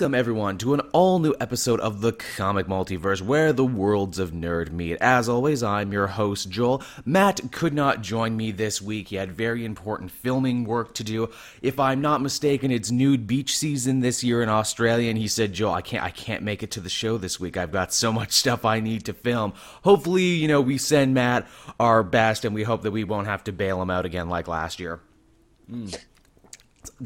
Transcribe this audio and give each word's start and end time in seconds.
Welcome, 0.00 0.14
everyone, 0.14 0.58
to 0.58 0.74
an 0.74 0.80
all 0.92 1.18
new 1.18 1.34
episode 1.40 1.80
of 1.80 2.02
the 2.02 2.12
Comic 2.12 2.68
Multiverse 2.68 3.20
where 3.20 3.52
the 3.52 3.64
worlds 3.64 4.20
of 4.20 4.30
nerd 4.30 4.70
meet. 4.70 4.96
As 5.00 5.28
always, 5.28 5.60
I'm 5.60 5.92
your 5.92 6.06
host, 6.06 6.48
Joel. 6.48 6.84
Matt 7.04 7.40
could 7.50 7.74
not 7.74 8.00
join 8.00 8.36
me 8.36 8.52
this 8.52 8.80
week. 8.80 9.08
He 9.08 9.16
had 9.16 9.32
very 9.32 9.64
important 9.64 10.12
filming 10.12 10.62
work 10.62 10.94
to 10.94 11.02
do. 11.02 11.30
If 11.62 11.80
I'm 11.80 12.00
not 12.00 12.22
mistaken, 12.22 12.70
it's 12.70 12.92
nude 12.92 13.26
beach 13.26 13.58
season 13.58 13.98
this 13.98 14.22
year 14.22 14.40
in 14.40 14.48
Australia, 14.48 15.10
and 15.10 15.18
he 15.18 15.26
said, 15.26 15.52
Joel, 15.52 15.74
I 15.74 15.82
can't, 15.82 16.04
I 16.04 16.10
can't 16.10 16.44
make 16.44 16.62
it 16.62 16.70
to 16.72 16.80
the 16.80 16.88
show 16.88 17.18
this 17.18 17.40
week. 17.40 17.56
I've 17.56 17.72
got 17.72 17.92
so 17.92 18.12
much 18.12 18.30
stuff 18.34 18.64
I 18.64 18.78
need 18.78 19.04
to 19.06 19.12
film. 19.12 19.52
Hopefully, 19.82 20.22
you 20.22 20.46
know, 20.46 20.60
we 20.60 20.78
send 20.78 21.12
Matt 21.12 21.48
our 21.80 22.04
best, 22.04 22.44
and 22.44 22.54
we 22.54 22.62
hope 22.62 22.82
that 22.82 22.92
we 22.92 23.02
won't 23.02 23.26
have 23.26 23.42
to 23.44 23.52
bail 23.52 23.82
him 23.82 23.90
out 23.90 24.06
again 24.06 24.28
like 24.28 24.46
last 24.46 24.78
year. 24.78 25.00
Mm 25.68 25.98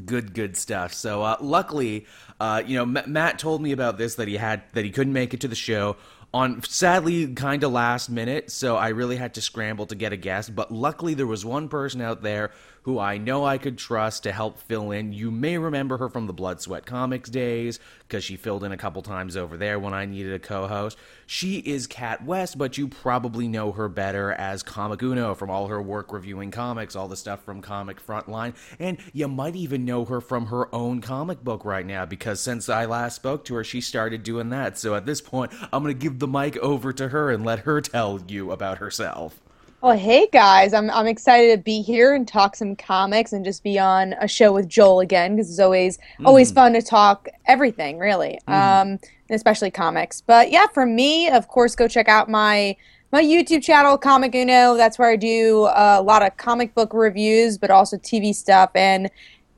good 0.07 0.35
good 0.35 0.57
stuff 0.57 0.93
so 0.93 1.23
uh, 1.23 1.37
luckily 1.41 2.07
uh, 2.43 2.61
you 2.67 2.75
know 2.77 3.01
M- 3.01 3.13
matt 3.13 3.39
told 3.39 3.63
me 3.63 3.71
about 3.71 3.99
this 3.99 4.17
that 4.17 4.27
he 4.27 4.37
had 4.37 4.65
that 4.73 4.85
he 4.85 4.91
couldn't 4.91 5.13
make 5.13 5.33
it 5.33 5.41
to 5.43 5.49
the 5.49 5.55
show 5.55 5.97
on 6.35 6.61
sadly 6.65 7.33
kind 7.35 7.63
of 7.63 7.71
last 7.71 8.11
minute 8.11 8.51
so 8.51 8.77
i 8.77 8.89
really 8.89 9.15
had 9.15 9.35
to 9.35 9.41
scramble 9.41 9.87
to 9.87 9.95
get 9.95 10.13
a 10.13 10.17
guest 10.17 10.53
but 10.53 10.73
luckily 10.73 11.15
there 11.15 11.27
was 11.27 11.45
one 11.45 11.69
person 11.69 12.01
out 12.01 12.21
there 12.23 12.51
who 12.83 12.99
I 12.99 13.19
know 13.19 13.45
I 13.45 13.59
could 13.59 13.79
trust 13.79 14.25
to 14.25 14.33
help 14.33 14.59
fill 14.59 14.91
in. 14.91 15.13
You 15.13 15.31
may 15.31 15.57
remember 15.59 15.99
her 15.99 16.09
from 16.09 16.27
the 16.27 16.33
Blood 16.33 16.61
Sweat 16.61 16.85
Comics 16.85 17.31
days 17.31 17.79
because 18.01 18.25
she 18.25 18.37
filled 18.37 18.65
in 18.65 18.73
a 18.73 18.77
couple 18.77 19.03
times 19.03 19.37
over 19.37 19.57
there 19.57 19.79
when 19.79 19.95
I 19.95 20.05
needed 20.05 20.33
a 20.33 20.39
co 20.39 20.67
host. 20.67 20.99
She 21.27 21.59
is 21.59 21.87
Kat 21.87 22.25
West, 22.25 22.59
but 22.59 22.77
you 22.77 22.89
probably 22.89 23.47
know 23.49 23.73
her 23.73 23.89
better 23.89 24.33
as 24.33 24.63
Comic 24.63 25.03
Uno 25.03 25.35
from 25.35 25.49
all 25.49 25.69
her 25.69 25.81
work 25.81 26.13
reviewing 26.13 26.51
comics, 26.51 26.97
all 26.97 27.09
the 27.09 27.17
stuff 27.17 27.45
from 27.45 27.63
Comic 27.63 28.05
Frontline, 28.05 28.55
and 28.79 28.99
you 29.13 29.29
might 29.29 29.57
even 29.57 29.85
know 29.85 30.05
her 30.05 30.21
from 30.21 30.47
her 30.47 30.73
own 30.75 31.01
comic 31.01 31.43
book 31.43 31.65
right 31.65 31.87
now 31.87 32.05
because 32.05 32.41
since 32.41 32.69
I 32.69 32.85
last 32.85 33.17
spoke 33.17 33.45
to 33.47 33.55
her, 33.55 33.65
she 33.65 33.81
started 33.81 34.23
doing 34.23 34.51
that. 34.51 34.77
So 34.77 34.95
at 34.95 35.07
this 35.07 35.21
point, 35.21 35.53
I'm 35.73 35.83
going 35.83 35.95
to 35.95 36.01
give 36.01 36.19
the 36.19 36.29
mic 36.29 36.57
over 36.59 36.93
to 36.95 37.09
her 37.09 37.31
and 37.31 37.45
let 37.45 37.61
her 37.61 37.81
tell 37.81 38.21
you 38.27 38.51
about 38.51 38.79
herself. 38.79 39.41
Well, 39.83 39.99
hey 39.99 40.29
guys, 40.33 40.75
I'm 40.75 40.89
I'm 40.91 41.09
excited 41.09 41.57
to 41.57 41.61
be 41.61 41.83
here 41.83 42.15
and 42.15 42.27
talk 42.27 42.55
some 42.55 42.77
comics 42.77 43.33
and 43.33 43.45
just 43.45 43.65
be 43.65 43.81
on 43.81 44.13
a 44.21 44.29
show 44.29 44.53
with 44.53 44.69
Joel 44.69 45.01
again 45.01 45.35
because 45.35 45.51
it's 45.51 45.59
always 45.59 45.99
mm. 46.21 46.25
always 46.25 46.53
fun 46.53 46.75
to 46.75 46.83
talk 46.83 47.29
everything 47.47 47.99
really, 47.99 48.39
mm. 48.47 48.53
um, 48.53 49.01
especially 49.29 49.73
comics. 49.73 50.21
But 50.21 50.53
yeah, 50.53 50.69
for 50.69 50.87
me, 50.87 51.29
of 51.31 51.49
course, 51.49 51.75
go 51.75 51.89
check 51.89 52.07
out 52.07 52.31
my 52.31 52.77
my 53.11 53.25
YouTube 53.25 53.65
channel, 53.65 53.99
Comic 53.99 54.37
Uno. 54.37 54.77
That's 54.77 55.01
where 55.01 55.11
I 55.11 55.17
do 55.17 55.69
a 55.75 56.01
lot 56.01 56.23
of 56.23 56.37
comic 56.37 56.77
book 56.77 56.95
reviews, 56.95 57.59
but 57.59 57.73
also 57.73 57.97
TV 57.97 58.33
stuff. 58.33 58.71
And 58.77 59.11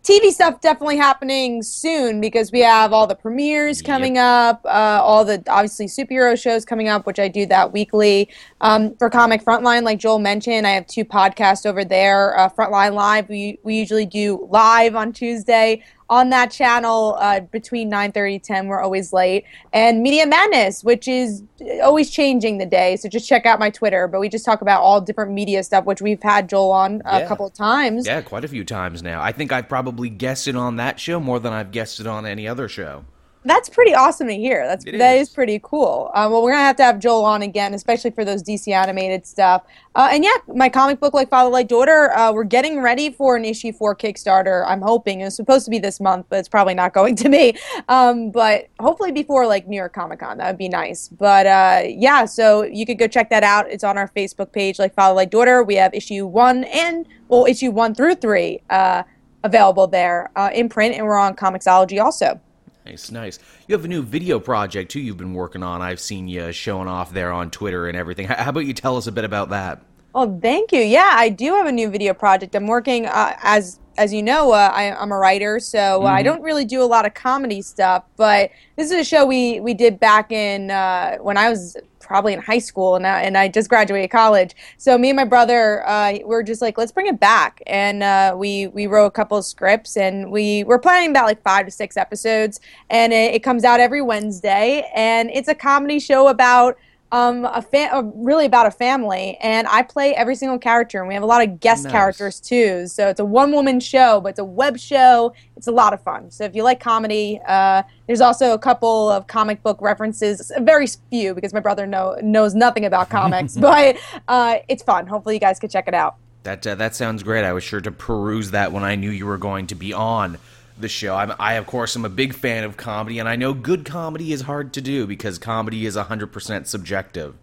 TV 0.04 0.30
stuff 0.30 0.60
definitely 0.60 0.98
happening 0.98 1.62
soon 1.62 2.20
because 2.20 2.52
we 2.52 2.60
have 2.60 2.92
all 2.92 3.06
the 3.06 3.14
premieres 3.14 3.80
coming 3.80 4.16
yep. 4.16 4.24
up, 4.24 4.60
uh, 4.66 5.00
all 5.02 5.24
the 5.24 5.42
obviously 5.48 5.86
superhero 5.86 6.38
shows 6.38 6.66
coming 6.66 6.88
up, 6.88 7.06
which 7.06 7.18
I 7.18 7.26
do 7.26 7.46
that 7.46 7.72
weekly. 7.72 8.28
Um, 8.60 8.94
for 8.96 9.08
Comic 9.08 9.42
Frontline, 9.42 9.82
like 9.82 9.98
Joel 9.98 10.18
mentioned, 10.18 10.66
I 10.66 10.72
have 10.72 10.86
two 10.86 11.06
podcasts 11.06 11.64
over 11.64 11.86
there. 11.86 12.38
Uh, 12.38 12.50
Frontline 12.50 12.92
Live, 12.92 13.30
we, 13.30 13.58
we 13.62 13.76
usually 13.76 14.04
do 14.04 14.46
live 14.50 14.94
on 14.94 15.10
Tuesday 15.10 15.82
on 16.14 16.30
that 16.30 16.50
channel 16.50 17.16
uh, 17.18 17.40
between 17.40 17.90
9.30 17.90 18.42
10 18.42 18.68
we're 18.68 18.80
always 18.80 19.12
late. 19.12 19.44
And 19.72 20.02
media 20.02 20.26
madness 20.26 20.84
which 20.84 21.08
is 21.08 21.42
always 21.82 22.10
changing 22.10 22.58
the 22.58 22.66
day 22.66 22.96
so 22.96 23.08
just 23.08 23.28
check 23.28 23.46
out 23.46 23.58
my 23.58 23.70
twitter. 23.70 24.06
But 24.08 24.20
we 24.20 24.28
just 24.28 24.44
talk 24.44 24.60
about 24.60 24.80
all 24.82 25.00
different 25.00 25.32
media 25.32 25.62
stuff 25.64 25.84
which 25.84 26.00
we've 26.00 26.22
had 26.22 26.48
joel 26.48 26.70
on 26.70 27.02
a 27.04 27.20
yeah. 27.20 27.28
couple 27.28 27.46
of 27.46 27.52
times. 27.52 28.06
Yeah 28.06 28.22
quite 28.22 28.44
a 28.44 28.48
few 28.48 28.64
times 28.64 29.02
now. 29.02 29.20
I 29.20 29.32
think 29.32 29.52
i've 29.52 29.68
probably 29.68 30.08
guessed 30.08 30.48
it 30.48 30.56
on 30.56 30.76
that 30.76 31.00
show 31.00 31.18
more 31.18 31.40
than 31.40 31.52
i've 31.52 31.70
guessed 31.72 32.00
it 32.00 32.06
on 32.06 32.26
any 32.26 32.46
other 32.46 32.68
show 32.68 33.04
that's 33.44 33.68
pretty 33.68 33.94
awesome 33.94 34.28
to 34.28 34.34
hear. 34.34 34.66
That's 34.66 34.84
it 34.86 34.98
that 34.98 35.16
is. 35.16 35.28
is 35.28 35.34
pretty 35.34 35.60
cool. 35.62 36.10
Uh, 36.14 36.28
well, 36.30 36.42
we're 36.42 36.52
gonna 36.52 36.62
have 36.62 36.76
to 36.76 36.82
have 36.82 36.98
Joel 36.98 37.24
on 37.24 37.42
again, 37.42 37.74
especially 37.74 38.10
for 38.10 38.24
those 38.24 38.42
DC 38.42 38.72
animated 38.72 39.26
stuff. 39.26 39.64
Uh, 39.94 40.08
and 40.10 40.24
yeah, 40.24 40.32
my 40.48 40.68
comic 40.68 40.98
book, 40.98 41.12
like 41.12 41.28
Father 41.28 41.50
like 41.50 41.68
Daughter, 41.68 42.10
uh, 42.16 42.32
we're 42.32 42.42
getting 42.44 42.80
ready 42.80 43.10
for 43.10 43.36
an 43.36 43.44
issue 43.44 43.72
four 43.72 43.94
Kickstarter. 43.94 44.64
I'm 44.66 44.80
hoping 44.80 45.20
it's 45.20 45.36
supposed 45.36 45.66
to 45.66 45.70
be 45.70 45.78
this 45.78 46.00
month, 46.00 46.26
but 46.30 46.38
it's 46.38 46.48
probably 46.48 46.74
not 46.74 46.94
going 46.94 47.16
to 47.16 47.28
be. 47.28 47.56
Um, 47.88 48.30
but 48.30 48.68
hopefully 48.80 49.12
before 49.12 49.46
like 49.46 49.68
New 49.68 49.76
York 49.76 49.92
Comic 49.92 50.20
Con, 50.20 50.38
that 50.38 50.46
would 50.46 50.58
be 50.58 50.68
nice. 50.68 51.08
But 51.08 51.46
uh, 51.46 51.82
yeah, 51.86 52.24
so 52.24 52.62
you 52.62 52.86
could 52.86 52.98
go 52.98 53.06
check 53.06 53.28
that 53.30 53.42
out. 53.42 53.70
It's 53.70 53.84
on 53.84 53.98
our 53.98 54.08
Facebook 54.08 54.52
page, 54.52 54.78
like 54.78 54.94
Father 54.94 55.14
like 55.14 55.30
Daughter. 55.30 55.62
We 55.62 55.74
have 55.76 55.92
issue 55.92 56.26
one 56.26 56.64
and 56.64 57.06
well, 57.28 57.44
issue 57.44 57.70
one 57.70 57.94
through 57.94 58.16
three 58.16 58.62
uh, 58.70 59.02
available 59.42 59.86
there 59.86 60.30
uh, 60.34 60.50
in 60.54 60.70
print, 60.70 60.94
and 60.96 61.04
we're 61.04 61.18
on 61.18 61.36
Comixology 61.36 62.02
also. 62.02 62.40
Nice, 62.84 63.10
nice. 63.10 63.38
You 63.66 63.74
have 63.74 63.84
a 63.84 63.88
new 63.88 64.02
video 64.02 64.38
project 64.38 64.90
too 64.90 65.00
you've 65.00 65.16
been 65.16 65.32
working 65.32 65.62
on. 65.62 65.80
I've 65.80 66.00
seen 66.00 66.28
you 66.28 66.52
showing 66.52 66.86
off 66.86 67.12
there 67.12 67.32
on 67.32 67.50
Twitter 67.50 67.88
and 67.88 67.96
everything. 67.96 68.26
How 68.26 68.50
about 68.50 68.66
you 68.66 68.74
tell 68.74 68.96
us 68.96 69.06
a 69.06 69.12
bit 69.12 69.24
about 69.24 69.48
that? 69.50 69.82
Oh, 70.14 70.38
thank 70.40 70.70
you. 70.70 70.80
Yeah, 70.80 71.10
I 71.12 71.28
do 71.30 71.54
have 71.54 71.66
a 71.66 71.72
new 71.72 71.88
video 71.88 72.14
project. 72.14 72.54
I'm 72.54 72.66
working 72.66 73.06
uh, 73.06 73.36
as 73.42 73.80
as 73.96 74.12
you 74.12 74.22
know, 74.22 74.52
uh, 74.52 74.70
I, 74.72 74.84
am 75.02 75.12
a 75.12 75.16
writer, 75.16 75.58
so 75.60 75.78
mm-hmm. 75.78 76.06
I 76.06 76.22
don't 76.22 76.42
really 76.42 76.64
do 76.64 76.82
a 76.82 76.84
lot 76.84 77.06
of 77.06 77.14
comedy 77.14 77.62
stuff. 77.62 78.04
But 78.16 78.50
this 78.76 78.90
is 78.90 78.98
a 78.98 79.04
show 79.04 79.24
we 79.24 79.60
we 79.60 79.74
did 79.74 80.00
back 80.00 80.32
in 80.32 80.70
uh, 80.70 81.18
when 81.18 81.36
I 81.36 81.48
was 81.48 81.76
probably 82.00 82.34
in 82.34 82.40
high 82.40 82.58
school, 82.58 82.96
and 82.96 83.06
I, 83.06 83.22
and 83.22 83.36
I 83.36 83.48
just 83.48 83.68
graduated 83.68 84.10
college. 84.10 84.54
So 84.76 84.98
me 84.98 85.10
and 85.10 85.16
my 85.16 85.24
brother, 85.24 85.86
uh, 85.88 86.18
we're 86.24 86.42
just 86.42 86.60
like, 86.60 86.76
let's 86.76 86.92
bring 86.92 87.06
it 87.06 87.18
back, 87.18 87.62
and 87.66 88.02
uh, 88.02 88.34
we 88.36 88.68
we 88.68 88.86
wrote 88.86 89.06
a 89.06 89.10
couple 89.10 89.38
of 89.38 89.44
scripts, 89.44 89.96
and 89.96 90.30
we 90.30 90.64
we're 90.64 90.78
planning 90.78 91.10
about 91.10 91.26
like 91.26 91.42
five 91.42 91.66
to 91.66 91.72
six 91.72 91.96
episodes, 91.96 92.60
and 92.90 93.12
it, 93.12 93.34
it 93.34 93.42
comes 93.42 93.64
out 93.64 93.80
every 93.80 94.02
Wednesday, 94.02 94.88
and 94.94 95.30
it's 95.30 95.48
a 95.48 95.54
comedy 95.54 95.98
show 95.98 96.28
about 96.28 96.76
um, 97.12 97.44
a 97.44 97.62
fa- 97.62 97.94
uh, 97.94 98.02
really 98.14 98.46
about 98.46 98.66
a 98.66 98.70
family, 98.70 99.38
and 99.40 99.68
I 99.68 99.82
play 99.82 100.14
every 100.14 100.34
single 100.34 100.58
character, 100.58 100.98
and 100.98 101.08
we 101.08 101.14
have 101.14 101.22
a 101.22 101.26
lot 101.26 101.46
of 101.46 101.60
guest 101.60 101.84
nice. 101.84 101.92
characters 101.92 102.40
too. 102.40 102.86
So 102.86 103.08
it's 103.08 103.20
a 103.20 103.24
one 103.24 103.52
woman 103.52 103.78
show, 103.80 104.20
but 104.20 104.30
it's 104.30 104.38
a 104.38 104.44
web 104.44 104.78
show. 104.78 105.32
It's 105.56 105.66
a 105.66 105.72
lot 105.72 105.92
of 105.92 106.02
fun. 106.02 106.30
So 106.30 106.44
if 106.44 106.54
you 106.56 106.62
like 106.62 106.80
comedy, 106.80 107.40
uh, 107.46 107.82
there's 108.06 108.20
also 108.20 108.52
a 108.52 108.58
couple 108.58 109.10
of 109.10 109.26
comic 109.26 109.62
book 109.62 109.78
references, 109.80 110.50
very 110.60 110.86
few 111.10 111.34
because 111.34 111.52
my 111.52 111.60
brother 111.60 111.86
know, 111.86 112.16
knows 112.22 112.54
nothing 112.54 112.84
about 112.84 113.10
comics, 113.10 113.56
but 113.58 113.96
uh, 114.28 114.56
it's 114.68 114.82
fun. 114.82 115.06
Hopefully, 115.06 115.36
you 115.36 115.40
guys 115.40 115.58
can 115.58 115.70
check 115.70 115.86
it 115.86 115.94
out. 115.94 116.16
That 116.42 116.66
uh, 116.66 116.74
that 116.74 116.94
sounds 116.94 117.22
great. 117.22 117.44
I 117.44 117.52
was 117.52 117.64
sure 117.64 117.80
to 117.80 117.92
peruse 117.92 118.50
that 118.50 118.72
when 118.72 118.84
I 118.84 118.96
knew 118.96 119.10
you 119.10 119.26
were 119.26 119.38
going 119.38 119.66
to 119.68 119.74
be 119.74 119.92
on 119.92 120.38
the 120.78 120.88
show. 120.88 121.14
I'm, 121.14 121.32
I, 121.38 121.54
of 121.54 121.66
course, 121.66 121.96
am 121.96 122.04
a 122.04 122.08
big 122.10 122.34
fan 122.34 122.64
of 122.64 122.76
comedy, 122.76 123.18
and 123.18 123.28
I 123.28 123.36
know 123.36 123.54
good 123.54 123.84
comedy 123.84 124.32
is 124.32 124.42
hard 124.42 124.72
to 124.74 124.80
do 124.80 125.06
because 125.06 125.38
comedy 125.38 125.86
is 125.86 125.96
100% 125.96 126.66
subjective. 126.66 127.34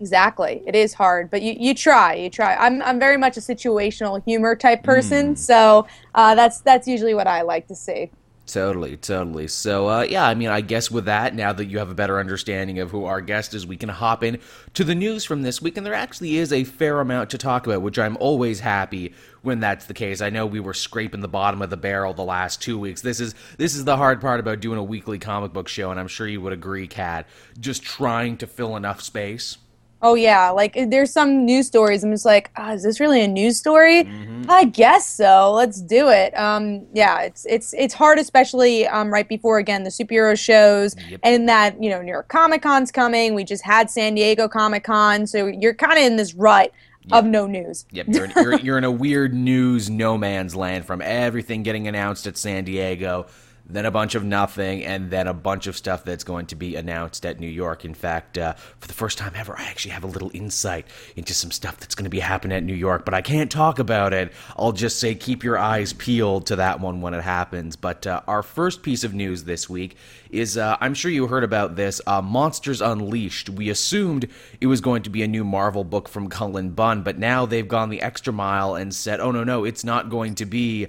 Exactly. 0.00 0.62
It 0.66 0.74
is 0.74 0.94
hard, 0.94 1.30
but 1.30 1.42
you, 1.42 1.54
you 1.58 1.74
try. 1.74 2.14
You 2.14 2.28
try. 2.28 2.56
I'm, 2.56 2.82
I'm 2.82 2.98
very 2.98 3.16
much 3.16 3.36
a 3.36 3.40
situational 3.40 4.22
humor 4.24 4.56
type 4.56 4.82
person, 4.82 5.34
mm. 5.34 5.38
so 5.38 5.86
uh, 6.14 6.34
that's, 6.34 6.60
that's 6.60 6.88
usually 6.88 7.14
what 7.14 7.26
I 7.26 7.42
like 7.42 7.68
to 7.68 7.74
see. 7.74 8.10
Totally, 8.46 8.98
totally. 8.98 9.48
So, 9.48 9.88
uh, 9.88 10.02
yeah, 10.02 10.26
I 10.26 10.34
mean, 10.34 10.50
I 10.50 10.60
guess 10.60 10.90
with 10.90 11.06
that, 11.06 11.34
now 11.34 11.54
that 11.54 11.64
you 11.64 11.78
have 11.78 11.90
a 11.90 11.94
better 11.94 12.18
understanding 12.18 12.78
of 12.78 12.90
who 12.90 13.06
our 13.06 13.22
guest 13.22 13.54
is, 13.54 13.66
we 13.66 13.78
can 13.78 13.88
hop 13.88 14.22
in 14.22 14.38
to 14.74 14.84
the 14.84 14.94
news 14.94 15.24
from 15.24 15.42
this 15.42 15.62
week. 15.62 15.78
And 15.78 15.86
there 15.86 15.94
actually 15.94 16.36
is 16.36 16.52
a 16.52 16.64
fair 16.64 17.00
amount 17.00 17.30
to 17.30 17.38
talk 17.38 17.66
about, 17.66 17.80
which 17.80 17.98
I'm 17.98 18.18
always 18.18 18.60
happy 18.60 19.14
when 19.40 19.60
that's 19.60 19.86
the 19.86 19.94
case. 19.94 20.20
I 20.20 20.28
know 20.28 20.44
we 20.44 20.60
were 20.60 20.74
scraping 20.74 21.20
the 21.20 21.28
bottom 21.28 21.62
of 21.62 21.70
the 21.70 21.78
barrel 21.78 22.12
the 22.12 22.22
last 22.22 22.60
two 22.60 22.78
weeks. 22.78 23.00
This 23.00 23.18
is 23.18 23.34
this 23.56 23.74
is 23.74 23.84
the 23.84 23.96
hard 23.96 24.20
part 24.20 24.40
about 24.40 24.60
doing 24.60 24.78
a 24.78 24.84
weekly 24.84 25.18
comic 25.18 25.54
book 25.54 25.68
show, 25.68 25.90
and 25.90 25.98
I'm 25.98 26.08
sure 26.08 26.28
you 26.28 26.42
would 26.42 26.52
agree, 26.52 26.86
Kat. 26.86 27.26
Just 27.58 27.82
trying 27.82 28.36
to 28.38 28.46
fill 28.46 28.76
enough 28.76 29.00
space. 29.00 29.56
Oh 30.04 30.14
yeah, 30.14 30.50
like 30.50 30.76
there's 30.88 31.10
some 31.10 31.46
news 31.46 31.66
stories. 31.66 32.04
I'm 32.04 32.12
just 32.12 32.26
like, 32.26 32.50
oh, 32.58 32.74
is 32.74 32.82
this 32.82 33.00
really 33.00 33.22
a 33.22 33.26
news 33.26 33.56
story? 33.56 34.04
Mm-hmm. 34.04 34.50
I 34.50 34.66
guess 34.66 35.08
so. 35.08 35.50
Let's 35.50 35.80
do 35.80 36.10
it. 36.10 36.38
Um, 36.38 36.86
yeah, 36.92 37.22
it's 37.22 37.46
it's 37.46 37.72
it's 37.72 37.94
hard, 37.94 38.18
especially 38.18 38.86
um, 38.86 39.10
right 39.10 39.26
before 39.26 39.56
again 39.56 39.82
the 39.82 39.88
superhero 39.88 40.38
shows, 40.38 40.94
yep. 41.08 41.20
and 41.22 41.48
that 41.48 41.82
you 41.82 41.88
know 41.88 42.02
New 42.02 42.12
York 42.12 42.28
Comic 42.28 42.60
Con's 42.60 42.92
coming. 42.92 43.34
We 43.34 43.44
just 43.44 43.64
had 43.64 43.90
San 43.90 44.14
Diego 44.14 44.46
Comic 44.46 44.84
Con, 44.84 45.26
so 45.26 45.46
you're 45.46 45.72
kind 45.72 45.94
of 45.94 46.04
in 46.04 46.16
this 46.16 46.34
rut 46.34 46.70
Yep. 47.06 47.18
of 47.18 47.26
no 47.26 47.46
news. 47.46 47.84
Yep, 47.90 48.06
you're 48.08 48.24
in, 48.24 48.32
you're, 48.34 48.60
you're 48.60 48.78
in 48.78 48.84
a 48.84 48.90
weird 48.90 49.34
news 49.34 49.90
no 49.90 50.16
man's 50.16 50.56
land 50.56 50.86
from 50.86 51.02
everything 51.02 51.62
getting 51.62 51.86
announced 51.86 52.26
at 52.26 52.38
San 52.38 52.64
Diego 52.64 53.26
then 53.66 53.86
a 53.86 53.90
bunch 53.90 54.14
of 54.14 54.22
nothing, 54.22 54.84
and 54.84 55.10
then 55.10 55.26
a 55.26 55.32
bunch 55.32 55.66
of 55.66 55.76
stuff 55.76 56.04
that's 56.04 56.24
going 56.24 56.46
to 56.46 56.54
be 56.54 56.76
announced 56.76 57.24
at 57.24 57.40
New 57.40 57.48
York. 57.48 57.84
In 57.84 57.94
fact, 57.94 58.36
uh, 58.36 58.52
for 58.78 58.86
the 58.88 58.94
first 58.94 59.16
time 59.16 59.32
ever, 59.34 59.58
I 59.58 59.64
actually 59.64 59.92
have 59.92 60.04
a 60.04 60.08
little 60.08 60.30
insight 60.34 60.86
into 61.16 61.32
some 61.32 61.50
stuff 61.50 61.78
that's 61.78 61.94
going 61.94 62.04
to 62.04 62.10
be 62.10 62.20
happening 62.20 62.56
at 62.56 62.62
New 62.62 62.74
York, 62.74 63.04
but 63.04 63.14
I 63.14 63.22
can't 63.22 63.50
talk 63.50 63.78
about 63.78 64.12
it. 64.12 64.32
I'll 64.56 64.72
just 64.72 64.98
say 64.98 65.14
keep 65.14 65.42
your 65.42 65.58
eyes 65.58 65.94
peeled 65.94 66.46
to 66.46 66.56
that 66.56 66.80
one 66.80 67.00
when 67.00 67.14
it 67.14 67.22
happens. 67.22 67.76
But 67.76 68.06
uh, 68.06 68.20
our 68.26 68.42
first 68.42 68.82
piece 68.82 69.02
of 69.02 69.14
news 69.14 69.44
this 69.44 69.68
week 69.68 69.96
is 70.30 70.58
uh, 70.58 70.76
I'm 70.80 70.94
sure 70.94 71.10
you 71.10 71.26
heard 71.26 71.44
about 71.44 71.76
this 71.76 72.02
uh, 72.06 72.20
Monsters 72.20 72.82
Unleashed. 72.82 73.48
We 73.48 73.70
assumed 73.70 74.28
it 74.60 74.66
was 74.66 74.80
going 74.82 75.04
to 75.04 75.10
be 75.10 75.22
a 75.22 75.28
new 75.28 75.44
Marvel 75.44 75.84
book 75.84 76.08
from 76.08 76.28
Cullen 76.28 76.70
Bunn, 76.70 77.02
but 77.02 77.18
now 77.18 77.46
they've 77.46 77.66
gone 77.66 77.88
the 77.88 78.02
extra 78.02 78.32
mile 78.32 78.74
and 78.74 78.94
said, 78.94 79.20
oh, 79.20 79.30
no, 79.30 79.42
no, 79.42 79.64
it's 79.64 79.84
not 79.84 80.10
going 80.10 80.34
to 80.36 80.44
be 80.44 80.88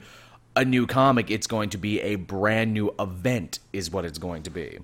a 0.56 0.66
new 0.66 0.88
comic, 0.88 1.30
it's 1.30 1.48
going 1.48 1.70
to 1.72 1.78
be 1.78 2.02
a 2.02 2.16
brand 2.16 2.74
new 2.74 2.94
event, 3.00 3.60
is 3.74 3.92
what 3.92 4.06
it's 4.06 4.18
going 4.18 4.44
to 4.44 4.50
be. 4.50 4.80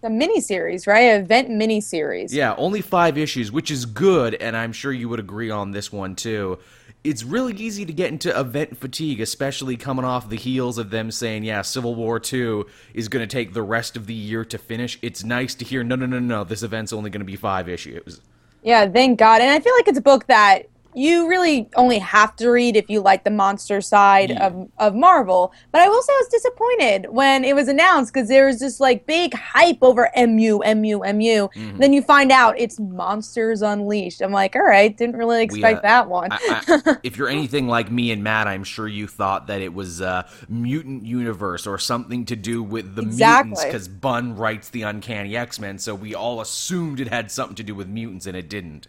The 0.00 0.08
miniseries, 0.08 0.86
right? 0.86 1.14
Event 1.14 1.48
miniseries. 1.48 2.32
Yeah, 2.32 2.54
only 2.56 2.80
five 2.80 3.16
issues, 3.16 3.52
which 3.52 3.70
is 3.70 3.86
good, 3.86 4.34
and 4.34 4.56
I'm 4.56 4.72
sure 4.72 4.92
you 4.92 5.08
would 5.08 5.20
agree 5.20 5.50
on 5.50 5.70
this 5.70 5.92
one 5.92 6.16
too. 6.16 6.58
It's 7.04 7.22
really 7.22 7.52
easy 7.54 7.84
to 7.84 7.92
get 7.92 8.10
into 8.10 8.38
event 8.38 8.76
fatigue, 8.76 9.20
especially 9.20 9.76
coming 9.76 10.04
off 10.04 10.28
the 10.28 10.36
heels 10.36 10.78
of 10.78 10.90
them 10.90 11.10
saying, 11.10 11.44
yeah, 11.44 11.62
Civil 11.62 11.94
War 11.94 12.18
2 12.18 12.66
is 12.94 13.08
going 13.08 13.26
to 13.26 13.32
take 13.32 13.54
the 13.54 13.62
rest 13.62 13.96
of 13.96 14.06
the 14.06 14.14
year 14.14 14.44
to 14.44 14.58
finish. 14.58 14.98
It's 15.02 15.24
nice 15.24 15.54
to 15.56 15.64
hear, 15.64 15.84
no, 15.84 15.94
no, 15.94 16.06
no, 16.06 16.18
no, 16.18 16.44
this 16.44 16.62
event's 16.62 16.92
only 16.92 17.10
going 17.10 17.20
to 17.20 17.24
be 17.24 17.36
five 17.36 17.68
issues. 17.68 18.20
Yeah, 18.62 18.88
thank 18.88 19.18
God. 19.18 19.40
And 19.40 19.50
I 19.50 19.60
feel 19.60 19.74
like 19.74 19.88
it's 19.88 19.98
a 19.98 20.02
book 20.02 20.26
that 20.26 20.68
you 20.94 21.28
really 21.28 21.68
only 21.76 21.98
have 21.98 22.36
to 22.36 22.48
read 22.50 22.76
if 22.76 22.88
you 22.90 23.00
like 23.00 23.24
the 23.24 23.30
monster 23.30 23.80
side 23.80 24.30
Yeah. 24.30 24.46
of, 24.46 24.68
of 24.78 24.94
Marvel. 24.94 25.52
But 25.70 25.80
I 25.80 25.88
will 25.88 26.02
say 26.02 26.12
I 26.12 26.16
was 26.20 26.28
disappointed 26.28 27.06
when 27.10 27.44
it 27.44 27.54
was 27.54 27.68
announced 27.68 28.12
because 28.12 28.28
there 28.28 28.46
was 28.46 28.60
this 28.60 28.80
like 28.80 29.06
big 29.06 29.34
hype 29.34 29.78
over 29.82 30.10
MU, 30.16 30.58
MU, 30.58 30.98
MU. 30.98 31.00
Mm-hmm. 31.48 31.78
Then 31.78 31.92
you 31.92 32.02
find 32.02 32.30
out 32.32 32.54
it's 32.58 32.78
Monsters 32.78 33.62
Unleashed. 33.62 34.20
I'm 34.20 34.32
like, 34.32 34.54
all 34.56 34.62
right, 34.62 34.96
didn't 34.96 35.16
really 35.16 35.42
expect 35.42 35.78
uh, 35.78 35.82
that 35.82 36.08
one. 36.08 36.30
I, 36.32 36.38
I, 36.86 36.96
if 37.02 37.16
you're 37.16 37.28
anything 37.28 37.68
like 37.68 37.90
me 37.90 38.10
and 38.12 38.22
Matt, 38.22 38.46
I'm 38.46 38.64
sure 38.64 38.86
you 38.88 39.06
thought 39.06 39.46
that 39.48 39.60
it 39.60 39.72
was 39.74 40.00
uh, 40.00 40.28
Mutant 40.48 41.04
Universe 41.04 41.66
or 41.66 41.78
something 41.78 42.24
to 42.26 42.36
do 42.36 42.62
with 42.62 42.94
the 42.94 43.02
Exactly. 43.02 43.50
mutants 43.50 43.64
because 43.64 43.88
Bunn 43.88 44.36
writes 44.36 44.70
the 44.70 44.82
Uncanny 44.82 45.36
X 45.36 45.58
Men, 45.58 45.78
so 45.78 45.94
we 45.94 46.14
all 46.14 46.40
assumed 46.40 47.00
it 47.00 47.08
had 47.08 47.30
something 47.30 47.56
to 47.56 47.62
do 47.62 47.74
with 47.74 47.88
mutants, 47.88 48.26
and 48.26 48.36
it 48.36 48.48
didn't. 48.48 48.88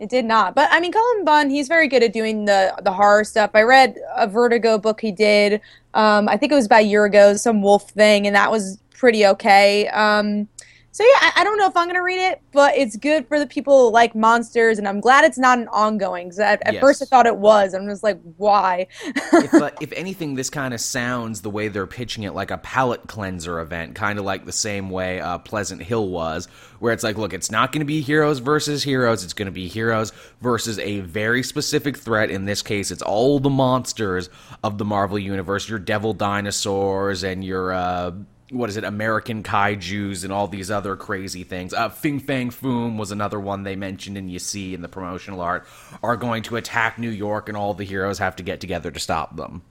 It 0.00 0.08
did 0.08 0.24
not. 0.24 0.54
But 0.54 0.68
I 0.72 0.80
mean, 0.80 0.92
Cullen 0.92 1.24
Bunn, 1.26 1.50
he's 1.50 1.68
very 1.68 1.86
good 1.86 2.02
at 2.02 2.14
doing 2.14 2.46
the 2.46 2.74
the 2.82 2.90
horror 2.90 3.22
stuff. 3.22 3.50
I 3.52 3.62
read 3.62 3.96
a 4.16 4.26
Vertigo 4.26 4.78
book 4.78 5.00
he 5.00 5.12
did. 5.12 5.60
Um, 5.92 6.26
I 6.26 6.38
think 6.38 6.50
it 6.50 6.54
was 6.54 6.64
about 6.66 6.80
a 6.80 6.86
year 6.86 7.04
ago, 7.04 7.36
some 7.36 7.60
wolf 7.60 7.90
thing, 7.90 8.26
and 8.26 8.34
that 8.34 8.50
was 8.50 8.78
pretty 8.96 9.26
okay. 9.26 9.88
Um, 9.88 10.48
so 10.92 11.04
yeah, 11.04 11.18
I, 11.20 11.32
I 11.36 11.44
don't 11.44 11.56
know 11.56 11.66
if 11.66 11.76
I'm 11.76 11.86
gonna 11.86 12.02
read 12.02 12.18
it, 12.32 12.42
but 12.52 12.74
it's 12.76 12.96
good 12.96 13.26
for 13.28 13.38
the 13.38 13.46
people 13.46 13.86
who 13.86 13.92
like 13.92 14.14
monsters, 14.14 14.78
and 14.78 14.88
I'm 14.88 15.00
glad 15.00 15.24
it's 15.24 15.38
not 15.38 15.58
an 15.58 15.68
ongoing. 15.68 16.26
Because 16.28 16.40
at, 16.40 16.66
at 16.66 16.74
Yes. 16.74 16.80
first 16.80 17.02
I 17.02 17.04
thought 17.06 17.26
it 17.26 17.36
was. 17.36 17.74
and 17.74 17.84
I'm 17.84 17.88
just 17.88 18.02
like, 18.02 18.20
why? 18.36 18.86
if, 19.04 19.54
uh, 19.54 19.70
if 19.80 19.92
anything, 19.92 20.34
this 20.34 20.50
kind 20.50 20.74
of 20.74 20.80
sounds 20.80 21.42
the 21.42 21.50
way 21.50 21.68
they're 21.68 21.86
pitching 21.86 22.24
it 22.24 22.34
like 22.34 22.50
a 22.50 22.58
palate 22.58 23.06
cleanser 23.06 23.60
event, 23.60 23.94
kind 23.94 24.18
of 24.18 24.24
like 24.24 24.46
the 24.46 24.52
same 24.52 24.90
way 24.90 25.20
uh, 25.20 25.38
Pleasant 25.38 25.82
Hill 25.82 26.08
was, 26.08 26.46
where 26.80 26.92
it's 26.92 27.04
like, 27.04 27.16
look, 27.16 27.32
it's 27.32 27.50
not 27.50 27.72
going 27.72 27.80
to 27.80 27.84
be 27.86 28.00
heroes 28.00 28.40
versus 28.40 28.82
heroes. 28.82 29.22
It's 29.22 29.32
going 29.32 29.46
to 29.46 29.52
be 29.52 29.68
heroes 29.68 30.12
versus 30.40 30.78
a 30.80 31.00
very 31.00 31.42
specific 31.42 31.96
threat. 31.96 32.30
In 32.30 32.44
this 32.46 32.62
case, 32.62 32.90
it's 32.90 33.02
all 33.02 33.38
the 33.38 33.50
monsters 33.50 34.28
of 34.64 34.78
the 34.78 34.84
Marvel 34.84 35.18
Universe, 35.18 35.68
your 35.68 35.78
devil 35.78 36.12
dinosaurs 36.14 37.22
and 37.22 37.44
your. 37.44 37.72
Uh, 37.72 38.12
what 38.50 38.68
is 38.68 38.76
it? 38.76 38.84
American 38.84 39.42
kaiju's 39.42 40.24
and 40.24 40.32
all 40.32 40.48
these 40.48 40.70
other 40.70 40.96
crazy 40.96 41.44
things. 41.44 41.72
Uh, 41.72 41.88
Fing 41.88 42.18
Fang 42.18 42.50
Foom 42.50 42.96
was 42.96 43.10
another 43.10 43.38
one 43.38 43.62
they 43.62 43.76
mentioned, 43.76 44.18
and 44.18 44.30
you 44.30 44.38
see 44.38 44.74
in 44.74 44.82
the 44.82 44.88
promotional 44.88 45.40
art 45.40 45.66
are 46.02 46.16
going 46.16 46.42
to 46.44 46.56
attack 46.56 46.98
New 46.98 47.10
York, 47.10 47.48
and 47.48 47.56
all 47.56 47.74
the 47.74 47.84
heroes 47.84 48.18
have 48.18 48.36
to 48.36 48.42
get 48.42 48.60
together 48.60 48.90
to 48.90 48.98
stop 48.98 49.36
them. 49.36 49.62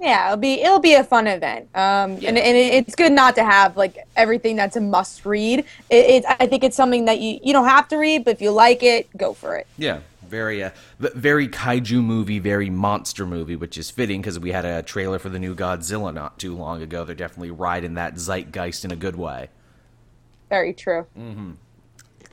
Yeah, 0.00 0.26
it'll 0.26 0.36
be 0.36 0.60
it'll 0.62 0.78
be 0.78 0.94
a 0.94 1.02
fun 1.02 1.26
event. 1.26 1.68
Um, 1.74 2.12
and, 2.12 2.38
and 2.38 2.38
it, 2.38 2.74
it's 2.74 2.94
good 2.94 3.12
not 3.12 3.34
to 3.34 3.44
have 3.44 3.76
like 3.76 3.98
everything 4.14 4.54
that's 4.54 4.76
a 4.76 4.80
must 4.80 5.26
read. 5.26 5.60
It, 5.90 6.24
it 6.24 6.24
I 6.38 6.46
think 6.46 6.62
it's 6.62 6.76
something 6.76 7.06
that 7.06 7.18
you 7.18 7.40
you 7.42 7.52
don't 7.52 7.66
have 7.66 7.88
to 7.88 7.96
read, 7.96 8.24
but 8.24 8.32
if 8.32 8.40
you 8.40 8.52
like 8.52 8.82
it, 8.82 9.08
go 9.16 9.32
for 9.32 9.56
it. 9.56 9.66
Yeah, 9.76 10.00
very, 10.28 10.62
uh, 10.62 10.70
very 10.98 11.48
kaiju 11.48 12.02
movie, 12.04 12.38
very 12.38 12.70
monster 12.70 13.26
movie, 13.26 13.56
which 13.56 13.76
is 13.78 13.90
fitting 13.90 14.20
because 14.20 14.38
we 14.38 14.52
had 14.52 14.64
a 14.64 14.82
trailer 14.82 15.18
for 15.18 15.28
the 15.28 15.38
new 15.38 15.54
Godzilla 15.54 16.12
not 16.14 16.38
too 16.38 16.54
long 16.56 16.82
ago. 16.82 17.04
They're 17.04 17.14
definitely 17.14 17.50
riding 17.50 17.94
that 17.94 18.14
zeitgeist 18.18 18.84
in 18.84 18.90
a 18.92 18.96
good 18.96 19.16
way. 19.16 19.48
Very 20.48 20.72
true. 20.72 21.06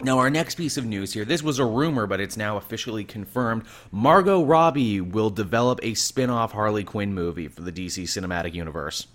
Now, 0.02 0.20
our 0.20 0.30
next 0.30 0.56
piece 0.56 0.76
of 0.76 0.86
news 0.86 1.14
here 1.14 1.24
this 1.26 1.42
was 1.42 1.58
a 1.60 1.66
rumor, 1.66 2.06
but 2.06 2.20
it's 2.20 2.36
now 2.36 2.58
officially 2.58 3.04
confirmed. 3.06 3.64
Margot 3.92 4.44
Robbie 4.44 5.00
will 5.00 5.30
develop 5.30 5.80
a 5.84 5.94
spin 5.94 6.30
off 6.30 6.52
Harley 6.52 6.84
Quinn 6.84 7.14
movie 7.14 7.48
for 7.48 7.62
the 7.62 7.72
DC 7.72 8.04
Cinematic 8.04 8.54
Universe. 8.54 9.08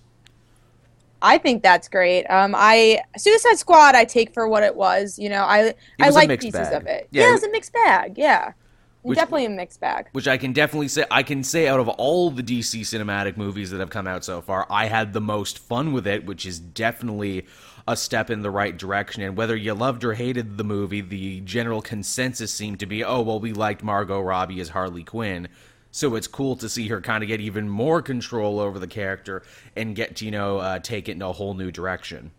I 1.23 1.37
think 1.37 1.63
that's 1.63 1.87
great. 1.87 2.25
Um, 2.31 2.55
I 2.57 3.03
Suicide 3.19 3.59
Squad 3.59 3.95
I 3.95 4.07
take 4.07 4.33
for 4.33 4.49
what 4.49 4.63
it 4.63 4.75
was. 4.75 5.19
You 5.19 5.29
know, 5.29 5.43
I 5.43 5.75
I 6.01 6.09
like 6.09 6.31
pieces 6.41 6.53
bag. 6.53 6.73
of 6.73 6.87
it. 6.87 7.09
Yeah, 7.11 7.23
Yeah, 7.25 7.27
it- 7.27 7.31
it 7.31 7.33
was 7.35 7.43
a 7.43 7.51
mixed 7.51 7.73
bag. 7.75 8.15
Yeah, 8.17 8.53
Which- 9.03 9.17
definitely 9.17 9.47
a 9.47 9.51
mixed 9.51 9.81
bag. 9.81 10.09
Which 10.13 10.29
I 10.29 10.37
can 10.37 10.53
definitely 10.53 10.89
say, 10.89 11.05
I 11.11 11.23
can 11.23 11.43
say 11.43 11.69
out 11.69 11.81
of 11.81 11.89
all 11.89 12.31
the 12.31 12.43
DC 12.43 12.81
cinematic 12.83 13.37
movies 13.37 13.71
that 13.71 13.81
have 13.81 13.91
come 13.91 14.07
out 14.07 14.25
so 14.25 14.41
far, 14.41 14.67
I 14.69 14.87
had 14.87 15.13
the 15.13 15.21
most 15.21 15.59
fun 15.59 15.93
with 15.93 16.07
it, 16.07 16.27
which 16.27 16.45
is 16.45 16.59
definitely 16.59 17.47
a 17.89 17.97
step 17.97 18.31
in 18.31 18.43
the 18.43 18.51
right 18.51 18.77
direction. 18.77 19.23
And 19.23 19.37
whether 19.37 19.57
you 19.57 19.75
loved 19.75 20.05
or 20.05 20.15
hated 20.15 20.59
the 20.59 20.65
movie, 20.65 21.01
the 21.01 21.41
general 21.41 21.81
consensus 21.81 22.53
seemed 22.53 22.81
to 22.81 22.87
be, 22.87 23.03
oh, 23.03 23.23
well, 23.23 23.41
we 23.41 23.53
liked 23.53 23.83
Margot 23.83 24.21
Robbie 24.21 24.61
as 24.61 24.71
Harley 24.71 25.05
Quinn. 25.05 25.49
So 25.93 26.15
it's 26.15 26.29
cool 26.29 26.55
to 26.57 26.69
see 26.69 26.89
her 26.89 27.01
kind 27.01 27.25
of 27.25 27.29
get 27.29 27.41
even 27.41 27.69
more 27.69 28.01
control 28.01 28.61
over 28.61 28.79
the 28.79 28.87
character 28.87 29.43
and 29.75 29.97
get 29.97 30.17
to, 30.17 30.25
you 30.25 30.31
know, 30.31 30.59
uh, 30.59 30.79
take 30.79 31.09
it 31.09 31.13
in 31.13 31.23
a 31.23 31.33
whole 31.33 31.55
new 31.55 31.73
direction. 31.73 32.31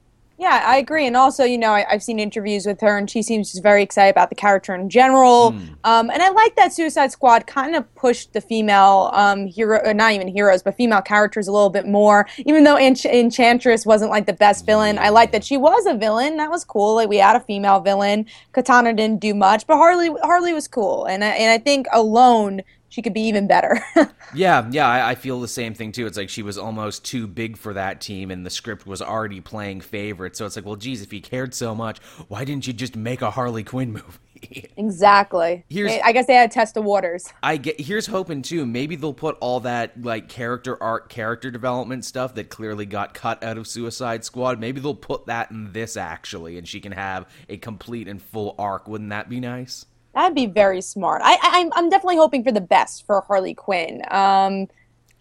Yeah, 0.42 0.64
I 0.66 0.78
agree. 0.78 1.06
And 1.06 1.16
also, 1.16 1.44
you 1.44 1.60
know, 1.60 1.70
I, 1.70 1.86
I've 1.88 2.02
seen 2.02 2.18
interviews 2.18 2.66
with 2.66 2.82
her, 2.82 2.98
and 2.98 3.08
she 3.08 3.22
seems 3.22 3.52
just 3.52 3.62
very 3.62 3.84
excited 3.84 4.10
about 4.10 4.30
the 4.30 4.36
character 4.36 4.74
in 4.74 4.90
general. 4.90 5.52
Hmm. 5.52 5.74
Um, 5.84 6.10
and 6.10 6.20
I 6.20 6.32
like 6.32 6.56
that 6.56 6.74
Suicide 6.74 7.12
Squad 7.12 7.46
kind 7.46 7.76
of 7.76 7.94
pushed 7.94 8.34
the 8.34 8.42
female 8.42 9.12
um, 9.14 9.46
hero, 9.46 9.80
uh, 9.86 9.94
not 9.94 10.14
even 10.14 10.28
heroes, 10.28 10.64
but 10.64 10.76
female 10.76 11.04
characters 11.04 11.48
a 11.48 11.52
little 11.52 11.70
bit 11.70 11.86
more. 11.86 12.28
Even 12.40 12.64
though 12.64 12.76
Ench- 12.76 13.06
Enchantress 13.06 13.86
wasn't 13.86 14.10
like 14.10 14.26
the 14.26 14.34
best 14.34 14.66
villain, 14.66 14.98
I 14.98 15.10
like 15.10 15.32
that 15.32 15.44
she 15.44 15.58
was 15.58 15.86
a 15.86 15.94
villain. 15.94 16.38
That 16.38 16.50
was 16.50 16.66
cool. 16.66 16.96
Like 16.96 17.08
we 17.08 17.18
had 17.18 17.36
a 17.36 17.42
female 17.42 17.80
villain. 17.80 18.26
Katana 18.52 18.94
didn't 18.94 19.20
do 19.20 19.36
much, 19.36 19.68
but 19.68 19.78
Harley 19.78 20.10
Harley 20.24 20.54
was 20.54 20.68
cool. 20.68 21.06
And 21.06 21.24
I, 21.24 21.28
and 21.28 21.52
I 21.52 21.60
think 21.60 21.86
alone 21.94 22.64
she 22.92 23.02
could 23.02 23.14
be 23.14 23.22
even 23.22 23.48
better. 23.48 23.84
Yeah, 24.34 24.66
yeah, 24.72 24.88
I, 24.88 25.10
I 25.10 25.16
feel 25.16 25.42
the 25.42 25.48
same 25.50 25.74
thing 25.74 25.92
too. 25.92 26.06
It's 26.06 26.16
like 26.16 26.30
she 26.30 26.42
was 26.42 26.58
almost 26.58 27.04
too 27.04 27.28
big 27.28 27.58
for 27.58 27.74
that 27.74 28.00
team, 28.00 28.32
and 28.32 28.46
the 28.46 28.50
script 28.50 28.88
was 28.88 29.02
already 29.02 29.42
playing 29.42 29.82
favorites. 29.82 30.38
So 30.38 30.46
it's 30.46 30.56
like, 30.56 30.64
well, 30.66 30.78
geez, 30.78 31.02
if 31.02 31.12
you 31.12 31.20
cared 31.22 31.54
so 31.54 31.76
much, 31.76 32.00
why 32.30 32.46
didn't 32.46 32.66
you 32.66 32.72
just 32.72 32.96
make 32.96 33.22
a 33.22 33.30
Harley 33.32 33.66
Quinn 33.66 33.92
movie? 34.42 34.70
exactly. 34.78 35.66
Here's- 35.70 36.00
I 36.04 36.14
guess 36.14 36.28
they 36.28 36.36
had 36.36 36.50
to 36.50 36.54
test 36.54 36.76
the 36.76 36.82
waters. 36.82 37.28
I 37.44 37.58
get 37.58 37.82
here's 37.82 38.08
hoping 38.08 38.42
too. 38.42 38.66
Maybe 38.66 38.96
they'll 38.96 39.14
put 39.14 39.38
all 39.42 39.60
that 39.62 40.02
like 40.02 40.30
character 40.30 40.82
arc, 40.82 41.10
character 41.10 41.52
development 41.52 42.06
stuff 42.06 42.36
that 42.36 42.50
clearly 42.50 42.86
got 42.86 43.14
cut 43.14 43.44
out 43.44 43.58
of 43.58 43.68
Suicide 43.68 44.24
Squad. 44.24 44.60
Maybe 44.62 44.80
they'll 44.80 44.96
put 44.96 45.26
that 45.26 45.52
in 45.52 45.74
this 45.74 45.98
actually, 45.98 46.58
and 46.58 46.66
she 46.66 46.80
can 46.80 46.94
have 46.94 47.28
a 47.50 47.58
complete 47.58 48.08
and 48.08 48.22
full 48.22 48.56
arc. 48.58 48.88
Wouldn't 48.88 49.10
that 49.10 49.28
be 49.28 49.42
nice? 49.42 49.86
That'd 50.14 50.36
be 50.36 50.46
very 50.46 50.82
smart. 50.82 51.22
I, 51.24 51.34
I 51.36 51.62
I'm 51.62 51.72
I'm 51.74 51.90
definitely 51.90 52.18
hoping 52.18 52.44
for 52.44 52.52
the 52.52 52.62
best 52.62 53.06
for 53.06 53.22
Harley 53.22 53.54
Quinn. 53.54 54.04
Um, 54.12 54.68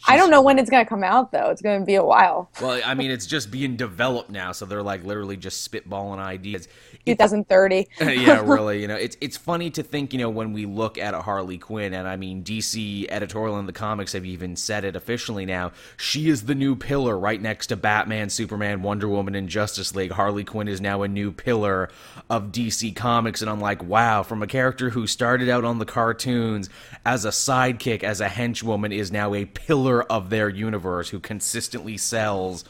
I 0.07 0.17
don't 0.17 0.31
know 0.31 0.43
when 0.43 0.59
it's 0.59 0.71
gonna 0.71 0.87
come 0.87 1.05
out 1.05 1.33
though. 1.33 1.51
It's 1.51 1.63
gonna 1.63 1.85
be 1.85 1.95
a 1.95 2.05
while. 2.05 2.51
Well, 2.61 2.81
I 2.85 2.95
mean, 2.95 3.11
it's 3.11 3.27
just 3.27 3.51
being 3.51 3.77
developed 3.77 4.31
now, 4.31 4.53
so 4.53 4.67
they're 4.67 4.83
like 4.83 5.05
literally 5.05 5.37
just 5.37 5.71
spitballing 5.71 6.19
ideas. 6.19 6.69
2030. 7.07 7.89
yeah, 8.01 8.41
really. 8.45 8.81
You 8.81 8.89
know, 8.89 8.97
it's 8.97 9.17
it's 9.21 9.37
funny 9.37 9.71
to 9.71 9.83
think, 9.83 10.13
you 10.13 10.19
know, 10.19 10.31
when 10.31 10.53
we 10.53 10.67
look 10.67 10.99
at 10.99 11.15
a 11.15 11.23
Harley 11.23 11.59
Quinn, 11.59 11.95
and 11.95 12.07
I 12.07 12.17
mean, 12.17 12.45
DC 12.45 13.07
editorial 13.09 13.59
and 13.59 13.69
the 13.69 13.73
comics 13.73 14.13
have 14.13 14.25
even 14.25 14.57
said 14.57 14.85
it 14.85 14.97
officially 14.97 15.47
now. 15.47 15.73
She 15.97 16.29
is 16.29 16.45
the 16.45 16.55
new 16.55 16.77
pillar 16.77 17.19
right 17.19 17.41
next 17.41 17.69
to 17.69 17.77
Batman, 17.77 18.31
Superman, 18.31 18.83
Wonder 18.83 19.09
Woman, 19.09 19.35
and 19.35 19.49
Justice 19.49 19.95
League. 19.95 20.13
Harley 20.13 20.45
Quinn 20.45 20.69
is 20.69 20.81
now 20.81 21.03
a 21.03 21.09
new 21.09 21.33
pillar 21.33 21.89
of 22.29 22.53
DC 22.53 22.95
Comics, 22.95 23.41
and 23.41 23.51
I'm 23.51 23.61
like, 23.61 23.83
wow, 23.83 24.23
from 24.23 24.43
a 24.43 24.47
character 24.47 24.91
who 24.91 25.07
started 25.07 25.49
out 25.49 25.65
on 25.65 25.79
the 25.79 25.87
cartoons 25.87 26.69
as 27.05 27.25
a 27.25 27.31
sidekick, 27.31 28.03
as 28.03 28.21
a 28.21 28.29
henchwoman, 28.29 28.95
is 28.95 29.11
now 29.11 29.35
a 29.35 29.47
pillar 29.47 29.90
of 29.99 30.31
their 30.31 30.49
universe 30.49 31.11
who 31.11 31.21
consistently 31.21 31.97
sells 31.97 32.65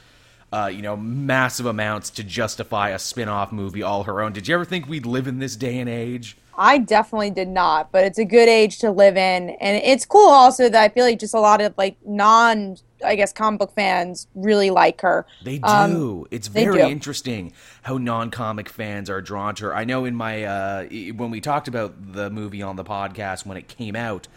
uh, 0.52 0.70
you 0.72 0.82
know, 0.82 0.96
massive 0.96 1.66
amounts 1.66 2.10
to 2.10 2.24
justify 2.24 2.90
a 2.90 2.98
spin-off 2.98 3.52
movie 3.52 3.82
all 3.82 4.04
her 4.04 4.20
own. 4.20 4.32
Did 4.32 4.48
you 4.48 4.54
ever 4.54 4.64
think 4.64 4.88
we'd 4.88 5.06
live 5.06 5.26
in 5.26 5.38
this 5.38 5.56
day 5.56 5.78
and 5.78 5.88
age? 5.88 6.36
I 6.58 6.78
definitely 6.78 7.30
did 7.30 7.48
not, 7.48 7.90
but 7.92 8.04
it's 8.04 8.18
a 8.18 8.24
good 8.24 8.48
age 8.48 8.80
to 8.80 8.90
live 8.90 9.16
in, 9.16 9.50
and 9.50 9.82
it's 9.82 10.04
cool 10.04 10.28
also 10.28 10.68
that 10.68 10.82
I 10.82 10.88
feel 10.88 11.04
like 11.04 11.18
just 11.18 11.32
a 11.32 11.40
lot 11.40 11.62
of 11.62 11.72
like 11.78 11.96
non, 12.04 12.76
I 13.02 13.14
guess, 13.14 13.32
comic 13.32 13.60
book 13.60 13.72
fans 13.74 14.26
really 14.34 14.68
like 14.68 15.00
her. 15.00 15.24
They 15.42 15.58
do. 15.58 15.66
Um, 15.66 16.26
it's 16.30 16.48
very 16.48 16.78
do. 16.78 16.84
interesting 16.84 17.52
how 17.82 17.96
non-comic 17.96 18.68
fans 18.68 19.08
are 19.08 19.22
drawn 19.22 19.54
to 19.54 19.66
her. 19.66 19.74
I 19.74 19.84
know 19.84 20.04
in 20.04 20.14
my 20.14 20.44
uh, 20.44 20.84
when 21.14 21.30
we 21.30 21.40
talked 21.40 21.68
about 21.68 22.12
the 22.12 22.28
movie 22.28 22.60
on 22.60 22.76
the 22.76 22.84
podcast 22.84 23.46
when 23.46 23.56
it 23.56 23.66
came 23.66 23.96
out, 23.96 24.28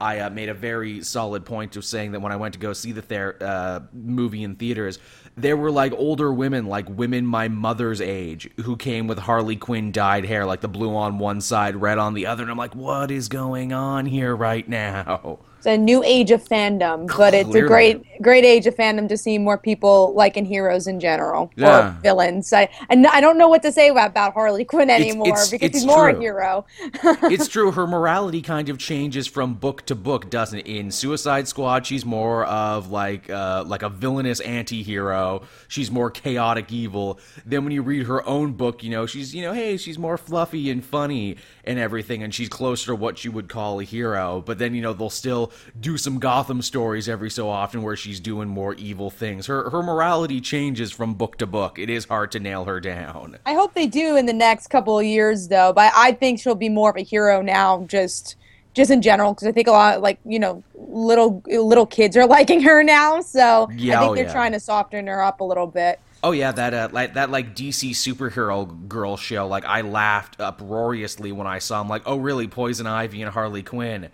I 0.00 0.20
uh, 0.20 0.30
made 0.30 0.48
a 0.48 0.54
very 0.54 1.02
solid 1.02 1.44
point 1.44 1.76
of 1.76 1.84
saying 1.84 2.12
that 2.12 2.20
when 2.20 2.32
I 2.32 2.36
went 2.36 2.54
to 2.54 2.60
go 2.60 2.72
see 2.72 2.92
the 2.92 3.02
ther- 3.02 3.36
uh, 3.40 3.80
movie 3.92 4.42
in 4.42 4.56
theaters, 4.56 4.98
there 5.36 5.56
were 5.56 5.70
like 5.70 5.92
older 5.92 6.32
women, 6.32 6.66
like 6.66 6.88
women 6.88 7.26
my 7.26 7.48
mother's 7.48 8.00
age, 8.00 8.50
who 8.64 8.76
came 8.76 9.06
with 9.06 9.18
Harley 9.18 9.56
Quinn 9.56 9.92
dyed 9.92 10.24
hair, 10.24 10.44
like 10.44 10.60
the 10.60 10.68
blue 10.68 10.94
on 10.94 11.18
one 11.18 11.40
side, 11.40 11.76
red 11.76 11.98
on 11.98 12.14
the 12.14 12.26
other. 12.26 12.42
And 12.42 12.50
I'm 12.50 12.58
like, 12.58 12.74
what 12.74 13.10
is 13.10 13.28
going 13.28 13.72
on 13.72 14.06
here 14.06 14.34
right 14.34 14.68
now? 14.68 15.40
It's 15.58 15.66
a 15.66 15.76
new 15.76 16.04
age 16.04 16.30
of 16.30 16.42
fandom, 16.46 17.08
but 17.16 17.34
it's 17.34 17.52
a 17.52 17.62
great, 17.62 18.00
great 18.22 18.44
age 18.44 18.68
of 18.68 18.76
fandom 18.76 19.08
to 19.08 19.16
see 19.16 19.38
more 19.38 19.58
people 19.58 20.14
liking 20.14 20.44
heroes 20.44 20.86
in 20.86 21.00
general 21.00 21.50
Yeah. 21.56 21.88
or 21.88 22.00
villains. 22.00 22.52
I 22.52 22.68
and 22.88 23.04
I 23.08 23.20
don't 23.20 23.36
know 23.36 23.48
what 23.48 23.62
to 23.62 23.72
say 23.72 23.88
about, 23.88 24.10
about 24.10 24.34
Harley 24.34 24.64
Quinn 24.64 24.88
anymore 24.88 25.26
it's- 25.26 25.50
because 25.50 25.66
it's 25.66 25.78
he's 25.78 25.86
more 25.86 26.10
true. 26.12 26.18
a 26.18 26.22
hero. 26.22 26.66
it's 27.24 27.48
true. 27.48 27.72
Her 27.72 27.88
morality 27.88 28.40
kind 28.40 28.68
of 28.68 28.78
changes 28.78 29.26
from 29.26 29.54
book 29.54 29.84
to 29.86 29.96
book, 29.96 30.30
doesn't 30.30 30.60
it? 30.60 30.66
In 30.68 30.92
Suicide 30.92 31.48
Squad, 31.48 31.86
she's 31.86 32.04
more 32.04 32.44
of 32.46 32.92
like 32.92 33.28
uh, 33.28 33.64
like 33.66 33.82
a 33.82 33.88
villainous 33.88 34.38
anti-hero. 34.38 35.42
She's 35.66 35.90
more 35.90 36.10
chaotic 36.10 36.72
evil. 36.72 37.18
Then 37.44 37.64
when 37.64 37.72
you 37.72 37.82
read 37.82 38.06
her 38.06 38.24
own 38.28 38.52
book, 38.52 38.84
you 38.84 38.90
know 38.90 39.06
she's 39.06 39.34
you 39.34 39.42
know 39.42 39.52
hey 39.52 39.76
she's 39.76 39.98
more 39.98 40.16
fluffy 40.16 40.70
and 40.70 40.84
funny 40.84 41.36
and 41.68 41.78
everything, 41.78 42.22
and 42.22 42.34
she's 42.34 42.48
closer 42.48 42.86
to 42.86 42.94
what 42.94 43.24
you 43.24 43.30
would 43.30 43.48
call 43.48 43.78
a 43.78 43.84
hero. 43.84 44.42
But 44.44 44.58
then 44.58 44.74
you 44.74 44.80
know 44.80 44.92
they'll 44.94 45.10
still 45.10 45.52
do 45.78 45.96
some 45.98 46.18
Gotham 46.18 46.62
stories 46.62 47.08
every 47.08 47.30
so 47.30 47.48
often 47.48 47.82
where 47.82 47.96
she's 47.96 48.18
doing 48.20 48.48
more 48.48 48.74
evil 48.74 49.10
things. 49.10 49.46
Her 49.46 49.70
her 49.70 49.82
morality 49.82 50.40
changes 50.40 50.90
from 50.90 51.14
book 51.14 51.36
to 51.38 51.46
book. 51.46 51.78
It 51.78 51.90
is 51.90 52.06
hard 52.06 52.32
to 52.32 52.40
nail 52.40 52.64
her 52.64 52.80
down. 52.80 53.38
I 53.46 53.52
hope 53.54 53.74
they 53.74 53.86
do 53.86 54.16
in 54.16 54.26
the 54.26 54.32
next 54.32 54.68
couple 54.68 54.98
of 54.98 55.04
years, 55.04 55.48
though. 55.48 55.72
But 55.72 55.92
I 55.94 56.12
think 56.12 56.40
she'll 56.40 56.54
be 56.54 56.70
more 56.70 56.90
of 56.90 56.96
a 56.96 57.02
hero 57.02 57.42
now, 57.42 57.84
just 57.86 58.36
just 58.74 58.90
in 58.90 59.02
general, 59.02 59.34
because 59.34 59.48
I 59.48 59.52
think 59.52 59.68
a 59.68 59.72
lot, 59.72 60.00
like 60.00 60.18
you 60.24 60.38
know, 60.38 60.62
little 60.74 61.42
little 61.46 61.86
kids 61.86 62.16
are 62.16 62.26
liking 62.36 62.62
her 62.62 62.82
now. 62.82 63.20
So 63.20 63.68
Yeah, 63.74 63.98
I 63.98 64.00
think 64.00 64.12
oh, 64.12 64.14
they're 64.14 64.24
yeah. 64.24 64.32
trying 64.32 64.52
to 64.52 64.60
soften 64.60 65.06
her 65.06 65.22
up 65.22 65.40
a 65.40 65.44
little 65.44 65.66
bit. 65.66 66.00
Oh 66.22 66.32
yeah, 66.32 66.50
that 66.52 66.74
uh, 66.74 66.88
like 66.90 67.14
that 67.14 67.30
like 67.30 67.54
DC 67.54 67.90
superhero 67.90 68.88
girl 68.88 69.16
show. 69.16 69.46
Like 69.46 69.64
I 69.64 69.82
laughed 69.82 70.40
uproariously 70.40 71.30
when 71.30 71.46
I 71.46 71.60
saw. 71.60 71.80
I'm 71.80 71.88
like, 71.88 72.02
oh 72.06 72.16
really? 72.16 72.48
Poison 72.48 72.86
Ivy 72.86 73.22
and 73.22 73.32
Harley 73.32 73.62
Quinn 73.62 74.08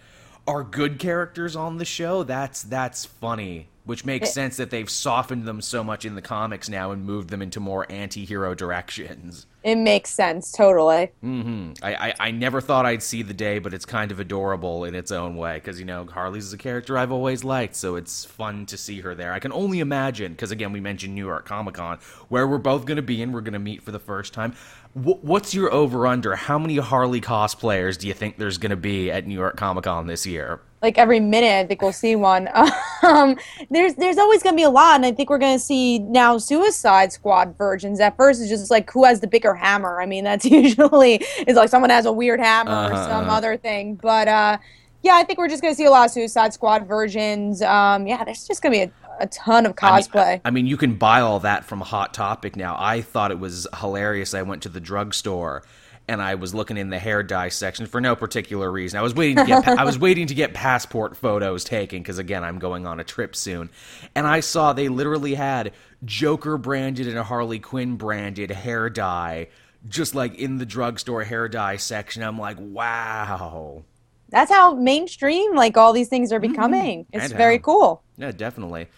are 0.46 0.62
good 0.62 0.98
characters 0.98 1.56
on 1.56 1.78
the 1.78 1.84
show. 1.84 2.22
That's 2.22 2.62
that's 2.62 3.06
funny. 3.06 3.68
Which 3.84 4.06
makes 4.06 4.30
eh. 4.30 4.32
sense 4.32 4.56
that 4.56 4.70
they've 4.70 4.88
softened 4.88 5.44
them 5.44 5.60
so 5.60 5.84
much 5.84 6.06
in 6.06 6.14
the 6.14 6.22
comics 6.22 6.70
now 6.70 6.90
and 6.90 7.04
moved 7.04 7.28
them 7.28 7.42
into 7.42 7.60
more 7.60 7.86
anti-hero 7.90 8.54
directions. 8.54 9.46
It 9.64 9.76
makes 9.76 10.10
sense, 10.10 10.52
totally. 10.52 11.10
Mm-hmm. 11.24 11.72
I, 11.82 11.94
I, 11.94 12.14
I 12.20 12.30
never 12.32 12.60
thought 12.60 12.84
I'd 12.84 13.02
see 13.02 13.22
the 13.22 13.32
day, 13.32 13.58
but 13.58 13.72
it's 13.72 13.86
kind 13.86 14.12
of 14.12 14.20
adorable 14.20 14.84
in 14.84 14.94
its 14.94 15.10
own 15.10 15.36
way 15.36 15.54
because 15.54 15.78
you 15.78 15.86
know 15.86 16.04
Harley's 16.04 16.44
is 16.44 16.52
a 16.52 16.58
character 16.58 16.98
I've 16.98 17.10
always 17.10 17.44
liked, 17.44 17.74
so 17.74 17.96
it's 17.96 18.26
fun 18.26 18.66
to 18.66 18.76
see 18.76 19.00
her 19.00 19.14
there. 19.14 19.32
I 19.32 19.38
can 19.38 19.52
only 19.52 19.80
imagine 19.80 20.32
because 20.32 20.50
again 20.50 20.72
we 20.72 20.80
mentioned 20.80 21.14
New 21.14 21.26
York 21.26 21.46
Comic 21.46 21.76
Con 21.76 21.98
where 22.28 22.46
we're 22.46 22.58
both 22.58 22.84
going 22.84 22.96
to 22.96 23.02
be 23.02 23.22
and 23.22 23.32
we're 23.32 23.40
going 23.40 23.54
to 23.54 23.58
meet 23.58 23.82
for 23.82 23.90
the 23.90 23.98
first 23.98 24.34
time. 24.34 24.52
Wh- 24.92 25.24
what's 25.24 25.54
your 25.54 25.72
over 25.72 26.06
under? 26.06 26.36
How 26.36 26.58
many 26.58 26.76
Harley 26.76 27.22
cosplayers 27.22 27.96
do 27.96 28.06
you 28.06 28.12
think 28.12 28.36
there's 28.36 28.58
going 28.58 28.70
to 28.70 28.76
be 28.76 29.10
at 29.10 29.26
New 29.26 29.34
York 29.34 29.56
Comic 29.56 29.84
Con 29.84 30.06
this 30.06 30.26
year? 30.26 30.60
Like 30.84 30.98
every 30.98 31.18
minute 31.20 31.64
I 31.64 31.66
think 31.66 31.82
we'll 31.82 31.92
see 31.92 32.14
one. 32.16 32.48
Um, 33.02 33.36
there's 33.68 33.96
there's 33.96 34.16
always 34.16 34.42
gonna 34.42 34.56
be 34.56 34.62
a 34.62 34.70
lot, 34.70 34.94
and 34.96 35.04
I 35.04 35.12
think 35.12 35.28
we're 35.28 35.36
gonna 35.36 35.58
see 35.58 35.98
now 35.98 36.38
Suicide 36.38 37.12
Squad 37.12 37.54
versions. 37.58 38.00
At 38.00 38.16
first, 38.16 38.40
it's 38.40 38.48
just 38.48 38.70
like 38.70 38.90
who 38.90 39.04
has 39.04 39.20
the 39.20 39.26
bigger 39.26 39.52
hammer. 39.52 40.00
I 40.00 40.06
mean, 40.06 40.24
that's 40.24 40.44
usually 40.62 41.16
is 41.46 41.54
like 41.56 41.68
someone 41.68 41.90
has 41.90 42.06
a 42.06 42.12
weird 42.12 42.40
hammer 42.40 42.70
or 42.70 42.74
Uh-huh, 42.94 43.06
some 43.08 43.24
uh-huh. 43.26 43.36
other 43.36 43.56
thing. 43.58 43.96
But 43.96 44.26
uh, 44.28 44.56
yeah, 45.02 45.16
I 45.16 45.24
think 45.24 45.38
we're 45.38 45.48
just 45.48 45.60
gonna 45.60 45.74
see 45.74 45.84
a 45.84 45.90
lot 45.90 46.06
of 46.06 46.12
Suicide 46.12 46.54
Squad 46.54 46.86
versions. 46.86 47.60
Um, 47.60 48.06
yeah, 48.06 48.24
there's 48.24 48.46
just 48.46 48.62
gonna 48.62 48.72
be 48.74 48.82
a, 48.84 48.90
a 49.20 49.26
ton 49.26 49.66
of 49.66 49.74
I 49.82 49.96
mean- 49.96 50.02
cosplay. 50.04 50.40
I 50.46 50.50
mean, 50.50 50.66
you 50.66 50.78
can 50.78 50.94
buy 50.94 51.20
all 51.20 51.40
that 51.40 51.66
from 51.66 51.82
Hot 51.82 52.14
Topic 52.14 52.56
now. 52.56 52.74
I 52.78 53.02
thought 53.02 53.30
it 53.32 53.38
was 53.38 53.66
hilarious. 53.80 54.32
I 54.32 54.40
went 54.40 54.62
to 54.62 54.70
the 54.70 54.80
drugstore 54.80 55.62
and 56.06 56.20
I 56.20 56.34
was 56.34 56.54
looking 56.54 56.76
in 56.76 56.90
the 56.90 56.98
hair 56.98 57.22
dye 57.22 57.48
section 57.48 57.86
for 57.86 58.00
no 58.00 58.14
particular 58.16 58.70
reason. 58.70 58.98
I 58.98 59.02
was 59.02 59.14
waiting 59.14 59.36
to 59.38 59.44
get 59.44 59.66
I 59.78 59.84
was 59.84 59.98
waiting 59.98 60.26
to 60.28 60.34
get 60.34 60.52
passport 60.54 61.16
photos 61.16 61.64
taken 61.64 62.00
because 62.02 62.18
again, 62.18 62.44
I'm 62.44 62.58
going 62.58 62.86
on 62.86 63.00
a 63.00 63.04
trip 63.04 63.34
soon. 63.36 63.70
And 64.14 64.26
I 64.26 64.40
saw 64.40 64.72
they 64.72 64.88
literally 64.88 65.34
had 65.34 65.72
Joker 66.04 66.58
branded 66.58 67.06
and 67.08 67.18
a 67.18 67.22
Harley 67.24 67.58
Quinn 67.58 67.96
branded 67.96 68.50
hair 68.50 68.90
dye 68.90 69.48
just 69.88 70.14
like 70.14 70.34
in 70.36 70.58
the 70.58 70.66
drugstore 70.66 71.24
hair 71.24 71.48
dye 71.48 71.76
section. 71.76 72.22
I'm 72.22 72.38
like, 72.38 72.56
"Wow." 72.58 73.84
that's 74.30 74.50
how 74.50 74.74
mainstream 74.74 75.54
like 75.54 75.76
all 75.76 75.92
these 75.92 76.08
things 76.08 76.32
are 76.32 76.40
becoming. 76.40 77.06
It's 77.12 77.28
Mm-hmm. 77.28 77.32
And 77.32 77.34
very 77.34 77.58
how. 77.58 77.62
cool. 77.62 78.04
Yeah, 78.16 78.32
definitely. 78.32 78.88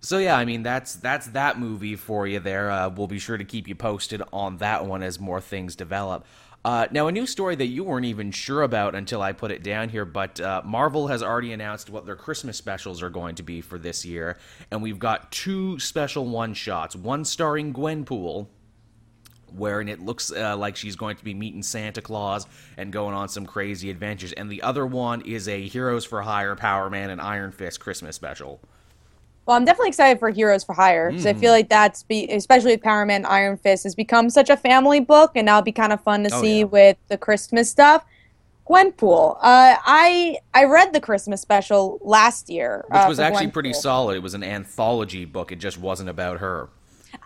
So 0.00 0.18
yeah, 0.18 0.36
I 0.36 0.44
mean 0.44 0.62
that's 0.62 0.94
that's 0.96 1.28
that 1.28 1.58
movie 1.58 1.96
for 1.96 2.26
you 2.26 2.38
there. 2.40 2.70
Uh, 2.70 2.88
we'll 2.90 3.06
be 3.06 3.18
sure 3.18 3.36
to 3.38 3.44
keep 3.44 3.66
you 3.68 3.74
posted 3.74 4.22
on 4.32 4.58
that 4.58 4.86
one 4.86 5.02
as 5.02 5.18
more 5.18 5.40
things 5.40 5.74
develop. 5.74 6.26
Uh, 6.66 6.88
now, 6.90 7.06
a 7.06 7.12
new 7.12 7.28
story 7.28 7.54
that 7.54 7.68
you 7.68 7.84
weren't 7.84 8.06
even 8.06 8.32
sure 8.32 8.62
about 8.64 8.96
until 8.96 9.22
I 9.22 9.30
put 9.30 9.52
it 9.52 9.62
down 9.62 9.88
here, 9.88 10.04
but 10.04 10.40
uh, 10.40 10.62
Marvel 10.64 11.06
has 11.06 11.22
already 11.22 11.52
announced 11.52 11.90
what 11.90 12.06
their 12.06 12.16
Christmas 12.16 12.56
specials 12.56 13.04
are 13.04 13.08
going 13.08 13.36
to 13.36 13.44
be 13.44 13.60
for 13.60 13.78
this 13.78 14.04
year, 14.04 14.36
and 14.72 14.82
we've 14.82 14.98
got 14.98 15.30
two 15.30 15.78
special 15.78 16.26
one 16.26 16.54
shots. 16.54 16.96
One 16.96 17.24
starring 17.24 17.72
Gwenpool, 17.72 18.48
wherein 19.54 19.88
it 19.88 20.00
looks 20.00 20.32
uh, 20.32 20.56
like 20.56 20.74
she's 20.74 20.96
going 20.96 21.14
to 21.14 21.22
be 21.22 21.34
meeting 21.34 21.62
Santa 21.62 22.02
Claus 22.02 22.48
and 22.76 22.92
going 22.92 23.14
on 23.14 23.28
some 23.28 23.46
crazy 23.46 23.88
adventures, 23.88 24.32
and 24.32 24.50
the 24.50 24.62
other 24.62 24.84
one 24.84 25.20
is 25.20 25.46
a 25.46 25.68
Heroes 25.68 26.04
for 26.04 26.20
Hire 26.22 26.56
Power 26.56 26.90
Man 26.90 27.10
and 27.10 27.20
Iron 27.20 27.52
Fist 27.52 27.78
Christmas 27.78 28.16
special. 28.16 28.60
Well, 29.46 29.56
I'm 29.56 29.64
definitely 29.64 29.88
excited 29.90 30.18
for 30.18 30.28
Heroes 30.30 30.64
for 30.64 30.72
Hire 30.74 31.10
because 31.10 31.24
I 31.24 31.32
Mm. 31.34 31.38
feel 31.40 31.52
like 31.52 31.68
that's 31.68 32.02
be 32.02 32.26
especially 32.32 32.72
with 32.72 32.82
Power 32.82 33.06
Man 33.06 33.24
Iron 33.24 33.56
Fist 33.56 33.84
has 33.84 33.94
become 33.94 34.28
such 34.28 34.50
a 34.50 34.56
family 34.56 34.98
book, 35.00 35.32
and 35.36 35.46
that'll 35.46 35.62
be 35.62 35.70
kind 35.72 35.92
of 35.92 36.00
fun 36.00 36.24
to 36.24 36.30
Oh, 36.34 36.40
see 36.40 36.58
yeah. 36.58 36.64
with 36.64 36.96
the 37.08 37.16
Christmas 37.16 37.70
stuff. 37.70 38.04
Gwenpool, 38.68 39.36
uh, 39.36 39.76
I 39.86 40.38
I 40.52 40.64
read 40.64 40.92
the 40.92 41.00
Christmas 41.00 41.40
special 41.40 42.00
last 42.02 42.50
year, 42.50 42.84
which 42.88 43.00
uh, 43.00 43.06
was 43.08 43.20
actually 43.20 43.46
pretty 43.48 43.72
solid. 43.72 44.16
It 44.16 44.22
was 44.24 44.34
an 44.34 44.42
anthology 44.42 45.24
book. 45.24 45.52
It 45.52 45.60
just 45.60 45.78
wasn't 45.78 46.08
about 46.08 46.38
her. 46.40 46.68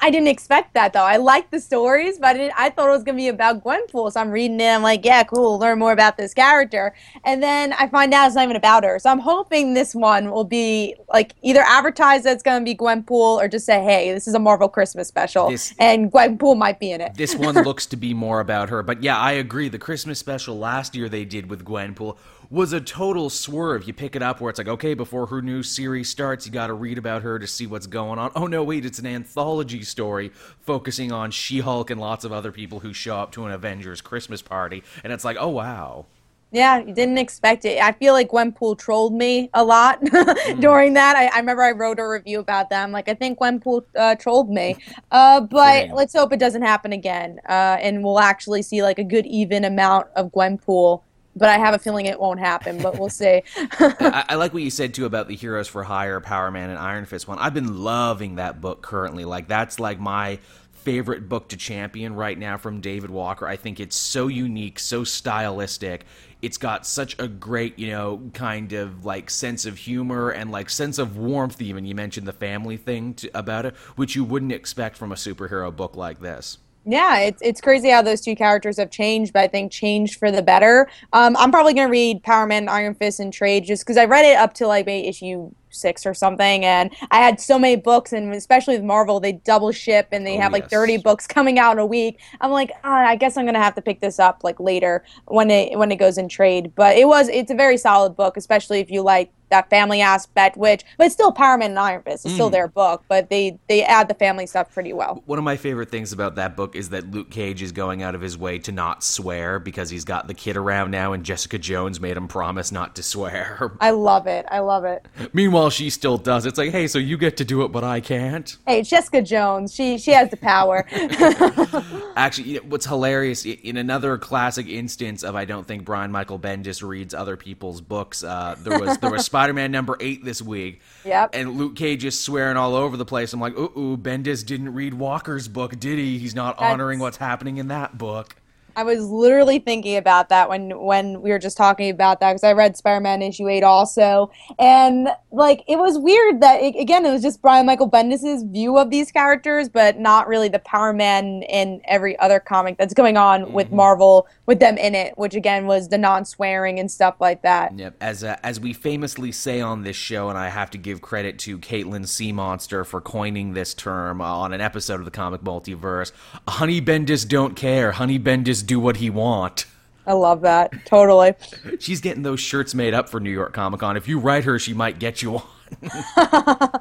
I 0.03 0.11
didn't 0.11 0.29
expect 0.29 0.75
that 0.75 0.93
though. 0.93 1.05
I 1.05 1.17
liked 1.17 1.51
the 1.51 1.61
stories, 1.61 2.19
but 2.19 2.37
I, 2.37 2.51
I 2.57 2.71
thought 2.71 2.89
it 2.89 2.93
was 2.93 3.03
gonna 3.05 3.17
be 3.17 3.29
about 3.29 3.63
Gwenpool. 3.63 4.13
So 4.13 4.21
I'm 4.21 4.31
reading 4.31 4.61
it. 4.61 4.69
I'm 4.69 4.83
like, 4.83 5.05
yeah, 5.05 5.23
cool. 5.25 5.59
Learn 5.59 5.79
more 5.79 5.93
about 5.93 6.17
this 6.17 6.35
character, 6.35 6.95
and 7.25 7.43
then 7.43 7.73
I 7.75 7.89
find 7.89 8.13
out 8.15 8.27
it's 8.27 8.37
not 8.37 8.45
even 8.45 8.57
about 8.57 8.85
her. 8.85 8.99
So 8.99 9.11
I'm 9.11 9.19
hoping 9.19 9.75
this 9.75 9.95
one 9.95 10.31
will 10.31 10.45
be 10.45 10.95
like 11.13 11.35
either 11.43 11.61
advertised 11.67 12.25
that 12.25 12.33
it's 12.33 12.43
gonna 12.43 12.65
be 12.65 12.75
Gwenpool, 12.75 13.37
or 13.43 13.49
just 13.49 13.67
say, 13.67 13.83
hey, 13.83 14.13
this 14.13 14.27
is 14.27 14.35
a 14.35 14.39
Marvel 14.39 14.69
Christmas 14.69 15.09
special, 15.09 15.51
This- 15.51 15.75
and 15.79 16.11
Gwenpool 16.11 16.57
might 16.57 16.79
be 16.81 16.93
in 16.93 17.01
it. 17.01 17.15
This 17.15 17.35
one 17.35 17.55
looks 17.65 17.87
to 17.87 17.97
be 17.97 18.15
more 18.15 18.41
about 18.41 18.71
her. 18.71 18.83
But 18.83 19.03
yeah, 19.03 19.19
I 19.19 19.33
agree. 19.33 19.69
The 19.69 19.79
Christmas 19.79 20.19
special 20.19 20.59
last 20.59 20.95
year 20.97 21.09
they 21.09 21.25
did 21.25 21.51
with 21.51 21.65
Gwenpool 21.65 22.17
was 22.51 22.73
a 22.73 22.81
total 22.81 23.31
swerve. 23.31 23.87
You 23.87 23.93
pick 23.93 24.17
it 24.17 24.23
up 24.23 24.41
where 24.41 24.51
it's 24.51 24.59
like, 24.59 24.67
okay, 24.69 24.95
before 24.95 25.27
her 25.27 25.41
new 25.41 25.63
series 25.63 26.09
starts, 26.09 26.47
you 26.47 26.53
got 26.53 26.67
to 26.67 26.75
read 26.75 26.99
about 26.99 27.23
her 27.23 27.39
to 27.39 27.47
see 27.47 27.67
what's 27.67 27.87
going 27.87 28.19
on. 28.19 28.33
Oh 28.35 28.47
no, 28.49 28.65
wait, 28.65 28.85
it's 28.85 28.99
an 28.99 29.07
anthology 29.07 29.83
story 29.83 30.31
focusing 30.61 31.13
on 31.13 31.31
She-Hulk 31.31 31.91
and 31.91 32.01
lots 32.01 32.25
of 32.25 32.33
other 32.33 32.51
people 32.51 32.81
who 32.81 32.93
show 32.93 33.17
up 33.19 33.31
to 33.33 33.45
an 33.47 33.53
Avengers 33.53 34.01
Christmas 34.01 34.43
party, 34.43 34.83
and 35.05 35.13
it's 35.13 35.25
like, 35.25 35.37
oh 35.39 35.49
wow. 35.49 36.07
Yeah, 36.53 36.79
you 36.81 36.93
didn't 36.93 37.19
expect 37.19 37.65
it. 37.65 37.81
I 37.81 37.93
feel 37.93 38.13
like 38.13 38.29
Gwenpool 38.31 38.77
trolled 38.77 39.15
me 39.15 39.51
a 39.55 39.63
lot 39.63 40.01
Mm. 40.05 40.61
during 40.61 40.95
that. 40.95 41.15
I, 41.15 41.27
I 41.29 41.37
remember 41.39 41.63
I 41.63 41.71
wrote 41.71 42.01
a 42.01 42.09
review 42.09 42.41
about 42.41 42.71
them. 42.71 42.91
Like, 42.91 43.09
I 43.09 43.15
think 43.15 43.39
Gwenpool 43.39 43.85
uh, 43.97 44.17
trolled 44.17 44.51
me. 44.51 44.75
Uh, 45.13 45.43
but 45.43 45.83
Same. 45.83 45.93
let's 45.95 46.13
hope 46.13 46.33
it 46.33 46.41
doesn't 46.41 46.63
happen 46.63 46.93
again. 46.93 47.39
Uh, 47.49 47.77
and 47.81 48.03
we'll 48.03 48.19
actually 48.19 48.63
see 48.63 48.83
like 48.83 48.99
a 48.99 49.05
good 49.05 49.27
even 49.27 49.65
amount 49.65 50.09
of 50.17 50.33
Gwenpool. 50.33 51.03
But 51.37 51.49
I 51.49 51.59
have 51.59 51.75
a 51.75 51.79
feeling 51.79 52.07
it 52.07 52.19
won't 52.19 52.41
happen. 52.41 52.83
But 52.83 52.99
we'll 52.99 53.09
see. 53.09 53.43
I, 53.57 54.25
I 54.31 54.35
like 54.35 54.53
what 54.53 54.63
you 54.63 54.71
said 54.71 54.95
too 54.95 55.07
about 55.07 55.29
the 55.29 55.37
Heroes 55.37 55.69
for 55.69 55.85
Hire, 55.85 56.21
Power 56.21 56.51
Man, 56.51 56.71
and 56.71 56.79
Iron 56.79 57.05
Fist 57.05 57.29
one. 57.29 57.39
I've 57.39 57.55
been 57.55 57.83
loving 57.83 58.37
that 58.37 58.61
book 58.61 58.83
currently. 58.83 59.25
Like 59.25 59.49
that's 59.49 59.79
like 59.79 60.01
my 60.01 60.39
favorite 60.81 61.29
book 61.29 61.49
to 61.49 61.57
champion 61.57 62.15
right 62.15 62.39
now 62.39 62.57
from 62.57 62.81
David 62.81 63.11
Walker. 63.11 63.47
I 63.47 63.57
think 63.57 63.81
it's 63.81 63.97
so 63.97 64.29
unique, 64.29 64.79
so 64.79 65.05
stylistic. 65.05 66.05
It's 66.43 66.57
got 66.57 66.87
such 66.87 67.19
a 67.19 67.29
great, 67.29 67.79
you 67.79 67.89
know, 67.89 68.31
kind 68.33 68.73
of 68.73 69.05
like 69.05 69.29
sense 69.29 69.67
of 69.67 69.77
humor 69.77 70.31
and 70.31 70.51
like 70.51 70.71
sense 70.71 70.99
of 70.99 71.19
warmth. 71.19 71.61
Even 71.61 71.85
you 71.85 71.95
mentioned 71.95 72.27
the 72.27 72.33
family 72.33 72.79
thing 72.79 73.15
to, 73.15 73.31
about 73.39 73.67
it, 73.67 73.77
which 73.97 74.17
you 74.17 74.25
wouldn't 74.25 74.53
expect 74.53 74.97
from 74.97 75.13
a 75.13 75.17
superhero 75.17 75.75
book 75.75 75.97
like 75.97 76.21
this. 76.21 76.59
Yeah, 76.87 77.19
it's 77.19 77.43
it's 77.43 77.61
crazy 77.61 77.91
how 77.91 78.01
those 78.01 78.23
two 78.23 78.35
characters 78.35 78.79
have 78.79 78.91
changed, 78.91 79.35
but 79.35 79.41
I 79.41 79.49
think 79.49 79.71
changed 79.71 80.19
for 80.19 80.31
the 80.31 80.41
better. 80.43 80.89
Um, 81.13 81.37
I'm 81.39 81.51
probably 81.51 81.75
gonna 81.75 81.91
read 81.91 82.23
Power 82.23 82.47
Man, 82.47 82.69
Iron 82.71 82.95
Fist, 82.95 83.21
and 83.21 83.33
trade 83.33 83.65
just 83.65 83.85
because 83.85 83.99
I 83.99 84.07
read 84.07 84.25
it 84.25 84.37
up 84.37 84.55
to 84.55 84.67
like 84.67 84.87
maybe 84.87 85.07
issue 85.07 85.51
six 85.69 86.07
or 86.07 86.15
something, 86.15 86.65
and 86.65 86.91
I 87.11 87.19
had 87.19 87.39
so 87.39 87.59
many 87.59 87.77
books, 87.77 88.15
and 88.15 88.35
especially 88.35 88.77
with 88.77 88.85
Marvel, 88.85 89.21
they 89.21 89.33
double 89.33 89.73
ship 89.73 90.09
and 90.11 90.27
they 90.27 90.39
Oh, 90.39 90.41
have 90.41 90.53
like 90.53 90.65
yes. 90.65 90.71
30 90.71 90.97
books 90.97 91.27
coming 91.27 91.59
out 91.59 91.73
in 91.73 91.79
a 91.79 91.87
week. 91.87 92.19
I'm 92.41 92.51
like, 92.51 92.71
ah, 92.83 93.07
I 93.07 93.15
guess 93.15 93.37
I'm 93.37 93.45
gonna 93.45 93.63
have 93.63 93.75
to 93.75 93.83
pick 93.83 94.01
this 94.01 94.19
up 94.19 94.43
like 94.43 94.59
later 94.59 95.05
when 95.27 95.51
it 95.51 95.79
when 95.79 95.93
it 95.93 95.97
goes 95.97 96.17
in 96.17 96.29
trade. 96.29 96.73
But 96.75 96.97
it 96.97 97.07
was 97.07 97.29
it's 97.29 97.51
a 97.51 97.55
very 97.55 97.77
solid 97.77 98.17
book, 98.17 98.39
especially 98.39 98.81
if 98.81 98.91
you 98.91 99.03
like 99.03 99.31
that 99.51 99.71
family 99.71 100.01
aspect, 100.01 100.57
which 100.57 100.85
but 100.97 101.07
it's 101.07 101.15
still 101.15 101.33
Power 101.33 101.59
Man 101.59 101.71
and 101.71 101.79
Iron 101.79 102.03
Fist. 102.03 102.25
It's 102.25 102.35
still 102.35 102.51
their 102.51 102.69
book, 102.69 103.05
but 103.09 103.31
they 103.31 103.59
they 103.69 103.83
add 103.83 104.09
the 104.09 104.15
family 104.15 104.47
stuff 104.47 104.73
pretty 104.73 104.93
well. 104.93 105.23
One 105.27 105.39
of 105.39 105.45
my 105.45 105.57
favorite 105.57 105.91
things 105.91 106.13
about 106.13 106.37
that 106.37 106.57
book 106.57 106.75
is 106.75 106.91
that 106.91 107.11
Luke 107.11 107.31
Cage 107.31 107.63
is 107.63 107.73
going 107.73 108.03
out 108.03 108.15
of 108.15 108.21
his 108.21 108.37
way 108.37 108.59
to 108.61 108.73
not 108.73 109.03
swear 109.05 109.59
because 109.59 109.91
he's 109.91 110.05
got 110.05 110.27
the 110.27 110.35
kid 110.35 110.57
around 110.57 110.91
now, 110.91 111.13
and 111.13 111.25
Jessica 111.25 111.59
Jones 111.59 112.01
made 112.01 112.17
him 112.17 112.29
promise 112.29 112.73
not 112.73 112.97
to 112.97 113.03
swear. 113.03 113.73
I 113.81 113.91
love 113.91 114.27
it. 114.27 114.47
I 114.51 114.61
love 114.61 114.85
it. 114.85 115.07
Meanwhile, 115.33 115.71
she 115.71 115.91
still 115.91 116.19
does. 116.19 116.47
It's 116.47 116.59
like, 116.59 116.71
hey, 116.71 116.87
so 116.87 116.99
you 116.99 117.17
get 117.17 117.37
to 117.39 117.45
do 117.45 117.63
it, 117.63 117.69
but 117.69 117.85
I 117.85 118.01
can't. 118.01 118.57
Hey, 118.67 118.83
Jessica 118.83 119.23
Jones, 119.23 119.75
she 119.75 119.99
she 119.99 120.13
has 120.13 120.31
the 120.31 120.37
power. 120.37 120.87
Actually, 122.17 122.49
you 122.49 122.61
know, 122.61 122.67
what's 122.69 122.87
hilarious 122.87 123.45
in 123.45 123.77
another 123.77 124.19
classic 124.19 124.69
instance 124.69 125.23
of 125.23 125.35
I 125.35 125.45
don't 125.45 125.67
think 125.67 125.85
Brian 125.85 126.11
Michael 126.11 126.39
Bendis 126.39 126.87
reads 126.87 127.15
other 127.15 127.37
people's 127.37 127.81
books. 127.81 128.25
Uh, 128.25 128.57
there 128.59 128.79
was 128.79 128.99
there 128.99 129.11
was 129.11 129.25
Spider 129.41 129.55
Man 129.55 129.73
number 129.73 129.97
eight 130.01 130.23
this 130.23 130.43
week. 130.43 130.83
Yep. 131.03 131.31
And 131.33 131.57
Luke 131.57 131.75
Cage 131.75 132.05
is 132.05 132.21
swearing 132.21 132.59
all 132.59 132.75
over 132.75 132.99
the 132.99 133.07
place. 133.07 133.33
I'm 133.33 133.41
like, 133.41 133.57
ooh, 133.57 133.73
ooh, 133.75 133.97
Bendis 133.97 134.45
didn't 134.45 134.75
read 134.75 134.93
Walker's 134.93 135.49
book, 135.49 135.81
did 135.81 135.99
he? 135.99 136.19
He's 136.19 136.35
not 136.35 136.59
honoring 136.59 136.99
what's 136.99 137.17
happening 137.17 137.57
in 137.57 137.69
that 137.69 137.97
book. 137.97 138.37
I 138.81 138.83
was 138.83 139.11
literally 139.11 139.59
thinking 139.59 139.99
about 139.99 140.31
that 140.31 140.49
when 140.49 140.71
when 140.79 141.21
we 141.21 141.33
were 141.33 141.39
just 141.39 141.59
talking 141.59 141.91
about 141.91 142.21
that 142.21 142.33
because 142.33 142.45
I 142.45 142.55
read 142.55 142.79
Spider-Man 142.79 143.21
issue 143.21 143.47
eight 143.47 143.63
also, 143.63 144.31
and 144.59 145.11
like 145.31 145.63
it 145.69 145.77
was 145.77 145.99
weird 145.99 146.41
that 146.41 146.63
it, 146.63 146.81
again 146.81 147.05
it 147.05 147.13
was 147.13 147.21
just 147.21 147.43
Brian 147.43 147.67
Michael 147.67 147.91
Bendis's 147.91 148.43
view 148.45 148.79
of 148.79 148.89
these 148.89 149.13
characters, 149.13 149.69
but 149.69 149.99
not 149.99 150.29
really 150.29 150.49
the 150.49 150.61
Power 150.61 150.95
Man 150.95 151.43
in 151.43 151.83
every 151.85 152.19
other 152.21 152.41
comic 152.41 152.79
that's 152.79 152.95
going 152.95 153.19
on 153.19 153.53
with 153.53 153.71
Marvel 153.71 154.27
with 154.47 154.61
them 154.61 154.79
in 154.79 154.95
it, 154.95 155.19
which 155.19 155.35
again 155.35 155.67
was 155.67 155.91
the 155.91 155.99
non-swearing 155.99 156.81
and 156.81 156.91
stuff 156.91 157.17
like 157.21 157.43
that. 157.43 157.79
Yep. 157.79 157.97
As 158.01 158.25
uh, 158.25 158.37
as 158.43 158.59
we 158.59 158.73
famously 158.73 159.31
say 159.31 159.61
on 159.61 159.83
this 159.83 159.97
show, 159.97 160.31
and 160.31 160.39
I 160.39 160.49
have 160.49 160.71
to 160.71 160.79
give 160.79 161.03
credit 161.03 161.39
to 161.41 161.59
Caitlin 161.59 162.09
Sea 162.09 162.33
Monster 162.33 162.85
for 162.85 163.03
coining 163.03 163.53
this 163.53 163.75
term 163.75 164.23
uh, 164.23 164.25
on 164.25 164.55
an 164.55 164.63
episode 164.63 165.01
of 165.01 165.05
the 165.05 165.11
Comic 165.11 165.43
Multiverse. 165.43 166.13
Honey 166.49 166.81
Bendis 166.81 167.29
don't 167.29 167.55
care. 167.57 167.93
Honey 167.93 168.19
Bendis 168.19 168.67
do 168.71 168.79
what 168.79 168.99
he 168.99 169.11
want. 169.11 169.67
I 170.07 170.13
love 170.13 170.43
that 170.43 170.73
totally. 170.87 171.35
She's 171.81 172.01
getting 172.01 172.23
those 172.23 172.39
shirts 172.41 172.73
made 172.73 172.95
up 172.95 173.09
for 173.09 173.19
New 173.19 173.31
York 173.31 173.53
Comic 173.53 173.81
Con. 173.81 173.97
If 173.97 174.07
you 174.07 174.19
write 174.21 174.45
her, 174.45 174.59
she 174.61 174.73
might 174.73 175.01
get 175.01 175.23
you 175.23 175.33
one. 175.33 175.43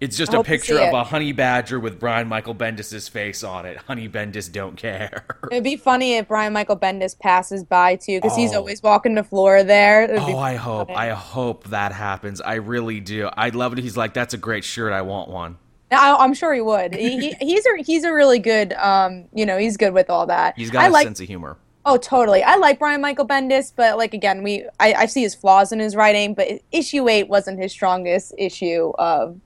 it's 0.00 0.16
just 0.16 0.32
a 0.32 0.44
picture 0.44 0.78
of 0.78 0.94
a 0.94 1.02
honey 1.04 1.32
badger 1.32 1.80
with 1.80 1.98
Brian 1.98 2.28
Michael 2.28 2.54
Bendis's 2.54 3.08
face 3.08 3.42
on 3.42 3.66
it. 3.66 3.76
Honey 3.78 4.08
Bendis 4.08 4.50
don't 4.50 4.76
care. 4.76 5.24
It'd 5.50 5.64
be 5.64 5.76
funny 5.76 6.14
if 6.14 6.28
Brian 6.28 6.52
Michael 6.52 6.76
Bendis 6.76 7.18
passes 7.18 7.64
by 7.64 7.96
too, 7.96 8.20
because 8.20 8.36
he's 8.36 8.52
Oh. 8.54 8.58
always 8.58 8.80
walking 8.80 9.14
the 9.16 9.24
floor 9.24 9.64
there. 9.64 10.08
Oh, 10.18 10.38
I 10.38 10.54
hope. 10.54 10.86
funny. 10.88 10.98
I 10.98 11.10
hope 11.10 11.64
that 11.70 11.90
happens. 11.92 12.40
I 12.40 12.54
really 12.54 13.00
do. 13.00 13.28
I'd 13.36 13.56
love 13.56 13.72
it. 13.72 13.78
He's 13.80 13.96
like, 13.96 14.14
that's 14.14 14.34
a 14.34 14.38
great 14.38 14.62
shirt. 14.64 14.92
I 14.92 15.02
want 15.02 15.28
one. 15.30 15.58
I, 15.90 16.16
I'm 16.16 16.34
sure 16.34 16.52
he 16.54 16.60
would. 16.60 16.94
He, 16.94 17.18
he, 17.18 17.32
he's 17.40 17.64
a 17.66 17.82
he's 17.82 18.04
a 18.04 18.12
really 18.12 18.38
good 18.38 18.72
um 18.74 19.26
you 19.32 19.46
know 19.46 19.58
he's 19.58 19.76
good 19.76 19.92
with 19.92 20.10
all 20.10 20.26
that. 20.26 20.56
He's 20.56 20.70
got 20.70 20.84
I 20.84 20.88
a 20.88 20.90
like 20.90 21.06
sense 21.06 21.20
of 21.20 21.26
humor. 21.26 21.56
oh 21.84 21.96
totally. 21.96 22.42
I 22.42 22.56
like 22.56 22.78
Brian 22.78 23.00
Michael 23.00 23.26
Bendis, 23.26 23.72
but 23.74 23.96
like 23.96 24.14
again 24.14 24.42
we 24.42 24.66
I, 24.80 24.94
I 24.94 25.06
see 25.06 25.22
his 25.22 25.34
flaws 25.34 25.72
in 25.72 25.78
his 25.78 25.96
writing, 25.96 26.34
but 26.34 26.48
issue 26.72 27.08
eight 27.08 27.28
wasn't 27.28 27.58
his 27.58 27.72
strongest 27.72 28.34
issue 28.38 28.92
of 28.98 29.40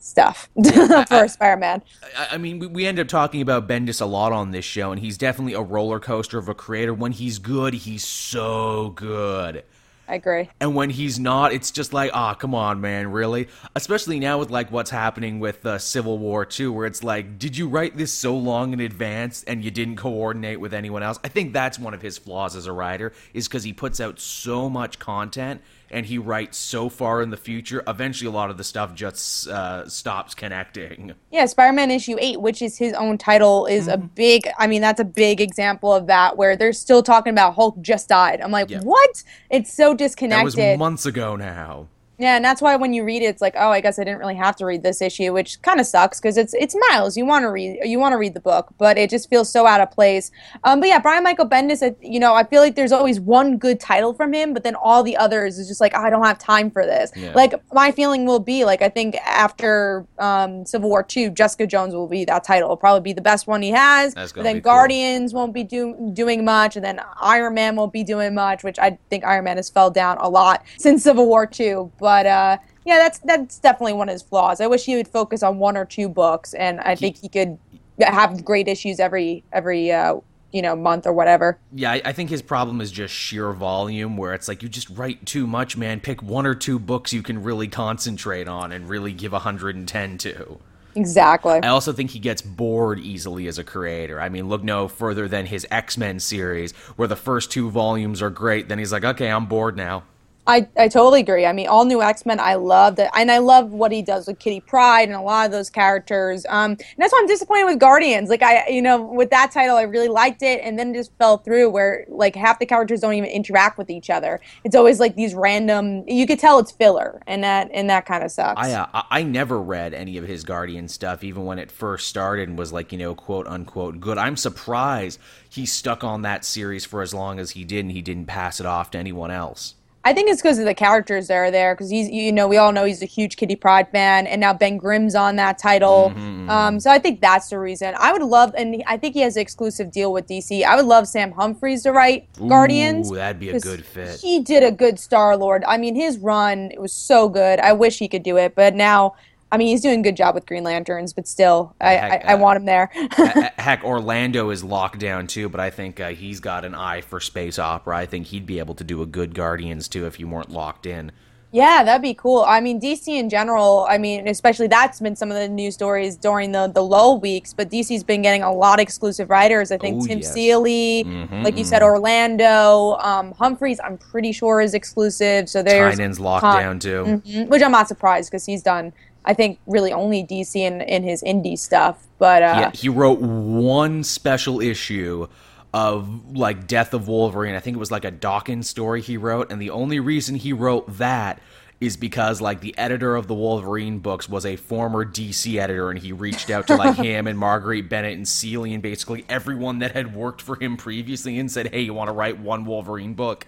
stuff 0.00 0.48
for 1.08 1.28
Spider-Man. 1.28 1.82
I, 2.16 2.28
I 2.32 2.38
mean, 2.38 2.58
we, 2.58 2.66
we 2.66 2.86
end 2.86 2.98
up 2.98 3.08
talking 3.08 3.40
about 3.40 3.68
Bendis 3.68 4.00
a 4.00 4.06
lot 4.06 4.32
on 4.32 4.50
this 4.50 4.64
show, 4.64 4.90
and 4.90 5.00
he's 5.00 5.18
definitely 5.18 5.54
a 5.54 5.60
roller 5.60 6.00
coaster 6.00 6.38
of 6.38 6.48
a 6.48 6.54
creator. 6.54 6.94
When 6.94 7.12
he's 7.12 7.38
good, 7.38 7.74
he's 7.74 8.04
so 8.04 8.90
good. 8.90 9.64
I 10.10 10.14
agree. 10.14 10.50
And 10.58 10.74
when 10.74 10.90
he's 10.90 11.20
not, 11.20 11.52
it's 11.52 11.70
just 11.70 11.92
like, 11.92 12.10
ah, 12.12 12.34
come 12.34 12.52
on, 12.52 12.80
man, 12.80 13.12
really? 13.12 13.46
Especially 13.76 14.18
now 14.18 14.40
with 14.40 14.50
like 14.50 14.72
what's 14.72 14.90
happening 14.90 15.38
with 15.38 15.64
uh, 15.64 15.78
Civil 15.78 16.18
War 16.18 16.44
too, 16.44 16.72
where 16.72 16.84
it's 16.84 17.04
like, 17.04 17.38
did 17.38 17.56
you 17.56 17.68
write 17.68 17.96
this 17.96 18.12
so 18.12 18.36
long 18.36 18.72
in 18.72 18.80
advance 18.80 19.44
and 19.44 19.62
you 19.62 19.70
didn't 19.70 19.94
coordinate 19.94 20.58
with 20.58 20.74
anyone 20.74 21.04
else? 21.04 21.20
I 21.22 21.28
think 21.28 21.52
that's 21.52 21.78
one 21.78 21.94
of 21.94 22.02
his 22.02 22.18
flaws 22.18 22.56
as 22.56 22.66
a 22.66 22.72
writer, 22.72 23.12
is 23.34 23.46
because 23.46 23.62
he 23.62 23.72
puts 23.72 24.00
out 24.00 24.18
so 24.18 24.68
much 24.68 24.98
content 24.98 25.62
and 25.90 26.06
he 26.06 26.18
writes 26.18 26.56
so 26.56 26.88
far 26.88 27.22
in 27.22 27.30
the 27.30 27.36
future. 27.36 27.82
Eventually, 27.86 28.28
a 28.28 28.32
lot 28.32 28.50
of 28.50 28.56
the 28.56 28.64
stuff 28.64 28.94
just 28.94 29.48
uh, 29.48 29.88
stops 29.88 30.34
connecting. 30.34 31.14
Yeah, 31.30 31.46
Spider-Man 31.46 31.90
issue 31.90 32.16
8, 32.18 32.40
which 32.40 32.62
is 32.62 32.76
his 32.76 32.92
own 32.94 33.18
title, 33.18 33.66
is 33.66 33.88
a 33.88 33.96
big 33.96 34.48
I 34.58 34.66
mean, 34.66 34.80
that's 34.82 35.00
a 35.00 35.04
big 35.04 35.40
example 35.40 35.92
of 35.92 36.06
that 36.06 36.36
where 36.36 36.56
they're 36.56 36.72
still 36.72 37.02
talking 37.02 37.32
about 37.32 37.54
Hulk 37.54 37.80
just 37.80 38.08
died. 38.08 38.40
I'm 38.40 38.50
like, 38.50 38.70
Yeah. 38.70 38.80
"What?" 38.82 39.22
It's 39.50 39.72
so 39.72 39.94
disconnected. 39.94 40.56
That 40.56 40.70
was 40.72 40.78
months 40.78 41.06
ago 41.06 41.36
now. 41.36 41.88
Yeah, 42.20 42.36
and 42.36 42.44
that's 42.44 42.60
why 42.60 42.76
when 42.76 42.92
you 42.92 43.02
read 43.02 43.22
it, 43.22 43.26
it's 43.26 43.40
like, 43.40 43.54
oh, 43.56 43.70
I 43.70 43.80
guess 43.80 43.98
I 43.98 44.04
didn't 44.04 44.18
really 44.18 44.34
have 44.34 44.54
to 44.56 44.66
read 44.66 44.82
this 44.82 45.00
issue, 45.00 45.32
which 45.32 45.62
kind 45.62 45.80
of 45.80 45.86
sucks 45.86 46.20
because 46.20 46.36
it's 46.36 46.52
it's 46.52 46.76
Miles. 46.90 47.16
You 47.16 47.24
want 47.24 47.44
to 47.44 47.50
read 47.50 47.78
you 47.82 47.98
want 47.98 48.12
to 48.12 48.18
read 48.18 48.34
the 48.34 48.40
book, 48.40 48.74
but 48.76 48.98
it 48.98 49.08
just 49.08 49.30
feels 49.30 49.50
so 49.50 49.66
out 49.66 49.80
of 49.80 49.90
place. 49.90 50.30
Um, 50.64 50.80
but 50.80 50.90
yeah, 50.90 50.98
Brian 50.98 51.24
Michael 51.24 51.48
Bendis, 51.48 51.96
you 52.02 52.20
know, 52.20 52.34
I 52.34 52.44
feel 52.44 52.60
like 52.60 52.76
there's 52.76 52.92
always 52.92 53.18
one 53.18 53.56
good 53.56 53.80
title 53.80 54.12
from 54.12 54.34
him, 54.34 54.52
but 54.52 54.64
then 54.64 54.74
all 54.74 55.02
the 55.02 55.16
others 55.16 55.58
is 55.58 55.66
just 55.66 55.80
like, 55.80 55.94
I 55.94 56.10
don't 56.10 56.22
have 56.22 56.38
time 56.38 56.70
for 56.70 56.84
this. 56.84 57.10
Yeah. 57.16 57.32
Like 57.34 57.54
my 57.72 57.90
feeling 57.90 58.26
will 58.26 58.38
be 58.38 58.66
like, 58.66 58.82
I 58.82 58.90
think 58.90 59.16
after 59.24 60.06
um, 60.18 60.66
Civil 60.66 60.90
War 60.90 61.02
two, 61.02 61.30
Jessica 61.30 61.66
Jones 61.66 61.94
will 61.94 62.06
be 62.06 62.26
that 62.26 62.44
title. 62.44 62.66
It'll 62.66 62.76
probably 62.76 63.00
be 63.00 63.14
the 63.14 63.22
best 63.22 63.46
one 63.46 63.62
he 63.62 63.70
has. 63.70 64.12
That's 64.12 64.32
But 64.34 64.42
then 64.42 64.56
be 64.56 64.60
cool. 64.60 64.72
Guardians 64.72 65.32
won't 65.32 65.54
be 65.54 65.64
do- 65.64 66.10
doing 66.12 66.44
much, 66.44 66.76
and 66.76 66.84
then 66.84 67.00
Iron 67.18 67.54
Man 67.54 67.76
won't 67.76 67.94
be 67.94 68.04
doing 68.04 68.34
much, 68.34 68.62
which 68.62 68.78
I 68.78 68.98
think 69.08 69.24
Iron 69.24 69.44
Man 69.44 69.56
has 69.56 69.70
fell 69.70 69.90
down 69.90 70.18
a 70.20 70.28
lot 70.28 70.64
since 70.76 71.02
Civil 71.04 71.26
War 71.26 71.46
two. 71.46 71.90
But 71.98 72.09
uh, 72.10 72.58
yeah, 72.84 72.98
that's 72.98 73.18
that's 73.20 73.58
definitely 73.58 73.92
one 73.94 74.08
of 74.08 74.12
his 74.12 74.22
flaws. 74.22 74.60
I 74.60 74.66
wish 74.66 74.84
he 74.84 74.96
would 74.96 75.08
focus 75.08 75.42
on 75.42 75.58
one 75.58 75.76
or 75.76 75.84
two 75.84 76.08
books, 76.08 76.54
and 76.54 76.80
I 76.80 76.94
think 76.94 77.18
he 77.18 77.28
could 77.28 77.58
have 78.00 78.44
great 78.44 78.68
issues 78.68 79.00
every 79.00 79.44
every 79.52 79.92
uh, 79.92 80.16
you 80.52 80.62
know 80.62 80.74
month 80.74 81.06
or 81.06 81.12
whatever. 81.12 81.58
Yeah, 81.72 81.92
I, 81.92 82.02
I 82.06 82.12
think 82.12 82.30
his 82.30 82.42
problem 82.42 82.80
is 82.80 82.90
just 82.90 83.14
sheer 83.14 83.52
volume, 83.52 84.16
where 84.16 84.34
it's 84.34 84.48
like 84.48 84.62
you 84.62 84.68
just 84.68 84.90
write 84.90 85.26
too 85.26 85.46
much, 85.46 85.76
man. 85.76 86.00
Pick 86.00 86.22
one 86.22 86.46
or 86.46 86.54
two 86.54 86.78
books 86.78 87.12
you 87.12 87.22
can 87.22 87.42
really 87.42 87.68
concentrate 87.68 88.48
on 88.48 88.72
and 88.72 88.88
really 88.88 89.12
give 89.12 89.32
110 89.32 90.18
to. 90.18 90.58
Exactly. 90.96 91.60
I 91.62 91.68
also 91.68 91.92
think 91.92 92.10
he 92.10 92.18
gets 92.18 92.42
bored 92.42 92.98
easily 92.98 93.46
as 93.46 93.58
a 93.58 93.64
creator. 93.64 94.20
I 94.20 94.28
mean, 94.28 94.48
look 94.48 94.64
no 94.64 94.88
further 94.88 95.28
than 95.28 95.46
his 95.46 95.66
X 95.70 95.96
Men 95.96 96.18
series, 96.18 96.72
where 96.96 97.08
the 97.08 97.16
first 97.16 97.52
two 97.52 97.70
volumes 97.70 98.22
are 98.22 98.30
great. 98.30 98.68
Then 98.68 98.78
he's 98.78 98.92
like, 98.92 99.04
okay, 99.04 99.30
I'm 99.30 99.46
bored 99.46 99.76
now. 99.76 100.04
I, 100.46 100.68
I 100.76 100.88
totally 100.88 101.20
agree. 101.20 101.46
I 101.46 101.52
mean, 101.52 101.68
all 101.68 101.84
new 101.84 102.02
X 102.02 102.26
Men, 102.26 102.40
I 102.40 102.54
love 102.54 102.96
that, 102.96 103.10
and 103.14 103.30
I 103.30 103.38
love 103.38 103.72
what 103.72 103.92
he 103.92 104.02
does 104.02 104.26
with 104.26 104.38
Kitty 104.38 104.60
Pryde 104.60 105.08
and 105.08 105.16
a 105.16 105.20
lot 105.20 105.46
of 105.46 105.52
those 105.52 105.70
characters. 105.70 106.44
Um, 106.48 106.72
and 106.72 106.80
that's 106.98 107.12
why 107.12 107.20
I'm 107.20 107.28
disappointed 107.28 107.66
with 107.66 107.78
Guardians. 107.78 108.30
Like 108.30 108.42
I, 108.42 108.66
you 108.68 108.82
know, 108.82 109.00
with 109.00 109.30
that 109.30 109.52
title, 109.52 109.76
I 109.76 109.82
really 109.82 110.08
liked 110.08 110.42
it, 110.42 110.60
and 110.62 110.78
then 110.78 110.90
it 110.90 110.98
just 110.98 111.12
fell 111.18 111.38
through 111.38 111.70
where 111.70 112.04
like 112.08 112.34
half 112.34 112.58
the 112.58 112.66
characters 112.66 113.00
don't 113.00 113.14
even 113.14 113.30
interact 113.30 113.78
with 113.78 113.90
each 113.90 114.10
other. 114.10 114.40
It's 114.64 114.74
always 114.74 114.98
like 114.98 115.14
these 115.14 115.34
random. 115.34 116.04
You 116.08 116.26
could 116.26 116.38
tell 116.38 116.58
it's 116.58 116.72
filler, 116.72 117.22
and 117.26 117.44
that 117.44 117.70
and 117.72 117.88
that 117.90 118.06
kind 118.06 118.24
of 118.24 118.30
sucks. 118.30 118.60
I, 118.60 118.72
uh, 118.72 118.86
I 118.92 119.20
I 119.20 119.22
never 119.22 119.60
read 119.60 119.92
any 119.92 120.16
of 120.16 120.26
his 120.26 120.44
Guardian 120.44 120.88
stuff, 120.88 121.22
even 121.22 121.44
when 121.44 121.58
it 121.58 121.70
first 121.70 122.08
started 122.08 122.48
and 122.48 122.56
was 122.56 122.72
like, 122.72 122.90
you 122.90 122.96
know, 122.96 123.14
quote 123.14 123.46
unquote 123.46 124.00
good. 124.00 124.16
I'm 124.16 124.36
surprised 124.36 125.20
he 125.46 125.66
stuck 125.66 126.02
on 126.02 126.22
that 126.22 126.44
series 126.44 126.86
for 126.86 127.02
as 127.02 127.12
long 127.12 127.38
as 127.38 127.50
he 127.50 127.64
did 127.64 127.80
and 127.80 127.92
he 127.92 128.00
didn't 128.00 128.26
pass 128.26 128.60
it 128.60 128.66
off 128.66 128.90
to 128.92 128.98
anyone 128.98 129.30
else. 129.30 129.74
I 130.02 130.14
think 130.14 130.30
it's 130.30 130.40
because 130.40 130.58
of 130.58 130.64
the 130.64 130.74
characters 130.74 131.28
that 131.28 131.34
are 131.34 131.50
there. 131.50 131.74
Because 131.74 131.90
he's, 131.90 132.08
you 132.08 132.32
know, 132.32 132.48
we 132.48 132.56
all 132.56 132.72
know 132.72 132.84
he's 132.84 133.02
a 133.02 133.06
huge 133.06 133.36
Kitty 133.36 133.54
Pryde 133.56 133.88
fan, 133.90 134.26
and 134.26 134.40
now 134.40 134.54
Ben 134.54 134.78
Grimm's 134.78 135.14
on 135.14 135.36
that 135.36 135.58
title. 135.58 136.12
Mm-hmm, 136.16 136.48
Um, 136.48 136.80
so 136.80 136.90
I 136.90 136.98
think 136.98 137.20
that's 137.20 137.50
the 137.50 137.58
reason. 137.58 137.94
I 137.98 138.12
would 138.12 138.22
love, 138.22 138.54
and 138.56 138.82
I 138.86 138.96
think 138.96 139.14
he 139.14 139.20
has 139.20 139.36
an 139.36 139.42
exclusive 139.42 139.92
deal 139.92 140.12
with 140.12 140.26
DC. 140.26 140.64
I 140.64 140.74
would 140.76 140.86
love 140.86 141.06
Sam 141.06 141.32
Humphries 141.32 141.82
to 141.82 141.92
write 141.92 142.28
Guardians. 142.48 143.12
Ooh, 143.12 143.16
that'd 143.16 143.38
be 143.38 143.50
a 143.50 143.60
good 143.60 143.84
fit. 143.84 144.18
He 144.20 144.40
did 144.40 144.62
a 144.62 144.72
good 144.72 144.98
Star 144.98 145.36
Lord. 145.36 145.64
I 145.66 145.76
mean, 145.76 145.94
his 145.94 146.18
run 146.18 146.70
it 146.72 146.80
was 146.80 146.92
so 146.92 147.28
good. 147.28 147.60
I 147.60 147.72
wish 147.74 147.98
he 147.98 148.08
could 148.08 148.22
do 148.22 148.36
it, 148.38 148.54
but 148.54 148.74
now, 148.74 149.14
I 149.52 149.56
mean, 149.58 149.68
he's 149.68 149.80
doing 149.80 150.00
a 150.00 150.02
good 150.02 150.16
job 150.16 150.34
with 150.34 150.46
Green 150.46 150.62
Lanterns. 150.64 151.12
But 151.12 151.26
still, 151.26 151.74
I, 151.80 151.92
Heck, 151.92 152.24
I, 152.24 152.32
I 152.32 152.34
uh, 152.34 152.38
want 152.38 152.56
him 152.58 152.64
there. 152.66 152.86
Heck, 153.58 153.82
Orlando 153.84 154.50
is 154.50 154.62
locked 154.62 154.98
down 155.00 155.26
too, 155.26 155.48
but 155.48 155.60
I 155.60 155.70
think 155.70 155.98
uh, 156.00 156.10
he's 156.10 156.40
got 156.40 156.64
an 156.64 156.74
eye 156.74 157.00
for 157.00 157.20
space 157.20 157.58
opera. 157.58 157.96
I 157.96 158.06
think 158.06 158.26
he'd 158.28 158.46
be 158.46 158.58
able 158.58 158.74
to 158.76 158.84
do 158.84 159.02
a 159.02 159.06
good 159.06 159.34
Guardians 159.34 159.88
too 159.88 160.06
if 160.06 160.20
you 160.20 160.28
weren't 160.28 160.50
locked 160.50 160.86
in. 160.86 161.12
Yeah, 161.52 161.82
that'd 161.82 162.00
be 162.00 162.14
cool. 162.14 162.44
I 162.46 162.60
mean, 162.60 162.80
DC 162.80 163.08
in 163.08 163.28
general, 163.28 163.84
I 163.90 163.98
mean, 163.98 164.28
especially 164.28 164.68
that's 164.68 165.00
been 165.00 165.16
some 165.16 165.32
of 165.32 165.36
the 165.36 165.48
news 165.48 165.74
stories 165.74 166.14
during 166.16 166.52
the, 166.52 166.68
the 166.72 166.80
lull 166.80 167.18
weeks, 167.18 167.52
but 167.52 167.68
DC's 167.68 168.04
been 168.04 168.22
getting 168.22 168.44
a 168.44 168.52
lot 168.52 168.78
of 168.78 168.84
exclusive 168.84 169.30
writers. 169.30 169.72
I 169.72 169.78
think 169.78 170.00
Oh, 170.00 170.06
Tim 170.06 170.18
yes. 170.20 170.32
Seeley, 170.32 171.02
Mhm, 171.04 171.42
like 171.42 171.58
you 171.58 171.64
said, 171.64 171.82
Orlando, 171.82 172.96
um, 173.00 173.32
Humphries, 173.32 173.80
I'm 173.82 173.98
pretty 173.98 174.30
sure 174.30 174.60
is 174.60 174.74
exclusive. 174.74 175.48
So 175.48 175.60
there's, 175.60 175.96
Tynion's 175.98 176.20
locked 176.20 176.42
Con- 176.42 176.60
down 176.62 176.78
too. 176.78 177.20
Mhm, 177.26 177.48
which 177.48 177.62
I'm 177.62 177.72
not 177.72 177.88
surprised 177.88 178.30
because 178.30 178.46
he's 178.46 178.62
done, 178.62 178.92
I 179.24 179.34
think, 179.34 179.58
really 179.66 179.92
only 179.92 180.24
DC 180.24 180.56
in, 180.56 180.80
in 180.80 181.02
his 181.02 181.22
indie 181.22 181.58
stuff. 181.58 182.06
But 182.18 182.42
uh, 182.42 182.56
Yeah, 182.58 182.70
he 182.72 182.88
wrote 182.88 183.20
one 183.20 184.04
special 184.04 184.60
issue 184.60 185.26
of 185.72 186.36
like 186.36 186.66
Death 186.66 186.94
of 186.94 187.08
Wolverine. 187.08 187.54
I 187.54 187.60
think 187.60 187.76
it 187.76 187.80
was 187.80 187.90
like 187.90 188.04
a 188.04 188.10
Dawkins 188.10 188.68
story 188.68 189.00
he 189.00 189.16
wrote, 189.16 189.50
and 189.52 189.60
the 189.60 189.70
only 189.70 190.00
reason 190.00 190.34
he 190.34 190.52
wrote 190.52 190.98
that 190.98 191.40
is 191.80 191.96
because 191.96 192.42
like 192.42 192.60
the 192.60 192.76
editor 192.76 193.16
of 193.16 193.26
the 193.26 193.34
Wolverine 193.34 194.00
books 194.00 194.28
was 194.28 194.44
a 194.44 194.56
former 194.56 195.04
DC 195.04 195.58
editor, 195.58 195.90
and 195.90 195.98
he 195.98 196.12
reached 196.12 196.50
out 196.50 196.66
to 196.66 196.76
like 196.76 196.96
him 197.04 197.26
and 197.26 197.38
Marguerite 197.38 197.88
Bennett 197.88 198.16
and 198.16 198.28
Seeley 198.28 198.74
and 198.74 198.82
basically 198.82 199.24
everyone 199.28 199.78
that 199.78 199.92
had 199.92 200.14
worked 200.14 200.42
for 200.42 200.56
him 200.56 200.76
previously 200.76 201.38
and 201.38 201.50
said, 201.50 201.72
"Hey, 201.72 201.80
you 201.80 201.94
want 201.94 202.08
to 202.08 202.12
write 202.12 202.38
one 202.38 202.64
Wolverine 202.64 203.14
book?" 203.14 203.46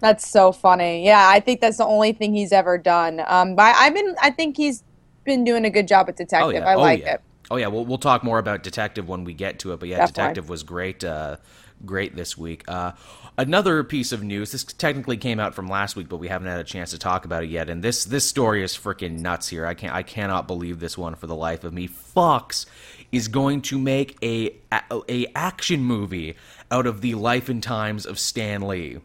That's 0.00 0.26
so 0.26 0.50
funny. 0.50 1.04
Yeah, 1.06 1.28
I 1.28 1.38
think 1.38 1.60
that's 1.60 1.76
the 1.76 1.86
only 1.86 2.12
thing 2.12 2.34
he's 2.34 2.50
ever 2.50 2.76
done. 2.76 3.22
Um, 3.28 3.54
but 3.54 3.74
I've 3.76 3.94
been, 3.94 4.16
I 4.20 4.30
think 4.30 4.56
he's 4.56 4.82
been 5.24 5.44
doing 5.44 5.64
a 5.64 5.70
good 5.70 5.88
job 5.88 6.08
at 6.08 6.16
Detective. 6.16 6.46
Oh 6.46 6.50
yeah, 6.50 6.68
I 6.68 6.74
oh, 6.74 6.80
like 6.80 7.00
yeah. 7.00 7.14
it. 7.14 7.20
Oh 7.50 7.56
yeah, 7.56 7.66
we'll 7.66 7.84
we'll 7.84 7.98
talk 7.98 8.24
more 8.24 8.38
about 8.38 8.62
Detective 8.62 9.08
when 9.08 9.24
we 9.24 9.34
get 9.34 9.58
to 9.60 9.72
it. 9.72 9.80
But 9.80 9.88
yeah, 9.88 9.98
Definitely. 9.98 10.22
Detective 10.22 10.48
was 10.48 10.62
great, 10.62 11.04
uh, 11.04 11.36
great 11.84 12.16
this 12.16 12.38
week. 12.38 12.64
Uh, 12.68 12.92
another 13.36 13.84
piece 13.84 14.12
of 14.12 14.22
news. 14.22 14.52
This 14.52 14.64
technically 14.64 15.16
came 15.16 15.40
out 15.40 15.54
from 15.54 15.68
last 15.68 15.96
week, 15.96 16.08
but 16.08 16.18
we 16.18 16.28
haven't 16.28 16.48
had 16.48 16.60
a 16.60 16.64
chance 16.64 16.90
to 16.90 16.98
talk 16.98 17.24
about 17.24 17.44
it 17.44 17.50
yet. 17.50 17.68
And 17.68 17.82
this 17.82 18.04
this 18.04 18.28
story 18.28 18.62
is 18.62 18.76
freaking 18.76 19.20
nuts 19.20 19.48
here. 19.48 19.66
I 19.66 19.74
can't 19.74 19.94
I 19.94 20.02
cannot 20.02 20.46
believe 20.46 20.80
this 20.80 20.96
one 20.96 21.14
for 21.14 21.26
the 21.26 21.36
life 21.36 21.64
of 21.64 21.72
me. 21.72 21.86
Fox 21.86 22.66
is 23.10 23.28
going 23.28 23.62
to 23.62 23.78
make 23.78 24.16
a 24.22 24.54
a, 24.70 24.82
a 25.08 25.26
action 25.34 25.82
movie 25.82 26.36
out 26.70 26.86
of 26.86 27.00
the 27.00 27.14
life 27.14 27.48
and 27.48 27.62
times 27.62 28.06
of 28.06 28.18
Stan 28.18 28.62
Lee. 28.62 28.98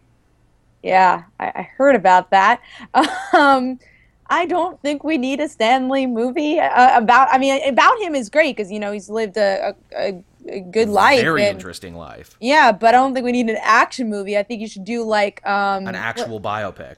Yeah, 0.83 1.23
I, 1.39 1.47
I 1.47 1.61
heard 1.75 1.95
about 1.95 2.31
that. 2.31 2.61
Um, 3.33 3.77
I 4.29 4.45
don't 4.45 4.81
think 4.81 5.03
we 5.03 5.17
need 5.17 5.39
a 5.39 5.47
Stan 5.47 5.89
Lee 5.89 6.05
movie 6.05 6.59
uh, 6.59 6.97
about. 6.97 7.29
I 7.31 7.37
mean, 7.37 7.61
about 7.67 7.99
him 7.99 8.15
is 8.15 8.29
great 8.29 8.55
because 8.55 8.71
you 8.71 8.79
know 8.79 8.91
he's 8.91 9.09
lived 9.09 9.37
a, 9.37 9.75
a, 9.95 10.23
a, 10.47 10.59
good 10.61 10.89
life. 10.89 11.21
Very 11.21 11.43
and- 11.43 11.57
interesting 11.57 11.95
life. 11.95 12.35
Yeah, 12.39 12.71
but 12.71 12.89
I 12.89 12.91
don't 12.97 13.13
think 13.13 13.25
we 13.25 13.31
need 13.31 13.49
an 13.49 13.57
action 13.61 14.09
movie. 14.09 14.37
I 14.37 14.43
think 14.43 14.61
you 14.61 14.67
should 14.67 14.85
do 14.85 15.03
like 15.03 15.45
um 15.45 15.87
An 15.87 15.95
actual 15.95 16.39
biopic. 16.39 16.97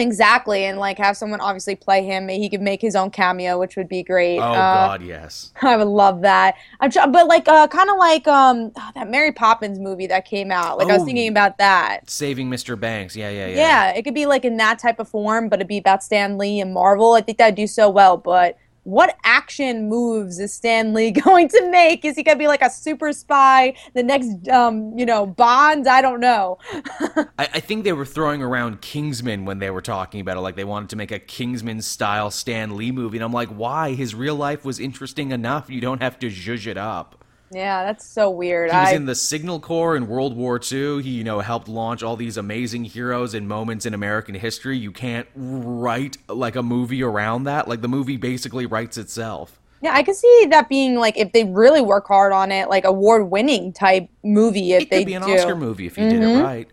Exactly 0.00 0.64
and 0.64 0.78
like 0.78 0.98
have 0.98 1.16
someone 1.16 1.40
obviously 1.40 1.74
play 1.74 2.04
him. 2.04 2.28
He 2.28 2.48
could 2.48 2.60
make 2.62 2.80
his 2.80 2.94
own 2.96 3.10
cameo, 3.10 3.58
which 3.58 3.76
would 3.76 3.88
be 3.88 4.02
great. 4.02 4.38
Oh 4.38 4.42
Uh, 4.42 4.52
God, 4.88 5.02
yes. 5.02 5.52
I 5.62 5.76
would 5.76 5.86
love 5.88 6.22
that. 6.22 6.56
I'm 6.80 6.90
try- 6.90 7.06
but 7.06 7.26
like 7.26 7.48
uh, 7.48 7.66
kind 7.68 7.90
of 7.90 7.96
like 7.98 8.26
um 8.28 8.72
oh, 8.76 8.90
that 8.94 9.10
Mary 9.10 9.32
Poppins 9.32 9.78
movie 9.78 10.06
that 10.08 10.24
came 10.24 10.50
out. 10.50 10.78
Like 10.78 10.88
I 10.88 10.94
was 10.94 11.02
Oh. 11.02 11.04
thinking 11.06 11.28
about 11.28 11.58
that. 11.58 12.08
Saving 12.10 12.48
Mr. 12.50 12.78
Banks. 12.78 13.14
Yeah, 13.16 13.30
yeah, 13.30 13.46
yeah. 13.48 13.56
Yeah, 13.56 13.90
it 13.92 14.02
could 14.02 14.14
be 14.14 14.26
like 14.26 14.44
in 14.44 14.56
that 14.58 14.78
type 14.78 14.98
of 15.00 15.08
form, 15.08 15.48
but 15.48 15.58
it'd 15.58 15.68
be 15.68 15.78
about 15.78 16.02
Stan 16.02 16.38
Lee 16.38 16.60
and 16.60 16.72
Marvel. 16.74 17.14
I 17.14 17.20
think 17.20 17.38
that'd 17.38 17.54
do 17.54 17.66
so 17.66 17.88
well. 17.90 18.16
But 18.16 18.56
what 18.88 19.18
action 19.22 19.86
moves 19.86 20.38
is 20.38 20.50
Stan 20.50 20.94
Lee 20.94 21.10
going 21.26 21.46
to 21.48 21.70
make? 21.70 22.06
Is 22.06 22.16
he 22.16 22.22
gonna 22.22 22.38
be 22.38 22.46
like 22.46 22.62
a 22.62 22.70
super 22.70 23.12
spy, 23.12 23.74
the 23.92 24.02
next, 24.02 24.48
um, 24.48 24.98
you 24.98 25.04
know, 25.04 25.26
Bond? 25.26 25.86
I 25.86 26.00
don't 26.00 26.20
know. 26.20 26.56
I, 26.72 27.28
I 27.38 27.60
think 27.60 27.84
they 27.84 27.92
were 27.92 28.06
throwing 28.06 28.42
around 28.42 28.80
Kingsman 28.80 29.44
when 29.44 29.58
they 29.58 29.68
were 29.68 29.82
talking 29.82 30.22
about 30.22 30.38
it. 30.38 30.40
Like 30.40 30.56
they 30.56 30.64
wanted 30.64 30.88
to 30.88 30.96
make 30.96 31.10
a 31.10 31.18
Kingsman 31.18 31.82
style 31.82 32.30
Stan 32.30 32.78
Lee 32.78 32.90
movie. 32.90 33.18
And 33.18 33.24
I'm 33.24 33.32
like, 33.32 33.50
why? 33.50 33.92
His 33.92 34.14
real 34.14 34.36
life 34.36 34.64
was 34.64 34.80
interesting 34.80 35.32
enough. 35.32 35.68
You 35.68 35.82
don't 35.82 36.00
have 36.00 36.18
to 36.20 36.28
zhuzh 36.28 36.66
it 36.66 36.78
up. 36.78 37.22
Yeah, 37.50 37.84
that's 37.84 38.06
so 38.06 38.30
weird. 38.30 38.70
He 38.70 38.76
was 38.76 38.88
I, 38.88 38.92
in 38.92 39.06
the 39.06 39.14
Signal 39.14 39.60
Corps 39.60 39.96
in 39.96 40.06
World 40.06 40.36
War 40.36 40.60
II. 40.60 41.02
He, 41.02 41.10
you 41.10 41.24
know, 41.24 41.40
helped 41.40 41.68
launch 41.68 42.02
all 42.02 42.16
these 42.16 42.36
amazing 42.36 42.84
heroes 42.84 43.32
and 43.34 43.48
moments 43.48 43.86
in 43.86 43.94
American 43.94 44.34
history. 44.34 44.76
You 44.76 44.92
can't 44.92 45.26
write 45.34 46.18
like 46.28 46.56
a 46.56 46.62
movie 46.62 47.02
around 47.02 47.44
that. 47.44 47.66
Like 47.66 47.80
the 47.80 47.88
movie 47.88 48.16
basically 48.18 48.66
writes 48.66 48.98
itself. 48.98 49.58
yeah, 49.80 49.94
I 49.94 50.02
could 50.02 50.16
see 50.16 50.46
that 50.50 50.68
being 50.68 50.96
like 50.96 51.16
if 51.16 51.32
they 51.32 51.44
really 51.44 51.80
work 51.80 52.06
hard 52.06 52.32
on 52.32 52.52
it, 52.52 52.68
like 52.68 52.84
award 52.84 53.30
winning 53.30 53.72
type 53.72 54.08
movie. 54.22 54.72
If 54.74 54.82
It 54.82 54.90
they 54.90 55.04
be 55.04 55.14
an 55.14 55.22
do. 55.22 55.34
Oscar 55.34 55.56
movie 55.56 55.86
if 55.86 55.96
you 55.96 56.08
did 56.08 56.22
it 56.22 56.26
mm-hmm. 56.26 56.42
right. 56.42 56.68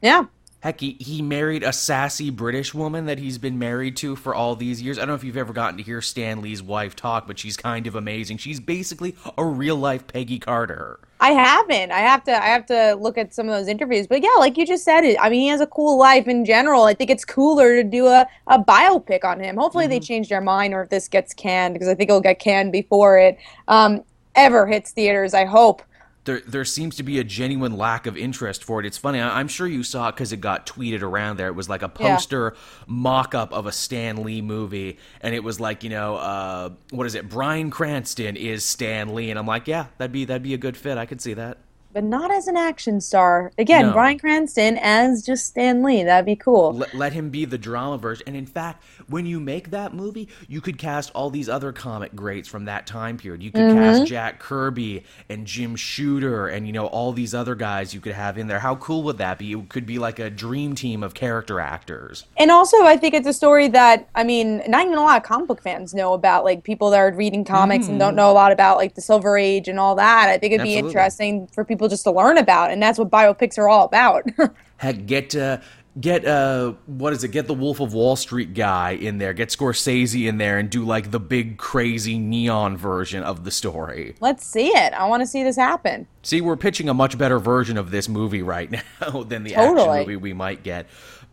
Yeah. 0.00 0.26
Heck, 0.64 0.80
he, 0.80 0.96
he 0.98 1.20
married 1.20 1.62
a 1.62 1.74
sassy 1.74 2.30
British 2.30 2.72
woman 2.72 3.04
that 3.04 3.18
he's 3.18 3.36
been 3.36 3.58
married 3.58 3.98
to 3.98 4.16
for 4.16 4.34
all 4.34 4.56
these 4.56 4.80
years. 4.80 4.96
I 4.96 5.02
don't 5.02 5.08
know 5.08 5.14
if 5.14 5.22
you've 5.22 5.36
ever 5.36 5.52
gotten 5.52 5.76
to 5.76 5.82
hear 5.82 6.00
Stan 6.00 6.40
Lee's 6.40 6.62
wife 6.62 6.96
talk, 6.96 7.26
but 7.26 7.38
she's 7.38 7.54
kind 7.54 7.86
of 7.86 7.94
amazing. 7.94 8.38
She's 8.38 8.60
basically 8.60 9.14
a 9.36 9.44
real 9.44 9.76
life 9.76 10.06
Peggy 10.06 10.38
Carter. 10.38 11.00
I 11.20 11.32
haven't. 11.32 11.92
I 11.92 11.98
have 11.98 12.24
to. 12.24 12.32
I 12.32 12.46
have 12.46 12.64
to 12.66 12.94
look 12.94 13.18
at 13.18 13.34
some 13.34 13.46
of 13.46 13.54
those 13.54 13.68
interviews. 13.68 14.06
But 14.06 14.22
yeah, 14.22 14.30
like 14.38 14.56
you 14.56 14.64
just 14.64 14.84
said, 14.84 15.04
it. 15.04 15.18
I 15.20 15.28
mean, 15.28 15.42
he 15.42 15.48
has 15.48 15.60
a 15.60 15.66
cool 15.66 15.98
life 15.98 16.28
in 16.28 16.46
general. 16.46 16.84
I 16.84 16.94
think 16.94 17.10
it's 17.10 17.26
cooler 17.26 17.82
to 17.82 17.84
do 17.84 18.06
a, 18.06 18.26
a 18.46 18.58
biopic 18.58 19.22
on 19.22 19.40
him. 19.40 19.58
Hopefully, 19.58 19.86
they 19.86 20.00
change 20.00 20.30
their 20.30 20.40
mind, 20.40 20.72
or 20.72 20.84
if 20.84 20.88
this 20.88 21.08
gets 21.08 21.34
canned, 21.34 21.74
because 21.74 21.88
I 21.88 21.94
think 21.94 22.08
it'll 22.08 22.22
get 22.22 22.38
canned 22.38 22.72
before 22.72 23.18
it 23.18 23.36
um, 23.68 24.02
ever 24.34 24.66
hits 24.66 24.92
theaters. 24.92 25.34
I 25.34 25.44
hope. 25.44 25.82
There, 26.24 26.40
there 26.46 26.64
seems 26.64 26.96
to 26.96 27.02
be 27.02 27.18
a 27.18 27.24
genuine 27.24 27.76
lack 27.76 28.06
of 28.06 28.16
interest 28.16 28.64
for 28.64 28.80
it. 28.80 28.86
It's 28.86 28.96
funny. 28.96 29.20
I, 29.20 29.38
I'm 29.38 29.48
sure 29.48 29.66
you 29.66 29.82
saw 29.82 30.08
it 30.08 30.12
because 30.12 30.32
it 30.32 30.40
got 30.40 30.66
tweeted 30.66 31.02
around 31.02 31.36
there. 31.36 31.48
It 31.48 31.54
was 31.54 31.68
like 31.68 31.82
a 31.82 31.92
Yeah. 32.00 32.14
poster 32.16 32.54
mock 32.86 33.34
up 33.34 33.52
of 33.52 33.66
a 33.66 33.72
Stan 33.72 34.22
Lee 34.22 34.40
movie, 34.40 34.98
and 35.20 35.34
it 35.34 35.44
was 35.44 35.60
like, 35.60 35.84
you 35.84 35.90
know, 35.90 36.16
uh, 36.16 36.70
what 36.90 37.06
is 37.06 37.14
it? 37.14 37.28
Bryan 37.28 37.70
Cranston 37.70 38.36
is 38.36 38.64
Stan 38.64 39.14
Lee, 39.14 39.28
and 39.30 39.38
I'm 39.38 39.46
like, 39.46 39.68
yeah, 39.68 39.86
that'd 39.98 40.12
be 40.12 40.24
that'd 40.24 40.42
be 40.42 40.54
a 40.54 40.58
good 40.58 40.76
fit. 40.76 40.96
I 40.96 41.04
could 41.06 41.20
see 41.20 41.34
that. 41.34 41.58
But 41.94 42.04
not 42.04 42.30
as 42.30 42.48
an 42.48 42.56
action 42.56 43.00
star. 43.00 43.52
Again, 43.56 43.86
No. 43.86 43.92
Bryan 43.92 44.18
Cranston 44.18 44.78
as 44.82 45.24
just 45.24 45.46
Stan 45.46 45.82
Lee. 45.82 46.02
That'd 46.02 46.26
be 46.26 46.36
cool. 46.36 46.72
let, 46.74 46.92
let 46.94 47.12
him 47.12 47.30
be 47.30 47.44
the 47.44 47.56
drama 47.56 47.96
version. 47.98 48.24
And 48.26 48.36
in 48.36 48.46
fact, 48.46 48.82
when 49.08 49.24
you 49.26 49.38
make 49.40 49.70
that 49.70 49.94
movie, 49.94 50.28
you 50.48 50.60
could 50.60 50.76
cast 50.76 51.10
all 51.14 51.30
these 51.30 51.48
other 51.48 51.72
comic 51.72 52.14
greats 52.14 52.48
from 52.48 52.64
that 52.66 52.86
time 52.86 53.16
period. 53.16 53.42
You 53.42 53.50
could 53.52 53.64
Mm-hmm. 53.64 53.78
cast 53.78 54.06
Jack 54.06 54.40
Kirby 54.40 55.04
and 55.30 55.46
Jim 55.46 55.76
Shooter 55.76 56.48
and 56.48 56.66
you 56.66 56.72
know 56.72 56.86
all 56.86 57.12
these 57.12 57.32
other 57.34 57.54
guys 57.54 57.94
you 57.94 58.00
could 58.00 58.12
have 58.12 58.36
in 58.36 58.46
there. 58.48 58.58
How 58.58 58.74
cool 58.76 59.02
would 59.04 59.18
that 59.18 59.38
be? 59.38 59.52
It 59.52 59.68
could 59.68 59.86
be 59.86 59.98
like 59.98 60.18
a 60.18 60.28
dream 60.28 60.74
team 60.74 61.02
of 61.02 61.14
character 61.14 61.60
actors. 61.60 62.26
And 62.36 62.50
also, 62.50 62.82
I 62.84 62.96
think 62.96 63.14
it's 63.14 63.26
a 63.28 63.32
story 63.32 63.68
that 63.68 64.08
I 64.14 64.24
mean, 64.24 64.62
not 64.68 64.84
even 64.84 64.98
a 64.98 65.02
lot 65.02 65.16
of 65.16 65.22
comic 65.22 65.46
book 65.48 65.62
fans 65.62 65.94
know 65.94 66.12
about. 66.14 66.44
Like 66.44 66.64
people 66.64 66.90
that 66.90 66.98
are 66.98 67.12
reading 67.12 67.44
comics 67.44 67.86
and 67.88 67.98
don't 67.98 68.16
know 68.16 68.30
a 68.30 68.34
lot 68.34 68.50
about 68.52 68.76
like 68.76 68.94
the 68.96 69.00
Silver 69.00 69.38
Age 69.38 69.68
and 69.68 69.78
all 69.78 69.94
that. 69.94 70.28
I 70.28 70.36
think 70.38 70.52
it'd 70.52 70.64
be 70.64 70.74
Absolutely. 70.76 70.88
interesting 70.90 71.46
for 71.48 71.64
people 71.64 71.83
just 71.88 72.04
to 72.04 72.10
learn 72.10 72.38
about, 72.38 72.70
and 72.70 72.82
that's 72.82 72.98
what 72.98 73.10
biopics 73.10 73.58
are 73.58 73.68
all 73.68 73.86
about. 73.86 74.24
Heck, 74.76 75.06
get 75.06 75.34
uh, 75.36 75.58
get 76.00 76.24
uh, 76.24 76.74
what 76.86 77.12
is 77.12 77.24
it? 77.24 77.28
Get 77.28 77.46
the 77.46 77.54
Wolf 77.54 77.80
of 77.80 77.94
Wall 77.94 78.16
Street 78.16 78.54
guy 78.54 78.92
in 78.92 79.18
there. 79.18 79.32
Get 79.32 79.50
Scorsese 79.50 80.26
in 80.26 80.38
there 80.38 80.58
and 80.58 80.68
do 80.70 80.84
like 80.84 81.10
the 81.10 81.20
big 81.20 81.58
crazy 81.58 82.18
neon 82.18 82.76
version 82.76 83.22
of 83.22 83.44
the 83.44 83.50
story. 83.50 84.14
Let's 84.20 84.44
see 84.44 84.68
it. 84.68 84.92
I 84.94 85.06
want 85.06 85.22
to 85.22 85.26
see 85.26 85.42
this 85.42 85.56
happen. 85.56 86.06
See, 86.22 86.40
we're 86.40 86.56
pitching 86.56 86.88
a 86.88 86.94
much 86.94 87.16
better 87.16 87.38
version 87.38 87.76
of 87.76 87.90
this 87.90 88.08
movie 88.08 88.42
right 88.42 88.70
now 89.00 89.22
than 89.22 89.44
the 89.44 89.54
action 89.54 89.76
movie 89.76 90.16
we 90.16 90.32
might 90.32 90.62
get. 90.62 90.86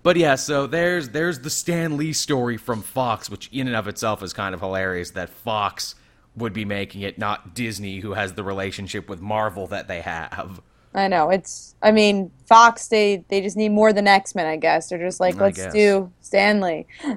But 0.03 0.17
yeah, 0.17 0.35
so 0.35 0.65
there's 0.65 1.09
there's 1.09 1.39
the 1.39 1.49
Stan 1.49 1.97
Lee 1.97 2.13
story 2.13 2.57
from 2.57 2.81
Fox, 2.81 3.29
which 3.29 3.49
in 3.51 3.67
and 3.67 3.75
of 3.75 3.87
itself 3.87 4.23
is 4.23 4.33
kind 4.33 4.55
of 4.55 4.61
hilarious 4.61 5.11
that 5.11 5.29
Fox 5.29 5.95
would 6.41 6.53
be 6.53 6.65
making 6.65 7.01
it, 7.01 7.17
not 7.17 7.55
Disney, 7.55 7.99
who 7.99 8.13
has 8.13 8.33
the 8.33 8.43
relationship 8.43 9.07
with 9.07 9.21
Marvel 9.21 9.67
that 9.67 9.87
they 9.87 10.01
have. 10.01 10.61
I 10.93 11.07
know 11.07 11.29
it's. 11.29 11.75
I 11.81 11.91
mean, 11.91 12.31
Fox. 12.45 12.89
They 12.89 13.23
they 13.29 13.39
just 13.39 13.55
need 13.55 13.69
more 13.69 13.93
than 13.93 14.07
X 14.07 14.35
Men. 14.35 14.45
I 14.45 14.57
guess 14.57 14.89
they're 14.89 14.99
just 14.99 15.21
like, 15.21 15.35
let's 15.35 15.65
do 15.67 16.11
Stan 16.19 16.59
Lee. 16.59 16.85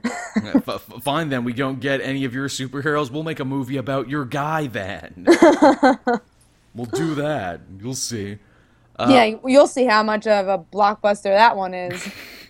Fine 1.00 1.30
then, 1.30 1.42
we 1.42 1.52
don't 1.52 1.80
get 1.80 2.00
any 2.00 2.24
of 2.24 2.32
your 2.32 2.48
superheroes. 2.48 3.10
We'll 3.10 3.24
make 3.24 3.40
a 3.40 3.44
movie 3.44 3.76
about 3.76 4.08
your 4.08 4.24
guy 4.24 4.68
then. 4.68 5.26
we'll 6.74 6.86
do 6.86 7.16
that. 7.16 7.62
You'll 7.80 7.94
see. 7.94 8.38
Uh, 8.96 9.08
yeah, 9.10 9.38
you'll 9.44 9.66
see 9.66 9.86
how 9.86 10.04
much 10.04 10.28
of 10.28 10.46
a 10.46 10.58
blockbuster 10.58 11.24
that 11.24 11.56
one 11.56 11.74
is. 11.74 12.08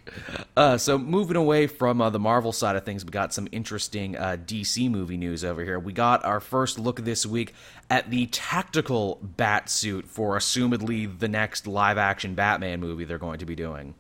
Uh, 0.56 0.76
so 0.76 0.98
moving 0.98 1.36
away 1.36 1.66
from 1.66 2.00
uh, 2.00 2.10
the 2.10 2.18
Marvel 2.18 2.52
side 2.52 2.76
of 2.76 2.84
things, 2.84 3.04
we 3.04 3.10
got 3.10 3.32
some 3.32 3.48
interesting 3.52 4.16
uh, 4.16 4.36
DC 4.44 4.90
movie 4.90 5.16
news 5.16 5.44
over 5.44 5.64
here. 5.64 5.78
We 5.78 5.92
got 5.92 6.24
our 6.24 6.40
first 6.40 6.78
look 6.78 7.04
this 7.04 7.26
week 7.26 7.54
at 7.90 8.10
the 8.10 8.26
tactical 8.26 9.18
bat 9.22 9.68
suit 9.68 10.06
for 10.06 10.36
assumedly 10.36 11.18
the 11.18 11.28
next 11.28 11.66
live-action 11.66 12.34
Batman 12.34 12.80
movie 12.80 13.04
they're 13.04 13.18
going 13.18 13.38
to 13.38 13.46
be 13.46 13.54
doing. 13.54 13.94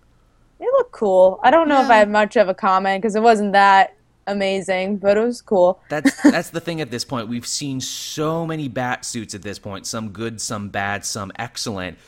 It 0.60 0.68
look 0.72 0.92
cool. 0.92 1.40
I 1.42 1.50
don't 1.50 1.68
know 1.68 1.82
if 1.82 1.90
I 1.90 1.96
have 1.96 2.08
much 2.08 2.36
of 2.36 2.48
a 2.48 2.54
comment 2.54 3.02
because 3.02 3.16
it 3.16 3.22
wasn't 3.22 3.52
that 3.52 3.96
amazing, 4.26 4.98
but 4.98 5.16
it 5.16 5.20
was 5.20 5.42
cool. 5.42 5.80
That's 5.88 6.22
that's 6.22 6.50
the 6.50 6.60
thing 6.60 6.80
at 6.80 6.90
this 6.90 7.04
point. 7.04 7.28
We've 7.28 7.46
seen 7.46 7.80
so 7.80 8.46
many 8.46 8.68
bat 8.68 9.04
suits 9.04 9.34
at 9.34 9.42
this 9.42 9.58
point, 9.58 9.86
some 9.86 10.10
good, 10.10 10.40
some 10.40 10.68
bad, 10.68 11.04
some 11.04 11.32
excellent. 11.36 11.98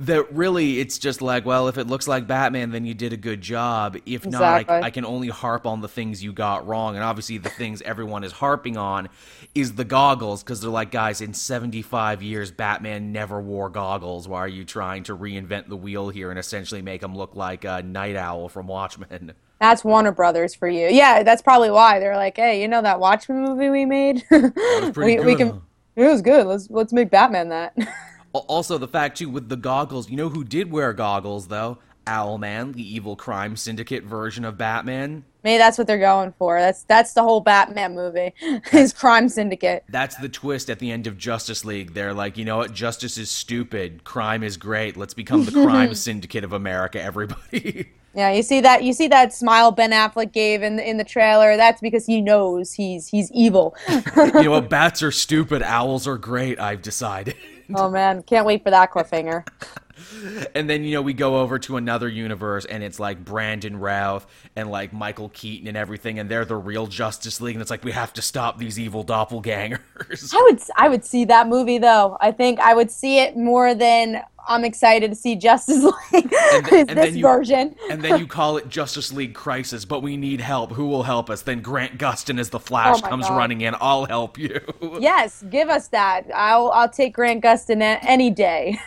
That 0.00 0.32
really, 0.34 0.80
it's 0.80 0.98
just 0.98 1.22
like, 1.22 1.44
well, 1.44 1.68
if 1.68 1.78
it 1.78 1.86
looks 1.86 2.08
like 2.08 2.26
Batman, 2.26 2.70
then 2.70 2.84
you 2.84 2.94
did 2.94 3.12
a 3.12 3.16
good 3.16 3.40
job. 3.40 3.96
If 4.06 4.26
not, 4.26 4.68
I, 4.70 4.82
I 4.82 4.90
can 4.90 5.04
only 5.04 5.28
harp 5.28 5.66
on 5.66 5.80
the 5.80 5.88
things 5.88 6.22
you 6.22 6.32
got 6.32 6.66
wrong. 6.66 6.94
And 6.94 7.04
obviously, 7.04 7.38
the 7.38 7.50
things 7.50 7.82
everyone 7.82 8.24
is 8.24 8.32
harping 8.32 8.76
on 8.76 9.08
is 9.54 9.74
the 9.74 9.84
goggles, 9.84 10.42
because 10.42 10.60
they're 10.60 10.70
like, 10.70 10.90
guys, 10.90 11.20
in 11.20 11.34
75 11.34 12.22
years, 12.22 12.50
Batman 12.50 13.12
never 13.12 13.40
wore 13.40 13.70
goggles. 13.70 14.26
Why 14.28 14.40
are 14.40 14.48
you 14.48 14.64
trying 14.64 15.04
to 15.04 15.16
reinvent 15.16 15.68
the 15.68 15.76
wheel 15.76 16.08
here 16.08 16.30
and 16.30 16.38
essentially 16.38 16.82
make 16.82 17.02
him 17.02 17.16
look 17.16 17.34
like 17.34 17.64
a 17.64 17.82
Nite 17.82 18.16
Owl 18.16 18.48
from 18.48 18.66
Watchmen? 18.66 19.34
That's 19.60 19.84
Warner 19.84 20.12
Brothers 20.12 20.54
for 20.54 20.68
you. 20.68 20.88
Yeah, 20.88 21.22
that's 21.22 21.40
probably 21.40 21.70
why 21.70 21.98
they're 21.98 22.16
like, 22.16 22.36
hey, 22.36 22.60
you 22.60 22.68
know 22.68 22.82
that 22.82 23.00
Watchmen 23.00 23.42
movie 23.42 23.70
we 23.70 23.86
made? 23.86 24.22
we, 24.30 25.20
we 25.20 25.36
can. 25.36 25.62
It 25.96 26.04
was 26.04 26.20
good. 26.20 26.46
Let's 26.46 26.68
let's 26.68 26.92
make 26.92 27.08
Batman 27.10 27.48
that. 27.48 27.74
Al- 28.34 28.44
Also, 28.48 28.78
the 28.78 28.88
fact 28.88 29.18
too 29.18 29.28
with 29.30 29.48
the 29.48 29.56
goggles, 29.56 30.10
you 30.10 30.16
know 30.16 30.28
who 30.28 30.44
did 30.44 30.70
wear 30.70 30.92
goggles 30.92 31.48
though? 31.48 31.78
Owlman, 32.06 32.74
the 32.74 32.94
evil 32.94 33.16
crime 33.16 33.56
syndicate 33.56 34.04
version 34.04 34.44
of 34.44 34.58
Batman. 34.58 35.24
Maybe 35.42 35.58
that's 35.58 35.78
what 35.78 35.86
they're 35.86 35.98
going 35.98 36.34
for. 36.38 36.58
That's 36.58 36.82
that's 36.82 37.12
the 37.14 37.22
whole 37.22 37.40
Batman 37.40 37.94
movie. 37.94 38.34
His 38.70 38.92
crime 38.92 39.28
syndicate. 39.28 39.84
That's 39.88 40.16
the 40.16 40.28
twist 40.28 40.68
at 40.68 40.78
the 40.78 40.90
end 40.90 41.06
of 41.06 41.16
Justice 41.16 41.64
League. 41.64 41.94
They're 41.94 42.14
like, 42.14 42.36
you 42.36 42.44
know 42.44 42.58
what? 42.58 42.72
Justice 42.74 43.16
is 43.16 43.30
stupid. 43.30 44.04
Crime 44.04 44.42
is 44.42 44.56
great. 44.58 44.96
Let's 44.96 45.14
become 45.14 45.44
the 45.44 45.52
crime 45.52 45.94
syndicate 45.94 46.44
of 46.44 46.52
America, 46.52 47.00
everybody. 47.02 47.88
Yeah, 48.16 48.30
you 48.30 48.44
see 48.44 48.60
that 48.60 48.84
you 48.84 48.92
see 48.92 49.08
that 49.08 49.34
smile 49.34 49.72
Ben 49.72 49.90
Affleck 49.90 50.30
gave 50.30 50.62
in 50.62 50.76
the, 50.76 50.88
in 50.88 50.98
the 50.98 51.04
trailer. 51.04 51.56
That's 51.56 51.80
because 51.80 52.06
he 52.06 52.20
knows 52.20 52.72
he's 52.72 53.08
he's 53.08 53.28
evil. 53.32 53.74
you 53.88 54.42
know 54.44 54.52
what? 54.52 54.70
Bats 54.70 55.02
are 55.02 55.10
stupid. 55.10 55.62
Owls 55.62 56.06
are 56.06 56.16
great. 56.16 56.60
I've 56.60 56.80
decided. 56.80 57.34
oh 57.74 57.90
man, 57.90 58.22
can't 58.22 58.46
wait 58.46 58.62
for 58.62 58.70
that 58.70 58.90
cliffhanger. 58.92 59.46
and 60.54 60.68
then 60.68 60.84
you 60.84 60.92
know 60.94 61.02
we 61.02 61.12
go 61.12 61.40
over 61.40 61.58
to 61.58 61.76
another 61.76 62.08
universe 62.08 62.64
and 62.64 62.82
it's 62.82 62.98
like 62.98 63.24
Brandon 63.24 63.78
Routh 63.78 64.26
and 64.56 64.70
like 64.70 64.92
Michael 64.92 65.28
Keaton 65.28 65.68
and 65.68 65.76
everything 65.76 66.18
and 66.18 66.28
they're 66.28 66.44
the 66.44 66.56
real 66.56 66.86
Justice 66.86 67.40
League 67.40 67.54
and 67.54 67.62
it's 67.62 67.70
like 67.70 67.84
we 67.84 67.92
have 67.92 68.12
to 68.14 68.22
stop 68.22 68.58
these 68.58 68.78
evil 68.78 69.04
doppelgangers. 69.04 70.34
I 70.34 70.42
would 70.42 70.60
I 70.76 70.88
would 70.88 71.04
see 71.04 71.24
that 71.26 71.48
movie 71.48 71.78
though. 71.78 72.16
I 72.20 72.32
think 72.32 72.60
I 72.60 72.74
would 72.74 72.90
see 72.90 73.18
it 73.18 73.36
more 73.36 73.74
than 73.74 74.22
I'm 74.46 74.64
excited 74.64 75.10
to 75.10 75.16
see 75.16 75.36
Justice 75.36 75.82
League 76.12 76.32
and, 76.32 76.66
th- 76.66 76.86
and 76.88 76.98
this 76.98 77.14
you, 77.14 77.22
version. 77.22 77.74
and 77.90 78.02
then 78.02 78.18
you 78.18 78.26
call 78.38 78.56
it 78.56 78.68
Justice 78.68 79.12
League 79.12 79.34
Crisis, 79.34 79.84
but 79.84 80.02
we 80.02 80.16
need 80.16 80.40
help. 80.40 80.72
Who 80.72 80.86
will 80.86 81.02
help 81.02 81.30
us? 81.30 81.42
Then 81.42 81.60
Grant 81.60 81.98
Gustin 81.98 82.38
as 82.38 82.50
the 82.50 82.60
Flash 82.60 83.00
oh 83.02 83.08
comes 83.08 83.28
God. 83.28 83.36
running 83.36 83.62
in. 83.62 83.74
I'll 83.80 84.04
help 84.04 84.38
you. 84.38 84.60
Yes, 85.00 85.44
give 85.50 85.68
us 85.68 85.88
that. 85.88 86.26
I'll 86.34 86.70
I'll 86.70 86.88
take 86.88 87.14
Grant 87.14 87.42
Gustin 87.42 87.80
any 88.02 88.30
day. 88.30 88.78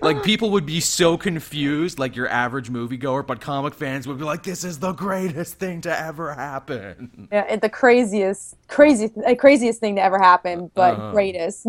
like 0.00 0.22
people 0.22 0.50
would 0.50 0.66
be 0.66 0.80
so 0.80 1.16
confused, 1.16 1.98
like 1.98 2.16
your 2.16 2.28
average 2.28 2.70
moviegoer, 2.70 3.26
but 3.26 3.40
comic 3.40 3.74
fans 3.74 4.06
would 4.08 4.18
be 4.18 4.24
like, 4.24 4.42
"This 4.42 4.64
is 4.64 4.78
the 4.78 4.92
greatest 4.92 5.54
thing 5.54 5.80
to 5.82 6.00
ever 6.00 6.32
happen." 6.34 7.28
Yeah, 7.32 7.56
the 7.56 7.68
craziest, 7.68 8.56
crazy, 8.68 9.10
craziest 9.38 9.80
thing 9.80 9.96
to 9.96 10.02
ever 10.02 10.18
happen, 10.18 10.70
but 10.74 10.98
uh, 10.98 11.12
greatest. 11.12 11.66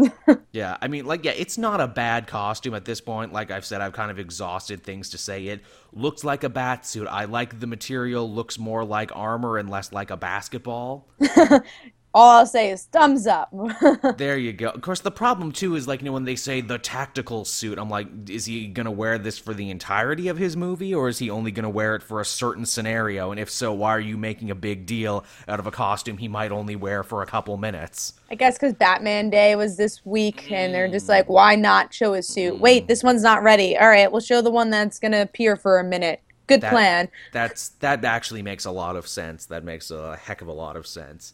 yeah, 0.51 0.77
I 0.81 0.87
mean, 0.87 1.05
like, 1.05 1.25
yeah, 1.25 1.31
it's 1.31 1.57
not 1.57 1.81
a 1.81 1.87
bad 1.87 2.27
costume 2.27 2.73
at 2.73 2.85
this 2.85 3.01
point 3.01 3.16
point. 3.17 3.33
Like 3.33 3.49
I've 3.49 3.65
said, 3.65 3.81
I've 3.81 3.93
kind 3.93 4.11
of 4.11 4.19
exhausted 4.19 4.83
things 4.83 5.09
to 5.09 5.17
say. 5.17 5.47
It 5.47 5.61
looks 5.91 6.23
like 6.23 6.43
a 6.43 6.49
bat 6.49 6.85
suit. 6.85 7.07
I 7.07 7.25
like 7.25 7.59
the 7.59 7.65
material. 7.67 8.31
Looks 8.31 8.59
more 8.59 8.85
like 8.85 9.11
armor 9.15 9.57
and 9.57 9.69
less 9.69 9.91
like 9.91 10.11
a 10.11 10.17
basketball. 10.17 11.07
all 12.17 12.39
I'll 12.39 12.47
say 12.47 12.71
is 12.71 12.85
thumbs 12.85 13.27
up. 13.27 13.53
there 14.17 14.39
you 14.39 14.51
go. 14.51 14.69
Of 14.69 14.81
course, 14.81 15.01
the 15.01 15.11
problem 15.11 15.51
too 15.51 15.75
is 15.75 15.87
like 15.87 16.01
you 16.01 16.07
know 16.07 16.13
when 16.13 16.25
they 16.25 16.35
say 16.35 16.61
the 16.61 16.79
tactical 16.79 17.45
suit, 17.45 17.77
I'm 17.77 17.91
like, 17.91 18.07
is 18.27 18.45
he 18.45 18.65
gonna 18.67 18.91
wear 18.91 19.19
this 19.19 19.37
for 19.37 19.53
the 19.53 19.69
entirety 19.69 20.27
of 20.27 20.37
his 20.37 20.57
movie, 20.57 20.95
or 20.95 21.09
is 21.09 21.19
he 21.19 21.29
only 21.29 21.51
gonna 21.51 21.69
wear 21.69 21.93
it 21.93 22.01
for 22.01 22.19
a 22.19 22.25
certain 22.25 22.65
scenario? 22.65 23.29
And 23.29 23.39
if 23.39 23.51
so, 23.51 23.71
why 23.71 23.91
are 23.91 23.99
you 23.99 24.17
making 24.17 24.49
a 24.49 24.55
big 24.55 24.87
deal 24.87 25.25
out 25.47 25.59
of 25.59 25.67
a 25.67 25.71
costume 25.71 26.17
he 26.17 26.27
might 26.27 26.51
only 26.51 26.75
wear 26.75 27.03
for 27.03 27.21
a 27.21 27.27
couple 27.27 27.55
minutes? 27.57 28.13
I 28.31 28.35
guess 28.35 28.55
because 28.55 28.73
Batman 28.73 29.29
Day 29.29 29.55
was 29.55 29.77
this 29.77 30.03
week, 30.03 30.51
and 30.51 30.73
they're 30.73 30.89
just 30.89 31.07
like, 31.07 31.29
why 31.29 31.55
not 31.55 31.93
show 31.93 32.13
his 32.13 32.27
suit? 32.27 32.55
Mm. 32.55 32.59
Wait, 32.59 32.87
this 32.87 33.03
one's 33.03 33.21
not 33.21 33.43
ready. 33.43 33.77
All 33.77 33.89
right, 33.89 34.11
we'll 34.11 34.21
show 34.21 34.41
the 34.41 34.49
one 34.49 34.71
that's 34.71 34.97
gonna 34.97 35.21
appear 35.21 35.55
for 35.55 35.77
a 35.77 35.83
minute. 35.83 36.21
Good 36.47 36.61
that, 36.61 36.71
plan. 36.71 37.09
That's 37.31 37.69
that 37.79 38.03
actually 38.03 38.41
makes 38.41 38.65
a 38.65 38.71
lot 38.71 38.95
of 38.95 39.07
sense. 39.07 39.45
That 39.45 39.63
makes 39.63 39.91
a 39.91 40.15
heck 40.15 40.41
of 40.41 40.47
a 40.47 40.53
lot 40.53 40.75
of 40.75 40.87
sense. 40.87 41.33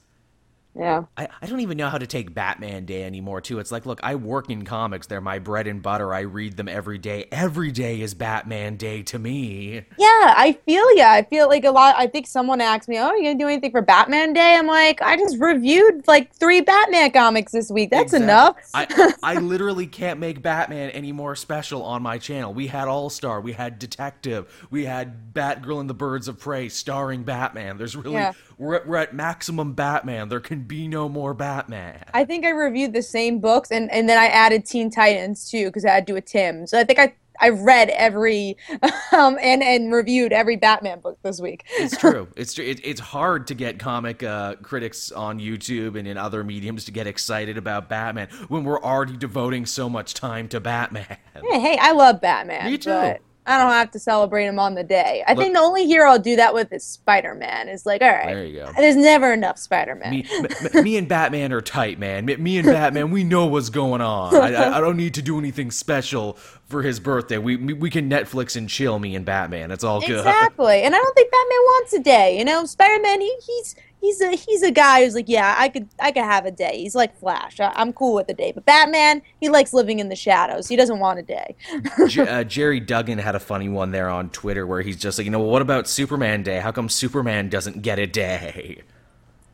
Yeah. 0.76 1.04
I, 1.18 1.28
I 1.42 1.46
don't 1.46 1.60
even 1.60 1.78
know 1.78 1.90
how 1.90 1.98
to 1.98 2.08
take 2.08 2.34
Batman 2.34 2.86
Day 2.86 3.04
anymore, 3.04 3.42
too. 3.42 3.60
It's 3.60 3.72
like, 3.72 3.86
look, 3.86 4.00
I 4.04 4.16
work 4.16 4.50
in 4.50 4.66
comics. 4.66 5.08
They're 5.08 5.22
my 5.22 5.40
bread 5.40 5.68
and 5.68 5.82
butter. 5.82 6.14
I 6.14 6.22
read 6.22 6.58
them 6.58 6.68
every 6.68 6.98
day. 6.98 7.26
Every 7.32 7.72
day 7.72 8.02
is 8.02 8.14
Batman 8.14 8.78
Day 8.78 9.04
to 9.04 9.20
me. 9.20 9.84
Yeah, 9.98 10.34
I 10.36 10.58
feel 10.66 10.84
yeah. 10.96 11.12
I 11.12 11.24
feel 11.24 11.48
like 11.48 11.64
a 11.64 11.72
lot. 11.72 11.96
I 11.98 12.08
think 12.08 12.28
someone 12.28 12.62
asked 12.62 12.88
me, 12.88 12.98
Oh, 12.98 13.08
are 13.08 13.18
you 13.18 13.24
going 13.24 13.38
to 13.38 13.44
do 13.44 13.48
anything 13.48 13.72
for 13.72 13.82
Batman 13.82 14.34
Day? 14.34 14.56
I'm 14.56 14.68
like, 14.68 15.02
I 15.02 15.16
just 15.18 15.38
reviewed 15.40 16.08
like 16.08 16.34
three 16.34 16.62
Batman 16.62 17.12
comics 17.12 17.52
this 17.52 17.70
week. 17.70 17.92
That's 17.92 18.14
exactly. 18.14 18.24
enough. 18.24 18.56
I, 18.74 19.14
I 19.36 19.40
literally 19.40 19.88
can't 19.88 20.20
make 20.20 20.42
Batman 20.42 20.90
any 20.92 21.12
more 21.12 21.36
special 21.36 21.84
on 21.84 22.02
my 22.02 22.18
channel. 22.18 22.54
We 22.54 22.68
had 22.68 22.88
All 22.88 23.10
Star, 23.10 23.42
we 23.42 23.54
had 23.54 23.80
Detective, 23.80 24.68
we 24.72 24.86
had 24.86 25.34
Batgirl 25.34 25.80
and 25.82 25.90
the 25.90 25.94
Birds 25.94 26.28
of 26.28 26.40
Prey 26.40 26.70
starring 26.70 27.24
Batman. 27.24 27.78
There's 27.78 27.96
really, 27.96 28.14
yeah. 28.14 28.34
We're, 28.58 28.76
at, 28.76 28.88
we're 28.88 28.98
at 28.98 29.14
maximum 29.14 29.74
Batman. 29.74 30.30
There 30.30 30.40
can 30.40 30.64
be 30.64 30.88
no 30.88 31.10
more 31.10 31.34
Batman. 31.34 32.04
I 32.14 32.26
think 32.26 32.46
I 32.46 32.50
reviewed 32.50 32.94
the 32.94 33.02
same 33.02 33.40
books 33.40 33.72
and, 33.72 33.92
and 33.92 34.08
then 34.08 34.18
I 34.18 34.28
added 34.28 34.66
Teen 34.66 34.90
Titans 34.90 35.50
too 35.50 35.66
because 35.66 35.86
I 35.86 35.92
had 35.92 36.08
to 36.08 36.14
do 36.14 36.18
a 36.18 36.22
Tim. 36.22 36.68
So 36.68 36.80
I 36.80 36.84
think 36.84 37.00
I 37.00 37.14
I've 37.40 37.62
read 37.62 37.90
every 37.90 38.58
um, 39.12 39.38
and 39.42 39.64
and 39.64 39.92
reviewed 39.92 40.34
every 40.34 40.56
Batman 40.56 41.00
book 41.00 41.18
this 41.24 41.40
week. 41.42 41.66
it's 41.72 41.98
true. 42.00 42.28
It's 42.36 42.54
true. 42.54 42.66
It, 42.66 42.80
it's 42.84 43.00
hard 43.00 43.48
to 43.48 43.56
get 43.56 43.80
comic 43.80 44.24
uh, 44.24 44.56
critics 44.56 45.12
on 45.12 45.40
YouTube 45.40 45.98
and 45.98 46.08
in 46.08 46.18
other 46.18 46.44
mediums 46.44 46.86
to 46.86 46.92
get 46.92 47.08
excited 47.08 47.58
about 47.58 47.90
Batman 47.90 48.30
when 48.48 48.64
we're 48.64 48.82
already 48.82 49.18
devoting 49.18 49.66
so 49.66 49.90
much 49.90 50.14
time 50.14 50.48
to 50.50 50.60
Batman. 50.60 51.18
Hey, 51.34 51.60
hey 51.60 51.78
I 51.80 51.92
love 51.92 52.22
Batman. 52.22 52.66
Me 52.66 52.78
too. 52.78 52.90
But 52.90 53.22
I 53.46 53.58
don't 53.58 53.72
have 53.72 53.92
to 53.92 54.00
celebrate 54.00 54.46
him 54.46 54.58
on 54.58 54.76
the 54.76 54.84
day. 54.84 55.24
I 55.28 55.34
Look, 55.34 55.44
think 55.44 55.54
the 55.54 55.60
only 55.60 55.86
hero 55.86 56.12
I'll 56.12 56.20
do 56.20 56.36
that 56.38 56.54
with 56.54 56.72
is 56.72 56.84
Spider 56.84 57.36
Man. 57.36 57.68
Is 57.68 57.86
like, 57.86 58.02
all 58.02 58.10
right, 58.10 58.26
there 58.26 58.46
you 58.46 58.60
go. 58.60 58.72
There's 58.78 58.96
never 58.96 59.34
enough 59.34 59.58
Spider 59.58 59.96
Man. 59.96 60.12
Me, 60.14 60.82
me, 60.82 60.98
and 60.98 61.08
Batman 61.08 61.52
are 61.52 61.62
tight, 61.62 62.00
man. 62.00 62.26
Me, 62.26 62.36
me 62.38 62.58
and 62.58 62.68
Batman, 62.68 63.12
we 63.12 63.24
know 63.24 63.46
what's 63.48 63.70
going 63.70 64.02
on. 64.02 64.36
I, 64.36 64.78
I, 64.78 64.80
don't 64.80 64.98
need 64.98 65.14
to 65.16 65.22
do 65.22 65.38
anything 65.38 65.72
special 65.72 66.34
for 66.66 66.82
his 66.82 67.00
birthday. 67.00 67.38
We 67.38 67.58
we 67.58 67.90
can 67.90 68.10
Netflix 68.10 68.56
and 68.56 68.70
chill. 68.70 69.00
Me 69.00 69.16
and 69.16 69.26
Batman, 69.26 69.72
it's 69.72 69.84
all 69.84 70.00
good. 70.00 70.24
Exactly, 70.24 70.84
and 70.84 70.96
I 70.96 70.98
don't 70.98 71.16
think 71.16 71.32
Batman 71.32 71.60
wants 71.60 71.94
a 71.94 72.00
day. 72.00 72.38
You 72.38 72.46
know, 72.46 72.66
Spider 72.66 73.02
Man, 73.02 73.20
he, 73.20 73.36
he's 73.46 73.76
he's 74.04 74.22
a 74.22 74.36
he's 74.36 74.62
a 74.62 74.72
guy 74.72 75.04
who's 75.04 75.16
like, 75.16 75.30
yeah, 75.30 75.56
I 75.58 75.70
could 75.70 75.88
I 76.00 76.12
could 76.12 76.24
have 76.24 76.46
a 76.46 76.52
day. 76.52 76.78
He's 76.78 76.94
like 76.94 77.18
Flash. 77.18 77.60
I, 77.60 77.72
am 77.82 77.94
cool 77.94 78.14
with 78.14 78.30
a 78.30 78.34
day. 78.34 78.52
But 78.52 78.66
Batman, 78.66 79.22
he 79.40 79.50
likes 79.50 79.74
living 79.74 80.00
in 80.00 80.10
the 80.10 80.16
shadows. 80.16 80.68
He 80.68 80.76
doesn't 80.76 81.00
want 81.00 81.20
a 81.20 81.24
day. 81.24 81.56
J- 82.08 82.28
uh, 82.28 82.44
Gerry 82.44 82.80
Duggan 82.80 83.18
had 83.18 83.36
a 83.36 83.40
funny 83.40 83.70
one 83.70 83.92
there 83.92 84.10
on 84.10 84.30
Twitter 84.30 84.68
where 84.68 84.82
he's 84.82 84.98
just 84.98 85.18
like, 85.18 85.26
you 85.26 85.32
know, 85.32 85.40
what 85.40 85.62
about 85.62 85.88
Superman 85.88 86.44
Day? 86.44 86.60
How 86.60 86.72
come 86.72 86.90
Superman 86.90 87.50
doesn't 87.50 87.82
get 87.82 87.98
a 87.98 88.06
day? 88.06 88.84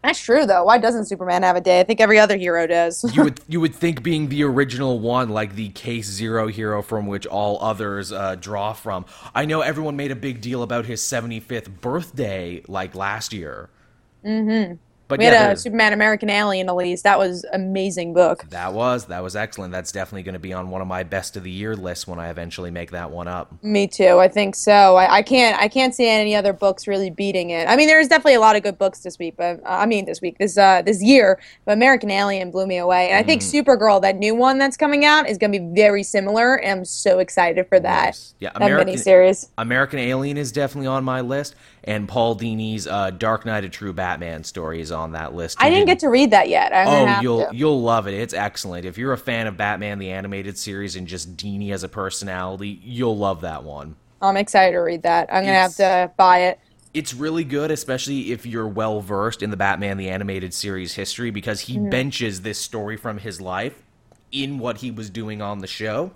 That's 0.04 0.20
true 0.20 0.46
though. 0.46 0.64
Why 0.64 0.78
doesn't 0.78 1.06
Superman 1.06 1.44
have 1.44 1.56
a 1.56 1.62
day? 1.62 1.82
I 1.82 1.84
think 1.84 2.00
every 2.00 2.20
other 2.20 2.38
hero 2.38 2.66
does. 2.66 3.04
you 3.14 3.24
would 3.24 3.42
you 3.48 3.62
would 3.62 3.76
think 3.76 4.02
being 4.02 4.30
the 4.30 4.44
original 4.44 5.00
one, 5.00 5.30
like 5.30 5.56
the 5.56 5.70
case 5.70 6.08
zero 6.08 6.48
hero 6.48 6.82
from 6.82 7.06
which 7.06 7.28
all 7.28 7.62
others 7.62 8.12
uh, 8.12 8.36
draw 8.36 8.74
from. 8.74 9.06
I 9.36 9.46
know 9.46 9.62
everyone 9.62 9.96
made 9.96 10.12
a 10.12 10.16
big 10.16 10.42
deal 10.42 10.64
about 10.64 10.86
his 10.86 11.02
75th 11.02 11.82
birthday, 11.82 12.64
like 12.68 12.96
last 12.96 13.34
year. 13.34 13.70
Mm-hmm. 14.24 14.89
But 15.10 15.18
we 15.18 15.26
yeah, 15.26 15.48
had 15.48 15.54
a 15.54 15.58
Superman 15.58 15.92
American 15.92 16.30
Alien 16.30 16.70
Elise. 16.70 17.02
That 17.02 17.18
was 17.18 17.44
amazing 17.52 18.14
book. 18.14 18.46
That 18.50 18.74
was 18.74 19.08
that 19.08 19.24
was 19.24 19.36
excellent. 19.36 19.72
That's 19.72 19.92
definitely 19.92 20.22
going 20.22 20.34
to 20.34 20.40
be 20.40 20.54
on 20.54 20.70
one 20.70 20.82
of 20.82 20.88
my 20.88 21.02
best 21.02 21.36
of 21.36 21.42
the 21.44 21.50
year 21.50 21.76
lists 21.76 22.06
when 22.06 22.20
I 22.20 22.30
eventually 22.30 22.70
make 22.70 22.92
that 22.92 23.10
one 23.10 23.28
up. 23.28 23.52
Me 23.64 23.88
too. 23.88 24.20
I 24.20 24.28
think 24.28 24.54
so. 24.54 24.98
I, 24.98 25.18
I 25.18 25.22
can't 25.24 25.60
I 25.60 25.68
can't 25.68 25.96
see 25.96 26.08
any 26.08 26.36
other 26.36 26.54
books 26.54 26.88
really 26.88 27.10
beating 27.10 27.50
it. 27.50 27.68
I 27.68 27.76
mean, 27.76 27.88
there's 27.88 28.08
definitely 28.08 28.36
a 28.36 28.40
lot 28.40 28.56
of 28.56 28.62
good 28.62 28.78
books 28.78 29.00
this 29.00 29.18
week, 29.18 29.34
but 29.36 29.60
uh, 29.66 29.80
I 29.80 29.88
mean 29.88 30.06
this 30.06 30.22
week 30.22 30.38
this 30.38 30.60
uh 30.60 30.84
this 30.84 31.02
year. 31.02 31.40
But 31.66 31.72
American 31.72 32.12
Alien 32.12 32.52
blew 32.52 32.68
me 32.68 32.78
away, 32.78 33.10
and 33.10 33.18
I 33.18 33.24
think 33.24 33.42
mm. 33.42 33.64
Supergirl, 33.64 34.04
that 34.04 34.16
new 34.16 34.36
one 34.36 34.60
that's 34.60 34.78
coming 34.78 35.06
out, 35.06 35.28
is 35.28 35.40
going 35.40 35.52
to 35.52 35.60
be 35.60 35.74
very 35.74 36.04
similar, 36.04 36.60
and 36.60 36.82
I'm 36.82 36.86
so 36.86 37.18
excited 37.18 37.68
for 37.68 37.80
that. 37.80 38.06
Nice. 38.06 38.36
Yeah, 38.40 38.52
American 38.54 38.94
miniseries. 38.94 39.50
American 39.58 39.98
Alien 39.98 40.38
is 40.38 40.52
definitely 40.52 40.88
on 40.88 41.04
my 41.04 41.22
list, 41.22 41.56
and 41.84 42.08
Paul 42.08 42.36
Dini's 42.36 42.86
uh, 42.86 43.10
Dark 43.10 43.46
Knight: 43.46 43.64
A 43.64 43.70
True 43.70 43.94
Batman 43.94 44.44
story 44.44 44.82
is 44.82 44.92
on 44.92 44.99
that 45.14 45.34
list. 45.34 45.58
I 45.60 45.70
didn't 45.70 45.88
get 45.88 46.00
to 46.00 46.10
read 46.10 46.32
that 46.32 46.50
yet. 46.50 46.74
I'm 46.74 46.88
oh, 46.88 47.22
you'll 47.22 47.48
to. 47.48 47.56
you'll 47.56 47.82
love 47.82 48.08
it. 48.08 48.14
It's 48.14 48.34
excellent. 48.34 48.86
If 48.86 48.98
you're 48.98 49.14
a 49.14 49.18
fan 49.18 49.48
of 49.48 49.58
Batman 49.58 50.00
the 50.00 50.12
animated 50.12 50.58
series 50.58 50.96
and 50.96 51.08
just 51.08 51.36
Dini 51.36 51.72
as 51.72 51.84
a 51.84 51.90
personality, 51.90 52.80
you'll 52.84 53.18
love 53.18 53.42
that 53.42 53.64
one. 53.64 53.96
I'm 54.22 54.38
excited 54.38 54.74
to 54.74 54.80
read 54.80 55.04
that. 55.04 55.30
I'm 55.32 55.44
gonna 55.44 55.54
have 55.54 55.76
to 55.76 56.12
buy 56.18 56.40
it. 56.40 56.60
It's 56.94 57.14
really 57.14 57.44
good, 57.44 57.72
especially 57.72 58.32
if 58.32 58.46
you're 58.46 58.68
well 58.68 59.00
versed 59.00 59.44
in 59.44 59.52
the 59.52 59.58
Batman 59.58 59.98
the 59.98 60.10
animated 60.10 60.54
series 60.54 60.96
history, 60.96 61.30
because 61.32 61.62
he 61.62 61.78
mm-hmm. 61.78 61.90
benches 61.90 62.42
this 62.42 62.58
story 62.58 62.98
from 62.98 63.20
his 63.20 63.40
life 63.40 63.84
in 64.32 64.60
what 64.60 64.78
he 64.78 64.92
was 64.92 65.10
doing 65.10 65.42
on 65.42 65.60
the 65.60 65.68
show. 65.68 66.12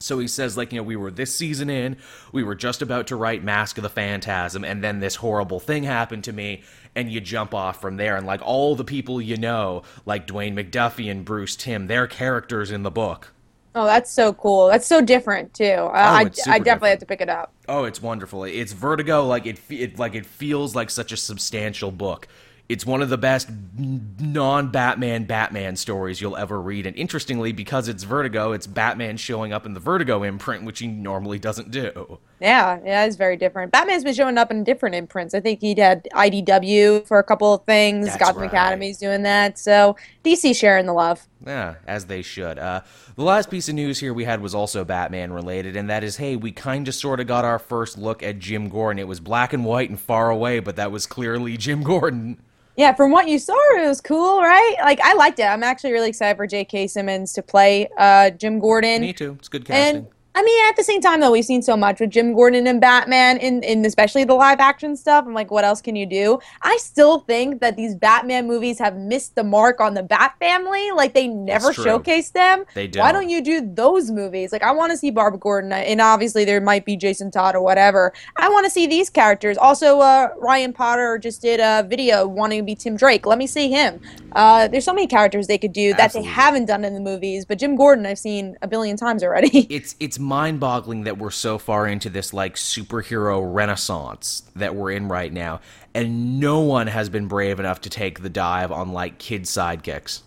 So 0.00 0.20
he 0.20 0.28
says, 0.28 0.56
like, 0.56 0.72
you 0.72 0.78
know, 0.78 0.84
we 0.84 0.94
were 0.94 1.10
this 1.10 1.34
season 1.34 1.68
in, 1.68 1.96
we 2.30 2.44
were 2.44 2.54
just 2.54 2.82
about 2.82 3.08
to 3.08 3.16
write 3.16 3.42
Mask 3.42 3.78
of 3.78 3.82
the 3.82 3.88
Phantasm, 3.88 4.64
and 4.64 4.82
then 4.82 5.00
this 5.00 5.16
horrible 5.16 5.58
thing 5.58 5.82
happened 5.82 6.22
to 6.24 6.32
me, 6.32 6.62
and 6.94 7.10
you 7.10 7.20
jump 7.20 7.52
off 7.52 7.80
from 7.80 7.96
there. 7.96 8.16
And, 8.16 8.26
like, 8.26 8.40
all 8.42 8.76
the 8.76 8.84
people 8.84 9.20
you 9.20 9.36
know, 9.36 9.82
like 10.06 10.26
Dwayne 10.28 10.54
McDuffie 10.54 11.10
and 11.10 11.24
Bruce 11.24 11.56
Timm, 11.56 11.88
they're 11.88 12.06
characters 12.06 12.70
in 12.70 12.84
the 12.84 12.92
book. 12.92 13.32
Oh, 13.74 13.84
that's 13.84 14.10
so 14.10 14.32
cool. 14.32 14.68
That's 14.68 14.86
so 14.86 15.00
different, 15.00 15.52
too. 15.52 15.64
Uh, 15.64 15.76
oh, 15.76 15.90
I, 15.90 16.20
I 16.20 16.24
definitely 16.24 16.60
different. 16.60 16.84
have 16.84 16.98
to 17.00 17.06
pick 17.06 17.20
it 17.20 17.28
up. 17.28 17.52
Oh, 17.68 17.84
it's 17.84 18.00
wonderful. 18.00 18.44
It's 18.44 18.72
Vertigo, 18.72 19.26
like, 19.26 19.46
it, 19.46 19.60
it, 19.68 19.98
like, 19.98 20.14
it 20.14 20.26
feels 20.26 20.74
like 20.74 20.90
such 20.90 21.12
a 21.12 21.16
substantial 21.16 21.90
book 21.90 22.28
it's 22.68 22.84
one 22.84 23.00
of 23.00 23.08
the 23.08 23.16
best 23.16 23.48
non-Batman 23.78 25.24
Batman 25.24 25.74
stories 25.74 26.20
you'll 26.20 26.36
ever 26.36 26.60
read. 26.60 26.84
And 26.84 26.94
interestingly, 26.96 27.50
because 27.50 27.88
it's 27.88 28.02
Vertigo, 28.02 28.52
it's 28.52 28.66
Batman 28.66 29.16
showing 29.16 29.54
up 29.54 29.64
in 29.64 29.72
the 29.72 29.80
Vertigo 29.80 30.22
imprint, 30.22 30.64
which 30.64 30.80
he 30.80 30.86
normally 30.86 31.38
doesn't 31.38 31.70
do. 31.70 32.18
Yeah, 32.40 32.78
yeah, 32.84 33.04
it's 33.04 33.16
very 33.16 33.38
different. 33.38 33.72
Batman's 33.72 34.04
been 34.04 34.14
showing 34.14 34.36
up 34.36 34.50
in 34.50 34.64
different 34.64 34.96
imprints. 34.96 35.32
I 35.32 35.40
think 35.40 35.62
he'd 35.62 35.78
had 35.78 36.06
IDW 36.12 37.06
for 37.06 37.18
a 37.18 37.24
couple 37.24 37.54
of 37.54 37.64
things. 37.64 38.06
That's 38.06 38.18
Gotham 38.18 38.42
right. 38.42 38.52
Academy's 38.52 38.98
doing 38.98 39.22
that. 39.22 39.58
So 39.58 39.96
DC 40.22 40.54
sharing 40.54 40.84
the 40.84 40.92
love. 40.92 41.26
Yeah, 41.46 41.76
as 41.86 42.04
they 42.06 42.20
should. 42.20 42.58
Uh, 42.58 42.82
the 43.16 43.22
last 43.22 43.50
piece 43.50 43.70
of 43.70 43.76
news 43.76 43.98
here 44.00 44.12
we 44.12 44.24
had 44.24 44.42
was 44.42 44.54
also 44.54 44.84
Batman 44.84 45.32
related, 45.32 45.74
and 45.74 45.88
that 45.88 46.04
is 46.04 46.16
hey, 46.16 46.36
we 46.36 46.52
kind 46.52 46.86
of 46.86 46.94
sort 46.94 47.20
of 47.20 47.26
got 47.26 47.46
our 47.46 47.58
first 47.58 47.96
look 47.96 48.22
at 48.22 48.38
Jim 48.38 48.68
Gordon. 48.68 48.98
It 48.98 49.08
was 49.08 49.20
black 49.20 49.54
and 49.54 49.64
white 49.64 49.88
and 49.88 49.98
far 49.98 50.28
away, 50.28 50.60
but 50.60 50.76
that 50.76 50.92
was 50.92 51.06
clearly 51.06 51.56
Jim 51.56 51.82
Gordon. 51.82 52.42
Yeah, 52.78 52.94
from 52.94 53.10
what 53.10 53.26
you 53.26 53.40
saw, 53.40 53.58
it 53.74 53.88
was 53.88 54.00
cool, 54.00 54.40
right? 54.40 54.76
Like 54.82 55.00
I 55.00 55.14
liked 55.14 55.40
it. 55.40 55.46
I'm 55.46 55.64
actually 55.64 55.90
really 55.90 56.10
excited 56.10 56.36
for 56.36 56.46
J.K. 56.46 56.86
Simmons 56.86 57.32
to 57.32 57.42
play 57.42 57.88
uh, 57.98 58.30
Jim 58.30 58.60
Gordon. 58.60 59.00
Me 59.00 59.12
too. 59.12 59.34
It's 59.40 59.48
good 59.48 59.64
casting. 59.64 60.02
And 60.02 60.06
I 60.38 60.42
mean, 60.44 60.68
at 60.68 60.76
the 60.76 60.84
same 60.84 61.00
time, 61.00 61.18
though, 61.18 61.32
we've 61.32 61.44
seen 61.44 61.62
so 61.62 61.76
much 61.76 61.98
with 61.98 62.10
Jim 62.10 62.32
Gordon 62.32 62.68
and 62.68 62.80
Batman, 62.80 63.38
in, 63.38 63.64
in 63.64 63.84
especially 63.84 64.22
the 64.22 64.34
live 64.34 64.60
action 64.60 64.94
stuff. 64.94 65.24
I'm 65.26 65.34
like, 65.34 65.50
what 65.50 65.64
else 65.64 65.82
can 65.82 65.96
you 65.96 66.06
do? 66.06 66.38
I 66.62 66.76
still 66.76 67.18
think 67.22 67.60
that 67.60 67.74
these 67.74 67.96
Batman 67.96 68.46
movies 68.46 68.78
have 68.78 68.96
missed 68.96 69.34
the 69.34 69.42
mark 69.42 69.80
on 69.80 69.94
the 69.94 70.04
Bat 70.04 70.36
family. 70.38 70.92
Like, 70.92 71.12
they 71.12 71.26
never 71.26 71.72
showcase 71.72 72.30
them. 72.30 72.66
They 72.74 72.86
Why 72.86 73.10
don't. 73.10 73.28
you 73.28 73.42
do 73.42 73.68
those 73.74 74.12
movies? 74.12 74.52
Like, 74.52 74.62
I 74.62 74.70
want 74.70 74.92
to 74.92 74.96
see 74.96 75.10
Barbara 75.10 75.40
Gordon, 75.40 75.72
and 75.72 76.00
obviously 76.00 76.44
there 76.44 76.60
might 76.60 76.84
be 76.84 76.96
Jason 76.96 77.32
Todd 77.32 77.56
or 77.56 77.60
whatever. 77.60 78.12
I 78.36 78.48
want 78.48 78.64
to 78.64 78.70
see 78.70 78.86
these 78.86 79.10
characters. 79.10 79.58
Also, 79.58 79.98
uh, 79.98 80.28
Ryan 80.38 80.72
Potter 80.72 81.18
just 81.18 81.42
did 81.42 81.58
a 81.58 81.84
video 81.88 82.28
wanting 82.28 82.60
to 82.60 82.64
be 82.64 82.76
Tim 82.76 82.96
Drake. 82.96 83.26
Let 83.26 83.38
me 83.38 83.48
see 83.48 83.70
him. 83.70 84.00
Uh, 84.32 84.68
there's 84.68 84.84
so 84.84 84.92
many 84.92 85.08
characters 85.08 85.48
they 85.48 85.58
could 85.58 85.72
do 85.72 85.94
that 85.94 86.12
they 86.12 86.22
haven't 86.22 86.66
done 86.66 86.84
in 86.84 86.94
the 86.94 87.00
movies, 87.00 87.44
but 87.44 87.58
Jim 87.58 87.74
Gordon 87.74 88.06
I've 88.06 88.18
seen 88.18 88.56
a 88.62 88.68
billion 88.68 88.96
times 88.96 89.24
already. 89.24 89.66
it's 89.70 89.96
it's 89.98 90.18
mind-boggling 90.28 91.04
that 91.04 91.18
we're 91.18 91.30
so 91.30 91.58
far 91.58 91.86
into 91.86 92.10
this 92.10 92.32
like 92.32 92.54
superhero 92.54 93.42
renaissance 93.42 94.42
that 94.54 94.74
we're 94.74 94.90
in 94.90 95.08
right 95.08 95.32
now 95.32 95.60
and 95.94 96.38
no 96.38 96.60
one 96.60 96.86
has 96.86 97.08
been 97.08 97.26
brave 97.26 97.58
enough 97.58 97.80
to 97.80 97.90
take 97.90 98.22
the 98.22 98.28
dive 98.28 98.70
on 98.70 98.92
like 98.92 99.18
kid 99.18 99.42
sidekicks 99.42 100.20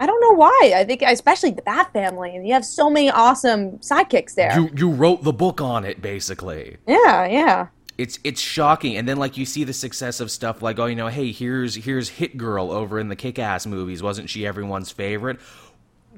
I 0.00 0.06
don't 0.06 0.20
know 0.20 0.32
why. 0.32 0.72
I 0.76 0.84
think 0.84 1.02
especially 1.02 1.50
the 1.50 1.62
Bat 1.62 1.92
family, 1.92 2.34
and 2.36 2.46
you 2.46 2.54
have 2.54 2.64
so 2.64 2.88
many 2.88 3.10
awesome 3.10 3.78
sidekicks 3.78 4.34
there. 4.34 4.58
you 4.58 4.70
you 4.76 4.90
wrote 4.90 5.24
the 5.24 5.32
book 5.32 5.60
on 5.60 5.84
it 5.84 6.00
basically 6.00 6.76
yeah, 6.86 7.26
yeah. 7.26 7.66
it's 7.96 8.18
it's 8.22 8.40
shocking 8.40 8.96
and 8.96 9.08
then 9.08 9.16
like 9.16 9.36
you 9.36 9.44
see 9.44 9.64
the 9.64 9.72
success 9.72 10.20
of 10.20 10.30
stuff 10.30 10.62
like 10.62 10.78
oh 10.78 10.86
you 10.86 10.94
know 10.94 11.08
hey 11.08 11.32
here's 11.32 11.74
here's 11.74 12.08
hit 12.10 12.36
girl 12.36 12.70
over 12.70 13.00
in 13.00 13.08
the 13.08 13.16
kick-ass 13.16 13.66
movies 13.66 14.02
wasn't 14.02 14.30
she 14.30 14.46
everyone's 14.46 14.92
favorite 14.92 15.40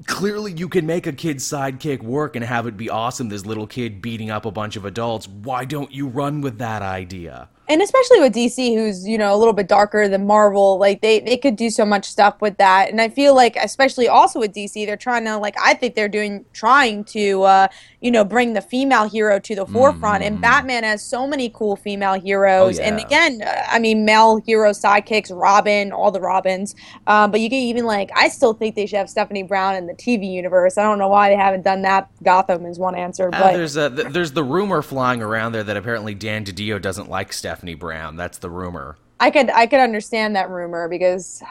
clearly 0.05 0.53
you 0.53 0.69
can 0.69 0.85
make 0.85 1.07
a 1.07 1.13
kid's 1.13 1.47
sidekick 1.47 2.01
work 2.01 2.35
and 2.35 2.45
have 2.45 2.67
it 2.67 2.77
be 2.77 2.89
awesome 2.89 3.29
this 3.29 3.45
little 3.45 3.67
kid 3.67 4.01
beating 4.01 4.29
up 4.29 4.45
a 4.45 4.51
bunch 4.51 4.75
of 4.75 4.85
adults. 4.85 5.27
Why 5.27 5.65
don't 5.65 5.91
you 5.91 6.07
run 6.07 6.41
with 6.41 6.57
that 6.59 6.81
idea 6.81 7.49
And 7.71 7.81
especially 7.81 8.19
with 8.19 8.33
DC, 8.33 8.75
who's 8.75 9.07
you 9.07 9.17
know 9.17 9.33
a 9.33 9.37
little 9.37 9.53
bit 9.53 9.69
darker 9.69 10.09
than 10.09 10.27
Marvel, 10.27 10.77
like 10.77 10.99
they 10.99 11.21
they 11.21 11.37
could 11.37 11.55
do 11.55 11.69
so 11.69 11.85
much 11.85 12.03
stuff 12.03 12.41
with 12.41 12.57
that. 12.57 12.89
And 12.89 12.99
I 12.99 13.07
feel 13.07 13.33
like, 13.33 13.55
especially 13.55 14.09
also 14.09 14.41
with 14.41 14.53
DC, 14.53 14.85
they're 14.85 14.97
trying 14.97 15.23
to 15.23 15.37
like 15.37 15.55
I 15.57 15.73
think 15.73 15.95
they're 15.95 16.09
doing 16.09 16.43
trying 16.51 17.05
to 17.05 17.43
uh, 17.43 17.67
you 18.01 18.11
know 18.11 18.25
bring 18.25 18.55
the 18.55 18.61
female 18.61 19.07
hero 19.07 19.39
to 19.39 19.55
the 19.55 19.65
forefront. 19.65 20.21
And 20.21 20.41
Batman 20.41 20.83
has 20.83 21.01
so 21.01 21.25
many 21.25 21.47
cool 21.47 21.77
female 21.77 22.19
heroes. 22.19 22.77
Mm-hmm. 22.77 22.83
Oh, 22.83 22.87
And 22.97 22.99
again, 23.05 23.41
uh, 23.41 23.63
I 23.69 23.79
mean 23.79 24.03
male 24.03 24.41
hero 24.45 24.71
sidekicks, 24.71 25.31
Robin, 25.33 25.93
all 25.93 26.11
the 26.11 26.19
Robins. 26.19 26.75
Um, 27.07 27.31
but 27.31 27.39
you 27.39 27.49
can 27.49 27.59
even 27.59 27.85
like 27.85 28.11
I 28.13 28.27
still 28.27 28.53
think 28.53 28.75
they 28.75 28.85
should 28.85 28.97
have 28.97 29.09
Stephanie 29.09 29.43
Brown 29.43 29.75
in 29.75 29.87
the 29.87 29.93
TV 29.93 30.29
universe. 30.29 30.77
I 30.77 30.83
don't 30.83 30.99
know 30.99 31.07
why 31.07 31.29
they 31.29 31.37
haven't 31.37 31.63
done 31.63 31.83
that. 31.83 32.09
Gotham 32.21 32.65
is 32.65 32.79
one 32.79 32.95
answer, 32.95 33.29
Uh, 33.31 33.39
but 33.39 33.53
there's 33.53 33.77
a, 33.77 33.89
th- 33.89 34.07
there's 34.09 34.33
the 34.33 34.43
rumor 34.43 34.81
flying 34.81 35.21
around 35.21 35.53
there 35.53 35.63
that 35.63 35.77
apparently 35.77 36.13
Dan 36.13 36.43
DiDio 36.43 36.81
doesn't 36.81 37.09
like 37.09 37.31
Stephanie 37.31 37.60
Brown. 37.75 38.15
That's 38.15 38.37
the 38.39 38.49
rumor. 38.49 38.97
I 39.19 39.31
could 39.31 39.49
I 39.49 39.67
could 39.67 39.79
understand 39.79 40.35
that 40.35 40.49
rumor 40.49 40.87
because 40.89 41.43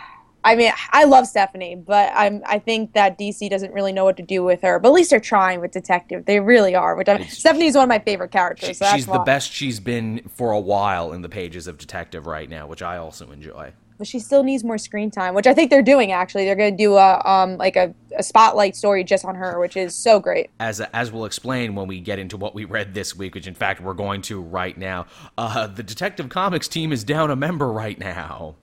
I 0.43 0.57
mean 0.57 0.73
I 0.91 1.05
love 1.05 1.27
Stephanie, 1.27 1.77
but 1.77 2.11
I'm 2.15 2.43
I 2.47 2.59
think 2.59 2.95
that 2.95 3.19
DC 3.19 3.49
doesn't 3.49 3.73
really 3.73 3.93
know 3.93 4.05
what 4.05 4.17
to 4.17 4.23
do 4.23 4.43
with 4.43 4.63
her. 4.63 4.79
But 4.79 4.89
at 4.89 4.95
least 4.95 5.11
they're 5.11 5.21
trying 5.21 5.61
with 5.61 5.71
Detective. 5.71 6.25
They 6.27 6.41
really 6.41 6.75
are. 6.75 6.97
Which 6.97 7.09
I, 7.09 7.25
Stephanie's 7.27 7.75
one 7.75 7.85
of 7.85 7.89
my 7.89 7.99
favorite 8.01 8.33
characters. 8.33 8.69
She- 8.69 8.75
so 8.75 8.85
that's 8.87 8.97
she's 8.97 9.07
the 9.07 9.19
best 9.21 9.53
she's 9.53 9.79
been 9.81 10.29
for 10.35 10.51
a 10.53 10.61
while 10.61 11.13
in 11.13 11.23
the 11.23 11.29
pages 11.29 11.67
of 11.67 11.79
Detective 11.79 12.27
right 12.27 12.49
now, 12.51 12.67
which 12.67 12.83
I 12.83 12.97
also 12.97 13.31
enjoy. 13.31 13.73
But 14.01 14.07
she 14.09 14.19
still 14.19 14.43
needs 14.43 14.65
more 14.65 14.79
screen 14.79 15.11
time, 15.11 15.35
which 15.35 15.47
I 15.47 15.53
think 15.53 15.69
they're 15.69 15.83
doing. 15.83 16.11
Actually, 16.11 16.47
they're 16.47 16.57
going 16.57 16.75
to 16.75 16.83
do 16.83 16.95
a 16.95 17.21
um 17.29 17.59
like 17.59 17.77
a, 17.77 17.95
a 18.17 18.23
spotlight 18.23 18.75
story 18.75 19.05
just 19.05 19.27
on 19.27 19.35
her, 19.35 19.61
which 19.61 19.77
is 19.77 19.95
so 19.95 20.19
great. 20.19 20.49
As 20.59 20.81
as 20.81 21.13
we'll 21.13 21.27
explain 21.27 21.75
when 21.75 21.87
we 21.87 22.01
get 22.01 22.19
into 22.19 22.39
what 22.39 22.55
we 22.55 22.65
read 22.65 22.95
this 22.95 23.15
week, 23.15 23.35
which 23.35 23.47
in 23.47 23.53
fact 23.55 23.79
we're 23.83 23.93
going 23.93 24.23
to 24.23 24.41
right 24.41 24.79
now. 24.79 25.05
Uh, 25.37 25.67
the 25.67 25.83
Detective 25.83 26.31
Comics 26.31 26.67
team 26.67 26.93
is 26.93 27.05
down 27.05 27.31
a 27.31 27.37
member 27.37 27.71
right 27.71 27.99
now. 27.99 28.55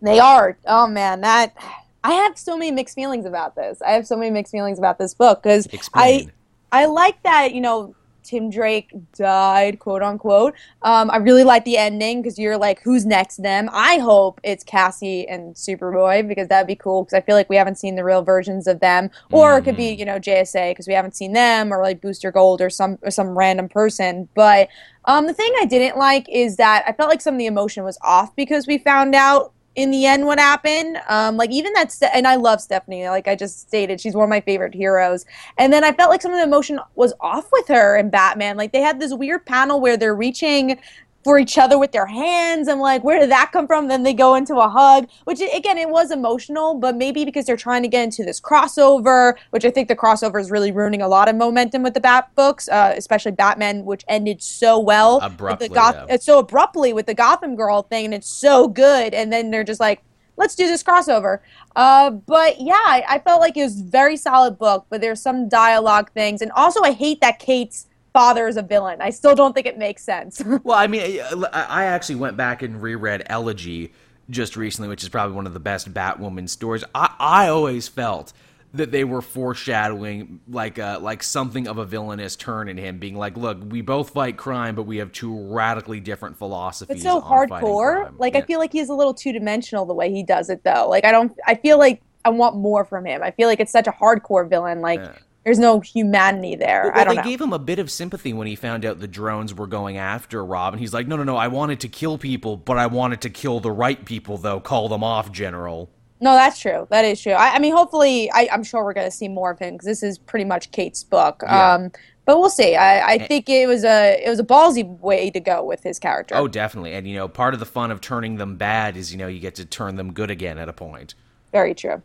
They 0.00 0.18
are. 0.18 0.56
Oh 0.64 0.86
man, 0.86 1.20
that 1.20 1.54
I 2.02 2.12
have 2.12 2.38
so 2.38 2.56
many 2.56 2.70
mixed 2.70 2.94
feelings 2.94 3.26
about 3.26 3.54
this. 3.54 3.82
I 3.82 3.90
have 3.90 4.06
so 4.06 4.16
many 4.16 4.30
mixed 4.30 4.50
feelings 4.50 4.78
about 4.78 4.96
this 4.96 5.12
book 5.12 5.42
because 5.42 5.68
I 5.92 6.28
I 6.72 6.86
like 6.86 7.22
that 7.22 7.52
you 7.52 7.60
know 7.60 7.94
Tim 8.26 8.50
Drake 8.50 8.92
died, 9.16 9.78
quote 9.78 10.02
unquote. 10.02 10.54
Um, 10.82 11.10
I 11.10 11.16
really 11.18 11.44
like 11.44 11.64
the 11.64 11.78
ending 11.78 12.20
because 12.20 12.38
you're 12.38 12.58
like, 12.58 12.82
who's 12.82 13.06
next? 13.06 13.36
Them. 13.42 13.68
I 13.72 13.98
hope 13.98 14.40
it's 14.42 14.64
Cassie 14.64 15.28
and 15.28 15.54
Superboy 15.54 16.26
because 16.26 16.48
that'd 16.48 16.66
be 16.66 16.74
cool 16.74 17.04
because 17.04 17.14
I 17.14 17.20
feel 17.20 17.36
like 17.36 17.48
we 17.48 17.56
haven't 17.56 17.76
seen 17.76 17.94
the 17.94 18.04
real 18.04 18.22
versions 18.22 18.66
of 18.66 18.80
them, 18.80 19.10
or 19.30 19.58
it 19.58 19.64
could 19.64 19.76
be 19.76 19.92
you 19.92 20.04
know 20.04 20.18
JSA 20.18 20.70
because 20.70 20.86
we 20.86 20.94
haven't 20.94 21.16
seen 21.16 21.32
them, 21.32 21.72
or 21.72 21.82
like 21.82 22.00
Booster 22.00 22.32
Gold 22.32 22.60
or 22.60 22.70
some 22.70 22.98
or 23.02 23.10
some 23.10 23.36
random 23.36 23.68
person. 23.68 24.28
But 24.34 24.68
um, 25.04 25.26
the 25.26 25.34
thing 25.34 25.52
I 25.60 25.66
didn't 25.66 25.96
like 25.96 26.28
is 26.28 26.56
that 26.56 26.84
I 26.86 26.92
felt 26.92 27.08
like 27.08 27.20
some 27.20 27.34
of 27.34 27.38
the 27.38 27.46
emotion 27.46 27.84
was 27.84 27.98
off 28.02 28.34
because 28.34 28.66
we 28.66 28.78
found 28.78 29.14
out 29.14 29.52
in 29.76 29.90
the 29.90 30.06
end 30.06 30.26
what 30.26 30.38
happened 30.38 30.98
um 31.08 31.36
like 31.36 31.50
even 31.50 31.72
that 31.74 31.92
Ste- 31.92 32.14
and 32.14 32.26
i 32.26 32.34
love 32.34 32.60
stephanie 32.60 33.08
like 33.08 33.28
i 33.28 33.36
just 33.36 33.60
stated 33.60 34.00
she's 34.00 34.14
one 34.14 34.24
of 34.24 34.30
my 34.30 34.40
favorite 34.40 34.74
heroes. 34.74 35.24
And 35.58 35.72
then 35.72 35.84
i 35.84 35.92
felt 35.92 36.10
like 36.10 36.22
some 36.22 36.32
of 36.32 36.38
the 36.38 36.44
emotion 36.44 36.80
was 36.94 37.12
off 37.20 37.46
with 37.52 37.68
her 37.68 37.96
and 37.96 38.10
batman. 38.10 38.56
Like 38.56 38.72
they 38.72 38.80
had 38.80 38.98
this 38.98 39.14
weird 39.14 39.44
panel 39.46 39.80
where 39.80 39.96
they're 39.96 40.14
reaching 40.14 40.78
for 41.26 41.38
each 41.38 41.58
other 41.58 41.78
with 41.78 41.92
their 41.92 42.06
hands 42.06 42.68
i'm 42.68 42.78
like 42.78 43.02
where 43.04 43.18
did 43.18 43.30
that 43.30 43.50
come 43.52 43.66
from 43.66 43.88
then 43.88 44.02
they 44.02 44.14
go 44.14 44.34
into 44.34 44.54
a 44.56 44.68
hug 44.68 45.08
which 45.24 45.40
again 45.54 45.76
it 45.76 45.90
was 45.90 46.10
emotional 46.10 46.74
but 46.74 46.96
maybe 46.96 47.24
because 47.24 47.44
they're 47.44 47.56
trying 47.56 47.82
to 47.82 47.88
get 47.88 48.04
into 48.04 48.24
this 48.24 48.40
crossover 48.40 49.34
which 49.50 49.64
i 49.64 49.70
think 49.70 49.88
the 49.88 49.96
crossover 49.96 50.40
is 50.40 50.50
really 50.50 50.70
ruining 50.70 51.02
a 51.02 51.08
lot 51.08 51.28
of 51.28 51.34
momentum 51.34 51.82
with 51.82 51.94
the 51.94 52.00
bat 52.00 52.30
books 52.34 52.68
uh, 52.68 52.94
especially 52.96 53.32
batman 53.32 53.84
which 53.84 54.04
ended 54.08 54.40
so 54.42 54.78
well 54.78 55.20
Abruptly, 55.20 55.68
the 55.68 55.74
Goth- 55.74 56.06
yeah. 56.08 56.16
so 56.18 56.38
abruptly 56.38 56.92
with 56.92 57.06
the 57.06 57.14
Gotham 57.14 57.56
Girl 57.56 57.82
thing, 57.82 58.06
and 58.06 58.14
it's 58.14 58.28
so 58.28 58.68
good. 58.68 59.14
And 59.14 59.32
then 59.32 59.50
they're 59.50 59.64
just 59.64 59.80
like, 59.80 60.02
let's 60.36 60.54
do 60.54 60.66
this 60.66 60.82
crossover. 60.82 61.40
Uh, 61.74 62.10
but 62.10 62.60
yeah, 62.60 62.74
I, 62.74 63.04
I 63.08 63.18
felt 63.18 63.40
like 63.40 63.56
it 63.56 63.64
was 63.64 63.80
a 63.80 63.84
very 63.84 64.16
solid 64.16 64.58
book, 64.58 64.86
but 64.88 65.00
there's 65.00 65.20
some 65.20 65.48
dialogue 65.48 66.10
things, 66.12 66.42
and 66.42 66.52
also 66.52 66.80
I 66.82 66.92
hate 66.92 67.20
that 67.20 67.38
Kate's 67.38 67.86
father 68.16 68.48
is 68.48 68.56
a 68.56 68.62
villain. 68.62 69.02
I 69.02 69.10
still 69.10 69.34
don't 69.34 69.52
think 69.52 69.66
it 69.66 69.76
makes 69.76 70.02
sense. 70.02 70.42
Well, 70.64 70.78
I 70.78 70.86
mean, 70.86 71.20
I 71.52 71.66
I 71.68 71.84
actually 71.84 72.14
went 72.14 72.36
back 72.36 72.62
and 72.62 72.80
reread 72.80 73.24
Elegy 73.26 73.92
just 74.30 74.56
recently, 74.56 74.88
which 74.88 75.02
is 75.02 75.08
probably 75.08 75.36
one 75.36 75.46
of 75.46 75.52
the 75.52 75.60
best 75.60 75.92
Batwoman 75.92 76.48
stories. 76.48 76.82
I, 76.94 77.14
I 77.18 77.48
always 77.48 77.88
felt 77.88 78.32
that 78.72 78.90
they 78.90 79.04
were 79.04 79.22
foreshadowing 79.22 80.40
like 80.48 80.78
uh, 80.78 80.98
like 81.00 81.22
something 81.22 81.68
of 81.68 81.78
a 81.78 81.84
villainous 81.84 82.36
turn 82.36 82.68
in 82.68 82.78
him, 82.78 82.98
being 82.98 83.16
like, 83.16 83.36
"Look, 83.36 83.58
we 83.68 83.82
both 83.82 84.10
fight 84.10 84.36
crime, 84.36 84.74
but 84.74 84.84
we 84.84 84.96
have 84.96 85.12
two 85.12 85.52
radically 85.52 86.00
different 86.00 86.38
philosophies." 86.38 86.96
it's 86.96 87.04
so 87.04 87.20
hardcore. 87.20 88.02
crime." 88.02 88.16
Like 88.18 88.32
Yeah. 88.32 88.40
I 88.40 88.42
feel 88.42 88.58
like 88.58 88.72
he's 88.72 88.88
a 88.88 88.94
little 88.94 89.14
two 89.14 89.32
dimensional 89.32 89.84
the 89.84 89.94
way 89.94 90.10
he 90.10 90.22
does 90.22 90.48
it, 90.48 90.64
though. 90.64 90.88
Like 90.88 91.04
I 91.04 91.12
don't. 91.12 91.32
I 91.46 91.54
feel 91.54 91.78
like 91.78 92.00
I 92.24 92.30
want 92.30 92.56
more 92.56 92.84
from 92.84 93.04
him. 93.04 93.22
I 93.22 93.30
feel 93.30 93.46
like 93.48 93.60
it's 93.60 93.72
such 93.72 93.86
a 93.86 93.92
hardcore 93.92 94.48
villain. 94.48 94.80
Like 94.80 95.00
Yeah. 95.00 95.12
There's 95.46 95.60
no 95.60 95.78
humanity 95.78 96.56
there. 96.56 96.90
Well, 96.92 97.00
I 97.00 97.04
don't 97.04 97.14
they 97.14 97.22
know. 97.22 97.28
gave 97.28 97.40
him 97.40 97.52
a 97.52 97.58
bit 97.60 97.78
of 97.78 97.88
sympathy 97.88 98.32
when 98.32 98.48
he 98.48 98.56
found 98.56 98.84
out 98.84 98.98
the 98.98 99.06
drones 99.06 99.54
were 99.54 99.68
going 99.68 99.96
after 99.96 100.44
Rob, 100.44 100.74
and 100.74 100.80
he's 100.80 100.92
like, 100.92 101.06
"No, 101.06 101.14
no, 101.16 101.22
no! 101.22 101.36
I 101.36 101.46
wanted 101.46 101.78
to 101.80 101.88
kill 101.88 102.18
people, 102.18 102.56
but 102.56 102.76
I 102.78 102.88
wanted 102.88 103.20
to 103.20 103.30
kill 103.30 103.60
the 103.60 103.70
right 103.70 104.04
people, 104.04 104.38
though. 104.38 104.58
Call 104.58 104.88
them 104.88 105.04
off, 105.04 105.30
General." 105.30 105.88
No, 106.20 106.34
that's 106.34 106.58
true. 106.58 106.88
That 106.90 107.04
is 107.04 107.20
true. 107.22 107.32
I, 107.34 107.54
I 107.54 107.58
mean, 107.60 107.72
hopefully, 107.76 108.28
I, 108.32 108.48
I'm 108.50 108.64
sure 108.64 108.82
we're 108.82 108.92
going 108.92 109.06
to 109.08 109.16
see 109.16 109.28
more 109.28 109.52
of 109.52 109.60
him 109.60 109.74
because 109.74 109.86
this 109.86 110.02
is 110.02 110.18
pretty 110.18 110.46
much 110.46 110.72
Kate's 110.72 111.04
book. 111.04 111.42
Yeah. 111.44 111.74
Um, 111.74 111.92
but 112.24 112.40
we'll 112.40 112.50
see. 112.50 112.74
I, 112.74 113.12
I 113.12 113.18
think 113.18 113.48
it 113.48 113.68
was 113.68 113.84
a 113.84 114.20
it 114.26 114.28
was 114.28 114.40
a 114.40 114.44
ballsy 114.44 114.98
way 114.98 115.30
to 115.30 115.38
go 115.38 115.62
with 115.62 115.84
his 115.84 116.00
character. 116.00 116.34
Oh, 116.34 116.48
definitely. 116.48 116.92
And 116.94 117.06
you 117.06 117.14
know, 117.14 117.28
part 117.28 117.54
of 117.54 117.60
the 117.60 117.66
fun 117.66 117.92
of 117.92 118.00
turning 118.00 118.34
them 118.36 118.56
bad 118.56 118.96
is 118.96 119.12
you 119.12 119.18
know 119.18 119.28
you 119.28 119.38
get 119.38 119.54
to 119.56 119.64
turn 119.64 119.94
them 119.94 120.12
good 120.12 120.28
again 120.32 120.58
at 120.58 120.68
a 120.68 120.72
point. 120.72 121.14
very 121.52 121.72
true. 121.72 122.02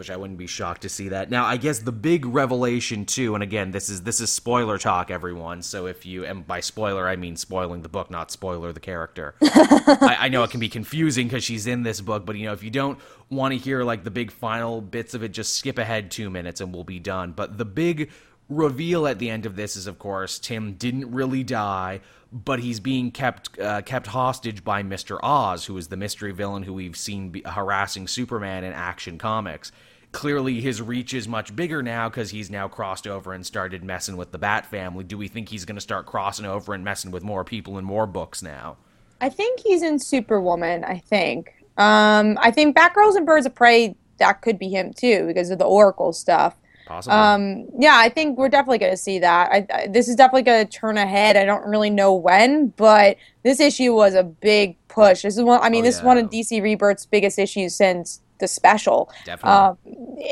Which 0.00 0.10
I 0.10 0.16
wouldn't 0.16 0.38
be 0.38 0.46
shocked 0.46 0.80
to 0.82 0.88
see 0.88 1.10
that. 1.10 1.28
Now, 1.28 1.44
I 1.44 1.58
guess 1.58 1.80
the 1.80 1.92
big 1.92 2.24
revelation 2.24 3.04
too, 3.04 3.34
and 3.34 3.42
again, 3.42 3.70
this 3.70 3.90
is 3.90 4.02
this 4.02 4.18
is 4.18 4.32
spoiler 4.32 4.78
talk, 4.78 5.10
everyone. 5.10 5.60
So 5.60 5.84
if 5.84 6.06
you 6.06 6.24
and 6.24 6.46
by 6.46 6.60
spoiler 6.60 7.06
I 7.06 7.16
mean 7.16 7.36
spoiling 7.36 7.82
the 7.82 7.90
book, 7.90 8.10
not 8.10 8.30
spoiler 8.30 8.72
the 8.72 8.80
character. 8.80 9.34
I, 9.42 10.16
I 10.20 10.28
know 10.30 10.42
it 10.42 10.50
can 10.50 10.58
be 10.58 10.70
confusing 10.70 11.28
because 11.28 11.44
she's 11.44 11.66
in 11.66 11.82
this 11.82 12.00
book, 12.00 12.24
but 12.24 12.34
you 12.36 12.46
know 12.46 12.54
if 12.54 12.62
you 12.62 12.70
don't 12.70 12.98
want 13.28 13.52
to 13.52 13.58
hear 13.58 13.84
like 13.84 14.02
the 14.02 14.10
big 14.10 14.30
final 14.30 14.80
bits 14.80 15.12
of 15.12 15.22
it, 15.22 15.32
just 15.32 15.54
skip 15.54 15.76
ahead 15.76 16.10
two 16.10 16.30
minutes 16.30 16.62
and 16.62 16.72
we'll 16.72 16.82
be 16.82 16.98
done. 16.98 17.32
But 17.32 17.58
the 17.58 17.66
big 17.66 18.10
reveal 18.48 19.06
at 19.06 19.18
the 19.18 19.28
end 19.28 19.44
of 19.44 19.54
this 19.54 19.76
is, 19.76 19.86
of 19.86 19.98
course, 19.98 20.38
Tim 20.38 20.74
didn't 20.74 21.12
really 21.12 21.44
die, 21.44 22.00
but 22.32 22.60
he's 22.60 22.80
being 22.80 23.10
kept 23.10 23.58
uh, 23.58 23.82
kept 23.82 24.06
hostage 24.08 24.64
by 24.64 24.82
Mister 24.82 25.22
Oz, 25.24 25.66
who 25.66 25.76
is 25.76 25.88
the 25.88 25.96
mystery 25.96 26.32
villain 26.32 26.62
who 26.62 26.72
we've 26.72 26.96
seen 26.96 27.30
be- 27.30 27.42
harassing 27.44 28.08
Superman 28.08 28.64
in 28.64 28.72
Action 28.72 29.18
Comics. 29.18 29.72
Clearly, 30.12 30.60
his 30.60 30.82
reach 30.82 31.14
is 31.14 31.28
much 31.28 31.54
bigger 31.54 31.82
now 31.82 32.08
because 32.08 32.30
he's 32.30 32.50
now 32.50 32.66
crossed 32.66 33.06
over 33.06 33.32
and 33.32 33.46
started 33.46 33.84
messing 33.84 34.16
with 34.16 34.32
the 34.32 34.38
Bat 34.38 34.66
family. 34.66 35.04
Do 35.04 35.16
we 35.16 35.28
think 35.28 35.48
he's 35.48 35.64
going 35.64 35.76
to 35.76 35.80
start 35.80 36.06
crossing 36.06 36.46
over 36.46 36.74
and 36.74 36.84
messing 36.84 37.10
with 37.12 37.22
more 37.22 37.44
people 37.44 37.78
in 37.78 37.84
more 37.84 38.06
books 38.06 38.42
now? 38.42 38.76
I 39.20 39.28
think 39.28 39.60
he's 39.60 39.82
in 39.82 39.98
Superwoman. 39.98 40.84
I 40.84 40.98
think. 40.98 41.54
Um, 41.76 42.38
I 42.40 42.50
think 42.50 42.76
Batgirls 42.76 43.16
and 43.16 43.24
Birds 43.24 43.46
of 43.46 43.54
Prey 43.54 43.94
that 44.18 44.42
could 44.42 44.58
be 44.58 44.68
him 44.68 44.92
too 44.92 45.26
because 45.26 45.50
of 45.50 45.58
the 45.58 45.64
Oracle 45.64 46.12
stuff. 46.12 46.56
Possibly. 46.86 47.16
Um, 47.16 47.68
yeah, 47.78 47.94
I 47.96 48.08
think 48.08 48.36
we're 48.36 48.48
definitely 48.48 48.78
going 48.78 48.92
to 48.92 48.96
see 48.96 49.20
that. 49.20 49.50
I, 49.52 49.66
I, 49.72 49.86
this 49.86 50.08
is 50.08 50.16
definitely 50.16 50.42
going 50.42 50.66
to 50.66 50.70
turn 50.70 50.98
ahead. 50.98 51.36
I 51.36 51.44
don't 51.44 51.64
really 51.64 51.88
know 51.90 52.12
when, 52.12 52.68
but 52.68 53.16
this 53.44 53.60
issue 53.60 53.94
was 53.94 54.14
a 54.14 54.24
big 54.24 54.76
push. 54.88 55.22
This 55.22 55.38
is 55.38 55.44
one. 55.44 55.60
I 55.62 55.70
mean, 55.70 55.82
Oh, 55.82 55.84
this 55.84 55.98
is 55.98 56.02
one 56.02 56.18
of 56.18 56.30
DC 56.30 56.60
Rebirth's 56.60 57.06
biggest 57.06 57.38
issues 57.38 57.76
since 57.76 58.20
the 58.40 58.48
special. 58.48 59.10
Definitely. 59.24 59.50
Um, 59.50 59.78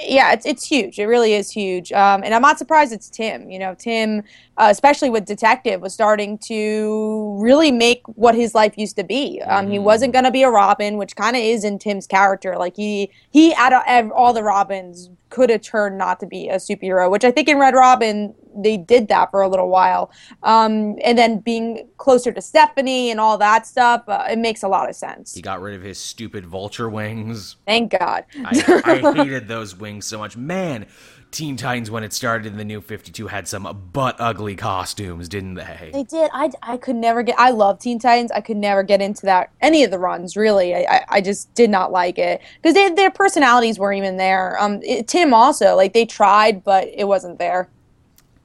yeah, 0.07 0.33
it's 0.33 0.45
it's 0.45 0.67
huge. 0.67 0.99
It 0.99 1.07
really 1.07 1.35
is 1.35 1.51
huge. 1.51 1.93
Um, 1.93 2.23
and 2.25 2.35
I'm 2.35 2.43
not 2.43 2.59
surprised 2.59 2.93
it's 2.93 3.09
Tim. 3.09 3.51
You 3.51 3.59
know, 3.59 3.75
Tim, 3.75 4.23
uh, 4.59 4.69
especially 4.71 5.09
with 5.09 5.25
Detective, 5.25 5.81
was 5.81 5.95
starting 5.95 6.37
to 6.39 7.37
really 7.41 7.73
make 7.73 8.03
what 8.07 8.35
his 8.35 8.55
life 8.55 8.75
used 8.77 8.97
to 8.97 9.05
be. 9.05 9.41
Um, 9.47 9.69
He 9.71 9.79
Mhm. 9.79 9.83
wasn't 9.85 10.13
going 10.13 10.25
to 10.25 10.31
be 10.31 10.43
a 10.43 10.51
Robin, 10.51 10.97
which 10.99 11.17
kind 11.17 11.37
of 11.37 11.43
is 11.43 11.65
in 11.65 11.79
Tim's 11.79 12.07
character. 12.07 12.57
Like 12.59 12.77
he 12.77 13.11
he 13.31 13.55
out 13.55 13.73
of 13.73 14.13
all 14.13 14.33
the 14.33 14.43
Robins 14.43 15.11
could 15.31 15.51
have 15.51 15.61
turned 15.61 15.97
not 15.99 16.19
to 16.21 16.27
be 16.27 16.49
a 16.49 16.57
superhero, 16.57 17.11
which 17.11 17.25
I 17.25 17.31
think 17.31 17.49
in 17.49 17.59
Red 17.59 17.75
Robin 17.75 18.35
they 18.61 18.77
did 18.77 19.07
that 19.09 19.31
for 19.31 19.41
a 19.43 19.49
little 19.49 19.69
while. 19.69 20.11
Um, 20.43 20.97
and 21.05 21.17
then 21.17 21.39
being 21.39 21.87
closer 21.99 22.33
to 22.33 22.41
Stephanie 22.41 23.11
and 23.11 23.21
all 23.21 23.39
that 23.39 23.67
stuff, 23.67 24.03
uh, 24.09 24.25
it 24.29 24.39
makes 24.39 24.63
a 24.65 24.69
lot 24.69 24.89
of 24.89 24.97
sense. 24.97 25.35
he 25.35 25.43
got 25.43 25.61
rid 25.61 25.75
of 25.77 25.83
his 25.83 25.99
stupid 25.99 26.45
vulture 26.45 26.89
wings. 26.89 27.57
Thank 27.67 27.93
God. 27.97 28.25
I, 28.45 28.81
I 28.85 29.13
hated 29.13 29.47
those 29.47 29.77
wings 29.77 30.07
so 30.07 30.19
much. 30.19 30.37
Man, 30.37 30.87
Teen 31.31 31.57
Titans, 31.57 31.91
when 31.91 32.05
it 32.05 32.13
started 32.13 32.47
in 32.47 32.57
the 32.57 32.65
new 32.65 32.81
52, 32.81 33.27
had 33.27 33.47
some 33.47 33.91
butt 33.93 34.17
ugly 34.19 34.57
costumes, 34.57 35.29
didn't 35.29 35.55
they? 35.55 35.91
They 35.93 36.03
did. 36.03 36.31
I, 36.33 36.51
I 36.63 36.77
could 36.79 36.97
never 36.97 37.23
get. 37.23 37.39
I 37.39 37.51
love 37.51 37.79
Teen 37.79 37.99
Titans. 37.99 38.33
I 38.33 38.41
could 38.41 38.57
never 38.57 38.83
get 38.83 39.03
into 39.03 39.27
that 39.27 39.51
any 39.61 39.85
of 39.85 39.91
the 39.91 39.99
runs. 39.99 40.37
Really, 40.37 40.75
I, 40.75 40.87
I, 40.89 41.05
I 41.09 41.21
just 41.21 41.53
did 41.55 41.69
not 41.69 41.93
like 41.93 42.19
it 42.19 42.41
because 42.63 42.75
their 42.95 43.11
personalities 43.11 43.79
weren't 43.79 43.99
even 43.99 44.17
there. 44.17 44.61
Um, 44.61 44.81
it, 44.83 45.07
Tim 45.07 45.35
also 45.35 45.77
like 45.77 45.93
they 45.93 46.07
tried, 46.07 46.65
but 46.65 46.89
it 46.95 47.05
wasn't 47.05 47.39
there. 47.39 47.69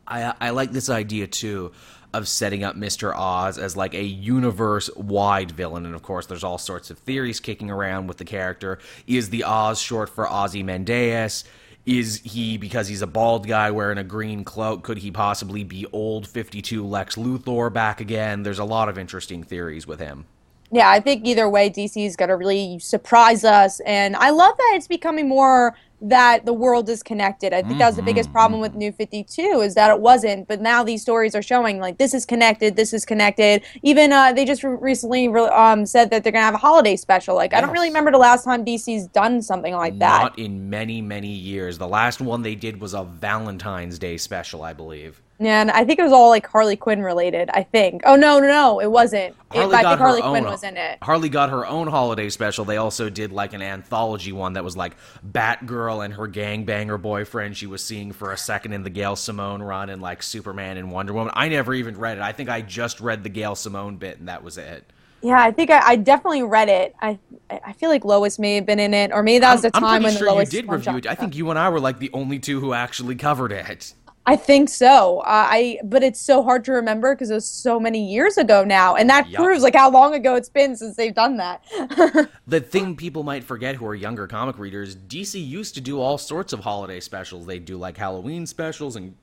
I, 0.06 0.34
I 0.42 0.50
like 0.50 0.72
this 0.72 0.90
idea 0.90 1.28
too 1.28 1.72
of 2.14 2.28
setting 2.28 2.64
up 2.64 2.76
Mr. 2.76 3.16
Oz 3.16 3.58
as 3.58 3.76
like 3.76 3.96
a 3.96 4.04
universe 4.04 4.90
wide 4.96 5.52
villain. 5.52 5.86
And 5.86 5.96
of 5.96 6.04
course, 6.04 6.28
there's 6.28 6.44
all 6.44 6.60
sorts 6.60 6.92
of 6.92 7.00
theories 7.00 7.40
kicking 7.40 7.72
around 7.72 8.08
with 8.08 8.18
the 8.18 8.26
character. 8.26 8.78
Is 9.08 9.30
the 9.30 9.44
Oz 9.46 9.80
short 9.80 10.10
for 10.10 10.32
Ozymandias? 10.32 11.44
Is 11.86 12.22
he, 12.24 12.58
because 12.58 12.88
he's 12.88 13.02
a 13.02 13.08
bald 13.08 13.46
guy 13.46 13.72
wearing 13.72 13.98
a 13.98 14.06
green 14.06 14.46
cloak, 14.46 14.84
could 14.84 15.00
he 15.00 15.12
possibly 15.12 15.66
be 15.66 15.86
old 15.92 16.26
52 16.28 16.86
Lex 16.86 17.16
Luthor 17.16 17.72
back 17.74 18.00
again? 18.00 18.44
There's 18.44 18.60
a 18.60 18.64
lot 18.64 18.88
of 18.88 18.98
interesting 18.98 19.44
theories 19.44 19.86
with 19.86 20.00
him. 20.00 20.26
Yeah, 20.74 20.90
I 20.90 21.00
think 21.00 21.26
either 21.26 21.48
way, 21.48 21.70
DC's 21.70 22.16
going 22.16 22.30
to 22.30 22.36
really 22.36 22.80
surprise 22.80 23.44
us, 23.44 23.80
and 23.82 24.16
I 24.16 24.32
love 24.32 24.58
that 24.58 24.74
it's 24.76 24.88
becoming 24.88 25.30
more 25.30 25.76
that 26.04 26.46
the 26.46 26.54
world 26.54 26.90
is 26.90 27.02
connected. 27.02 27.54
I 27.54 27.62
think 27.62 27.80
that 27.80 27.88
was 27.88 27.96
the 27.96 28.04
biggest 28.04 28.32
problem 28.34 28.60
with 28.60 28.76
New 28.76 28.92
52 28.92 29.62
is 29.62 29.74
that 29.76 29.90
it 29.90 30.02
wasn't, 30.02 30.50
but 30.50 30.60
now 30.60 30.84
these 30.84 31.02
stories 31.02 31.34
are 31.34 31.42
showing 31.42 31.80
like 31.80 31.98
this 31.98 32.14
is 32.14 32.26
connected, 32.26 32.76
this 32.76 32.92
is 32.92 33.06
connected. 33.06 33.64
Even 33.84 34.12
uh, 34.12 34.34
they 34.34 34.44
just 34.44 34.66
re- 34.66 34.76
recently 34.82 35.30
re- 35.30 35.48
um, 35.48 35.86
said 35.86 36.10
that 36.10 36.24
they're 36.24 36.34
going 36.34 36.42
to 36.42 36.46
have 36.46 36.56
a 36.56 36.58
holiday 36.58 36.98
special. 36.98 37.36
Like 37.36 37.54
I 37.54 37.62
don't 37.62 37.72
really 37.72 37.88
remember 37.88 38.12
the 38.12 38.18
last 38.18 38.44
time 38.44 38.66
DC's 38.66 39.08
done 39.08 39.42
something 39.42 39.74
like 39.74 39.98
that. 40.00 40.24
Not 40.24 40.40
in 40.40 40.70
many, 40.70 41.02
many 41.02 41.32
years. 41.32 41.78
The 41.78 41.88
last 41.88 42.20
one 42.20 42.42
they 42.42 42.56
did 42.56 42.82
was 42.82 42.94
a 42.94 43.06
Valentine's 43.06 43.98
Day 43.98 44.18
special, 44.18 44.62
I 44.62 44.74
believe. 44.74 45.22
Yeah, 45.40 45.62
and 45.62 45.72
I 45.72 45.84
think 45.84 46.00
it 46.00 46.04
was 46.04 46.12
all 46.12 46.30
like 46.30 46.46
Harley 46.48 46.76
Quinn 46.76 47.02
related. 47.02 47.50
I 47.54 47.64
think. 47.64 48.04
Oh 48.06 48.16
no, 48.16 48.40
no, 48.40 48.48
no, 48.48 48.80
it 48.80 48.92
wasn't. 48.92 49.36
It, 49.54 49.58
Harley 49.58 49.76
I 49.76 49.84
think 49.84 50.00
Harley 50.00 50.22
own. 50.22 50.30
Quinn 50.32 50.44
was 50.46 50.64
in 50.64 50.78
it. 50.78 51.00
Harley 51.02 51.30
got 51.30 51.50
her 51.50 51.66
own 51.66 51.88
holiday 51.88 52.30
special. 52.30 52.66
They 52.66 52.78
also 52.78 53.10
did 53.10 53.32
like 53.32 53.54
an 53.54 53.62
anthology 53.62 54.32
one 54.32 54.54
that 54.54 54.64
was 54.64 54.78
like 54.78 54.96
Batgirl 55.28 56.06
and 56.06 56.14
her 56.14 56.28
gangbanger 56.28 57.02
boyfriend 57.02 57.58
she 57.58 57.68
was 57.68 57.84
seeing 57.84 58.12
for 58.12 58.32
a 58.32 58.38
second 58.38 58.74
in 58.74 58.84
the 58.84 58.90
Gail 58.90 59.16
Simone 59.16 59.62
run 59.62 59.90
and 59.90 60.02
like 60.02 60.22
Superman 60.24 60.78
and 60.78 60.92
Wonder 60.92 61.14
Woman. 61.14 61.34
I 61.36 61.50
never 61.50 61.74
even 61.74 61.98
read 61.98 62.18
it. 62.18 62.22
I 62.22 62.32
think 62.32 62.50
I 62.50 62.62
just 62.62 63.02
read 63.02 63.24
the 63.24 63.30
Gail 63.30 63.56
Simone 63.56 63.98
bit 63.98 64.20
and 64.20 64.28
that 64.28 64.44
was 64.44 64.58
it. 64.58 64.86
Yeah, 65.24 65.42
I 65.42 65.52
think 65.52 65.70
I, 65.70 65.80
I 65.80 65.96
definitely 65.96 66.44
read 66.44 66.70
it. 66.70 66.96
I 67.02 67.18
I 67.50 67.74
feel 67.74 67.90
like 67.90 68.04
Lois 68.04 68.38
may 68.40 68.56
have 68.56 68.66
been 68.66 68.80
in 68.80 68.94
it, 68.94 69.12
or 69.12 69.24
maybe 69.24 69.40
that 69.40 69.54
was 69.54 69.62
the 69.62 69.72
I'm 69.74 69.82
time 69.82 70.02
pretty 70.02 70.16
when 70.16 70.18
sure 70.18 70.32
Lois 70.34 70.54
you 70.54 70.62
did 70.62 70.72
review 70.72 70.98
it. 70.98 71.08
I 71.08 71.16
think 71.16 71.36
you 71.36 71.50
and 71.50 71.58
I 71.58 71.70
were 71.70 71.80
like 71.80 72.00
the 72.00 72.10
only 72.14 72.40
two 72.40 72.60
who 72.60 72.74
actually 72.74 73.16
covered 73.16 73.52
it. 73.52 73.94
I 74.26 74.38
think 74.38 74.70
so. 74.70 75.20
Uh, 75.20 75.24
I 75.50 75.80
but 75.84 76.02
it's 76.02 76.20
so 76.22 76.44
hard 76.44 76.64
to 76.66 76.72
remember 76.72 77.14
because 77.14 77.30
it 77.30 77.34
was 77.34 77.46
so 77.46 77.80
many 77.80 78.10
years 78.10 78.38
ago 78.38 78.64
now, 78.64 78.96
and 78.96 79.10
that 79.10 79.32
proves 79.34 79.64
like 79.64 79.76
how 79.76 79.92
long 79.92 80.14
ago 80.16 80.36
it's 80.36 80.48
been 80.50 80.76
since 80.78 80.96
they've 80.96 81.14
done 81.14 81.38
that. 81.38 81.64
The 82.48 82.60
thing 82.62 82.96
people 82.96 83.24
might 83.24 83.44
forget 83.44 83.76
who 83.76 83.86
are 83.86 83.96
younger 83.96 84.28
comic 84.28 84.58
readers, 84.60 84.96
DC 84.96 85.46
used 85.46 85.76
to 85.76 85.82
do 85.82 86.00
all 86.00 86.18
sorts 86.18 86.54
of 86.54 86.60
holiday 86.62 87.00
specials. 87.00 87.46
They'd 87.46 87.66
do 87.66 87.78
like 87.78 87.98
Halloween 87.98 88.46
specials 88.46 88.96
and 88.96 89.16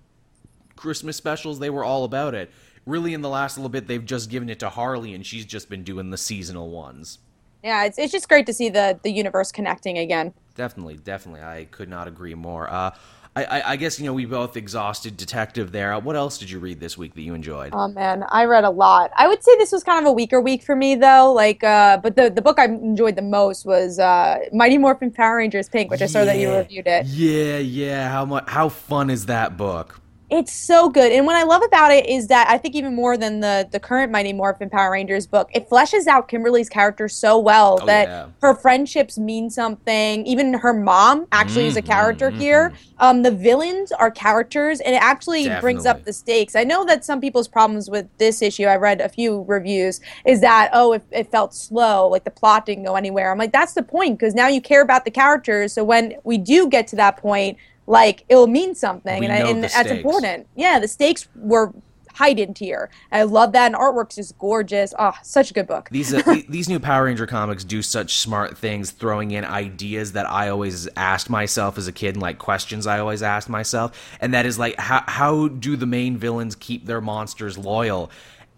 Christmas 0.77 1.17
specials. 1.17 1.59
They 1.59 1.71
were 1.71 1.85
all 1.85 2.05
about 2.05 2.35
it. 2.35 2.51
Really, 2.87 3.13
in 3.15 3.21
the 3.21 3.29
last 3.29 3.57
little 3.59 3.69
bit, 3.69 3.87
they've 3.87 4.05
just 4.05 4.31
given 4.31 4.49
it 4.49 4.59
to 4.61 4.69
Harley, 4.71 5.15
and 5.15 5.25
she's 5.25 5.45
just 5.45 5.69
been 5.69 5.85
doing 5.85 6.11
the 6.11 6.17
seasonal 6.19 6.71
ones. 6.71 7.19
yeah, 7.63 7.85
it's 7.85 7.99
it's 7.99 8.13
just 8.13 8.29
great 8.29 8.47
to 8.47 8.53
see 8.55 8.69
the 8.71 8.99
the 9.03 9.11
universe 9.11 9.53
connecting 9.53 9.99
again. 9.99 10.33
Definitely, 10.57 10.97
definitely. 10.97 11.43
I 11.43 11.67
could 11.71 11.89
not 11.89 12.09
agree 12.09 12.35
more. 12.35 12.71
Uh, 12.71 12.91
I, 13.37 13.45
I, 13.45 13.71
I 13.73 13.77
guess, 13.77 14.01
you 14.01 14.07
know, 14.07 14.13
we 14.13 14.25
both 14.27 14.57
exhausted 14.57 15.17
Detective 15.17 15.71
there. 15.71 15.97
What 16.01 16.17
else 16.17 16.37
did 16.37 16.51
you 16.51 16.59
read 16.59 16.81
this 16.81 16.99
week 16.99 17.15
that 17.15 17.23
you 17.23 17.35
enjoyed? 17.35 17.73
Oh 17.73 17.87
man, 17.87 18.25
I 18.29 18.45
read 18.45 18.65
a 18.65 18.71
lot. 18.71 19.13
I 19.17 19.29
would 19.29 19.45
say 19.45 19.57
this 19.57 19.71
was 19.71 19.85
kind 19.85 20.05
of 20.05 20.11
a 20.11 20.13
weaker 20.13 20.41
week 20.41 20.65
for 20.65 20.75
me 20.75 20.97
though. 20.97 21.33
Like, 21.33 21.63
uh, 21.63 21.99
but 21.99 22.17
the 22.17 22.29
the 22.31 22.43
book 22.43 22.59
I 22.59 22.65
enjoyed 22.65 23.15
the 23.15 23.23
most 23.23 23.65
was 23.65 23.99
uh, 24.01 24.39
Mighty 24.53 24.79
Morphin 24.79 25.13
Power 25.13 25.37
Rangers 25.37 25.69
Pink, 25.69 25.91
which 25.91 26.03
I 26.03 26.07
saw 26.07 26.25
that 26.25 26.39
you 26.39 26.53
reviewed 26.53 26.89
it. 26.89 27.07
Yeah, 27.07 27.59
yeah. 27.59 28.09
How 28.11 28.25
much? 28.25 28.45
How 28.49 28.69
fun 28.69 29.11
is 29.11 29.27
that 29.27 29.57
book? 29.57 30.01
It's 30.31 30.53
so 30.53 30.89
good. 30.89 31.11
And 31.13 31.27
what 31.27 31.37
I 31.37 31.43
love 31.43 31.63
about 31.63 31.91
it 31.93 32.07
is 32.07 32.29
that 32.29 32.49
I 32.49 32.57
think 32.57 32.75
even 32.75 32.95
more 32.95 33.17
than 33.17 33.41
the 33.41 33.69
the 33.71 33.81
current 33.81 34.13
Mighty 34.13 34.33
Morphin 34.33 34.71
Power 34.71 34.93
Rangers 34.93 35.27
book, 35.27 35.49
it 35.53 35.69
fleshes 35.69 36.07
out 36.07 36.29
Kimberly's 36.29 36.69
character 36.69 37.09
so 37.09 37.39
well 37.39 37.79
Oh, 37.83 37.87
that 37.87 38.09
yeah. 38.09 38.27
her 38.41 38.55
friendships 38.55 39.19
mean 39.19 39.51
something. 39.51 40.27
Even 40.27 40.55
her 40.55 40.73
mom 40.73 41.27
actually 41.33 41.67
is 41.67 41.77
a 41.77 41.83
character 41.83 42.31
mhm. 42.31 42.39
here. 42.39 42.73
Um, 42.99 43.23
the 43.23 43.31
villains 43.31 43.93
are 43.93 44.11
characters, 44.11 44.81
and 44.81 44.95
it 44.95 45.03
actually 45.03 45.49
brings 45.61 45.87
up 45.87 46.05
the 46.05 46.13
stakes. 46.13 46.55
I 46.55 46.65
know 46.65 46.85
that 46.85 47.05
some 47.05 47.21
people's 47.21 47.49
problems 47.49 47.91
with 47.91 48.07
this 48.19 48.43
issue, 48.43 48.65
I 48.65 48.77
read 48.77 49.01
a 49.01 49.09
few 49.09 49.45
reviews, 49.49 50.01
is 50.25 50.41
that 50.43 50.71
oh, 50.73 50.93
it, 50.93 51.03
it 51.11 51.31
felt 51.31 51.55
slow, 51.55 52.09
like 52.09 52.25
the 52.25 52.31
plot 52.31 52.67
didn't 52.67 52.85
go 52.85 52.95
anywhere. 52.97 53.33
I'm 53.33 53.39
like, 53.39 53.53
that's 53.53 53.73
the 53.73 53.83
point 53.83 54.19
because 54.19 54.35
now 54.35 54.49
you 54.49 54.61
care 54.61 54.83
about 54.83 55.05
the 55.05 55.11
characters. 55.11 55.73
So 55.73 55.83
when 55.85 56.15
we 56.25 56.39
do 56.39 56.69
get 56.69 56.87
to 56.89 56.97
that 56.97 57.17
point, 57.17 57.57
like 57.91 58.25
it'll 58.29 58.47
mean 58.47 58.75
something, 58.75 59.19
We 59.19 59.27
and, 59.27 59.35
I, 59.35 59.51
and 59.51 59.65
that's 59.65 59.75
stakes. 59.75 59.91
important. 59.91 60.47
Yeah, 60.55 60.79
the 60.79 60.87
stakes 60.87 61.29
were 61.35 61.75
heightened 62.15 62.59
here. 62.59 62.89
I 63.11 63.25
love 63.25 63.53
that, 63.53 63.67
and 63.67 63.75
artwork's 63.75 64.15
just 64.15 64.39
gorgeous. 64.39 64.95
Oh, 64.99 65.13
such 65.23 65.51
a 65.51 65.55
good 65.55 65.67
book. 65.67 65.89
These 65.91 66.15
uh, 66.15 66.37
these 66.49 66.69
new 66.69 66.79
Power 66.79 67.05
Ranger 67.05 67.27
comics 67.27 67.65
do 67.65 67.83
such 67.83 68.19
smart 68.19 68.57
things, 68.57 68.93
throwing 68.93 69.33
in 69.33 69.45
ideas 69.45 70.13
that 70.13 70.31
I 70.31 70.51
always 70.51 70.89
asked 70.97 71.29
myself 71.29 71.79
as 71.79 71.89
a 71.89 71.93
kid, 71.93 72.15
and 72.15 72.23
like 72.23 72.39
questions 72.39 72.87
I 72.87 73.01
always 73.01 73.23
asked 73.23 73.49
myself, 73.49 74.01
and 74.21 74.33
that 74.35 74.47
is 74.47 74.57
like, 74.57 74.79
how 74.79 75.03
how 75.09 75.49
do 75.49 75.77
the 75.77 75.87
main 75.87 76.17
villains 76.17 76.55
keep 76.55 76.87
their 76.87 77.01
monsters 77.01 77.59
loyal? 77.59 78.11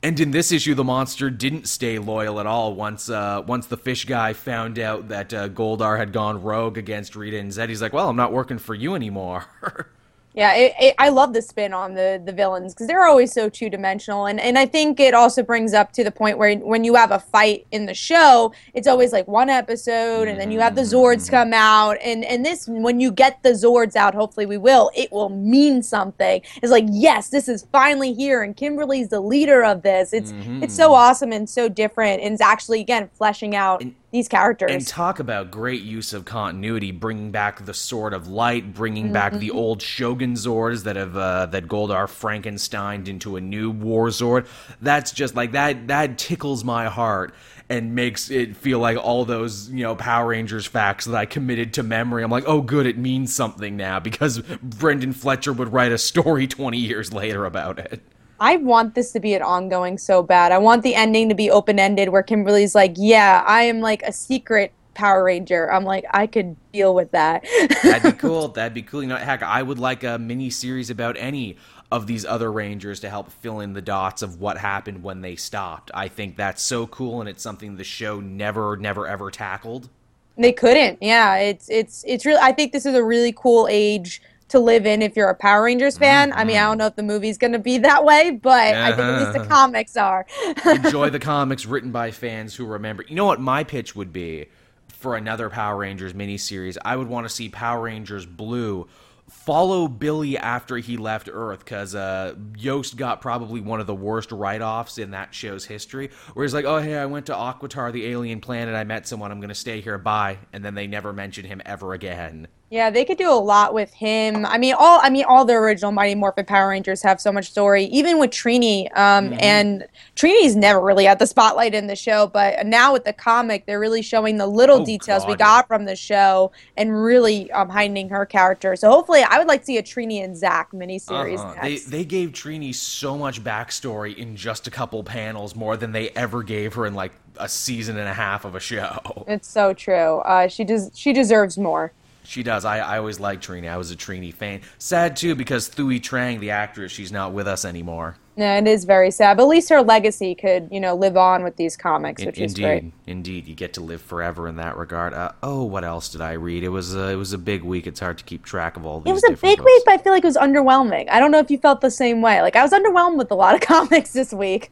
And 0.05 0.19
in 0.19 0.33
this 0.33 0.51
issue, 0.51 0.75
the 0.75 0.83
monster 0.83 1.31
didn't 1.31 1.69
stay 1.69 1.99
loyal 1.99 2.41
at 2.41 2.47
all. 2.47 2.75
Once 2.75 3.09
uh, 3.09 3.43
once 3.47 3.67
the 3.67 3.77
fish 3.77 4.05
guy 4.05 4.33
found 4.33 4.79
out 4.81 5.09
that 5.09 5.33
uh, 5.33 5.49
Goldar 5.49 5.97
had 5.97 6.13
gone 6.13 6.43
rogue 6.43 6.77
against 6.77 7.15
Rita 7.15 7.39
and 7.39 7.53
Zed, 7.53 7.69
he's 7.69 7.81
like, 7.81 7.93
"Well, 7.93 8.09
I'm 8.09 8.17
not 8.17 8.33
working 8.33 8.59
for 8.59 8.75
you 8.75 8.97
anymore." 8.97 9.45
Yeah, 10.35 10.55
it, 10.55 10.73
it, 10.81 10.95
I 10.99 11.11
love 11.11 11.33
the 11.35 11.43
spin 11.43 11.75
on 11.75 11.95
the 11.95 12.21
the 12.25 12.33
villains 12.33 12.73
because 12.73 12.87
they're 12.87 13.05
always 13.05 13.33
so 13.33 13.49
two 13.49 13.69
dimensional, 13.69 14.27
and 14.27 14.41
and 14.41 14.59
I 14.59 14.65
think 14.67 14.99
it 14.99 15.13
also 15.15 15.43
brings 15.43 15.75
up 15.75 15.93
to 15.93 16.05
the 16.05 16.11
point 16.11 16.39
where 16.39 16.57
when 16.57 16.85
you 16.85 16.95
have 16.95 17.11
a 17.11 17.19
fight 17.19 17.67
in 17.71 17.87
the 17.87 17.95
show, 17.95 18.53
it's 18.73 18.89
always 18.89 19.13
like 19.13 19.29
one 19.29 19.51
episode, 19.51 20.29
and 20.29 20.41
then 20.41 20.51
you 20.51 20.61
have 20.61 20.75
the 20.75 20.83
Zords 20.83 21.13
Mm-hmm. 21.27 21.31
come 21.37 21.53
out, 21.53 21.99
and 22.03 22.25
and 22.25 22.45
this 22.47 22.67
when 22.67 22.99
you 22.99 23.13
get 23.13 23.43
the 23.43 23.51
Zords 23.51 23.95
out, 23.95 24.15
hopefully 24.15 24.47
we 24.47 24.57
will, 24.57 24.91
it 24.97 25.13
will 25.13 25.29
mean 25.29 25.83
something. 25.83 26.41
It's 26.63 26.73
like 26.73 26.87
yes, 26.89 27.29
this 27.29 27.49
is 27.49 27.67
finally 27.71 28.15
here, 28.15 28.43
and 28.43 28.57
Kimberly's 28.57 29.09
the 29.09 29.21
leader 29.21 29.63
of 29.65 29.83
this. 29.83 30.13
It's 30.13 30.33
it's 30.61 30.75
so 30.75 30.95
awesome 30.95 31.33
and 31.33 31.49
so 31.49 31.69
different, 31.69 32.23
and 32.23 32.33
it's 32.33 32.43
actually 32.43 32.81
again 32.81 33.11
fleshing 33.13 33.55
out 33.55 33.83
these 34.13 34.29
characters. 34.29 34.71
And 34.71 34.87
talk 34.87 35.19
about 35.19 35.51
great 35.51 35.83
use 35.83 36.13
of 36.13 36.27
continuity, 36.27 36.93
bringing 36.93 37.31
back 37.31 37.65
the 37.65 37.75
Sword 37.75 38.13
of 38.13 38.29
Light, 38.29 38.75
bringing 38.75 39.11
back 39.11 39.33
the 39.33 39.51
old 39.51 39.81
Shogun 39.81 40.35
Zords 40.35 40.85
that 40.85 40.97
have 40.97 41.17
uh, 41.17 41.47
that 41.47 41.67
Goldar 41.67 42.05
Frankensteined 42.05 43.09
into 43.09 43.37
a 43.37 43.41
new 43.41 43.71
War 43.71 44.09
Zord. 44.09 44.47
That's 44.81 45.13
just 45.13 45.35
like 45.35 45.53
that. 45.53 45.89
That 45.89 46.19
tickles 46.19 46.63
my 46.63 46.87
heart 46.87 47.35
and 47.71 47.95
makes 47.95 48.31
it 48.31 48.55
feel 48.55 48.79
like 48.79 48.99
all 48.99 49.25
those 49.25 49.71
you 49.71 49.83
know 49.83 49.97
Power 49.97 50.29
Rangers 50.29 50.67
facts 50.67 51.07
that 51.07 51.17
I 51.17 51.25
committed 51.25 51.73
to 51.75 51.83
memory. 51.83 52.23
I'm 52.23 52.31
like, 52.31 52.45
oh, 52.47 52.61
good, 52.61 52.85
it 52.85 52.99
means 52.99 53.35
something 53.35 53.79
now 53.79 53.99
because 53.99 54.41
Brenden 54.41 55.15
Fletcher 55.15 55.55
would 55.55 55.73
write 55.73 55.91
a 55.91 55.99
story 55.99 56.47
20 56.47 56.77
years 56.77 57.15
later 57.15 57.47
about 57.47 57.79
it. 57.79 58.03
I 58.43 58.57
want 58.57 58.97
this 58.97 59.13
to 59.13 59.21
be 59.21 59.35
an 59.35 59.43
ongoing 59.43 59.99
so 59.99 60.21
bad. 60.21 60.51
I 60.51 60.59
want 60.59 60.83
the 60.83 60.97
ending 60.97 61.29
to 61.29 61.35
be 61.35 61.49
open 61.49 61.79
ended 61.79 62.09
where 62.09 62.25
Kimberly's 62.25 62.75
like, 62.75 62.95
Yeah, 62.97 63.45
I 63.47 63.63
am 63.63 63.79
like 63.81 64.03
a 64.03 64.13
secret 64.13 64.73
Power 64.95 65.23
Ranger. 65.23 65.73
I'm 65.73 65.85
like, 65.85 66.05
I 66.11 66.27
could 66.27 66.57
deal 66.73 66.93
with 66.93 67.13
that. 67.13 67.47
That'd 67.85 68.03
be 68.03 68.13
cool. 68.19 68.49
That'd 68.49 68.75
be 68.75 68.83
cool. 68.83 69.01
You 69.01 69.09
know, 69.11 69.17
heck, 69.17 69.45
I 69.45 69.63
would 69.63 69.79
like 69.79 70.03
a 70.03 70.19
mini 70.19 70.51
series 70.51 70.91
about 70.91 71.17
any 71.19 71.57
of 71.93 72.09
these 72.09 72.25
other 72.25 72.51
Rangers 72.51 72.99
to 73.01 73.09
help 73.09 73.31
fill 73.31 73.61
in 73.61 73.75
the 73.75 73.81
dots 73.81 74.23
of 74.23 74.41
what 74.41 74.59
happened 74.59 75.05
when 75.05 75.21
they 75.21 75.37
stopped. 75.37 75.93
I 75.95 76.09
think 76.09 76.37
that's 76.37 76.63
so 76.63 76.89
cool, 76.89 77.21
and 77.21 77.29
it's 77.29 77.43
something 77.45 77.77
the 77.77 77.85
show 77.85 78.19
never, 78.19 78.77
never, 78.77 79.07
ever 79.07 79.31
tackled. 79.31 79.89
they 80.37 80.53
couldn't. 80.53 80.99
Yeah, 81.01 81.37
it's 81.37 81.71
it's 81.71 82.05
it's 82.09 82.27
really 82.27 82.41
I 82.43 82.53
think 82.53 82.73
this 82.73 82.87
is 82.87 82.95
a 82.95 83.05
really 83.05 83.33
cool 83.33 83.69
age 83.71 84.21
to 84.53 84.61
live 84.61 84.87
in 84.87 85.03
if 85.03 85.17
you're 85.17 85.29
a 85.29 85.35
Power 85.35 85.65
Rangers 85.65 85.99
fan. 85.99 86.33
I 86.33 86.45
mean, 86.45 86.57
I 86.57 86.61
don't 86.61 86.79
know 86.79 86.87
if 86.87 86.97
the 86.97 87.03
movie's 87.03 87.37
going 87.37 87.53
to 87.53 87.59
be 87.59 87.79
that 87.79 88.05
way, 88.05 88.31
but 88.31 88.75
I 88.75 88.91
think 88.91 89.01
at 89.01 89.19
least 89.21 89.39
the 89.39 89.47
comics 89.47 89.97
are. 89.97 90.27
Enjoy 90.65 91.11
the 91.11 91.19
comics 91.19 91.67
written 91.67 91.91
by 91.91 92.11
fans 92.11 92.55
who 92.55 92.65
remember. 92.65 93.05
You 93.09 93.17
know 93.17 93.27
what 93.27 93.41
my 93.41 93.65
pitch 93.65 93.97
would 93.97 94.13
be 94.13 94.47
for 94.89 95.17
another 95.17 95.51
Power 95.51 95.79
Rangers 95.79 96.13
miniseries? 96.13 96.79
I 96.85 96.97
would 96.97 97.09
want 97.09 97.27
to 97.27 97.35
see 97.35 97.49
Power 97.49 97.83
Rangers 97.83 98.25
Blue 98.25 98.89
follow 99.33 99.89
Billy 99.89 100.37
after 100.37 100.77
he 100.77 100.97
left 100.97 101.29
Earth 101.33 101.61
because 101.61 101.95
uh, 101.95 102.35
Yost 102.57 102.97
got 102.97 103.21
probably 103.21 103.61
one 103.61 103.81
of 103.81 103.87
the 103.87 103.95
worst 103.95 104.31
write 104.31 104.61
offs 104.61 104.99
in 104.99 105.13
that 105.13 105.35
show's 105.35 105.65
history. 105.65 106.11
Where 106.35 106.45
he's 106.45 106.55
like, 106.55 106.67
oh, 106.67 106.79
hey, 106.79 106.97
I 106.97 107.07
went 107.07 107.27
to 107.27 107.33
Aquitar, 107.33 107.93
the 107.93 108.07
alien 108.07 108.41
planet. 108.41 108.75
I 108.75 108.85
met 108.85 109.07
someone. 109.07 109.33
I'm 109.33 109.41
going 109.41 109.49
to 109.49 109.55
stay 109.55 109.81
here. 109.81 109.99
Bye. 109.99 110.39
And 110.53 110.65
then 110.65 110.75
they 110.75 110.87
never 110.87 111.13
mention 111.13 111.45
him 111.45 111.63
ever 111.65 111.95
again. 111.95 112.49
Yeah, 112.73 112.89
they 112.89 113.05
could 113.05 113.19
do 113.19 113.31
a 113.31 113.37
lot 113.37 113.75
with 113.75 113.93
him. 113.93 114.47
I 114.47 114.57
mean, 114.57 114.75
all 114.79 114.99
I 115.03 115.11
mean, 115.11 115.27
all 115.29 115.45
the 115.45 115.53
original 115.53 115.93
Mighty 115.93 116.15
Morphin 116.15 116.47
Power 116.47 116.71
Rangers 116.71 117.03
have 117.03 117.21
so 117.21 117.31
much 117.31 117.51
story. 117.51 117.85
Even 117.85 118.19
with 118.19 118.31
Trini, 118.31 118.87
um, 118.97 119.29
Mm-hmm. 119.29 119.35
and 119.41 119.87
Trini's 120.17 120.57
never 120.57 120.81
really 120.81 121.05
had 121.05 121.19
the 121.19 121.27
spotlight 121.27 121.75
in 121.75 121.87
the 121.87 121.95
show, 121.95 122.29
but 122.29 122.65
now 122.67 122.95
with 122.95 123.05
the 123.05 123.13
comic, 123.13 123.67
they're 123.67 123.79
really 123.79 124.01
showing 124.01 124.39
the 124.39 124.47
little 124.47 124.81
Oh, 124.81 124.85
details 124.87 125.27
we 125.27 125.35
got 125.37 125.69
from 125.69 125.85
the 125.85 125.95
show 125.95 126.51
and 126.79 127.03
really 127.05 127.51
um, 127.53 127.69
heightening 127.69 128.09
her 128.09 128.25
character. 128.25 128.75
So 128.75 128.91
hopefully, 128.91 129.23
I 129.23 129.37
would 129.39 129.49
like 129.49 129.61
to 129.61 129.67
see 129.67 129.77
a 129.77 129.83
Trini 129.83 130.25
and 130.25 130.35
Zach 130.35 130.73
miniseries 130.73 131.41
Uh-huh. 131.41 131.55
They 131.63 131.77
they 131.77 132.05
gave 132.07 132.31
Trini 132.31 132.75
so 132.75 133.19
much 133.19 133.45
backstory 133.45 134.17
in 134.17 134.35
just 134.35 134.67
a 134.67 134.71
couple 134.71 135.05
panels, 135.05 135.55
more 135.55 135.77
than 135.77 135.93
they 135.93 136.09
ever 136.11 136.43
gave 136.43 136.73
her 136.73 136.87
in 136.87 136.95
like 136.95 137.13
a 137.37 137.51
season 137.51 137.99
and 137.99 138.09
a 138.09 138.15
half 138.15 138.47
of 138.47 138.55
a 138.55 138.61
show. 138.61 138.99
it's 139.29 139.47
so 139.49 139.75
true. 139.75 140.21
Uh, 140.25 140.49
she 140.49 140.65
does. 140.65 140.91
She 140.95 141.13
deserves 141.13 141.59
more. 141.59 141.93
She 142.25 142.43
does. 142.43 142.65
I, 142.65 142.79
I 142.79 142.99
always 142.99 143.19
liked 143.19 143.47
Trini. 143.47 143.69
I 143.69 143.77
was 143.77 143.91
a 143.91 143.97
Trini 143.97 144.33
fan. 144.33 144.61
Sad 144.79 145.17
too 145.17 145.35
because 145.35 145.69
Thuy 145.69 146.01
Trang, 146.01 146.39
the 146.41 146.51
actress, 146.51 146.93
she's 146.93 147.11
not 147.13 147.33
with 147.33 147.49
us 147.49 147.65
anymore. 147.65 148.17
Yeah, 148.37 148.57
it 148.57 148.67
is 148.67 148.85
very 148.85 149.11
sad. 149.11 149.37
But 149.37 149.43
at 149.43 149.49
least 149.49 149.69
her 149.69 149.83
legacy 149.83 150.35
could, 150.35 150.69
you 150.71 150.81
know, 150.81 150.95
live 150.95 151.19
on 151.19 151.45
with 151.45 151.57
these 151.57 151.77
comics, 151.77 152.23
In- 152.23 152.27
which 152.27 152.39
is 152.39 152.53
indeed, 152.53 152.63
great. 152.63 152.93
indeed, 153.07 153.47
you 153.47 153.55
get 153.55 153.75
to 153.75 153.83
live 153.83 154.01
forever 154.01 154.49
in 154.49 154.57
that 154.57 154.77
regard. 154.79 155.13
Uh, 155.13 155.33
oh, 155.43 155.65
what 155.65 155.85
else 155.85 156.09
did 156.09 156.23
I 156.23 156.33
read? 156.33 156.63
It 156.65 156.71
was 156.71 156.97
uh, 156.97 157.09
it 157.13 157.17
was 157.17 157.33
a 157.35 157.39
big 157.39 157.63
week. 157.63 157.87
It's 157.87 158.01
hard 158.01 158.17
to 158.19 158.25
keep 158.25 158.45
track 158.45 158.77
of 158.79 158.87
all 158.87 159.01
these. 159.01 159.11
It 159.11 159.15
was 159.15 159.25
a 159.25 159.33
big 159.33 159.59
books. 159.59 159.67
week, 159.67 159.83
but 159.85 159.95
I 159.95 159.99
feel 159.99 160.13
like 160.15 160.25
it 160.25 160.29
was 160.29 160.37
underwhelming. 160.39 161.11
I 161.11 161.21
don't 161.21 161.31
know 161.31 161.41
if 161.41 161.51
you 161.51 161.59
felt 161.59 161.83
the 161.83 161.91
same 161.91 162.23
way. 162.23 162.41
Like 162.41 162.57
I 162.57 162.63
was 162.63 162.73
underwhelmed 162.73 163.19
with 163.19 163.31
a 163.31 163.35
lot 163.35 163.55
of 163.55 163.61
comics 163.73 164.13
this 164.13 164.33
week. 164.33 164.71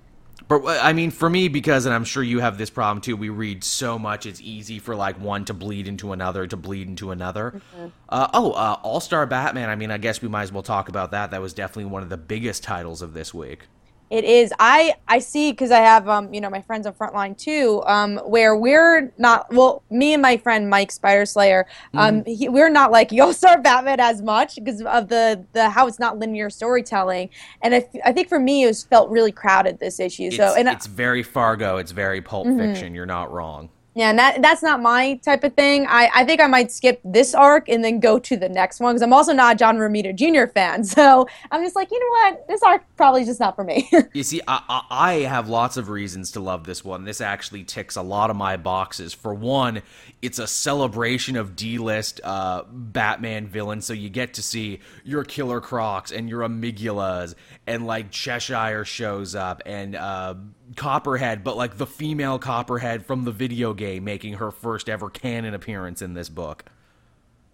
But 0.50 0.64
uh, 0.64 0.80
I 0.82 0.92
mean, 0.92 1.12
for 1.12 1.30
me, 1.30 1.46
because 1.46 1.86
and 1.86 1.94
I'm 1.94 2.04
sure 2.04 2.24
you 2.24 2.40
have 2.40 2.58
this 2.58 2.70
problem 2.70 3.00
too. 3.00 3.16
We 3.16 3.28
read 3.28 3.62
so 3.62 4.00
much; 4.00 4.26
it's 4.26 4.40
easy 4.40 4.80
for 4.80 4.96
like 4.96 5.18
one 5.20 5.44
to 5.44 5.54
bleed 5.54 5.86
into 5.86 6.12
another, 6.12 6.44
to 6.48 6.56
bleed 6.56 6.88
into 6.88 7.12
another. 7.12 7.52
Mm-hmm. 7.52 7.86
Uh, 8.08 8.28
oh, 8.34 8.50
uh, 8.50 8.76
All 8.82 8.98
Star 8.98 9.24
Batman. 9.26 9.70
I 9.70 9.76
mean, 9.76 9.92
I 9.92 9.98
guess 9.98 10.20
we 10.20 10.28
might 10.28 10.42
as 10.42 10.52
well 10.52 10.64
talk 10.64 10.88
about 10.88 11.12
that. 11.12 11.30
That 11.30 11.40
was 11.40 11.54
definitely 11.54 11.84
one 11.84 12.02
of 12.02 12.08
the 12.08 12.16
biggest 12.16 12.64
titles 12.64 13.00
of 13.00 13.14
this 13.14 13.32
week. 13.32 13.68
It 14.10 14.24
is. 14.24 14.52
I 14.58 14.94
I 15.06 15.20
see 15.20 15.52
because 15.52 15.70
I 15.70 15.78
have 15.78 16.08
um 16.08 16.34
you 16.34 16.40
know 16.40 16.50
my 16.50 16.60
friends 16.62 16.84
on 16.84 16.94
Frontline 16.94 17.38
too. 17.38 17.82
Um, 17.86 18.18
where 18.18 18.56
we're 18.56 19.12
not 19.18 19.52
well, 19.54 19.84
me 19.88 20.12
and 20.14 20.20
my 20.20 20.36
friend 20.36 20.68
Mike 20.68 20.90
Spider 20.90 21.24
Slayer. 21.24 21.66
Um, 21.94 22.24
he, 22.24 22.48
we're 22.48 22.70
not 22.70 22.90
like 22.90 23.12
All 23.20 23.32
Star 23.32 23.60
Batman 23.60 24.00
as 24.00 24.20
much 24.20 24.56
because 24.56 24.82
of 24.82 25.08
the 25.08 25.44
the 25.52 25.70
how 25.70 25.86
it's 25.86 26.00
not 26.00 26.18
linear 26.18 26.50
storytelling. 26.50 27.30
And 27.62 27.72
I, 27.74 27.88
I 28.04 28.12
think 28.12 28.28
for 28.28 28.40
me 28.40 28.64
it 28.64 28.66
was 28.66 28.82
felt 28.82 29.10
really 29.10 29.30
crowded 29.32 29.78
this 29.78 30.00
issue. 30.00 30.24
It's, 30.24 30.36
so 30.36 30.54
and 30.56 30.68
I- 30.68 30.72
it's 30.72 30.86
very 30.86 31.22
Fargo. 31.22 31.76
It's 31.76 31.92
very 31.92 32.20
Pulp 32.20 32.48
Fiction. 32.48 32.94
You're 32.94 33.06
not 33.06 33.30
wrong. 33.32 33.68
Yeah, 33.94 34.10
and 34.10 34.18
that 34.20 34.40
that's 34.40 34.62
not 34.62 34.80
my 34.80 35.16
type 35.16 35.42
of 35.42 35.54
thing. 35.54 35.86
I, 35.88 36.08
I 36.14 36.24
think 36.24 36.40
I 36.40 36.46
might 36.46 36.70
skip 36.70 37.00
this 37.04 37.34
arc 37.34 37.68
and 37.68 37.84
then 37.84 37.98
go 37.98 38.20
to 38.20 38.36
the 38.36 38.48
next 38.48 38.78
one 38.78 38.94
because 38.94 39.02
I'm 39.02 39.12
also 39.12 39.32
not 39.32 39.54
a 39.54 39.58
John 39.58 39.78
Romita 39.78 40.14
Jr. 40.14 40.50
fan. 40.52 40.84
So 41.00 41.26
I'm 41.50 41.62
just 41.62 41.76
like, 41.76 41.90
you 41.90 41.98
know 42.00 42.30
what? 42.30 42.48
This 42.48 42.62
arc 42.62 42.82
probably 42.96 43.24
just 43.24 43.38
not 43.40 43.54
for 43.54 43.64
me. 43.64 43.88
You 44.12 44.24
see, 44.24 44.40
I, 44.46 44.62
I, 44.68 44.82
I 44.90 45.12
have 45.20 45.48
lots 45.48 45.76
of 45.76 45.88
reasons 45.88 46.32
to 46.32 46.40
love 46.40 46.64
this 46.64 46.84
one. 46.84 47.04
This 47.04 47.20
actually 47.20 47.64
ticks 47.64 47.96
a 47.96 48.02
lot 48.02 48.28
of 48.28 48.36
my 48.36 48.56
boxes. 48.56 49.14
For 49.14 49.32
one, 49.32 49.82
it's 50.22 50.38
a 50.38 50.46
celebration 50.46 51.36
of 51.36 51.56
D-list 51.56 52.20
uh, 52.22 52.64
Batman 52.70 53.46
villains, 53.46 53.86
so 53.86 53.92
you 53.92 54.10
get 54.10 54.34
to 54.34 54.42
see 54.42 54.80
your 55.04 55.24
Killer 55.24 55.60
Crocs 55.60 56.12
and 56.12 56.28
your 56.28 56.42
Amygdalas, 56.42 57.34
and 57.66 57.86
like 57.86 58.10
Cheshire 58.10 58.84
shows 58.84 59.34
up, 59.34 59.62
and 59.64 59.96
uh, 59.96 60.34
Copperhead, 60.76 61.42
but 61.42 61.56
like 61.56 61.78
the 61.78 61.86
female 61.86 62.38
Copperhead 62.38 63.06
from 63.06 63.24
the 63.24 63.32
video 63.32 63.72
game, 63.72 64.04
making 64.04 64.34
her 64.34 64.50
first 64.50 64.88
ever 64.88 65.08
canon 65.08 65.54
appearance 65.54 66.02
in 66.02 66.14
this 66.14 66.28
book. 66.28 66.64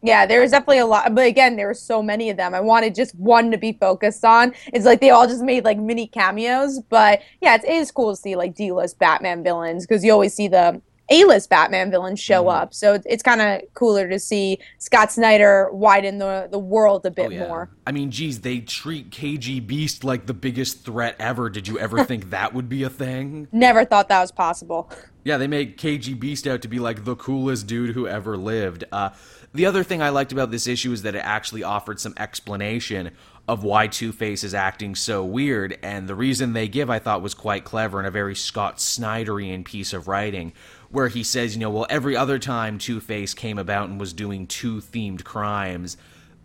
yeah, 0.03 0.27
there 0.27 0.41
was 0.41 0.51
definitely 0.51 0.79
a 0.79 0.87
lot, 0.87 1.15
but 1.15 1.27
again, 1.27 1.57
there 1.57 1.67
were 1.67 1.75
so 1.75 2.03
many 2.03 2.31
of 2.31 2.37
them. 2.37 2.55
I 2.55 2.61
wanted 2.61 2.95
just 2.95 3.15
one 3.17 3.51
to 3.51 3.59
be 3.59 3.73
focused 3.73 4.25
on. 4.25 4.55
It's 4.73 4.85
like 4.85 5.01
they 5.01 5.11
all 5.11 5.27
just 5.27 5.43
made 5.43 5.65
like 5.65 5.79
mini 5.79 6.07
cameos, 6.07 6.81
but 6.81 7.23
yeah, 7.41 7.55
it's, 7.57 7.65
it 7.65 7.73
is 7.73 7.91
cool 7.91 8.15
to 8.15 8.21
see 8.21 8.37
like 8.37 8.55
D-list 8.55 8.99
Batman 8.99 9.43
villains 9.43 9.87
because 9.87 10.05
you 10.05 10.13
always 10.13 10.35
see 10.35 10.49
the 10.49 10.81
A-list 11.09 11.51
Batman 11.51 11.91
villains 11.91 12.21
show 12.21 12.43
Mm-hmm. 12.43 12.63
up. 12.63 12.75
So 12.75 13.01
it's, 13.05 13.23
kind 13.23 13.41
of 13.41 13.63
cooler 13.75 14.09
to 14.09 14.19
see 14.19 14.59
Scott 14.79 15.11
Snyder 15.13 15.69
widen 15.73 16.19
the 16.19 16.49
the 16.51 16.59
world 16.59 17.07
a 17.07 17.11
bit 17.11 17.27
Oh, 17.27 17.31
yeah. 17.31 17.47
more. 17.49 17.71
I 17.87 17.93
mean, 17.93 18.11
geez, 18.11 18.41
they 18.41 18.61
treat 18.61 19.11
KG 19.11 19.65
Beast 19.67 20.05
like 20.05 20.27
the 20.27 20.35
biggest 20.35 20.85
threat 20.85 21.17
ever. 21.19 21.49
Did 21.51 21.69
you 21.69 21.79
ever 21.79 22.05
think 22.11 22.31
that 22.31 22.55
would 22.55 22.69
be 22.69 22.83
a 22.83 22.91
thing? 22.91 23.49
Never 23.53 23.85
thought 23.85 24.09
that 24.09 24.21
was 24.21 24.33
possible. 24.33 24.91
Yeah, 25.25 25.39
they 25.39 25.49
make 25.49 25.77
KG 25.79 26.19
Beast 26.19 26.47
out 26.47 26.63
to 26.63 26.69
be 26.69 26.79
like 26.79 27.05
the 27.05 27.17
coolest 27.17 27.67
dude 27.67 27.95
who 27.95 28.07
ever 28.07 28.37
lived. 28.37 28.85
Uh, 28.93 29.11
the 29.53 29.67
other 29.67 29.83
thing 29.83 30.01
I 30.03 30.11
liked 30.11 30.31
about 30.33 30.51
this 30.53 30.67
issue 30.69 30.93
is 30.93 31.03
that 31.03 31.15
it 31.17 31.21
actually 31.25 31.63
offered 31.65 31.99
some 31.99 32.15
explanation 32.17 33.11
of 33.49 33.63
why 33.65 33.87
Two 33.87 34.13
Face 34.13 34.43
is 34.45 34.55
acting 34.55 34.95
so 34.95 35.25
weird, 35.25 35.79
and 35.83 36.09
the 36.09 36.15
reason 36.17 36.53
they 36.53 36.67
give 36.69 36.91
I 36.91 36.99
thought 36.99 37.23
was 37.23 37.33
quite 37.33 37.65
clever 37.65 37.99
and 37.99 38.07
a 38.07 38.11
very 38.11 38.35
Scott 38.35 38.79
Snyderian 38.79 39.65
piece 39.65 39.93
of 39.93 40.09
writing, 40.09 40.53
where 40.97 41.09
he 41.09 41.23
says, 41.23 41.55
you 41.55 41.61
know, 41.61 41.69
well, 41.69 41.87
every 41.91 42.17
other 42.17 42.39
time 42.39 42.79
Two 42.79 43.01
Face 43.01 43.35
came 43.35 43.59
about 43.59 43.91
and 43.91 44.01
was 44.01 44.15
doing 44.15 44.47
two 44.47 44.81
themed 44.81 45.25
crimes, 45.25 45.99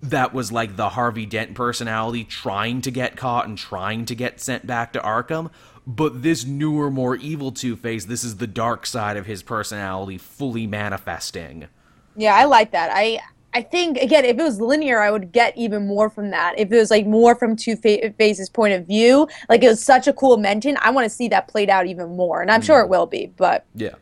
that 0.03 0.33
was 0.33 0.51
like 0.51 0.75
the 0.75 0.89
Harvey 0.89 1.25
Dent 1.25 1.55
personality 1.55 2.25
trying 2.25 2.81
to 2.81 2.91
get 2.91 3.15
caught 3.15 3.47
and 3.47 3.57
trying 3.57 4.03
to 4.03 4.13
get 4.13 4.41
sent 4.41 4.67
back 4.67 4.91
to 4.91 4.99
Arkham. 4.99 5.51
But 5.87 6.21
this 6.21 6.43
newer, 6.43 6.91
more 6.91 7.15
evil 7.15 7.53
Two 7.53 7.77
Face, 7.77 8.03
this 8.03 8.25
is 8.25 8.37
the 8.37 8.45
dark 8.45 8.85
side 8.85 9.15
of 9.15 9.25
his 9.25 9.41
personality 9.41 10.17
fully 10.17 10.67
manifesting. 10.67 11.69
Yeah, 12.17 12.35
I 12.35 12.43
like 12.43 12.71
that. 12.71 12.91
I 12.93 13.21
I 13.53 13.61
think 13.61 13.99
again, 13.99 14.25
if 14.25 14.37
it 14.37 14.43
was 14.43 14.59
linear, 14.59 14.99
I 14.99 15.11
would 15.11 15.31
get 15.31 15.57
even 15.57 15.87
more 15.87 16.09
from 16.09 16.31
that. 16.31 16.59
If 16.59 16.73
it 16.73 16.77
was 16.77 16.91
like 16.91 17.07
more 17.07 17.35
from 17.35 17.55
Two 17.55 17.77
Face's 17.77 18.49
point 18.49 18.73
of 18.73 18.85
view, 18.85 19.29
like 19.47 19.63
it 19.63 19.69
was 19.69 19.81
such 19.81 20.09
a 20.09 20.13
cool 20.13 20.35
mention. 20.35 20.77
I 20.81 20.89
want 20.89 21.05
to 21.05 21.09
see 21.09 21.29
that 21.29 21.47
played 21.47 21.69
out 21.69 21.87
even 21.87 22.17
more, 22.17 22.41
and 22.41 22.51
I'm 22.51 22.61
sure 22.61 22.81
hmm. 22.81 22.87
it 22.87 22.89
will 22.89 23.05
be. 23.05 23.31
But 23.37 23.65
Yeah. 23.75 23.95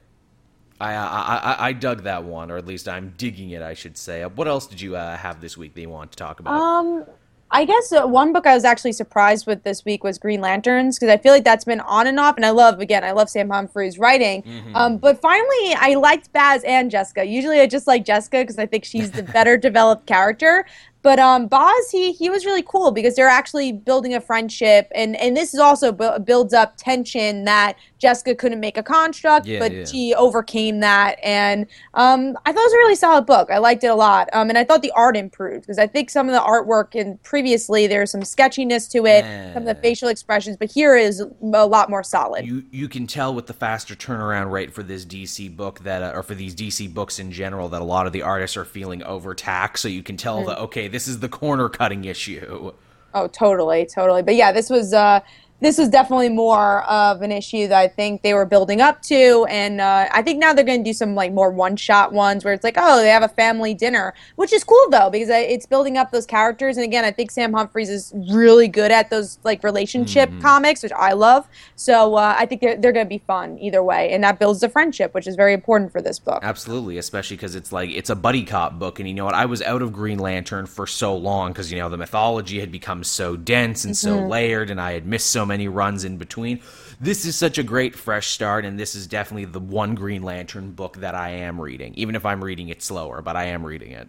I, 0.80 0.94
I, 0.94 1.36
I, 1.36 1.68
I 1.68 1.74
dug 1.74 2.04
that 2.04 2.24
one, 2.24 2.52
or 2.52 2.58
at 2.58 2.66
least 2.66 2.88
I'm 2.88 3.14
digging 3.18 3.50
it, 3.52 3.62
I 3.62 3.74
should 3.74 3.98
say. 3.98 4.24
What 4.24 4.48
else 4.48 4.66
did 4.66 4.80
you 4.80 4.96
uh, 4.96 5.18
have 5.18 5.42
this 5.42 5.58
week 5.58 5.74
that 5.76 5.82
you 5.82 5.90
want 5.90 6.12
to 6.12 6.18
talk 6.18 6.40
about? 6.40 6.60
um, 6.60 7.06
I 7.52 7.66
guess 7.66 7.92
uh, 7.92 8.06
one 8.06 8.32
book 8.32 8.46
I 8.46 8.54
was 8.54 8.64
actually 8.64 8.92
surprised 8.92 9.48
with 9.48 9.64
this 9.64 9.84
week 9.84 10.04
was 10.04 10.20
Green 10.20 10.40
Lanterns 10.40 11.00
because 11.00 11.12
I 11.12 11.18
feel 11.18 11.34
like 11.34 11.44
that's 11.44 11.66
been 11.66 11.80
on 11.80 12.06
and 12.06 12.20
off, 12.20 12.36
and 12.36 12.46
I 12.46 12.52
love 12.52 12.80
again 12.80 13.04
I 13.04 13.12
love 13.12 13.30
Sam 13.30 13.50
Humphries 13.50 13.98
writing. 13.98 14.44
Mm-hmm. 14.44 14.76
Um, 14.76 14.98
but 14.98 15.20
finally, 15.20 15.74
I 15.76 15.96
liked 15.96 16.32
Baz 16.32 16.64
and 16.64 16.92
Jessica. 16.92 17.26
Usually, 17.26 17.60
I 17.60 17.66
just 17.66 17.88
like 17.88 18.06
Jessica 18.06 18.42
because 18.42 18.60
I 18.60 18.68
think 18.68 18.86
she's 18.86 19.10
the 19.12 19.24
better 19.24 19.58
developed 19.70 20.06
character. 20.06 20.66
But 21.02 21.18
um, 21.18 21.48
Baz, 21.48 21.90
he 21.92 22.12
he 22.12 22.30
was 22.30 22.46
really 22.46 22.64
cool 22.64 22.92
because 22.92 23.16
they're 23.16 23.30
actually 23.30 23.72
building 23.72 24.14
a 24.14 24.20
friendship, 24.20 24.92
and 24.94 25.16
and 25.16 25.36
this 25.36 25.54
is 25.54 25.60
also 25.60 25.94
bu- 25.94 26.20
builds 26.20 26.54
up 26.54 26.76
tension 26.76 27.46
that 27.46 27.78
Jessica 28.00 28.36
couldn't 28.36 28.60
make 28.60 28.78
a 28.78 28.84
construct, 28.84 29.46
yeah, 29.46 29.60
but 29.60 29.72
yeah. 29.72 29.86
she 29.86 30.14
overcame 30.14 30.82
that, 30.82 31.18
and 31.24 31.68
um, 31.94 32.38
I 32.46 32.52
thought 32.52 32.60
it 32.60 32.66
was 32.66 32.74
a 32.74 32.78
really 32.78 32.96
solid 32.96 33.26
book. 33.26 33.50
I 33.50 33.60
liked 33.60 33.84
it 33.86 33.88
a 33.88 33.96
lot, 33.96 34.28
um, 34.34 34.50
and 34.50 34.58
I 34.58 34.66
thought 34.66 34.82
the 34.82 34.92
art 34.92 35.16
improved 35.16 35.62
because 35.62 35.80
I 35.80 35.88
think 35.88 36.10
some 36.10 36.28
of 36.28 36.34
the 36.34 36.42
artwork 36.42 37.00
and 37.00 37.22
previously 37.24 37.88
there's 37.88 38.12
some 38.12 38.24
sketchiness 38.24 38.88
to 38.90 39.06
it, 39.06 39.24
yeah. 39.24 39.54
some 39.54 39.64
of 39.64 39.68
the 39.68 39.82
facial 39.82 40.10
expressions, 40.10 40.58
but 40.58 40.70
here 40.70 40.98
is 40.98 41.22
a 41.22 41.66
lot 41.66 41.90
more 41.90 42.04
solid. 42.04 42.46
You 42.46 42.64
you 42.72 42.90
can 42.90 43.08
tell 43.08 43.34
with 43.34 43.48
the 43.48 43.54
faster 43.54 43.96
turnaround 43.96 44.52
rate 44.52 44.74
for 44.74 44.84
this 44.84 45.06
DC 45.06 45.56
book 45.56 45.80
that, 45.80 46.04
uh, 46.04 46.12
or 46.14 46.24
for 46.24 46.36
these 46.36 46.54
DC 46.54 46.94
books 46.94 47.20
in 47.20 47.32
general, 47.32 47.70
that 47.70 47.82
a 47.82 47.86
lot 47.86 48.06
of 48.06 48.12
the 48.12 48.22
artists 48.22 48.58
are 48.58 48.66
feeling 48.66 49.02
overtaxed. 49.04 49.82
So 49.82 49.88
you 49.88 50.04
can 50.04 50.18
tell 50.18 50.42
mm. 50.42 50.48
that 50.48 50.60
okay 50.60 50.90
this 51.00 51.08
is 51.08 51.20
the 51.20 51.30
corner 51.30 51.70
cutting 51.70 52.04
issue. 52.04 52.74
Oh, 53.14 53.28
totally, 53.28 53.86
totally. 53.86 54.22
But 54.22 54.36
yeah, 54.36 54.52
this 54.52 54.70
was 54.70 54.94
uh, 54.94 55.22
this 55.62 55.78
was 55.78 55.90
definitely 55.90 56.30
more 56.30 56.84
of 56.84 57.22
an 57.22 57.32
issue 57.32 57.68
that 57.68 57.78
I 57.78 57.88
think 57.88 58.22
they 58.22 58.34
were 58.34 58.46
building 58.46 58.82
up 58.82 59.02
to, 59.04 59.46
and 59.50 59.82
uh, 59.82 60.08
I 60.12 60.22
think 60.22 60.40
now 60.40 60.54
they're 60.54 60.66
going 60.66 60.84
to 60.84 60.90
do 60.90 60.94
some 60.94 61.16
like 61.16 61.34
more 61.34 61.52
one-shot 61.52 62.14
ones 62.14 62.46
where 62.46 62.54
it's 62.54 62.64
like, 62.64 62.76
oh, 62.78 63.02
they 63.02 63.10
have 63.10 63.24
a 63.24 63.30
family 63.30 63.74
dinner, 63.74 64.14
which 64.36 64.54
is 64.54 64.64
cool 64.64 64.90
though 64.90 65.10
because 65.10 65.30
it's 65.30 65.66
building 65.66 65.98
up 65.98 66.12
those 66.12 66.26
characters. 66.26 66.78
And 66.78 66.84
again, 66.84 67.04
I 67.04 67.12
think 67.12 67.32
Sam 67.32 67.54
Humphries 67.54 67.90
is 67.90 68.14
really 68.32 68.68
good 68.68 68.92
at 68.92 69.10
those 69.10 69.40
like 69.44 69.64
relationship 69.64 70.30
mm-hmm. 70.30 70.42
comics, 70.42 70.84
which 70.84 70.92
I 70.94 71.14
love. 71.14 71.48
So 71.76 72.16
uh, 72.16 72.36
I 72.38 72.46
think 72.46 72.62
they're, 72.62 72.78
they're 72.78 72.92
going 72.92 73.06
to 73.06 73.10
be 73.10 73.20
fun 73.20 73.58
either 73.60 73.84
way, 73.84 74.12
and 74.12 74.24
that 74.24 74.40
builds 74.40 74.62
the 74.62 74.70
friendship, 74.70 75.14
which 75.14 75.28
is 75.28 75.36
very 75.36 75.54
important 75.54 75.92
for 75.92 76.02
this 76.02 76.20
book. 76.20 76.40
Absolutely, 76.44 76.98
especially 76.98 77.36
because 77.36 77.56
it's 77.56 77.72
like 77.72 77.90
it's 77.90 78.10
a 78.10 78.16
buddy 78.16 78.44
cop 78.44 78.80
book, 78.80 79.00
and 79.00 79.08
you 79.08 79.16
know 79.16 79.26
what? 79.26 79.36
I 79.36 79.46
was 79.46 79.62
out 79.62 79.82
of 79.82 79.92
Green 79.92 80.20
Lantern 80.20 80.66
for 80.66 80.88
so 80.88 81.16
long 81.16 81.52
because 81.52 81.72
you 81.72 81.80
know 81.80 81.90
the 81.90 81.98
mythology 81.98 82.60
had 82.60 82.72
become 82.72 83.04
so 83.04 83.36
dense 83.36 83.84
and 83.84 83.94
mm-hmm. 83.94 84.20
so 84.20 84.28
layered, 84.28 84.70
and 84.70 84.80
I 84.80 84.94
had 84.94 85.06
missed 85.06 85.30
so 85.30 85.46
many 85.50 85.68
runs 85.68 86.06
in 86.06 86.16
between. 86.16 86.62
This 87.02 87.26
is 87.26 87.36
such 87.36 87.58
a 87.58 87.64
great 87.64 87.96
fresh 87.96 88.28
start, 88.28 88.64
and 88.64 88.80
this 88.80 88.96
is 88.96 89.06
definitely 89.06 89.46
the 89.46 89.60
one 89.60 89.96
Green 89.96 90.24
Lantern 90.24 90.72
book 90.72 90.98
that 90.98 91.16
I 91.16 91.30
am 91.30 91.60
reading, 91.60 91.94
even 91.96 92.16
if 92.16 92.26
I'm 92.26 92.42
reading 92.42 92.70
it 92.70 92.82
slower, 92.82 93.22
but 93.22 93.36
I 93.36 93.46
am 93.46 93.66
reading 93.66 93.92
it. 93.92 94.08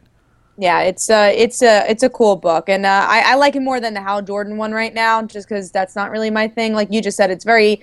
Yeah, 0.56 0.80
it's 0.82 1.08
a 1.10 1.34
it's 1.36 1.62
a 1.62 1.90
it's 1.90 2.02
a 2.02 2.10
cool 2.10 2.36
book, 2.36 2.68
and 2.68 2.84
uh, 2.84 3.06
I, 3.08 3.32
I 3.32 3.34
like 3.36 3.56
it 3.56 3.62
more 3.62 3.80
than 3.80 3.94
the 3.94 4.02
Hal 4.02 4.22
Jordan 4.22 4.56
one 4.56 4.72
right 4.72 4.92
now, 4.92 5.22
just 5.22 5.48
because 5.48 5.70
that's 5.70 5.96
not 5.96 6.10
really 6.10 6.30
my 6.30 6.48
thing. 6.48 6.74
Like 6.74 6.92
you 6.92 7.00
just 7.00 7.16
said, 7.16 7.30
it's 7.30 7.44
very 7.44 7.80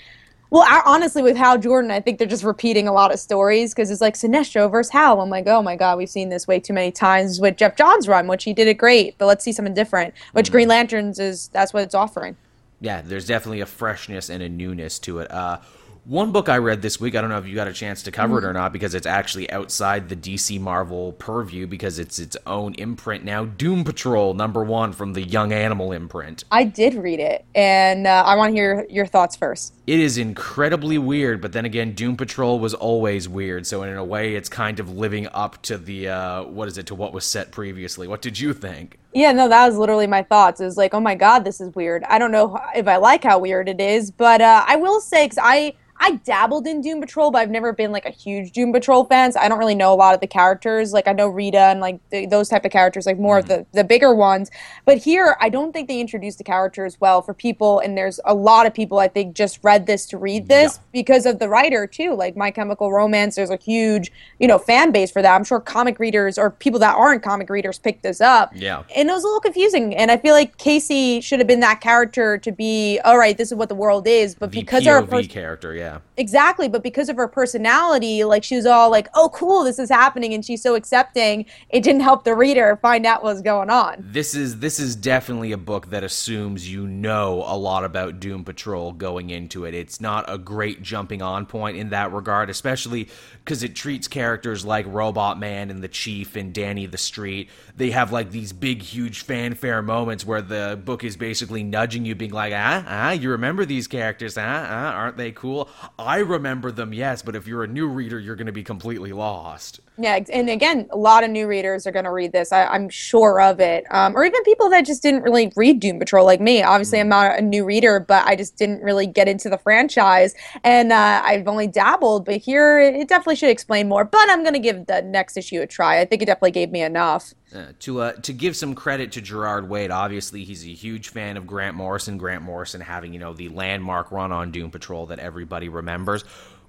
well, 0.50 0.64
I, 0.64 0.82
honestly, 0.86 1.22
with 1.22 1.36
Hal 1.36 1.58
Jordan, 1.58 1.92
I 1.92 2.00
think 2.00 2.20
they're 2.20 2.28
just 2.28 2.44
repeating 2.44 2.88
a 2.88 2.94
lot 2.94 3.12
of 3.12 3.20
stories 3.20 3.74
because 3.74 3.92
it's 3.92 4.00
like 4.00 4.14
Sinestro 4.14 4.72
versus 4.72 4.92
Hal. 4.92 5.20
I'm 5.20 5.30
like, 5.30 5.48
oh 5.48 5.62
my 5.62 5.76
god, 5.76 5.98
we've 5.98 6.10
seen 6.10 6.30
this 6.30 6.48
way 6.48 6.60
too 6.60 6.74
many 6.74 6.92
times 6.92 7.42
with 7.42 7.58
Geoff 7.58 7.76
Johns' 7.76 8.08
run, 8.08 8.28
which 8.28 8.46
he 8.46 8.54
did 8.54 8.68
it 8.68 8.76
great. 8.76 9.18
But 9.18 9.26
let's 9.26 9.44
see 9.44 9.52
something 9.52 9.74
different. 9.74 10.14
Which 10.32 10.46
mm-hmm. 10.46 10.54
Green 10.54 10.68
Lanterns 10.70 11.20
is 11.20 11.50
that's 11.50 11.74
what 11.74 11.84
it's 11.84 11.96
offering 11.96 12.38
yeah, 12.80 13.02
there's 13.02 13.28
definitely 13.28 13.62
a 13.62 13.66
freshness 13.66 14.30
and 14.30 14.44
a 14.44 14.50
newness 14.50 15.00
to 15.00 15.20
it. 15.20 15.32
Uh, 15.32 15.60
one 16.08 16.32
book 16.32 16.48
I 16.48 16.58
read 16.60 16.82
this 16.82 17.02
week, 17.02 17.16
I 17.16 17.22
don't 17.22 17.30
know 17.30 17.38
if 17.38 17.46
you 17.48 17.54
got 17.54 17.68
a 17.68 17.74
chance 17.74 18.04
to 18.04 18.12
cover 18.12 18.38
mm-hmm. 18.38 18.46
it 18.46 18.50
or 18.50 18.54
not 18.54 18.72
because 18.72 18.96
it's 18.96 19.06
actually 19.06 19.52
outside 19.52 20.08
the 20.08 20.16
DC 20.16 20.58
Marvel 20.58 21.12
purview 21.12 21.68
because 21.68 22.00
it's 22.00 22.18
its 22.18 22.38
own 22.48 22.76
imprint 22.76 23.26
now. 23.26 23.44
Doom 23.44 23.84
Patrol 23.84 24.34
number 24.34 24.64
one 24.64 24.94
from 24.94 25.12
the 25.12 25.22
Young 25.22 25.52
Animal 25.52 25.92
imprint. 25.92 26.46
I 26.50 26.64
did 26.64 26.94
read 26.94 27.20
it, 27.20 27.44
and 27.54 28.08
uh, 28.08 28.24
I 28.26 28.38
want 28.38 28.52
to 28.52 28.56
hear 28.56 28.88
your 28.90 29.06
thoughts 29.06 29.36
first. 29.36 29.74
It 29.86 30.00
is 30.00 30.18
incredibly 30.18 30.98
weird, 30.98 31.42
but 31.42 31.52
then 31.52 31.66
again, 31.66 31.92
Doom 31.92 32.16
Patrol 32.16 32.58
was 32.58 32.74
always 32.74 33.28
weird, 33.28 33.68
so 33.68 33.84
in 33.84 33.94
a 33.98 34.06
way, 34.06 34.36
it's 34.36 34.48
kind 34.48 34.80
of 34.80 34.90
living 34.90 35.28
up 35.34 35.62
to 35.64 35.78
the 35.78 36.08
uh, 36.08 36.44
what 36.44 36.70
is 36.70 36.78
it 36.78 36.86
to 36.86 36.96
what 36.96 37.12
was 37.12 37.26
set 37.26 37.52
previously. 37.52 38.08
What 38.08 38.22
did 38.22 38.40
you 38.40 38.54
think? 38.54 38.98
Yeah, 39.14 39.32
no, 39.32 39.48
that 39.48 39.68
was 39.68 39.78
literally 39.78 40.08
my 40.08 40.24
thoughts. 40.24 40.62
It 40.62 40.66
was 40.66 40.78
like, 40.78 40.94
oh 40.94 41.00
my 41.00 41.16
god, 41.16 41.44
this 41.46 41.60
is 41.60 41.74
weird. 41.74 42.04
I 42.06 42.20
don't 42.20 42.32
know 42.32 42.60
if 42.76 42.88
I 42.88 42.98
like 42.98 43.24
how 43.24 43.40
weird 43.40 43.70
it 43.70 43.82
is, 43.82 44.12
but 44.12 44.42
uh, 44.42 44.64
I 44.68 44.76
will 44.76 45.00
say, 45.00 45.26
because 45.26 45.40
I 45.42 45.74
I 46.00 46.12
dabbled 46.24 46.68
in 46.68 46.82
Doom 46.82 47.02
Patrol, 47.02 47.32
but 47.32 47.40
I've 47.40 47.50
never 47.50 47.74
been 47.74 47.92
like 47.92 48.06
a 48.06 48.12
huge 48.12 48.52
Doom 48.52 48.72
Patrol 48.72 49.06
fan. 49.06 49.32
So 49.32 49.40
I 49.40 49.50
don't 49.50 49.58
really 49.58 49.76
know 49.76 49.94
a 49.94 49.96
lot 49.96 50.14
of 50.14 50.22
the 50.22 50.28
characters. 50.28 50.94
Like 50.94 51.08
I 51.08 51.14
know 51.14 51.28
Rita 51.28 51.58
and 51.58 51.80
like 51.80 52.00
the, 52.10 52.26
those 52.26 52.50
type 52.50 52.66
of 52.66 52.72
characters, 52.72 53.06
like 53.06 53.18
more 53.18 53.38
mm. 53.38 53.40
of 53.40 53.48
the 53.48 53.66
the 53.74 53.84
bigger 53.84 54.14
ones. 54.14 54.52
But 54.86 54.98
here, 54.98 55.38
I 55.42 55.50
don't 55.50 55.72
think 55.74 55.88
they 55.88 56.00
introduced 56.00 56.38
the 56.38 56.44
characters 56.44 57.00
well 57.00 57.22
for 57.22 57.34
people. 57.34 57.80
And 57.80 57.98
there's 57.98 58.20
a 58.26 58.34
lot 58.34 58.66
of 58.66 58.74
people 58.74 59.00
I 59.00 59.08
think 59.08 59.36
just 59.36 59.60
read 59.64 59.86
this 59.86 60.06
to 60.08 60.18
read 60.18 60.48
this 60.48 60.76
yeah. 60.76 60.84
because 60.92 61.26
of 61.26 61.40
the 61.40 61.50
writer 61.50 61.88
too. 61.88 62.14
Like 62.14 62.38
My 62.38 62.52
Chemical 62.52 62.92
Romance, 62.92 63.36
there's 63.36 63.50
a 63.50 63.58
huge 63.58 64.12
you 64.40 64.48
know 64.48 64.60
fan 64.60 64.92
base 64.92 65.12
for 65.12 65.22
that. 65.22 65.36
I'm 65.36 65.44
sure 65.44 65.60
comic 65.60 66.00
readers 66.00 66.38
or 66.38 66.52
people 66.52 66.80
that 66.80 66.96
aren't 66.96 67.24
comic 67.24 67.50
readers 67.50 67.80
picked 67.80 68.04
this 68.04 68.22
up. 68.22 68.52
Yeah, 68.54 68.84
and 68.96 69.07
it 69.10 69.14
was 69.14 69.24
a 69.24 69.28
little 69.28 69.42
confusing. 69.42 69.96
And 69.96 70.12
I 70.12 70.18
feel 70.18 70.34
like 70.34 70.58
Casey 70.58 71.22
should 71.22 71.40
have 71.40 71.48
been 71.48 71.60
that 71.62 71.82
character 71.82 72.38
to 72.38 72.52
be 72.52 73.00
all 73.06 73.18
right. 73.18 73.38
This 73.38 73.52
is 73.52 73.58
what 73.58 73.70
the 73.70 73.76
world 73.76 74.08
is, 74.08 74.36
but 74.36 74.52
the 74.52 74.62
because 74.62 74.84
POV 74.84 75.12
our 75.14 75.24
character, 75.24 75.74
yeah. 75.74 76.00
Exactly, 76.18 76.68
but 76.68 76.84
because 76.84 77.10
of 77.10 77.16
her 77.16 77.28
personality, 77.28 78.24
like 78.24 78.44
she 78.44 78.56
was 78.56 78.66
all 78.66 78.90
like, 78.90 79.08
"Oh, 79.14 79.30
cool, 79.30 79.64
this 79.64 79.80
is 79.80 79.90
happening," 79.90 80.34
and 80.34 80.44
she's 80.44 80.62
so 80.62 80.76
accepting. 80.76 81.46
It 81.70 81.84
didn't 81.84 82.02
help 82.02 82.24
the 82.24 82.36
reader 82.36 82.78
find 82.82 83.06
out 83.06 83.24
what's 83.24 83.42
going 83.42 83.70
on. 83.70 83.98
This 84.00 84.34
is 84.34 84.60
this 84.60 84.80
is 84.80 84.96
definitely 84.96 85.52
a 85.52 85.58
book 85.58 85.90
that 85.92 86.04
assumes 86.04 86.72
you 86.72 86.88
know 86.88 87.44
a 87.46 87.56
lot 87.56 87.84
about 87.84 88.20
Doom 88.20 88.44
Patrol 88.44 88.94
going 88.94 89.30
into 89.30 89.66
it. 89.66 89.74
It's 89.74 90.02
not 90.02 90.26
a 90.28 90.38
great 90.38 90.82
jumping 90.82 91.22
on 91.22 91.46
point 91.46 91.78
in 91.78 91.90
that 91.90 92.12
regard, 92.12 92.50
especially 92.50 93.10
because 93.44 93.64
it 93.64 93.76
treats 93.76 94.08
characters 94.08 94.66
like 94.66 94.86
Robot 94.88 95.40
Man 95.40 95.70
and 95.70 95.84
the 95.84 95.88
Chief 95.88 96.36
and 96.36 96.54
Danny 96.54 96.86
the 96.86 96.98
Street. 96.98 97.50
They 97.76 97.92
have 97.92 98.12
like 98.12 98.32
these 98.32 98.54
big, 98.54 98.82
huge 98.88 99.22
fanfare 99.24 99.82
moments 99.82 100.26
where 100.26 100.42
the 100.42 100.80
book 100.84 101.04
is 101.04 101.18
basically 101.18 101.64
nudging 101.64 102.06
you, 102.06 102.16
being 102.16 102.32
like, 102.32 102.54
"Ah, 102.56 102.84
ah, 102.88 103.12
you 103.12 103.32
remember 103.32 103.66
these 103.66 103.88
characters? 103.88 104.38
Ah, 104.38 104.66
ah, 104.70 104.92
aren't 104.94 105.18
they 105.18 105.32
cool?" 105.32 105.70
I 106.00 106.18
remember 106.20 106.72
them, 106.72 106.94
yes, 106.94 107.22
but 107.22 107.36
if 107.36 107.48
you're 107.48 107.64
a 107.64 107.68
new 107.68 107.88
reader, 107.88 108.20
you're 108.20 108.36
going 108.36 108.48
to 108.48 108.52
be 108.52 108.64
completely 108.64 109.14
lost. 109.14 109.80
Yeah, 110.00 110.20
and 110.32 110.48
again, 110.48 110.88
a 110.92 110.98
lot 110.98 111.24
of 111.24 111.32
new 111.32 111.48
readers 111.48 111.88
are 111.88 111.92
going 111.92 112.06
to 112.06 112.12
read 112.12 112.32
this. 112.32 112.52
I, 112.52 112.76
am 112.76 112.88
sure 112.88 113.42
of 113.42 113.60
it. 113.60 113.84
Um, 113.90 114.16
or 114.16 114.26
even 114.26 114.44
people 114.44 114.70
that 114.70 114.86
just 114.86 115.02
didn't 115.02 115.24
really 115.24 115.52
read 115.56 115.80
Doom 115.80 115.98
Patrol, 115.98 116.24
like 116.24 116.40
me. 116.40 116.62
Obviously, 116.62 117.00
mm. 117.00 117.02
I'm 117.02 117.10
not 117.10 117.40
a 117.40 117.42
new 117.42 117.66
reader, 117.66 118.00
but 118.00 118.24
I 118.28 118.36
just 118.36 118.58
didn't 118.58 118.84
really 118.84 119.08
get 119.08 119.28
into 119.28 119.50
the 119.50 119.58
franchise, 119.58 120.36
and 120.64 120.92
uh, 120.92 121.24
I've 121.26 121.48
only 121.48 121.66
dabbled. 121.66 122.26
But 122.26 122.38
here, 122.38 122.80
it 122.80 123.08
definitely 123.08 123.38
should 123.38 123.50
explain 123.50 123.90
more. 123.90 124.06
But 124.06 124.30
I'm 124.30 124.44
going 124.44 124.54
to 124.54 124.60
give 124.60 124.86
the 124.86 125.02
next 125.02 125.36
issue 125.36 125.62
a 125.62 125.68
try. 125.68 126.00
I 126.00 126.06
think 126.06 126.22
it 126.22 126.26
definitely 126.26 126.52
gave 126.52 126.70
me 126.70 126.84
enough. 126.84 127.34
Uh, 127.56 127.68
to 127.80 128.02
uh, 128.02 128.12
to 128.12 128.34
give 128.34 128.56
some 128.56 128.76
credit 128.76 129.14
to 129.14 129.22
Gerard 129.22 129.68
Way, 129.68 129.90
obviously 129.90 130.44
he's 130.44 130.64
a 130.64 130.74
huge 130.74 131.10
fan 131.10 131.38
of 131.38 131.48
Grant 131.48 131.76
Morrison. 131.76 132.18
Grant 132.18 132.44
Morrison 132.44 132.82
having 132.82 133.14
you 133.14 133.20
know 133.20 133.34
the 133.34 133.50
landmark 133.50 134.12
run 134.12 134.32
on 134.32 134.52
Doom 134.52 134.70
Patrol 134.70 135.08
that 135.08 135.18
everybody 135.18 135.70
remembers. 135.70 136.24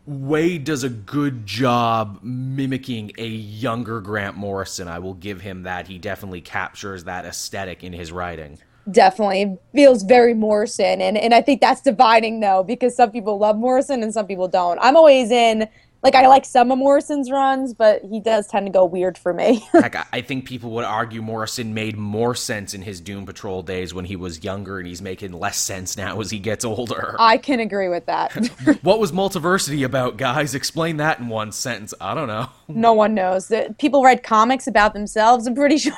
Way 0.09 0.57
does 0.57 0.85
a 0.85 0.89
good 0.89 1.45
job 1.45 2.21
mimicking 2.23 3.13
a 3.19 3.27
younger 3.27 4.01
Grant 4.01 4.39
Morrison. 4.39 4.89
I 4.89 5.01
will 5.01 5.13
give 5.13 5.43
him 5.43 5.65
that. 5.65 5.87
He 5.87 5.99
definitely 5.99 6.41
captures 6.41 7.05
that 7.05 7.27
aesthetic 7.27 7.85
in 7.85 7.93
his 7.93 8.11
writing. 8.11 8.59
Definitely 8.91 9.59
feels 9.75 10.03
very 10.05 10.33
Morrison, 10.33 11.03
and 11.03 11.19
and 11.19 11.35
I 11.35 11.43
think 11.43 11.61
that's 11.61 11.83
dividing 11.83 12.41
though 12.41 12.65
because 12.65 12.97
some 12.97 13.11
people 13.11 13.37
love 13.37 13.59
Morrison 13.59 14.03
and 14.03 14.15
some 14.15 14.27
people 14.27 14.49
don't. 14.49 14.79
I'm 14.81 14.97
always 14.97 15.31
in 15.31 15.69
like 16.03 16.15
I 16.15 16.29
like 16.29 16.45
some 16.45 16.71
of 16.71 16.79
Morrison's 16.79 17.31
runs, 17.31 17.75
but 17.75 18.03
he 18.05 18.21
does 18.21 18.47
tend 18.47 18.67
to 18.67 18.73
go 18.73 18.85
weird 18.85 19.19
for 19.19 19.35
me. 19.35 19.67
Heck, 19.73 19.97
I 20.13 20.21
think 20.21 20.47
people 20.47 20.71
would 20.73 20.85
argue 20.85 21.23
Morrison 21.23 21.75
made 21.75 21.97
more 21.97 22.37
sense 22.37 22.73
in 22.73 22.83
his 22.83 23.01
Doom 23.01 23.27
Patrol 23.27 23.63
days 23.63 23.93
when 23.93 24.05
he 24.05 24.15
was 24.15 24.45
younger, 24.45 24.79
and 24.79 24.87
he's 24.87 25.03
making 25.03 25.33
less 25.33 25.59
sense 25.59 25.97
now 25.97 26.21
as 26.21 26.31
he 26.31 26.39
gets 26.39 26.65
older. 26.65 27.17
I 27.19 27.37
can 27.37 27.59
agree 27.59 27.89
with 27.89 28.07
that. 28.07 28.33
what 28.83 29.01
was 29.01 29.11
Multiversity 29.11 29.85
about, 29.85 30.17
guys? 30.17 30.55
Explain 30.55 30.99
that 30.99 31.19
in 31.19 31.29
one 31.29 31.51
sentence. 31.51 31.93
I 32.01 32.15
don't 32.15 32.29
know. 32.29 32.49
No 32.69 32.93
one 32.93 33.15
knows. 33.15 33.53
People 33.79 34.05
write 34.05 34.23
comics 34.23 34.69
about 34.69 34.95
themselves. 34.95 35.49
I'm 35.49 35.55
pretty 35.55 35.79
sure. 35.79 35.95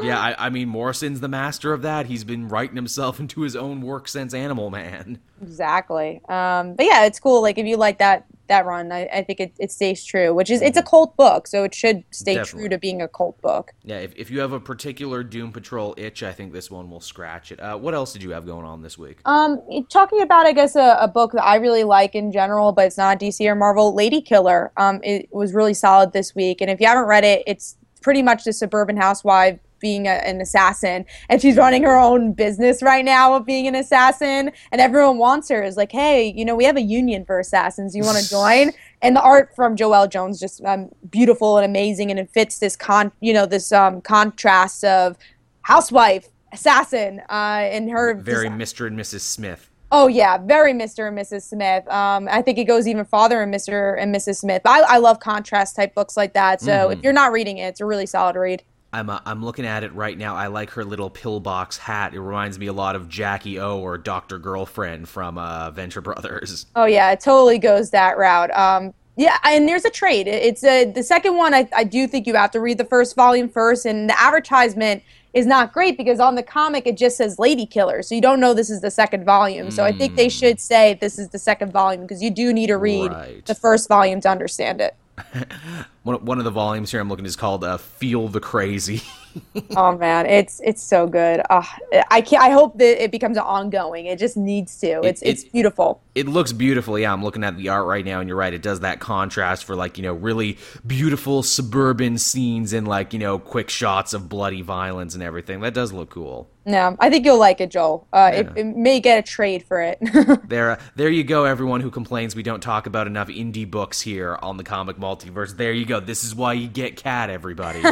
yeah, 0.00 0.20
I, 0.20 0.46
I, 0.46 0.50
mean 0.50 0.68
Morrison's 0.68 1.20
the 1.20 1.28
master 1.28 1.72
of 1.72 1.82
that. 1.82 2.06
He's 2.06 2.22
been 2.22 2.48
writing 2.48 2.76
himself 2.76 3.18
into 3.18 3.40
his 3.40 3.56
own 3.56 3.80
work 3.80 4.06
since 4.06 4.32
Animal 4.32 4.70
Man. 4.70 5.18
Exactly. 5.42 6.20
Um, 6.28 6.74
but 6.74 6.86
yeah, 6.86 7.06
it's 7.06 7.18
cool. 7.18 7.42
Like 7.42 7.58
if 7.58 7.66
you 7.66 7.76
like 7.76 7.98
that 7.98 8.26
that 8.48 8.66
run, 8.66 8.92
I, 8.92 9.06
I 9.06 9.22
think 9.22 9.40
it, 9.40 9.52
it 9.58 9.72
stays 9.72 10.04
true. 10.04 10.34
Which 10.34 10.50
is 10.50 10.62
it's 10.62 10.76
a 10.76 10.80
mm-hmm. 10.80 10.88
cult 10.88 11.16
book, 11.16 11.46
so 11.46 11.64
it 11.64 11.74
should 11.74 12.04
stay 12.10 12.34
Definitely. 12.34 12.60
true 12.60 12.68
to 12.70 12.78
being 12.78 13.02
a 13.02 13.08
cult 13.08 13.40
book. 13.42 13.72
Yeah, 13.82 13.98
if 13.98 14.14
if 14.16 14.30
you 14.30 14.40
have 14.40 14.52
a 14.52 14.60
particular 14.60 15.22
Doom 15.22 15.52
Patrol 15.52 15.94
itch, 15.96 16.22
I 16.22 16.32
think 16.32 16.52
this 16.52 16.70
one 16.70 16.90
will 16.90 17.00
scratch 17.00 17.52
it. 17.52 17.60
Uh, 17.60 17.76
what 17.76 17.94
else 17.94 18.12
did 18.12 18.22
you 18.22 18.30
have 18.30 18.46
going 18.46 18.64
on 18.64 18.82
this 18.82 18.98
week? 18.98 19.18
Um, 19.24 19.60
talking 19.88 20.20
about 20.20 20.46
I 20.46 20.52
guess 20.52 20.76
a, 20.76 20.96
a 21.00 21.08
book 21.08 21.32
that 21.32 21.44
I 21.44 21.56
really 21.56 21.84
like 21.84 22.14
in 22.14 22.32
general, 22.32 22.72
but 22.72 22.86
it's 22.86 22.98
not 22.98 23.18
DC 23.20 23.46
or 23.46 23.54
Marvel. 23.54 23.94
Lady 23.94 24.20
Killer. 24.20 24.72
Um, 24.76 25.00
it 25.02 25.28
was 25.32 25.54
really 25.54 25.74
solid 25.74 26.12
this 26.12 26.34
week, 26.34 26.60
and 26.60 26.70
if 26.70 26.80
you 26.80 26.86
haven't 26.86 27.06
read 27.06 27.24
it, 27.24 27.42
it's 27.46 27.76
pretty 28.02 28.22
much 28.22 28.44
the 28.44 28.52
suburban 28.52 28.96
housewife 28.96 29.58
being 29.84 30.06
a, 30.06 30.12
an 30.12 30.40
assassin, 30.40 31.04
and 31.28 31.42
she's 31.42 31.58
running 31.58 31.82
her 31.82 31.94
own 31.94 32.32
business 32.32 32.82
right 32.82 33.04
now 33.04 33.34
of 33.34 33.44
being 33.44 33.66
an 33.66 33.74
assassin, 33.74 34.50
and 34.72 34.80
everyone 34.80 35.18
wants 35.18 35.50
her. 35.50 35.62
Is 35.62 35.76
like, 35.76 35.92
hey, 35.92 36.32
you 36.34 36.42
know, 36.42 36.56
we 36.56 36.64
have 36.64 36.78
a 36.78 36.82
union 36.82 37.26
for 37.26 37.38
assassins. 37.38 37.94
You 37.94 38.02
want 38.02 38.16
to 38.18 38.28
join? 38.28 38.72
And 39.02 39.14
the 39.14 39.20
art 39.20 39.54
from 39.54 39.76
Joelle 39.76 40.10
Jones 40.10 40.40
just 40.40 40.64
um, 40.64 40.88
beautiful 41.10 41.58
and 41.58 41.66
amazing, 41.66 42.10
and 42.10 42.18
it 42.18 42.30
fits 42.30 42.58
this 42.58 42.74
con, 42.74 43.12
you 43.20 43.34
know, 43.34 43.44
this 43.44 43.70
um, 43.70 44.00
contrast 44.00 44.82
of 44.82 45.18
housewife, 45.60 46.30
assassin, 46.54 47.20
uh, 47.28 47.68
and 47.74 47.90
her 47.90 48.14
very 48.14 48.48
Mr. 48.48 48.86
and 48.86 48.98
Mrs. 48.98 49.20
Smith. 49.20 49.68
Oh 49.92 50.06
yeah, 50.06 50.38
very 50.38 50.72
Mr. 50.72 51.08
and 51.08 51.18
Mrs. 51.18 51.42
Smith. 51.42 51.86
Um, 51.88 52.28
I 52.30 52.40
think 52.40 52.56
it 52.56 52.64
goes 52.64 52.88
even 52.88 53.04
farther 53.04 53.42
in 53.42 53.50
Mr. 53.50 54.00
and 54.00 54.14
Mrs. 54.14 54.36
Smith. 54.36 54.62
I, 54.64 54.80
I 54.80 54.96
love 54.96 55.20
contrast 55.20 55.76
type 55.76 55.94
books 55.94 56.16
like 56.16 56.32
that. 56.32 56.62
So 56.62 56.72
mm-hmm. 56.72 56.92
if 56.94 57.04
you're 57.04 57.12
not 57.12 57.30
reading 57.30 57.58
it, 57.58 57.66
it's 57.66 57.80
a 57.82 57.84
really 57.84 58.06
solid 58.06 58.36
read. 58.36 58.62
I'm 58.94 59.10
uh, 59.10 59.18
I'm 59.26 59.44
looking 59.44 59.66
at 59.66 59.82
it 59.82 59.92
right 59.92 60.16
now. 60.16 60.36
I 60.36 60.46
like 60.46 60.70
her 60.70 60.84
little 60.84 61.10
pillbox 61.10 61.76
hat. 61.76 62.14
It 62.14 62.20
reminds 62.20 62.58
me 62.58 62.66
a 62.66 62.72
lot 62.72 62.94
of 62.94 63.08
Jackie 63.08 63.58
O 63.58 63.80
or 63.80 63.98
Doctor 63.98 64.38
Girlfriend 64.38 65.08
from 65.08 65.36
uh, 65.36 65.70
Venture 65.70 66.00
Brothers. 66.00 66.66
Oh 66.76 66.86
yeah, 66.86 67.12
it 67.12 67.20
totally 67.20 67.58
goes 67.58 67.90
that 67.90 68.18
route. 68.18 68.50
Um, 68.56 68.92
yeah, 69.16 69.38
and 69.44 69.68
there's 69.68 69.84
a 69.84 69.90
trade. 69.90 70.26
It's 70.26 70.64
a 70.64 70.84
the 70.84 71.02
second 71.02 71.36
one. 71.36 71.54
I, 71.54 71.68
I 71.74 71.84
do 71.84 72.06
think 72.06 72.26
you 72.26 72.34
have 72.34 72.50
to 72.52 72.60
read 72.60 72.78
the 72.78 72.84
first 72.84 73.14
volume 73.14 73.48
first, 73.48 73.86
and 73.86 74.08
the 74.08 74.20
advertisement 74.20 75.02
is 75.34 75.46
not 75.46 75.72
great 75.72 75.96
because 75.96 76.20
on 76.20 76.34
the 76.34 76.42
comic 76.42 76.86
it 76.86 76.96
just 76.96 77.16
says 77.16 77.38
Lady 77.38 77.66
Killer, 77.66 78.02
so 78.02 78.14
you 78.14 78.20
don't 78.20 78.40
know 78.40 78.54
this 78.54 78.70
is 78.70 78.80
the 78.80 78.90
second 78.90 79.24
volume. 79.24 79.68
Mm. 79.68 79.72
So 79.72 79.84
I 79.84 79.92
think 79.92 80.16
they 80.16 80.28
should 80.28 80.60
say 80.60 80.94
this 81.00 81.18
is 81.18 81.28
the 81.28 81.38
second 81.38 81.72
volume 81.72 82.02
because 82.02 82.22
you 82.22 82.30
do 82.30 82.52
need 82.52 82.68
to 82.68 82.76
read 82.76 83.10
right. 83.10 83.44
the 83.46 83.54
first 83.54 83.88
volume 83.88 84.20
to 84.22 84.28
understand 84.28 84.80
it. 84.80 84.94
one 86.02 86.38
of 86.38 86.44
the 86.44 86.50
volumes 86.50 86.90
here 86.90 87.00
I'm 87.00 87.08
looking 87.08 87.26
is 87.26 87.36
called 87.36 87.64
uh, 87.64 87.76
"Feel 87.76 88.28
the 88.28 88.40
Crazy." 88.40 89.02
oh 89.76 89.96
man, 89.96 90.26
it's 90.26 90.60
it's 90.64 90.82
so 90.82 91.06
good. 91.06 91.40
Uh, 91.50 91.64
I 92.10 92.20
can't. 92.20 92.42
I 92.42 92.50
hope 92.50 92.78
that 92.78 93.02
it 93.02 93.10
becomes 93.10 93.38
ongoing. 93.38 94.06
It 94.06 94.18
just 94.18 94.36
needs 94.36 94.78
to. 94.80 95.02
It's 95.02 95.22
it, 95.22 95.28
it's 95.28 95.44
beautiful. 95.44 96.02
It 96.14 96.26
looks 96.26 96.52
beautiful. 96.52 96.98
Yeah, 96.98 97.12
I'm 97.12 97.22
looking 97.22 97.44
at 97.44 97.56
the 97.56 97.68
art 97.68 97.86
right 97.86 98.04
now, 98.04 98.20
and 98.20 98.28
you're 98.28 98.38
right. 98.38 98.52
It 98.52 98.62
does 98.62 98.80
that 98.80 99.00
contrast 99.00 99.64
for 99.64 99.76
like 99.76 99.98
you 99.98 100.02
know 100.02 100.14
really 100.14 100.58
beautiful 100.86 101.42
suburban 101.42 102.18
scenes 102.18 102.72
and 102.72 102.86
like 102.88 103.12
you 103.12 103.18
know 103.18 103.38
quick 103.38 103.70
shots 103.70 104.14
of 104.14 104.28
bloody 104.28 104.62
violence 104.62 105.14
and 105.14 105.22
everything. 105.22 105.60
That 105.60 105.74
does 105.74 105.92
look 105.92 106.10
cool. 106.10 106.48
No, 106.66 106.96
I 106.98 107.10
think 107.10 107.24
you'll 107.26 107.38
like 107.38 107.60
it, 107.60 107.70
Joel. 107.70 108.06
Uh, 108.12 108.30
yeah. 108.32 108.40
it, 108.40 108.52
it, 108.56 108.64
may 108.64 108.98
get 108.98 109.18
a 109.18 109.22
trade 109.22 109.64
for 109.64 109.80
it. 109.82 109.98
there, 110.48 110.72
uh, 110.72 110.80
there 110.96 111.10
you 111.10 111.22
go. 111.22 111.44
Everyone 111.44 111.82
who 111.82 111.90
complains 111.90 112.34
we 112.34 112.42
don't 112.42 112.62
talk 112.62 112.86
about 112.86 113.06
enough 113.06 113.28
indie 113.28 113.70
books 113.70 114.00
here 114.00 114.38
on 114.40 114.56
the 114.56 114.64
comic 114.64 114.96
multiverse. 114.96 115.56
There 115.56 115.72
you 115.72 115.84
go. 115.84 116.00
This 116.00 116.24
is 116.24 116.34
why 116.34 116.54
you 116.54 116.68
get 116.68 116.96
Kat, 116.96 117.28
everybody. 117.28 117.82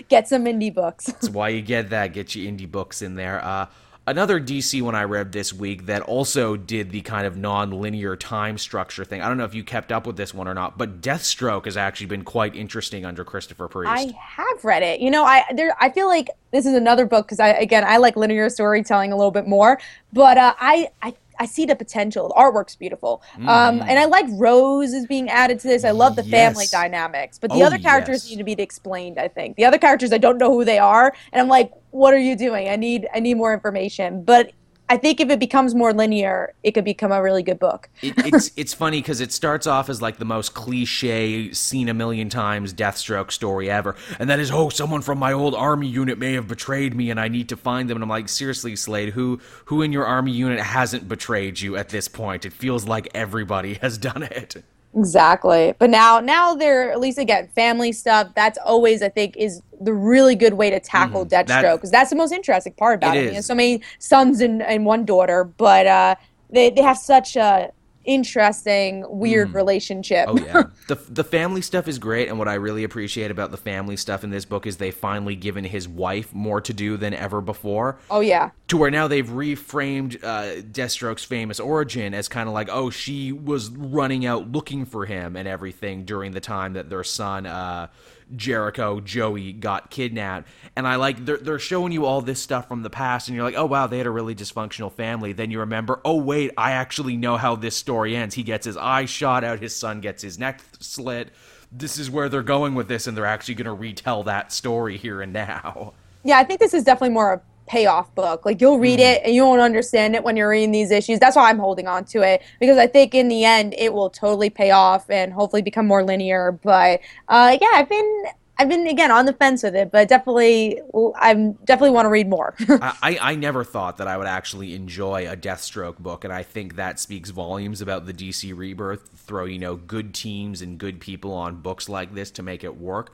get 0.08 0.28
some 0.28 0.46
indie 0.46 0.72
books. 0.74 1.06
That's 1.06 1.28
why 1.28 1.50
you 1.50 1.60
get 1.60 1.90
that. 1.90 2.14
Get 2.14 2.34
your 2.34 2.50
indie 2.50 2.70
books 2.70 3.02
in 3.02 3.16
there. 3.16 3.44
Uh, 3.44 3.66
Another 4.04 4.40
DC 4.40 4.82
one 4.82 4.96
I 4.96 5.04
read 5.04 5.30
this 5.30 5.52
week 5.52 5.86
that 5.86 6.02
also 6.02 6.56
did 6.56 6.90
the 6.90 7.02
kind 7.02 7.24
of 7.24 7.36
non-linear 7.36 8.16
time 8.16 8.58
structure 8.58 9.04
thing. 9.04 9.22
I 9.22 9.28
don't 9.28 9.36
know 9.36 9.44
if 9.44 9.54
you 9.54 9.62
kept 9.62 9.92
up 9.92 10.08
with 10.08 10.16
this 10.16 10.34
one 10.34 10.48
or 10.48 10.54
not, 10.54 10.76
but 10.76 11.00
Deathstroke 11.00 11.66
has 11.66 11.76
actually 11.76 12.06
been 12.06 12.24
quite 12.24 12.56
interesting 12.56 13.04
under 13.04 13.24
Christopher 13.24 13.68
Priest. 13.68 13.92
I 13.92 14.12
have 14.18 14.64
read 14.64 14.82
it. 14.82 14.98
You 14.98 15.12
know, 15.12 15.24
I 15.24 15.44
there 15.54 15.76
I 15.80 15.88
feel 15.90 16.08
like 16.08 16.30
this 16.50 16.66
is 16.66 16.74
another 16.74 17.06
book 17.06 17.26
because 17.26 17.38
I 17.38 17.50
again 17.50 17.84
I 17.84 17.98
like 17.98 18.16
linear 18.16 18.48
storytelling 18.50 19.12
a 19.12 19.16
little 19.16 19.30
bit 19.30 19.46
more, 19.46 19.78
but 20.12 20.36
uh, 20.36 20.54
I 20.58 20.88
I 21.00 21.14
I 21.38 21.46
see 21.46 21.64
the 21.64 21.76
potential. 21.76 22.28
The 22.28 22.34
artwork's 22.34 22.76
beautiful. 22.76 23.22
Mm. 23.36 23.48
Um, 23.48 23.80
and 23.82 23.98
I 23.98 24.04
like 24.04 24.26
Rose 24.30 24.92
is 24.92 25.06
being 25.06 25.28
added 25.28 25.60
to 25.60 25.68
this. 25.68 25.84
I 25.84 25.90
love 25.90 26.16
the 26.16 26.24
yes. 26.24 26.30
family 26.30 26.66
dynamics. 26.70 27.38
But 27.38 27.50
the 27.50 27.62
oh, 27.62 27.66
other 27.66 27.78
characters 27.78 28.24
yes. 28.24 28.30
need 28.30 28.38
to 28.38 28.44
be 28.44 28.62
explained, 28.62 29.18
I 29.18 29.28
think. 29.28 29.56
The 29.56 29.64
other 29.64 29.78
characters 29.78 30.12
I 30.12 30.18
don't 30.18 30.38
know 30.38 30.52
who 30.52 30.64
they 30.64 30.78
are. 30.78 31.14
And 31.32 31.40
I'm 31.40 31.48
like, 31.48 31.72
what 31.90 32.14
are 32.14 32.18
you 32.18 32.36
doing? 32.36 32.68
I 32.68 32.76
need 32.76 33.08
I 33.14 33.20
need 33.20 33.36
more 33.36 33.52
information. 33.52 34.24
But 34.24 34.52
I 34.88 34.96
think 34.96 35.20
if 35.20 35.30
it 35.30 35.40
becomes 35.40 35.74
more 35.74 35.92
linear, 35.92 36.54
it 36.62 36.72
could 36.72 36.84
become 36.84 37.12
a 37.12 37.22
really 37.22 37.42
good 37.42 37.58
book. 37.58 37.88
it, 38.02 38.14
it's 38.18 38.50
it's 38.56 38.74
funny 38.74 39.00
because 39.00 39.20
it 39.20 39.32
starts 39.32 39.66
off 39.66 39.88
as 39.88 40.02
like 40.02 40.18
the 40.18 40.24
most 40.24 40.54
cliche, 40.54 41.52
seen 41.52 41.88
a 41.88 41.94
million 41.94 42.28
times 42.28 42.74
Deathstroke 42.74 43.30
story 43.30 43.70
ever, 43.70 43.96
and 44.18 44.28
that 44.28 44.38
is 44.38 44.50
oh 44.50 44.68
someone 44.68 45.02
from 45.02 45.18
my 45.18 45.32
old 45.32 45.54
army 45.54 45.88
unit 45.88 46.18
may 46.18 46.34
have 46.34 46.48
betrayed 46.48 46.94
me 46.94 47.10
and 47.10 47.18
I 47.18 47.28
need 47.28 47.48
to 47.50 47.56
find 47.56 47.88
them. 47.88 47.96
And 47.96 48.02
I'm 48.02 48.10
like 48.10 48.28
seriously, 48.28 48.76
Slade, 48.76 49.10
who 49.10 49.40
who 49.66 49.82
in 49.82 49.92
your 49.92 50.04
army 50.04 50.32
unit 50.32 50.60
hasn't 50.60 51.08
betrayed 51.08 51.60
you 51.60 51.76
at 51.76 51.88
this 51.88 52.08
point? 52.08 52.44
It 52.44 52.52
feels 52.52 52.86
like 52.86 53.08
everybody 53.14 53.74
has 53.74 53.98
done 53.98 54.22
it. 54.22 54.62
Exactly. 54.94 55.74
But 55.78 55.90
now 55.90 56.20
now 56.20 56.54
they're 56.54 56.92
at 56.92 57.00
least 57.00 57.18
again 57.18 57.48
family 57.54 57.92
stuff. 57.92 58.28
That's 58.34 58.58
always 58.58 59.02
I 59.02 59.08
think 59.08 59.36
is 59.36 59.62
the 59.80 59.94
really 59.94 60.34
good 60.34 60.54
way 60.54 60.70
to 60.70 60.80
tackle 60.80 61.24
mm, 61.24 61.30
Deathstroke 61.30 61.76
because 61.76 61.90
that, 61.90 62.00
that's 62.00 62.10
the 62.10 62.16
most 62.16 62.32
interesting 62.32 62.74
part 62.74 62.96
about 62.96 63.16
it. 63.16 63.24
it. 63.24 63.28
You 63.28 63.34
know, 63.34 63.40
so 63.40 63.54
many 63.54 63.82
sons 63.98 64.40
and, 64.40 64.62
and 64.62 64.84
one 64.84 65.04
daughter, 65.04 65.44
but 65.44 65.86
uh, 65.86 66.14
they 66.50 66.70
they 66.70 66.82
have 66.82 66.98
such 66.98 67.36
a 67.36 67.72
interesting, 68.04 69.04
weird 69.08 69.50
mm. 69.50 69.54
relationship. 69.54 70.26
Oh 70.28 70.38
yeah, 70.38 70.64
the 70.88 70.96
the 71.08 71.24
family 71.24 71.60
stuff 71.62 71.88
is 71.88 71.98
great, 71.98 72.28
and 72.28 72.38
what 72.38 72.48
I 72.48 72.54
really 72.54 72.84
appreciate 72.84 73.30
about 73.30 73.50
the 73.50 73.56
family 73.56 73.96
stuff 73.96 74.24
in 74.24 74.30
this 74.30 74.44
book 74.44 74.66
is 74.66 74.76
they 74.76 74.90
finally 74.90 75.36
given 75.36 75.64
his 75.64 75.88
wife 75.88 76.34
more 76.34 76.60
to 76.60 76.72
do 76.72 76.96
than 76.96 77.14
ever 77.14 77.40
before. 77.40 77.98
Oh 78.10 78.20
yeah, 78.20 78.50
to 78.68 78.76
where 78.76 78.90
now 78.90 79.08
they've 79.08 79.28
reframed 79.28 80.22
uh, 80.22 80.62
Deathstroke's 80.62 81.24
famous 81.24 81.60
origin 81.60 82.14
as 82.14 82.28
kind 82.28 82.48
of 82.48 82.54
like, 82.54 82.68
oh, 82.70 82.90
she 82.90 83.32
was 83.32 83.70
running 83.70 84.26
out 84.26 84.50
looking 84.50 84.84
for 84.84 85.06
him 85.06 85.36
and 85.36 85.46
everything 85.46 86.04
during 86.04 86.32
the 86.32 86.40
time 86.40 86.74
that 86.74 86.90
their 86.90 87.04
son. 87.04 87.46
Uh, 87.46 87.88
Jericho, 88.34 89.00
Joey 89.00 89.52
got 89.52 89.90
kidnapped. 89.90 90.48
And 90.76 90.86
I 90.86 90.96
like 90.96 91.24
they're 91.24 91.38
they're 91.38 91.58
showing 91.58 91.92
you 91.92 92.04
all 92.04 92.20
this 92.20 92.40
stuff 92.40 92.68
from 92.68 92.82
the 92.82 92.90
past 92.90 93.28
and 93.28 93.36
you're 93.36 93.44
like, 93.44 93.56
"Oh 93.56 93.66
wow, 93.66 93.86
they 93.86 93.98
had 93.98 94.06
a 94.06 94.10
really 94.10 94.34
dysfunctional 94.34 94.92
family." 94.92 95.32
Then 95.32 95.50
you 95.50 95.60
remember, 95.60 96.00
"Oh 96.04 96.16
wait, 96.16 96.52
I 96.56 96.72
actually 96.72 97.16
know 97.16 97.36
how 97.36 97.56
this 97.56 97.76
story 97.76 98.16
ends. 98.16 98.34
He 98.34 98.42
gets 98.42 98.66
his 98.66 98.76
eye 98.76 99.04
shot 99.04 99.44
out, 99.44 99.60
his 99.60 99.74
son 99.74 100.00
gets 100.00 100.22
his 100.22 100.38
neck 100.38 100.60
slit. 100.80 101.30
This 101.70 101.98
is 101.98 102.10
where 102.10 102.28
they're 102.28 102.42
going 102.42 102.74
with 102.74 102.88
this 102.88 103.06
and 103.06 103.16
they're 103.16 103.26
actually 103.26 103.54
going 103.54 103.66
to 103.66 103.72
retell 103.72 104.22
that 104.24 104.52
story 104.52 104.96
here 104.96 105.20
and 105.20 105.32
now." 105.32 105.94
Yeah, 106.24 106.38
I 106.38 106.44
think 106.44 106.60
this 106.60 106.74
is 106.74 106.84
definitely 106.84 107.14
more 107.14 107.42
payoff 107.66 108.14
book. 108.14 108.44
Like 108.44 108.60
you'll 108.60 108.78
read 108.78 108.98
mm-hmm. 108.98 109.16
it 109.16 109.22
and 109.24 109.34
you 109.34 109.44
won't 109.44 109.60
understand 109.60 110.14
it 110.14 110.24
when 110.24 110.36
you're 110.36 110.48
reading 110.48 110.72
these 110.72 110.90
issues. 110.90 111.18
That's 111.18 111.36
why 111.36 111.48
I'm 111.48 111.58
holding 111.58 111.86
on 111.86 112.04
to 112.06 112.22
it 112.22 112.42
because 112.60 112.78
I 112.78 112.86
think 112.86 113.14
in 113.14 113.28
the 113.28 113.44
end 113.44 113.74
it 113.78 113.92
will 113.92 114.10
totally 114.10 114.50
pay 114.50 114.70
off 114.70 115.08
and 115.10 115.32
hopefully 115.32 115.62
become 115.62 115.86
more 115.86 116.04
linear. 116.04 116.52
But 116.52 117.00
uh, 117.28 117.56
yeah, 117.60 117.70
I've 117.74 117.88
been 117.88 118.24
I've 118.58 118.68
been 118.68 118.86
again 118.86 119.10
on 119.10 119.26
the 119.26 119.32
fence 119.32 119.62
with 119.62 119.74
it, 119.74 119.90
but 119.90 120.08
definitely 120.08 120.80
I'm 121.16 121.52
definitely 121.64 121.90
want 121.90 122.06
to 122.06 122.10
read 122.10 122.28
more. 122.28 122.54
I, 122.68 123.18
I 123.20 123.34
never 123.34 123.64
thought 123.64 123.96
that 123.96 124.06
I 124.06 124.16
would 124.16 124.26
actually 124.26 124.74
enjoy 124.74 125.28
a 125.28 125.36
Deathstroke 125.36 125.98
book, 125.98 126.24
and 126.24 126.32
I 126.32 126.42
think 126.42 126.76
that 126.76 127.00
speaks 127.00 127.30
volumes 127.30 127.80
about 127.80 128.06
the 128.06 128.12
DC 128.12 128.56
Rebirth. 128.56 129.08
Throw 129.16 129.46
you 129.46 129.58
know 129.58 129.76
good 129.76 130.14
teams 130.14 130.62
and 130.62 130.78
good 130.78 131.00
people 131.00 131.32
on 131.32 131.56
books 131.56 131.88
like 131.88 132.14
this 132.14 132.30
to 132.32 132.42
make 132.42 132.62
it 132.62 132.76
work. 132.76 133.12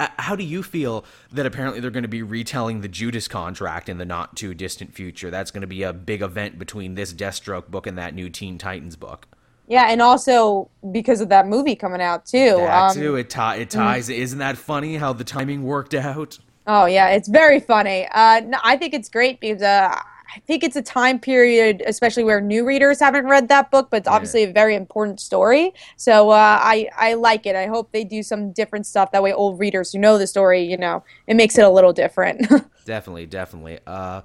Uh, 0.00 0.08
how 0.18 0.36
do 0.36 0.44
you 0.44 0.62
feel 0.62 1.04
that 1.32 1.44
apparently 1.44 1.80
they're 1.80 1.90
going 1.90 2.02
to 2.02 2.08
be 2.08 2.22
retelling 2.22 2.82
the 2.82 2.88
Judas 2.88 3.26
contract 3.26 3.88
in 3.88 3.98
the 3.98 4.04
not 4.04 4.36
too 4.36 4.54
distant 4.54 4.94
future? 4.94 5.30
That's 5.30 5.50
going 5.50 5.62
to 5.62 5.66
be 5.66 5.82
a 5.82 5.92
big 5.92 6.22
event 6.22 6.58
between 6.58 6.94
this 6.94 7.12
Deathstroke 7.12 7.68
book 7.68 7.86
and 7.86 7.98
that 7.98 8.14
new 8.14 8.30
Teen 8.30 8.58
Titans 8.58 8.96
book. 8.96 9.26
Yeah, 9.66 9.86
and 9.90 10.00
also 10.00 10.70
because 10.92 11.20
of 11.20 11.28
that 11.28 11.46
movie 11.46 11.76
coming 11.76 12.00
out 12.00 12.24
too. 12.24 12.56
That 12.56 12.90
um, 12.90 12.96
too. 12.96 13.16
It, 13.16 13.28
t- 13.28 13.38
it 13.38 13.68
mm. 13.68 13.70
ties. 13.70 14.08
Mm. 14.08 14.16
Isn't 14.16 14.38
that 14.38 14.56
funny 14.56 14.96
how 14.96 15.12
the 15.12 15.24
timing 15.24 15.62
worked 15.64 15.94
out? 15.94 16.38
Oh 16.66 16.86
yeah, 16.86 17.08
it's 17.08 17.28
very 17.28 17.60
funny. 17.60 18.06
Uh, 18.10 18.40
no, 18.44 18.58
I 18.62 18.76
think 18.76 18.94
it's 18.94 19.08
great 19.08 19.40
because 19.40 19.62
uh, 19.62 20.00
I 20.34 20.40
think 20.40 20.62
it's 20.62 20.76
a 20.76 20.82
time 20.82 21.18
period, 21.18 21.82
especially 21.86 22.24
where 22.24 22.40
new 22.40 22.66
readers 22.66 23.00
haven't 23.00 23.26
read 23.26 23.48
that 23.48 23.70
book, 23.70 23.88
but 23.90 23.98
it's 23.98 24.08
obviously 24.08 24.42
yeah. 24.42 24.48
a 24.48 24.52
very 24.52 24.74
important 24.74 25.20
story. 25.20 25.72
So 25.96 26.30
uh, 26.30 26.58
I 26.60 26.88
I 26.96 27.14
like 27.14 27.46
it. 27.46 27.56
I 27.56 27.66
hope 27.66 27.92
they 27.92 28.04
do 28.04 28.22
some 28.22 28.52
different 28.52 28.86
stuff. 28.86 29.12
That 29.12 29.22
way, 29.22 29.32
old 29.32 29.58
readers 29.58 29.92
who 29.92 29.98
know 29.98 30.18
the 30.18 30.26
story, 30.26 30.62
you 30.62 30.76
know, 30.76 31.02
it 31.26 31.34
makes 31.34 31.56
it 31.56 31.64
a 31.64 31.70
little 31.70 31.92
different. 31.92 32.46
definitely, 32.84 33.26
definitely. 33.26 33.78
Uh, 33.86 34.22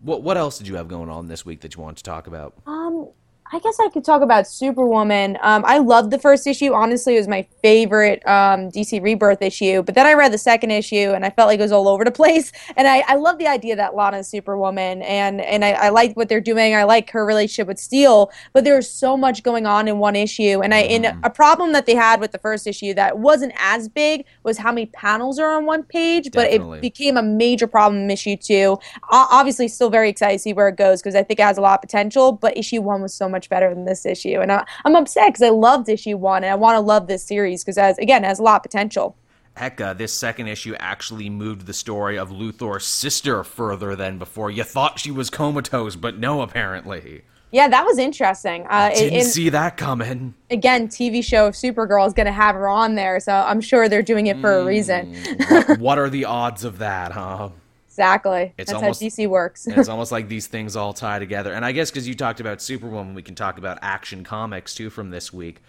what 0.00 0.22
what 0.22 0.36
else 0.36 0.58
did 0.58 0.68
you 0.68 0.76
have 0.76 0.88
going 0.88 1.08
on 1.08 1.28
this 1.28 1.46
week 1.46 1.60
that 1.60 1.74
you 1.76 1.82
want 1.82 1.96
to 1.98 2.02
talk 2.02 2.26
about? 2.26 2.54
Um, 2.66 3.08
I 3.54 3.60
guess 3.60 3.78
I 3.78 3.88
could 3.88 4.04
talk 4.04 4.20
about 4.20 4.48
Superwoman. 4.48 5.38
Um, 5.40 5.62
I 5.64 5.78
loved 5.78 6.10
the 6.10 6.18
first 6.18 6.44
issue. 6.44 6.72
Honestly, 6.72 7.14
it 7.14 7.18
was 7.18 7.28
my 7.28 7.46
favorite 7.62 8.20
um, 8.26 8.68
DC 8.72 9.00
Rebirth 9.00 9.40
issue. 9.42 9.80
But 9.84 9.94
then 9.94 10.06
I 10.06 10.14
read 10.14 10.32
the 10.32 10.38
second 10.38 10.72
issue, 10.72 11.12
and 11.14 11.24
I 11.24 11.30
felt 11.30 11.46
like 11.46 11.60
it 11.60 11.62
was 11.62 11.70
all 11.70 11.86
over 11.86 12.04
the 12.04 12.10
place. 12.24 12.50
And 12.76 12.88
I, 12.88 13.04
I 13.06 13.14
love 13.14 13.38
the 13.38 13.46
idea 13.46 13.76
that 13.76 13.94
Lana's 13.94 14.26
Superwoman, 14.26 15.02
and 15.02 15.40
and 15.40 15.64
I, 15.64 15.70
I 15.70 15.88
like 15.90 16.16
what 16.16 16.28
they're 16.28 16.40
doing. 16.40 16.74
I 16.74 16.82
like 16.82 17.10
her 17.10 17.24
relationship 17.24 17.68
with 17.68 17.78
Steel. 17.78 18.32
But 18.52 18.64
there 18.64 18.74
was 18.74 18.90
so 18.90 19.16
much 19.16 19.44
going 19.44 19.66
on 19.66 19.86
in 19.86 19.98
one 19.98 20.16
issue, 20.16 20.60
and 20.60 20.74
I 20.74 20.80
in 20.80 21.02
mm. 21.04 21.20
a 21.22 21.30
problem 21.30 21.70
that 21.74 21.86
they 21.86 21.94
had 21.94 22.20
with 22.20 22.32
the 22.32 22.38
first 22.38 22.66
issue 22.66 22.92
that 22.94 23.20
wasn't 23.20 23.52
as 23.56 23.88
big 23.88 24.24
was 24.42 24.58
how 24.58 24.72
many 24.72 24.86
panels 24.86 25.38
are 25.38 25.52
on 25.52 25.64
one 25.64 25.84
page. 25.84 26.24
Definitely. 26.32 26.58
But 26.58 26.78
it 26.78 26.80
became 26.80 27.16
a 27.16 27.22
major 27.22 27.68
problem 27.68 28.02
in 28.02 28.10
issue 28.10 28.36
two. 28.36 28.78
O- 29.12 29.28
obviously, 29.30 29.68
still 29.68 29.90
very 29.90 30.10
excited 30.10 30.38
to 30.38 30.42
see 30.42 30.52
where 30.52 30.66
it 30.66 30.76
goes 30.76 31.00
because 31.00 31.14
I 31.14 31.22
think 31.22 31.38
it 31.38 31.44
has 31.44 31.56
a 31.56 31.60
lot 31.60 31.74
of 31.74 31.82
potential. 31.82 32.32
But 32.32 32.58
issue 32.58 32.82
one 32.82 33.00
was 33.00 33.14
so 33.14 33.28
much 33.28 33.43
better 33.48 33.74
than 33.74 33.84
this 33.84 34.06
issue. 34.06 34.40
And 34.40 34.52
I, 34.52 34.64
am 34.84 34.96
upset 34.96 35.28
because 35.28 35.42
I 35.42 35.50
loved 35.50 35.88
issue 35.88 36.16
one 36.16 36.44
and 36.44 36.52
I 36.52 36.56
want 36.56 36.76
to 36.76 36.80
love 36.80 37.06
this 37.06 37.24
series 37.24 37.62
because, 37.62 37.78
as 37.78 37.98
again, 37.98 38.24
it 38.24 38.28
has 38.28 38.38
a 38.38 38.42
lot 38.42 38.56
of 38.56 38.62
potential. 38.62 39.16
Heck, 39.56 39.80
uh, 39.80 39.94
this 39.94 40.12
second 40.12 40.48
issue 40.48 40.74
actually 40.80 41.30
moved 41.30 41.66
the 41.66 41.72
story 41.72 42.18
of 42.18 42.30
Luthor's 42.30 42.84
sister 42.84 43.44
further 43.44 43.94
than 43.94 44.18
before. 44.18 44.50
You 44.50 44.64
thought 44.64 44.98
she 44.98 45.12
was 45.12 45.30
comatose, 45.30 45.94
but 45.94 46.18
no, 46.18 46.42
apparently. 46.42 47.22
Yeah, 47.52 47.68
that 47.68 47.84
was 47.84 47.98
interesting. 47.98 48.66
Uh, 48.68 48.90
Didn't 48.92 49.26
see 49.26 49.48
that 49.50 49.76
coming. 49.76 50.34
again, 50.50 50.88
TV 50.88 51.22
show 51.22 51.46
of 51.46 51.54
Supergirl 51.54 52.04
is 52.04 52.12
going 52.12 52.26
to 52.26 52.32
have 52.32 52.56
her 52.56 52.68
on 52.68 52.96
there, 52.96 53.20
so 53.20 53.32
I'm 53.32 53.60
sure 53.60 53.88
they're 53.88 54.02
doing 54.02 54.26
it 54.26 54.40
for 54.40 54.54
a 54.54 54.64
reason. 54.64 55.14
what, 55.48 55.78
what 55.78 55.98
are 56.00 56.10
the 56.10 56.24
odds 56.24 56.64
of 56.64 56.78
that, 56.78 57.12
huh? 57.12 57.50
Exactly. 57.94 58.52
It's 58.58 58.72
That's 58.72 58.82
almost- 58.82 59.00
how 59.00 59.06
DC 59.06 59.28
works. 59.28 59.68
It's 59.68 59.88
almost 59.88 60.10
like 60.10 60.26
these 60.28 60.48
things 60.48 60.74
all 60.74 60.92
tie 60.92 61.20
together. 61.20 61.52
And 61.52 61.64
I 61.64 61.70
guess 61.70 61.92
because 61.92 62.08
you 62.08 62.14
talked 62.14 62.40
about 62.40 62.60
Superwoman, 62.60 63.14
we 63.14 63.22
can 63.22 63.36
talk 63.36 63.56
about 63.56 63.78
Action 63.82 64.24
Comics 64.24 64.74
too 64.74 64.90
from 64.90 65.10
this 65.10 65.32
week. 65.32 65.62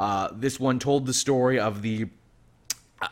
Uh, 0.00 0.28
this 0.32 0.58
one 0.58 0.78
told 0.78 1.04
the 1.04 1.12
story 1.12 1.60
of 1.60 1.82
the. 1.82 2.06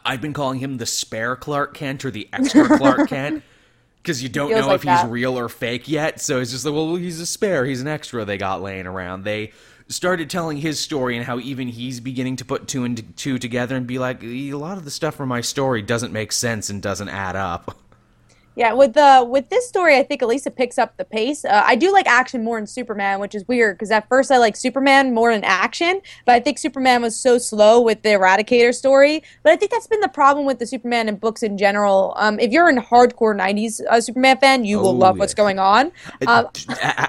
I've 0.03 0.23
been 0.23 0.33
calling 0.33 0.61
him 0.61 0.79
the 0.79 0.87
spare 0.87 1.37
Clark 1.37 1.75
Kent 1.75 2.07
or 2.07 2.11
the 2.11 2.27
extra 2.33 2.67
Clark 2.79 3.09
Kent. 3.11 3.43
Because 3.97 4.23
you 4.23 4.31
don't 4.31 4.51
know 4.51 4.67
like 4.67 4.77
if 4.77 4.83
he's 4.83 5.11
real 5.11 5.39
or 5.39 5.51
fake 5.51 5.87
yet. 5.87 6.21
So 6.21 6.41
it's 6.41 6.51
just 6.51 6.65
like, 6.65 6.75
well, 6.75 6.95
he's 6.97 7.21
a 7.21 7.27
spare. 7.27 7.67
He's 7.67 7.83
an 7.83 7.89
extra 7.89 8.25
they 8.25 8.39
got 8.39 8.63
laying 8.63 8.87
around. 8.87 9.25
They 9.25 9.53
started 9.89 10.31
telling 10.31 10.57
his 10.59 10.81
story 10.81 11.17
and 11.17 11.25
how 11.27 11.39
even 11.39 11.69
he's 11.69 12.01
beginning 12.01 12.37
to 12.37 12.45
put 12.45 12.67
two 12.67 12.85
and 12.85 13.17
two 13.17 13.39
together 13.39 13.77
and 13.77 13.87
be 13.87 13.99
like, 13.99 14.23
a 14.23 14.53
lot 14.55 14.79
of 14.79 14.85
the 14.85 14.91
stuff 14.91 15.15
from 15.15 15.29
my 15.29 15.43
story 15.43 15.83
doesn't 15.83 16.13
make 16.13 16.33
sense 16.33 16.71
and 16.71 16.83
doesn't 16.83 17.09
add 17.11 17.37
up. 17.37 17.79
Yeah, 18.57 18.73
with 18.73 18.95
the 18.95 19.27
with 19.29 19.49
this 19.49 19.69
story, 19.69 19.97
I 19.99 20.05
think 20.05 20.23
Elisa 20.23 20.51
picks 20.51 20.79
up 20.79 20.97
the 20.97 21.05
pace. 21.05 21.45
Uh, 21.45 21.63
I 21.67 21.75
do 21.75 21.93
like 21.93 22.07
action 22.07 22.45
more 22.45 22.57
in 22.59 22.67
Superman, 22.69 23.19
which 23.19 23.35
is 23.35 23.47
weird 23.49 23.77
because 23.77 23.91
at 23.91 24.09
first 24.09 24.31
I 24.31 24.39
like 24.39 24.55
Superman 24.55 25.13
more 25.13 25.33
in 25.33 25.43
action, 25.43 26.01
but 26.25 26.37
I 26.37 26.41
think 26.41 26.59
Superman 26.59 27.03
was 27.03 27.17
so 27.17 27.37
slow 27.39 27.81
with 27.81 28.03
the 28.03 28.11
Eradicator 28.11 28.73
story. 28.73 29.25
But 29.43 29.53
I 29.53 29.57
think 29.57 29.73
that's 29.73 29.89
been 29.89 30.01
the 30.01 30.09
problem 30.09 30.47
with 30.47 30.61
the 30.61 30.67
Superman 30.67 31.09
in 31.09 31.17
books 31.17 31.43
in 31.43 31.59
general. 31.59 32.15
Um, 32.17 32.39
if 32.39 32.53
you're 32.53 32.69
a 32.69 32.75
hardcore 32.81 33.35
'90s 33.37 33.81
uh, 33.91 34.01
Superman 34.01 34.39
fan, 34.39 34.65
you 34.65 34.79
will 34.79 34.89
Oh, 34.89 34.93
love 34.93 35.17
yes. 35.17 35.21
what's 35.21 35.35
going 35.35 35.59
on. 35.59 35.91
Uh, 36.25 36.45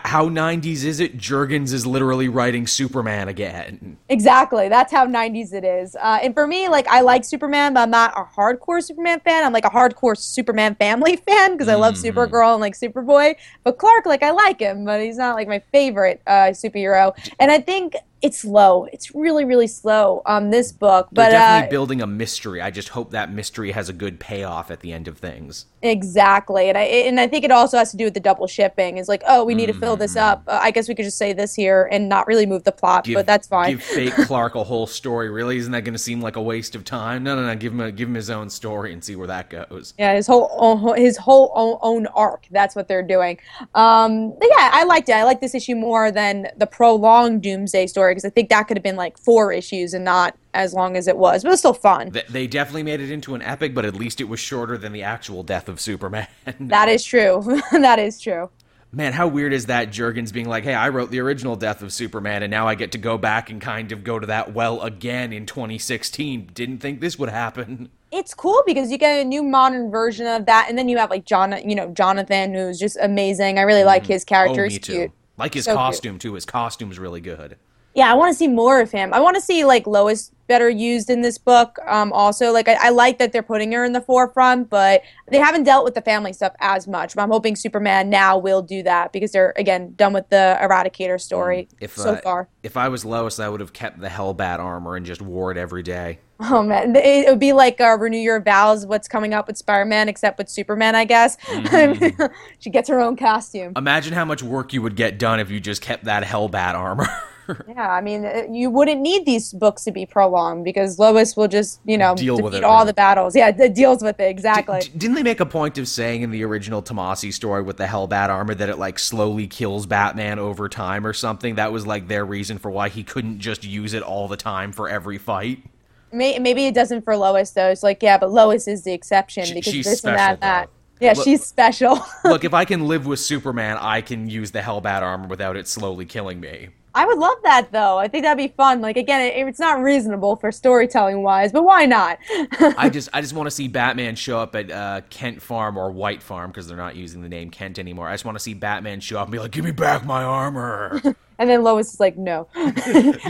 how 0.03 0.27
90s 0.29 0.83
is 0.83 0.99
it? 0.99 1.17
Jurgens 1.17 1.73
is 1.73 1.85
literally 1.85 2.27
writing 2.29 2.65
Superman 2.65 3.27
again. 3.27 3.97
Exactly. 4.09 4.69
That's 4.69 4.91
how 4.91 5.05
90s 5.05 5.53
it 5.53 5.63
is. 5.63 5.95
Uh, 5.95 6.19
and 6.23 6.33
for 6.33 6.47
me, 6.47 6.69
like, 6.69 6.87
I 6.87 7.01
like 7.01 7.23
Superman, 7.23 7.73
but 7.73 7.81
I'm 7.81 7.91
not 7.91 8.13
a 8.17 8.23
hardcore 8.23 8.81
Superman 8.81 9.19
fan. 9.19 9.43
I'm 9.43 9.53
like 9.53 9.65
a 9.65 9.69
hardcore 9.69 10.17
Superman 10.17 10.73
family 10.75 11.15
fan 11.27 11.34
because 11.51 11.67
I 11.67 11.75
love 11.75 11.95
Supergirl 11.95 12.53
and 12.53 12.61
like 12.61 12.75
Superboy. 12.75 13.35
But 13.63 13.77
Clark, 13.77 14.05
like, 14.05 14.23
I 14.23 14.31
like 14.31 14.59
him, 14.59 14.85
but 14.85 15.01
he's 15.01 15.17
not 15.17 15.35
like 15.35 15.47
my 15.47 15.59
favorite 15.71 16.21
uh, 16.27 16.51
superhero. 16.51 17.13
And 17.39 17.51
I 17.51 17.59
think 17.59 17.95
it's 18.25 18.39
slow. 18.39 18.87
It's 18.91 19.13
really, 19.13 19.45
really 19.45 19.67
slow. 19.67 20.23
on 20.25 20.49
this 20.49 20.71
book, 20.71 21.09
But 21.11 21.29
They're 21.29 21.31
but 21.31 21.37
definitely 21.37 21.67
uh, 21.67 21.69
building 21.69 22.01
a 22.01 22.07
mystery. 22.07 22.59
I 22.59 22.71
just 22.71 22.89
hope 22.89 23.11
that 23.11 23.31
mystery 23.31 23.71
has 23.71 23.87
a 23.87 23.93
good 23.93 24.19
payoff 24.19 24.71
at 24.71 24.79
the 24.79 24.93
end 24.93 25.07
of 25.07 25.19
things. 25.19 25.67
Exactly, 25.83 26.67
and 26.69 26.77
I 26.77 26.81
and 26.81 27.19
I 27.19 27.27
think 27.27 27.45
it 27.45 27.51
also 27.51 27.77
has 27.77 27.91
to 27.91 27.97
do 27.97 28.05
with 28.05 28.15
the 28.15 28.19
double 28.19 28.47
shipping. 28.47 28.97
It's 28.97 29.07
like, 29.07 29.21
oh, 29.27 29.43
we 29.43 29.53
need 29.53 29.67
to 29.67 29.73
fill 29.73 29.95
this 29.95 30.15
up. 30.15 30.43
Uh, 30.47 30.59
I 30.59 30.71
guess 30.71 30.87
we 30.87 30.95
could 30.95 31.05
just 31.05 31.19
say 31.19 31.33
this 31.33 31.53
here 31.53 31.87
and 31.91 32.09
not 32.09 32.25
really 32.25 32.47
move 32.47 32.63
the 32.63 32.71
plot, 32.71 33.07
but 33.13 33.27
that's 33.27 33.47
fine. 33.47 33.71
Give 33.71 33.83
fake 33.83 34.13
Clark 34.25 34.55
a 34.55 34.63
whole 34.63 34.87
story. 34.87 35.29
Really, 35.29 35.57
isn't 35.57 35.71
that 35.73 35.81
going 35.81 35.93
to 35.93 35.99
seem 35.99 36.21
like 36.21 36.35
a 36.35 36.41
waste 36.41 36.75
of 36.75 36.83
time? 36.83 37.23
No, 37.23 37.35
no, 37.35 37.45
no. 37.45 37.55
Give 37.55 37.71
him 37.71 37.81
a, 37.81 37.91
give 37.91 38.09
him 38.09 38.15
his 38.15 38.31
own 38.31 38.49
story 38.49 38.93
and 38.93 39.03
see 39.03 39.15
where 39.15 39.27
that 39.27 39.51
goes. 39.51 39.93
Yeah, 39.99 40.15
his 40.15 40.25
whole 40.25 40.49
own, 40.57 40.97
his 40.97 41.17
whole 41.17 41.51
own, 41.53 41.77
own 41.81 42.07
arc. 42.07 42.47
That's 42.49 42.75
what 42.75 42.87
they're 42.87 43.03
doing. 43.03 43.37
Um, 43.75 44.33
but 44.39 44.49
yeah, 44.49 44.71
I 44.73 44.85
liked 44.85 45.09
it. 45.09 45.13
I 45.13 45.23
like 45.23 45.41
this 45.41 45.53
issue 45.53 45.75
more 45.75 46.11
than 46.11 46.47
the 46.57 46.65
prolonged 46.65 47.43
Doomsday 47.43 47.85
story 47.85 48.14
because 48.15 48.25
I 48.25 48.29
think 48.29 48.49
that 48.49 48.63
could 48.63 48.77
have 48.77 48.83
been 48.83 48.95
like 48.95 49.17
four 49.17 49.51
issues 49.51 49.93
and 49.93 50.03
not 50.03 50.35
as 50.53 50.73
long 50.73 50.97
as 50.97 51.07
it 51.07 51.17
was. 51.17 51.43
But 51.43 51.49
it 51.49 51.51
was 51.51 51.59
still 51.59 51.73
fun. 51.73 52.15
They 52.29 52.47
definitely 52.47 52.83
made 52.83 53.01
it 53.01 53.11
into 53.11 53.35
an 53.35 53.41
epic, 53.41 53.73
but 53.73 53.85
at 53.85 53.95
least 53.95 54.21
it 54.21 54.25
was 54.25 54.39
shorter 54.39 54.77
than 54.77 54.91
the 54.91 55.03
actual 55.03 55.43
death 55.43 55.69
of 55.69 55.79
Superman. 55.79 56.27
That 56.59 56.89
is 56.89 57.03
true. 57.03 57.61
that 57.71 57.99
is 57.99 58.19
true. 58.19 58.49
Man, 58.91 59.11
how 59.11 59.27
weird 59.27 59.51
is 59.51 59.65
that? 59.65 59.89
Jurgens 59.89 60.31
being 60.31 60.47
like, 60.47 60.63
"Hey, 60.63 60.73
I 60.73 60.87
wrote 60.87 61.11
the 61.11 61.19
original 61.19 61.57
Death 61.57 61.81
of 61.81 61.91
Superman, 61.91 62.43
and 62.43 62.51
now 62.51 62.65
I 62.65 62.75
get 62.75 62.93
to 62.93 62.97
go 62.97 63.17
back 63.17 63.49
and 63.49 63.59
kind 63.59 63.91
of 63.91 64.05
go 64.05 64.19
to 64.19 64.27
that 64.27 64.53
well 64.53 64.81
again 64.81 65.33
in 65.33 65.45
2016. 65.45 66.51
Didn't 66.53 66.77
think 66.77 67.01
this 67.01 67.19
would 67.19 67.27
happen." 67.27 67.89
It's 68.11 68.33
cool 68.33 68.63
because 68.65 68.91
you 68.91 68.97
get 68.97 69.19
a 69.19 69.25
new 69.25 69.43
modern 69.43 69.91
version 69.91 70.27
of 70.27 70.45
that, 70.45 70.67
and 70.69 70.77
then 70.77 70.87
you 70.87 70.97
have 70.97 71.09
like 71.09 71.25
John, 71.25 71.53
you 71.67 71.75
know, 71.75 71.89
Jonathan, 71.89 72.53
who's 72.53 72.79
just 72.79 72.97
amazing. 73.01 73.59
I 73.59 73.63
really 73.63 73.83
like 73.83 74.03
mm-hmm. 74.03 74.13
his 74.13 74.23
character. 74.23 74.61
Oh, 74.61 74.69
He's 74.69 74.73
me 74.75 74.79
too. 74.79 74.93
cute. 74.93 75.11
Like 75.37 75.53
his 75.55 75.65
So 75.65 75.71
cute. 75.71 75.77
costume 75.77 76.19
too. 76.19 76.33
His 76.35 76.45
costume's 76.45 76.97
really 76.97 77.21
good. 77.21 77.57
Yeah, 77.95 78.11
I 78.11 78.13
want 78.13 78.31
to 78.33 78.37
see 78.37 78.49
more 78.49 78.81
of 78.81 78.91
him. 78.91 79.13
I 79.13 79.21
want 79.21 79.35
to 79.35 79.41
see 79.41 79.63
like 79.63 79.87
Lois 79.87 80.31
better 80.47 80.69
used 80.69 81.09
in 81.09 81.21
this 81.21 81.37
book. 81.37 81.79
Um, 81.87 82.11
also, 82.11 82.51
like 82.51 82.67
I, 82.67 82.73
I 82.73 82.89
like 82.89 83.19
that 83.19 83.31
they're 83.31 83.41
putting 83.41 83.71
her 83.71 83.85
in 83.85 83.93
the 83.93 84.01
forefront, 84.01 84.69
but 84.69 85.01
they 85.29 85.37
haven't 85.37 85.63
dealt 85.63 85.85
with 85.85 85.95
the 85.95 86.01
family 86.01 86.33
stuff 86.33 86.53
as 86.59 86.87
much. 86.87 87.15
But 87.15 87.23
I'm 87.23 87.31
hoping 87.31 87.55
Superman 87.55 88.09
now 88.09 88.37
will 88.37 88.61
do 88.61 88.83
that 88.83 89.13
because 89.13 89.31
they're 89.31 89.53
again 89.55 89.93
done 89.95 90.11
with 90.11 90.27
the 90.29 90.57
Eradicator 90.61 91.19
story 91.19 91.69
If 91.79 91.95
so 91.95 92.11
uh, 92.11 92.21
far. 92.21 92.49
if 92.63 92.75
I 92.75 92.89
was 92.89 93.05
Lois, 93.05 93.39
I 93.39 93.47
would 93.47 93.61
have 93.61 93.73
kept 93.73 93.99
the 93.99 94.09
Hellbat 94.09 94.59
armor 94.59 94.97
and 94.97 95.05
just 95.05 95.21
wore 95.21 95.51
it 95.51 95.57
every 95.57 95.81
day. 95.81 96.19
Oh 96.41 96.63
man, 96.63 96.97
it, 96.97 97.05
it 97.05 97.29
would 97.29 97.39
be 97.39 97.53
like 97.53 97.79
uh, 97.79 97.97
renew 97.97 98.17
your 98.17 98.41
vows. 98.41 98.85
What's 98.85 99.07
coming 99.07 99.33
up 99.33 99.47
with 99.47 99.57
Spider-Man, 99.57 100.09
except 100.09 100.37
with 100.37 100.49
Superman, 100.49 100.95
I 100.95 101.05
guess. 101.05 101.37
Mm-hmm. 101.45 102.25
she 102.59 102.69
gets 102.69 102.89
her 102.89 102.99
own 102.99 103.15
costume. 103.15 103.71
Imagine 103.77 104.11
how 104.13 104.25
much 104.25 104.43
work 104.43 104.73
you 104.73 104.81
would 104.81 104.97
get 104.97 105.17
done 105.17 105.39
if 105.39 105.49
you 105.49 105.61
just 105.61 105.81
kept 105.81 106.03
that 106.03 106.23
Hellbat 106.23 106.73
armor. 106.75 107.07
Yeah, 107.67 107.89
I 107.91 108.01
mean, 108.01 108.25
uh, 108.25 108.43
you 108.49 108.69
wouldn't 108.69 109.01
need 109.01 109.25
these 109.25 109.51
books 109.53 109.83
to 109.85 109.91
be 109.91 110.05
prolonged 110.05 110.63
because 110.63 110.97
Lois 110.99 111.35
will 111.35 111.47
just, 111.47 111.79
you 111.85 111.97
know, 111.97 112.15
Deal 112.15 112.35
with 112.35 112.53
defeat 112.53 112.57
it, 112.59 112.63
all 112.63 112.79
right. 112.79 112.83
the 112.87 112.93
battles. 112.93 113.35
Yeah, 113.35 113.49
it 113.49 113.73
deals 113.75 114.01
with 114.01 114.19
it 114.19 114.29
exactly. 114.29 114.79
D- 114.81 114.89
didn't 114.97 115.15
they 115.15 115.23
make 115.23 115.39
a 115.39 115.45
point 115.45 115.77
of 115.77 115.87
saying 115.87 116.21
in 116.21 116.31
the 116.31 116.43
original 116.43 116.81
Tomasi 116.81 117.33
story 117.33 117.61
with 117.63 117.77
the 117.77 117.85
Hellbat 117.85 118.29
armor 118.29 118.55
that 118.55 118.69
it 118.69 118.77
like 118.77 118.97
slowly 118.99 119.47
kills 119.47 119.85
Batman 119.85 120.39
over 120.39 120.69
time 120.69 121.05
or 121.05 121.13
something? 121.13 121.55
That 121.55 121.71
was 121.71 121.85
like 121.85 122.07
their 122.07 122.25
reason 122.25 122.57
for 122.57 122.71
why 122.71 122.89
he 122.89 123.03
couldn't 123.03 123.39
just 123.39 123.63
use 123.63 123.93
it 123.93 124.03
all 124.03 124.27
the 124.27 124.37
time 124.37 124.71
for 124.71 124.87
every 124.89 125.17
fight. 125.17 125.63
May- 126.11 126.39
Maybe 126.39 126.65
it 126.67 126.73
doesn't 126.73 127.03
for 127.03 127.17
Lois 127.17 127.51
though. 127.51 127.69
It's 127.69 127.83
like, 127.83 128.01
yeah, 128.01 128.17
but 128.17 128.31
Lois 128.31 128.67
is 128.67 128.83
the 128.83 128.93
exception 128.93 129.45
because 129.53 129.71
she's 129.73 129.85
this 129.85 130.03
and 130.05 130.15
special, 130.15 130.17
that, 130.17 130.31
and 130.33 130.41
that. 130.41 130.65
though. 130.67 130.71
Yeah, 131.07 131.13
Look- 131.13 131.25
she's 131.25 131.45
special. 131.45 131.99
Look, 132.23 132.45
if 132.45 132.53
I 132.53 132.63
can 132.63 132.87
live 132.87 133.05
with 133.05 133.19
Superman, 133.19 133.77
I 133.81 133.99
can 133.99 134.29
use 134.29 134.51
the 134.51 134.59
Hellbat 134.61 135.01
armor 135.01 135.27
without 135.27 135.57
it 135.57 135.67
slowly 135.67 136.05
killing 136.05 136.39
me. 136.39 136.69
I 136.95 137.05
would 137.05 137.17
love 137.17 137.37
that 137.43 137.73
though. 137.73 137.97
I 137.97 138.07
think 138.07 138.23
that'd 138.23 138.37
be 138.37 138.53
fun. 138.55 138.79
Like 138.79 138.95
again, 138.95 139.19
it, 139.19 139.47
it's 139.47 139.59
not 139.59 139.81
reasonable 139.81 140.37
for 140.37 140.49
storytelling 140.49 141.23
wise, 141.23 141.51
but 141.51 141.65
why 141.65 141.85
not? 141.85 142.17
I 142.77 142.89
just 142.89 143.09
I 143.11 143.19
just 143.19 143.33
want 143.33 143.47
to 143.47 143.51
see 143.51 143.67
Batman 143.67 144.15
show 144.15 144.39
up 144.39 144.55
at 144.55 144.71
uh, 144.71 145.01
Kent 145.09 145.41
Farm 145.41 145.77
or 145.77 145.91
White 145.91 146.23
Farm 146.23 146.51
because 146.51 146.67
they're 146.67 146.77
not 146.77 146.95
using 146.95 147.21
the 147.21 147.27
name 147.27 147.49
Kent 147.49 147.79
anymore. 147.79 148.07
I 148.07 148.13
just 148.13 148.23
want 148.23 148.37
to 148.37 148.43
see 148.43 148.53
Batman 148.53 149.01
show 149.01 149.19
up 149.19 149.27
and 149.27 149.33
be 149.33 149.39
like, 149.39 149.51
"Give 149.51 149.65
me 149.65 149.71
back 149.71 150.05
my 150.05 150.23
armor." 150.23 151.01
and 151.37 151.49
then 151.49 151.63
Lois 151.63 151.93
is 151.93 151.99
like, 151.99 152.17
no, 152.17 152.47
and 152.55 152.75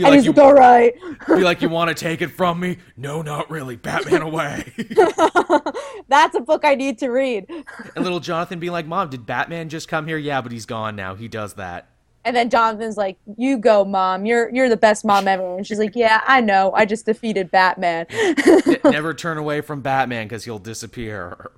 like 0.00 0.14
he's 0.14 0.28
like, 0.28 0.38
all 0.38 0.54
right. 0.54 0.94
be 1.26 1.42
like, 1.42 1.60
"You 1.60 1.68
want 1.68 1.88
to 1.88 1.94
take 1.94 2.22
it 2.22 2.28
from 2.28 2.60
me?" 2.60 2.78
No, 2.96 3.20
not 3.20 3.50
really. 3.50 3.74
Batman 3.74 4.22
away. 4.22 4.72
That's 6.08 6.36
a 6.36 6.40
book 6.40 6.64
I 6.64 6.76
need 6.76 6.98
to 6.98 7.08
read. 7.08 7.46
and 7.48 8.04
little 8.04 8.20
Jonathan 8.20 8.60
be 8.60 8.70
like, 8.70 8.86
"Mom, 8.86 9.10
did 9.10 9.26
Batman 9.26 9.68
just 9.70 9.88
come 9.88 10.06
here?" 10.06 10.18
Yeah, 10.18 10.40
but 10.40 10.52
he's 10.52 10.66
gone 10.66 10.94
now. 10.94 11.16
He 11.16 11.26
does 11.26 11.54
that. 11.54 11.88
And 12.26 12.34
then 12.34 12.50
Jonathan's 12.50 12.96
like, 12.96 13.18
"You 13.38 13.56
go, 13.56 13.84
mom. 13.84 14.26
You're 14.26 14.50
you're 14.50 14.68
the 14.68 14.76
best 14.76 15.04
mom 15.04 15.28
ever." 15.28 15.56
And 15.56 15.66
she's 15.66 15.78
like, 15.78 15.94
"Yeah, 15.94 16.22
I 16.26 16.40
know. 16.40 16.72
I 16.74 16.84
just 16.84 17.06
defeated 17.06 17.50
Batman." 17.52 18.06
Never 18.84 19.14
turn 19.14 19.38
away 19.38 19.60
from 19.60 19.80
Batman 19.80 20.26
because 20.26 20.44
he'll 20.44 20.58
disappear. 20.58 21.50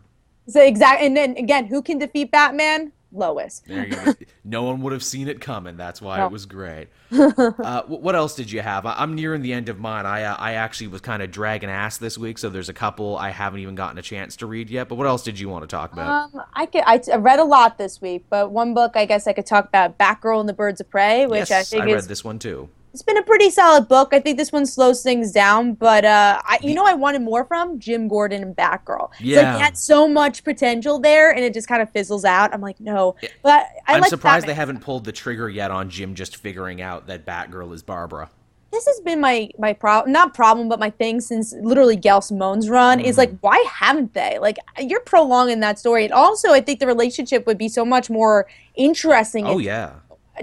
so 0.47 0.63
exactly. 0.63 1.07
And 1.07 1.17
then 1.17 1.37
again, 1.39 1.67
who 1.67 1.81
can 1.83 1.99
defeat 1.99 2.31
Batman? 2.31 2.93
Lois. 3.11 3.63
There 3.67 3.87
you 3.87 3.95
go. 3.95 4.15
No 4.45 4.65
one 4.65 4.83
would 4.83 4.93
have 4.93 5.03
seen 5.03 5.29
it 5.29 5.41
coming. 5.41 5.77
That's 5.77 6.03
why 6.03 6.19
No. 6.19 6.27
it 6.27 6.33
was 6.33 6.45
great. 6.47 6.89
uh, 7.11 7.83
what 7.85 8.15
else 8.15 8.35
did 8.35 8.51
you 8.53 8.61
have? 8.61 8.85
I- 8.85 8.97
I'm 8.99 9.15
nearing 9.15 9.43
the 9.43 9.53
end 9.53 9.69
of 9.69 9.79
mine. 9.79 10.05
I 10.07 10.25
uh, 10.25 10.37
I 10.39 10.53
actually 10.55 10.89
was 10.89 11.01
kind 11.01 11.23
of 11.23 11.31
dragging 11.31 11.71
ass 11.71 11.97
this 11.99 12.19
week, 12.19 12.37
so 12.39 12.51
there's 12.51 12.69
a 12.69 12.75
couple 12.75 13.17
I 13.17 13.31
haven't 13.31 13.61
even 13.61 13.75
gotten 13.75 13.97
a 13.99 14.03
chance 14.03 14.37
to 14.37 14.47
read 14.47 14.69
yet. 14.71 14.89
But 14.89 14.97
what 14.97 15.07
else 15.07 15.23
did 15.23 15.39
you 15.41 15.49
want 15.49 15.63
to 15.63 15.69
talk 15.69 15.93
about? 15.93 16.35
Um, 16.35 16.43
I 16.55 16.67
could. 16.67 16.83
I, 16.87 17.01
I 17.13 17.17
read 17.17 17.39
a 17.39 17.45
lot 17.45 17.79
this 17.79 18.01
week, 18.01 18.27
but 18.29 18.51
one 18.51 18.75
book 18.75 18.93
I 18.95 19.07
guess 19.07 19.27
I 19.27 19.33
could 19.33 19.47
talk 19.47 19.67
about 19.69 19.97
Batgirl 19.99 20.41
and 20.41 20.49
the 20.49 20.53
Birds 20.55 20.81
of 20.81 20.91
Prey, 20.91 21.27
which 21.27 21.51
yes, 21.51 21.73
I 21.73 21.77
think 21.77 21.83
I 21.85 21.87
read 21.87 21.97
is 21.97 22.09
this 22.09 22.23
one 22.25 22.39
too. 22.39 22.69
It's 22.93 23.03
been 23.03 23.17
a 23.17 23.23
pretty 23.23 23.51
solid 23.51 23.87
book. 23.89 24.09
I 24.13 24.21
think 24.21 24.39
this 24.39 24.51
one 24.51 24.67
slows 24.67 25.03
things 25.03 25.31
down, 25.33 25.75
but 25.75 26.05
uh, 26.05 26.41
I, 26.45 26.59
you 26.63 26.75
know, 26.75 26.85
I 26.85 26.95
wanted 26.95 27.23
more 27.23 27.45
from 27.45 27.79
Jim 27.79 28.09
Gordon 28.09 28.43
and 28.43 28.57
Batgirl. 28.57 29.11
It's 29.13 29.21
like 29.21 29.27
Yeah. 29.27 29.57
he 29.57 29.61
had 29.63 29.77
so 29.79 30.09
much 30.09 30.43
potential 30.45 30.99
there, 30.99 31.31
and 31.31 31.41
it 31.45 31.53
just 31.55 31.69
kind 31.69 31.83
of 31.83 31.91
fizzles 31.91 32.25
out. 32.25 32.53
I'm 32.55 32.61
like, 32.61 32.81
no, 32.81 33.15
but 33.43 33.67
I 33.87 33.95
I'm 33.95 34.01
like 34.01 34.11
surprised 34.11 34.47
they 34.47 34.55
haven't 34.55 34.81
pulled 34.81 35.05
the 35.05 35.13
trigger 35.13 35.49
yet 35.49 35.71
on 35.71 35.91
Jim 35.91 36.15
just 36.15 36.37
figuring 36.37 36.81
out 36.83 37.07
that 37.09 37.25
Batgirl 37.27 37.73
is 37.75 37.83
Barbara. 37.83 38.31
This 38.71 38.85
has 38.85 39.01
been 39.01 39.19
my 39.21 39.49
my 39.59 39.73
problem, 39.73 40.13
not 40.13 40.35
problem, 40.35 40.69
but 40.69 40.79
my 40.79 40.91
thing 40.91 41.23
since 41.23 41.55
literally 41.55 41.97
Gail 41.97 42.21
Simone's 42.21 42.69
run 42.69 43.01
is 43.01 43.13
Mm-hmm. 43.17 43.19
like, 43.21 43.39
why 43.41 43.65
haven't 43.71 44.13
they? 44.13 44.39
Like, 44.39 44.59
you're 44.79 45.01
prolonging 45.01 45.61
that 45.61 45.79
story, 45.79 46.05
and 46.05 46.13
also 46.13 46.53
I 46.53 46.61
think 46.61 46.79
the 46.79 46.87
relationship 46.87 47.47
would 47.47 47.57
be 47.57 47.69
so 47.71 47.85
much 47.85 48.11
more 48.11 48.47
interesting. 48.75 49.47
Oh 49.47 49.59
yeah. 49.59 49.93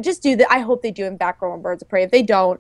Just 0.01 0.23
do 0.23 0.35
that. 0.37 0.51
I 0.51 0.59
hope 0.59 0.81
they 0.81 0.91
do 0.91 1.05
in 1.05 1.17
Batgirl 1.17 1.53
and 1.53 1.63
Birds 1.63 1.81
of 1.81 1.89
Prey. 1.89 2.03
If 2.03 2.11
they 2.11 2.23
don't, 2.23 2.59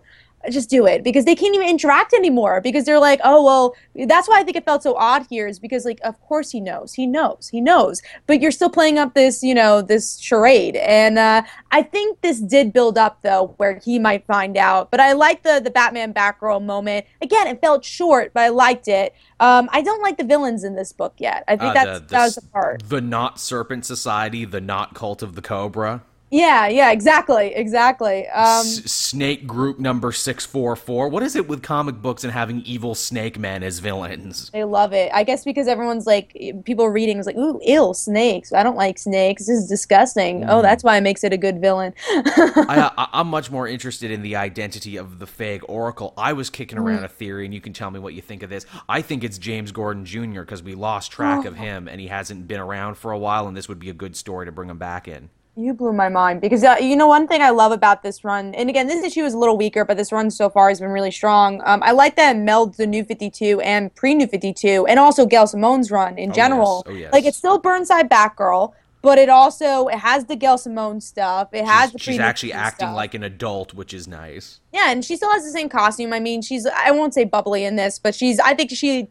just 0.51 0.69
do 0.69 0.85
it 0.85 1.03
because 1.03 1.25
they 1.25 1.35
can't 1.35 1.55
even 1.55 1.67
interact 1.67 2.13
anymore 2.13 2.61
because 2.61 2.85
they're 2.85 2.99
like, 2.99 3.19
oh 3.23 3.43
well, 3.43 3.75
that's 4.07 4.27
why 4.27 4.39
I 4.39 4.43
think 4.43 4.57
it 4.57 4.65
felt 4.65 4.83
so 4.83 4.95
odd 4.95 5.25
here 5.29 5.47
is 5.47 5.59
because 5.59 5.85
like 5.85 5.99
of 6.03 6.19
course 6.21 6.51
he 6.51 6.59
knows, 6.59 6.93
he 6.93 7.07
knows, 7.07 7.49
he 7.49 7.61
knows, 7.61 8.01
but 8.27 8.41
you're 8.41 8.51
still 8.51 8.69
playing 8.69 8.97
up 8.97 9.13
this 9.13 9.43
you 9.43 9.53
know 9.53 9.81
this 9.81 10.19
charade, 10.19 10.75
and 10.77 11.17
uh, 11.17 11.43
I 11.71 11.83
think 11.83 12.21
this 12.21 12.39
did 12.39 12.73
build 12.73 12.97
up 12.97 13.21
though 13.21 13.53
where 13.57 13.79
he 13.83 13.99
might 13.99 14.25
find 14.25 14.57
out. 14.57 14.91
But 14.91 14.99
I 14.99 15.13
like 15.13 15.43
the 15.43 15.61
the 15.63 15.71
Batman 15.71 16.13
Batgirl 16.13 16.63
moment. 16.63 17.05
Again, 17.21 17.47
it 17.47 17.61
felt 17.61 17.83
short, 17.83 18.33
but 18.33 18.43
I 18.43 18.49
liked 18.49 18.87
it. 18.87 19.13
Um, 19.39 19.69
I 19.71 19.81
don't 19.81 20.01
like 20.01 20.17
the 20.17 20.23
villains 20.23 20.63
in 20.63 20.75
this 20.75 20.93
book 20.93 21.15
yet. 21.17 21.43
I 21.47 21.57
think 21.57 21.71
uh, 21.71 21.73
that's 21.73 21.99
the, 21.99 22.05
the, 22.05 22.11
that 22.11 22.23
was 22.23 22.35
the 22.35 22.47
part. 22.47 22.83
The 22.87 23.01
not 23.01 23.39
Serpent 23.39 23.85
Society, 23.85 24.45
the 24.45 24.61
not 24.61 24.93
Cult 24.93 25.21
of 25.21 25.35
the 25.35 25.41
Cobra. 25.41 26.03
Yeah, 26.35 26.67
yeah, 26.67 26.91
exactly, 26.91 27.55
exactly. 27.55 28.27
Um, 28.27 28.65
S- 28.65 28.91
snake 28.91 29.47
Group 29.47 29.79
number 29.79 30.11
six 30.11 30.45
four 30.45 30.75
four. 30.75 31.07
What 31.07 31.23
is 31.23 31.37
it 31.37 31.47
with 31.47 31.63
comic 31.63 32.01
books 32.01 32.25
and 32.25 32.33
having 32.33 32.61
evil 32.63 32.93
snake 32.93 33.39
men 33.39 33.63
as 33.63 33.79
villains? 33.79 34.49
They 34.49 34.65
love 34.65 34.91
it. 34.91 35.09
I 35.13 35.23
guess 35.23 35.45
because 35.45 35.69
everyone's 35.69 36.05
like, 36.05 36.35
people 36.65 36.89
reading 36.89 37.19
is 37.19 37.25
like, 37.25 37.37
ooh, 37.37 37.61
ill 37.63 37.93
snakes. 37.93 38.51
I 38.51 38.63
don't 38.63 38.75
like 38.75 38.97
snakes. 38.97 39.47
This 39.47 39.59
is 39.59 39.69
disgusting. 39.69 40.41
Mm. 40.41 40.47
Oh, 40.49 40.61
that's 40.61 40.83
why 40.83 40.97
it 40.97 41.01
makes 41.01 41.23
it 41.23 41.31
a 41.31 41.37
good 41.37 41.61
villain. 41.61 41.93
I, 42.09 43.07
am 43.13 43.27
much 43.27 43.49
more 43.49 43.65
interested 43.65 44.11
in 44.11 44.21
the 44.21 44.35
identity 44.35 44.97
of 44.97 45.19
the 45.19 45.25
Fag 45.25 45.61
Oracle. 45.69 46.13
I 46.17 46.33
was 46.33 46.49
kicking 46.49 46.77
around 46.77 46.99
mm. 46.99 47.05
a 47.05 47.09
theory, 47.09 47.45
and 47.45 47.53
you 47.53 47.61
can 47.61 47.71
tell 47.71 47.91
me 47.91 47.99
what 47.99 48.13
you 48.13 48.21
think 48.21 48.43
of 48.43 48.49
this. 48.49 48.65
I 48.89 49.01
think 49.01 49.23
it's 49.23 49.37
James 49.37 49.71
Gordon 49.71 50.03
Jr. 50.03 50.41
because 50.41 50.61
we 50.61 50.75
lost 50.75 51.13
track 51.13 51.45
oh. 51.45 51.47
of 51.47 51.55
him, 51.55 51.87
and 51.87 52.01
he 52.01 52.07
hasn't 52.07 52.45
been 52.45 52.59
around 52.59 52.95
for 52.95 53.13
a 53.13 53.17
while, 53.17 53.47
and 53.47 53.55
this 53.55 53.69
would 53.69 53.79
be 53.79 53.89
a 53.89 53.93
good 53.93 54.17
story 54.17 54.45
to 54.45 54.51
bring 54.51 54.69
him 54.69 54.77
back 54.77 55.07
in. 55.07 55.29
You 55.57 55.73
blew 55.73 55.93
my 55.93 56.09
mind 56.09 56.41
because 56.41 56.65
uh, 56.65 56.75
you 56.81 56.97
know 56.97 57.07
one 57.07 57.27
thing 57.27 57.41
I 57.41 57.49
love 57.49 57.71
about 57.71 58.03
this 58.03 58.25
run, 58.25 58.53
and 58.55 58.69
again 58.69 58.87
this 58.87 59.05
issue 59.05 59.23
is 59.23 59.33
a 59.33 59.37
little 59.37 59.55
weaker, 59.57 59.85
but 59.85 59.95
this 59.95 60.11
run 60.11 60.29
so 60.29 60.49
far 60.49 60.67
has 60.67 60.81
been 60.81 60.89
really 60.89 61.11
strong. 61.11 61.61
Um, 61.63 61.81
I 61.81 61.91
like 61.91 62.17
that 62.17 62.35
it 62.35 62.39
melds 62.39 62.75
the 62.75 62.85
New 62.85 63.05
Fifty 63.05 63.29
Two 63.29 63.61
and 63.61 63.93
pre 63.95 64.13
New 64.15 64.27
Fifty 64.27 64.53
Two, 64.53 64.85
and 64.87 64.99
also 64.99 65.25
Gail 65.25 65.47
Simone's 65.47 65.91
run 65.91 66.17
in 66.17 66.31
oh, 66.31 66.33
general. 66.33 66.83
Yes. 66.85 66.93
Oh, 66.93 66.97
yes. 66.97 67.13
Like 67.13 67.23
it's 67.23 67.37
still 67.37 67.57
Burnside 67.57 68.09
Batgirl, 68.09 68.73
but 69.01 69.17
it 69.17 69.29
also 69.29 69.87
it 69.87 69.99
has 69.99 70.25
the 70.25 70.35
Gail 70.35 70.57
Simone 70.57 70.99
stuff. 70.99 71.53
It 71.53 71.63
has 71.63 71.91
she's, 71.91 71.93
the 71.93 71.99
she's 71.99 72.19
actually 72.19 72.51
acting 72.51 72.87
stuff. 72.87 72.95
like 72.97 73.13
an 73.13 73.23
adult, 73.23 73.73
which 73.73 73.93
is 73.93 74.09
nice. 74.09 74.59
Yeah, 74.73 74.91
and 74.91 75.05
she 75.05 75.15
still 75.15 75.31
has 75.31 75.45
the 75.45 75.51
same 75.51 75.69
costume. 75.69 76.11
I 76.11 76.19
mean, 76.19 76.41
she's 76.41 76.65
I 76.65 76.91
won't 76.91 77.13
say 77.13 77.23
bubbly 77.23 77.63
in 77.63 77.77
this, 77.77 77.97
but 77.97 78.13
she's 78.13 78.41
I 78.41 78.55
think 78.55 78.71
she 78.71 79.07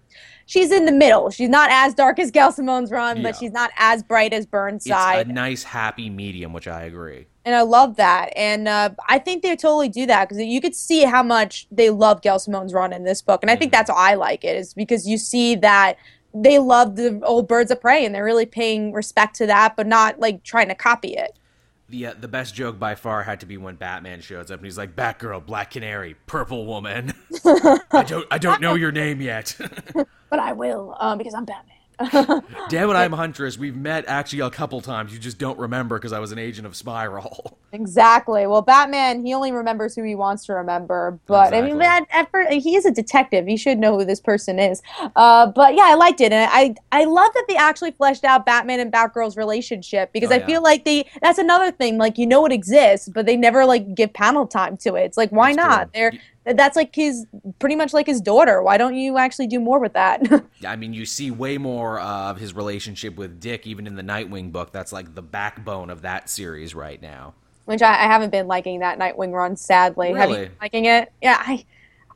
she's 0.46 0.70
in 0.70 0.84
the 0.84 0.92
middle. 0.92 1.30
She's 1.30 1.48
not 1.48 1.70
as 1.70 1.94
dark 1.94 2.18
as 2.18 2.30
Gail 2.30 2.52
Simone's 2.52 2.90
run, 2.90 3.18
yeah. 3.18 3.22
but 3.22 3.36
she's 3.36 3.52
not 3.52 3.70
as 3.76 4.02
bright 4.02 4.32
as 4.32 4.46
Burnside. 4.46 5.20
It's 5.20 5.30
a 5.30 5.32
nice 5.32 5.62
happy 5.62 6.10
medium, 6.10 6.52
which 6.52 6.68
I 6.68 6.82
agree. 6.82 7.26
And 7.44 7.54
I 7.54 7.60
love 7.60 7.96
that, 7.96 8.32
and 8.36 8.66
uh, 8.66 8.90
I 9.06 9.18
think 9.18 9.42
they 9.42 9.54
totally 9.54 9.90
do 9.90 10.06
that 10.06 10.28
because 10.28 10.42
you 10.42 10.60
could 10.62 10.74
see 10.74 11.04
how 11.04 11.22
much 11.22 11.66
they 11.70 11.90
love 11.90 12.22
Gail 12.22 12.38
Simone's 12.38 12.72
run 12.72 12.92
in 12.92 13.04
this 13.04 13.20
book, 13.20 13.42
and 13.42 13.50
I 13.50 13.56
think 13.56 13.70
mm-hmm. 13.70 13.80
that's 13.80 13.90
why 13.90 14.12
I 14.12 14.14
like 14.14 14.44
it 14.44 14.56
is 14.56 14.72
because 14.72 15.06
you 15.06 15.18
see 15.18 15.54
that 15.56 15.98
they 16.32 16.58
love 16.58 16.96
the 16.96 17.20
old 17.22 17.46
Birds 17.46 17.70
of 17.70 17.80
Prey, 17.80 18.04
and 18.04 18.14
they're 18.14 18.24
really 18.24 18.46
paying 18.46 18.92
respect 18.92 19.36
to 19.36 19.46
that, 19.46 19.76
but 19.76 19.86
not 19.86 20.18
like 20.18 20.42
trying 20.42 20.68
to 20.68 20.74
copy 20.74 21.14
it. 21.16 21.38
The, 21.88 22.06
uh, 22.06 22.14
the 22.18 22.28
best 22.28 22.54
joke 22.54 22.78
by 22.78 22.94
far 22.94 23.22
had 23.24 23.40
to 23.40 23.46
be 23.46 23.58
when 23.58 23.76
Batman 23.76 24.22
shows 24.22 24.50
up 24.50 24.58
and 24.58 24.64
he's 24.64 24.78
like 24.78 24.96
Batgirl, 24.96 25.44
Black 25.44 25.72
Canary, 25.72 26.16
Purple 26.26 26.64
Woman. 26.64 27.12
I 27.44 28.04
don't 28.06 28.26
I 28.30 28.38
don't 28.38 28.60
know 28.62 28.74
your 28.74 28.90
name 28.90 29.20
yet. 29.20 29.54
but 30.30 30.38
I 30.38 30.52
will 30.52 30.96
um, 30.98 31.18
because 31.18 31.34
I'm 31.34 31.44
Batman. 31.44 31.76
Damn 32.68 32.90
it, 32.90 32.94
I'm 32.94 33.12
Huntress. 33.12 33.56
We've 33.56 33.76
met 33.76 34.04
actually 34.06 34.40
a 34.40 34.50
couple 34.50 34.80
times. 34.80 35.12
You 35.12 35.18
just 35.18 35.38
don't 35.38 35.58
remember 35.58 35.96
because 35.96 36.12
I 36.12 36.18
was 36.18 36.32
an 36.32 36.38
agent 36.38 36.66
of 36.66 36.72
Spyral. 36.74 37.54
Exactly. 37.74 38.46
Well, 38.46 38.62
Batman, 38.62 39.26
he 39.26 39.34
only 39.34 39.50
remembers 39.50 39.96
who 39.96 40.04
he 40.04 40.14
wants 40.14 40.46
to 40.46 40.52
remember. 40.52 41.18
But 41.26 41.48
exactly. 41.48 41.70
I 41.70 41.72
mean, 41.72 41.82
at, 41.82 42.06
at 42.12 42.30
first, 42.30 42.52
he 42.52 42.76
is 42.76 42.86
a 42.86 42.92
detective. 42.92 43.48
He 43.48 43.56
should 43.56 43.78
know 43.78 43.98
who 43.98 44.04
this 44.04 44.20
person 44.20 44.60
is. 44.60 44.80
Uh, 45.16 45.48
but 45.48 45.74
yeah, 45.74 45.82
I 45.86 45.94
liked 45.94 46.20
it, 46.20 46.30
and 46.32 46.48
I 46.52 46.76
I 46.92 47.02
love 47.02 47.32
that 47.34 47.46
they 47.48 47.56
actually 47.56 47.90
fleshed 47.90 48.22
out 48.22 48.46
Batman 48.46 48.78
and 48.78 48.92
Batgirl's 48.92 49.36
relationship 49.36 50.12
because 50.12 50.30
oh, 50.30 50.36
I 50.36 50.38
yeah. 50.38 50.46
feel 50.46 50.62
like 50.62 50.84
they 50.84 51.04
that's 51.20 51.38
another 51.38 51.72
thing. 51.72 51.98
Like 51.98 52.16
you 52.16 52.28
know 52.28 52.46
it 52.46 52.52
exists, 52.52 53.08
but 53.08 53.26
they 53.26 53.36
never 53.36 53.66
like 53.66 53.92
give 53.96 54.12
panel 54.12 54.46
time 54.46 54.76
to 54.76 54.94
it. 54.94 55.06
It's 55.06 55.16
like 55.16 55.30
why 55.30 55.52
that's 55.52 55.66
not? 55.66 55.82
True. 55.82 55.90
They're 55.94 56.12
that's 56.44 56.76
like 56.76 56.94
his 56.94 57.26
pretty 57.58 57.76
much 57.76 57.92
like 57.92 58.06
his 58.06 58.20
daughter. 58.20 58.62
Why 58.62 58.76
don't 58.76 58.94
you 58.94 59.18
actually 59.18 59.46
do 59.46 59.58
more 59.58 59.78
with 59.78 59.94
that? 59.94 60.22
I 60.66 60.76
mean, 60.76 60.92
you 60.92 61.06
see 61.06 61.30
way 61.30 61.58
more 61.58 62.00
of 62.00 62.38
his 62.38 62.54
relationship 62.54 63.16
with 63.16 63.40
Dick, 63.40 63.66
even 63.66 63.86
in 63.86 63.96
the 63.96 64.02
Nightwing 64.02 64.52
book. 64.52 64.72
That's 64.72 64.92
like 64.92 65.14
the 65.14 65.22
backbone 65.22 65.90
of 65.90 66.02
that 66.02 66.28
series 66.28 66.74
right 66.74 67.00
now. 67.00 67.34
Which 67.64 67.80
I, 67.80 67.92
I 67.92 68.06
haven't 68.06 68.30
been 68.30 68.46
liking 68.46 68.80
that 68.80 68.98
Nightwing 68.98 69.32
run. 69.32 69.56
Sadly, 69.56 70.12
really? 70.12 70.18
have 70.18 70.30
you 70.30 70.50
liking 70.60 70.84
it? 70.84 71.12
Yeah, 71.22 71.36
I. 71.40 71.64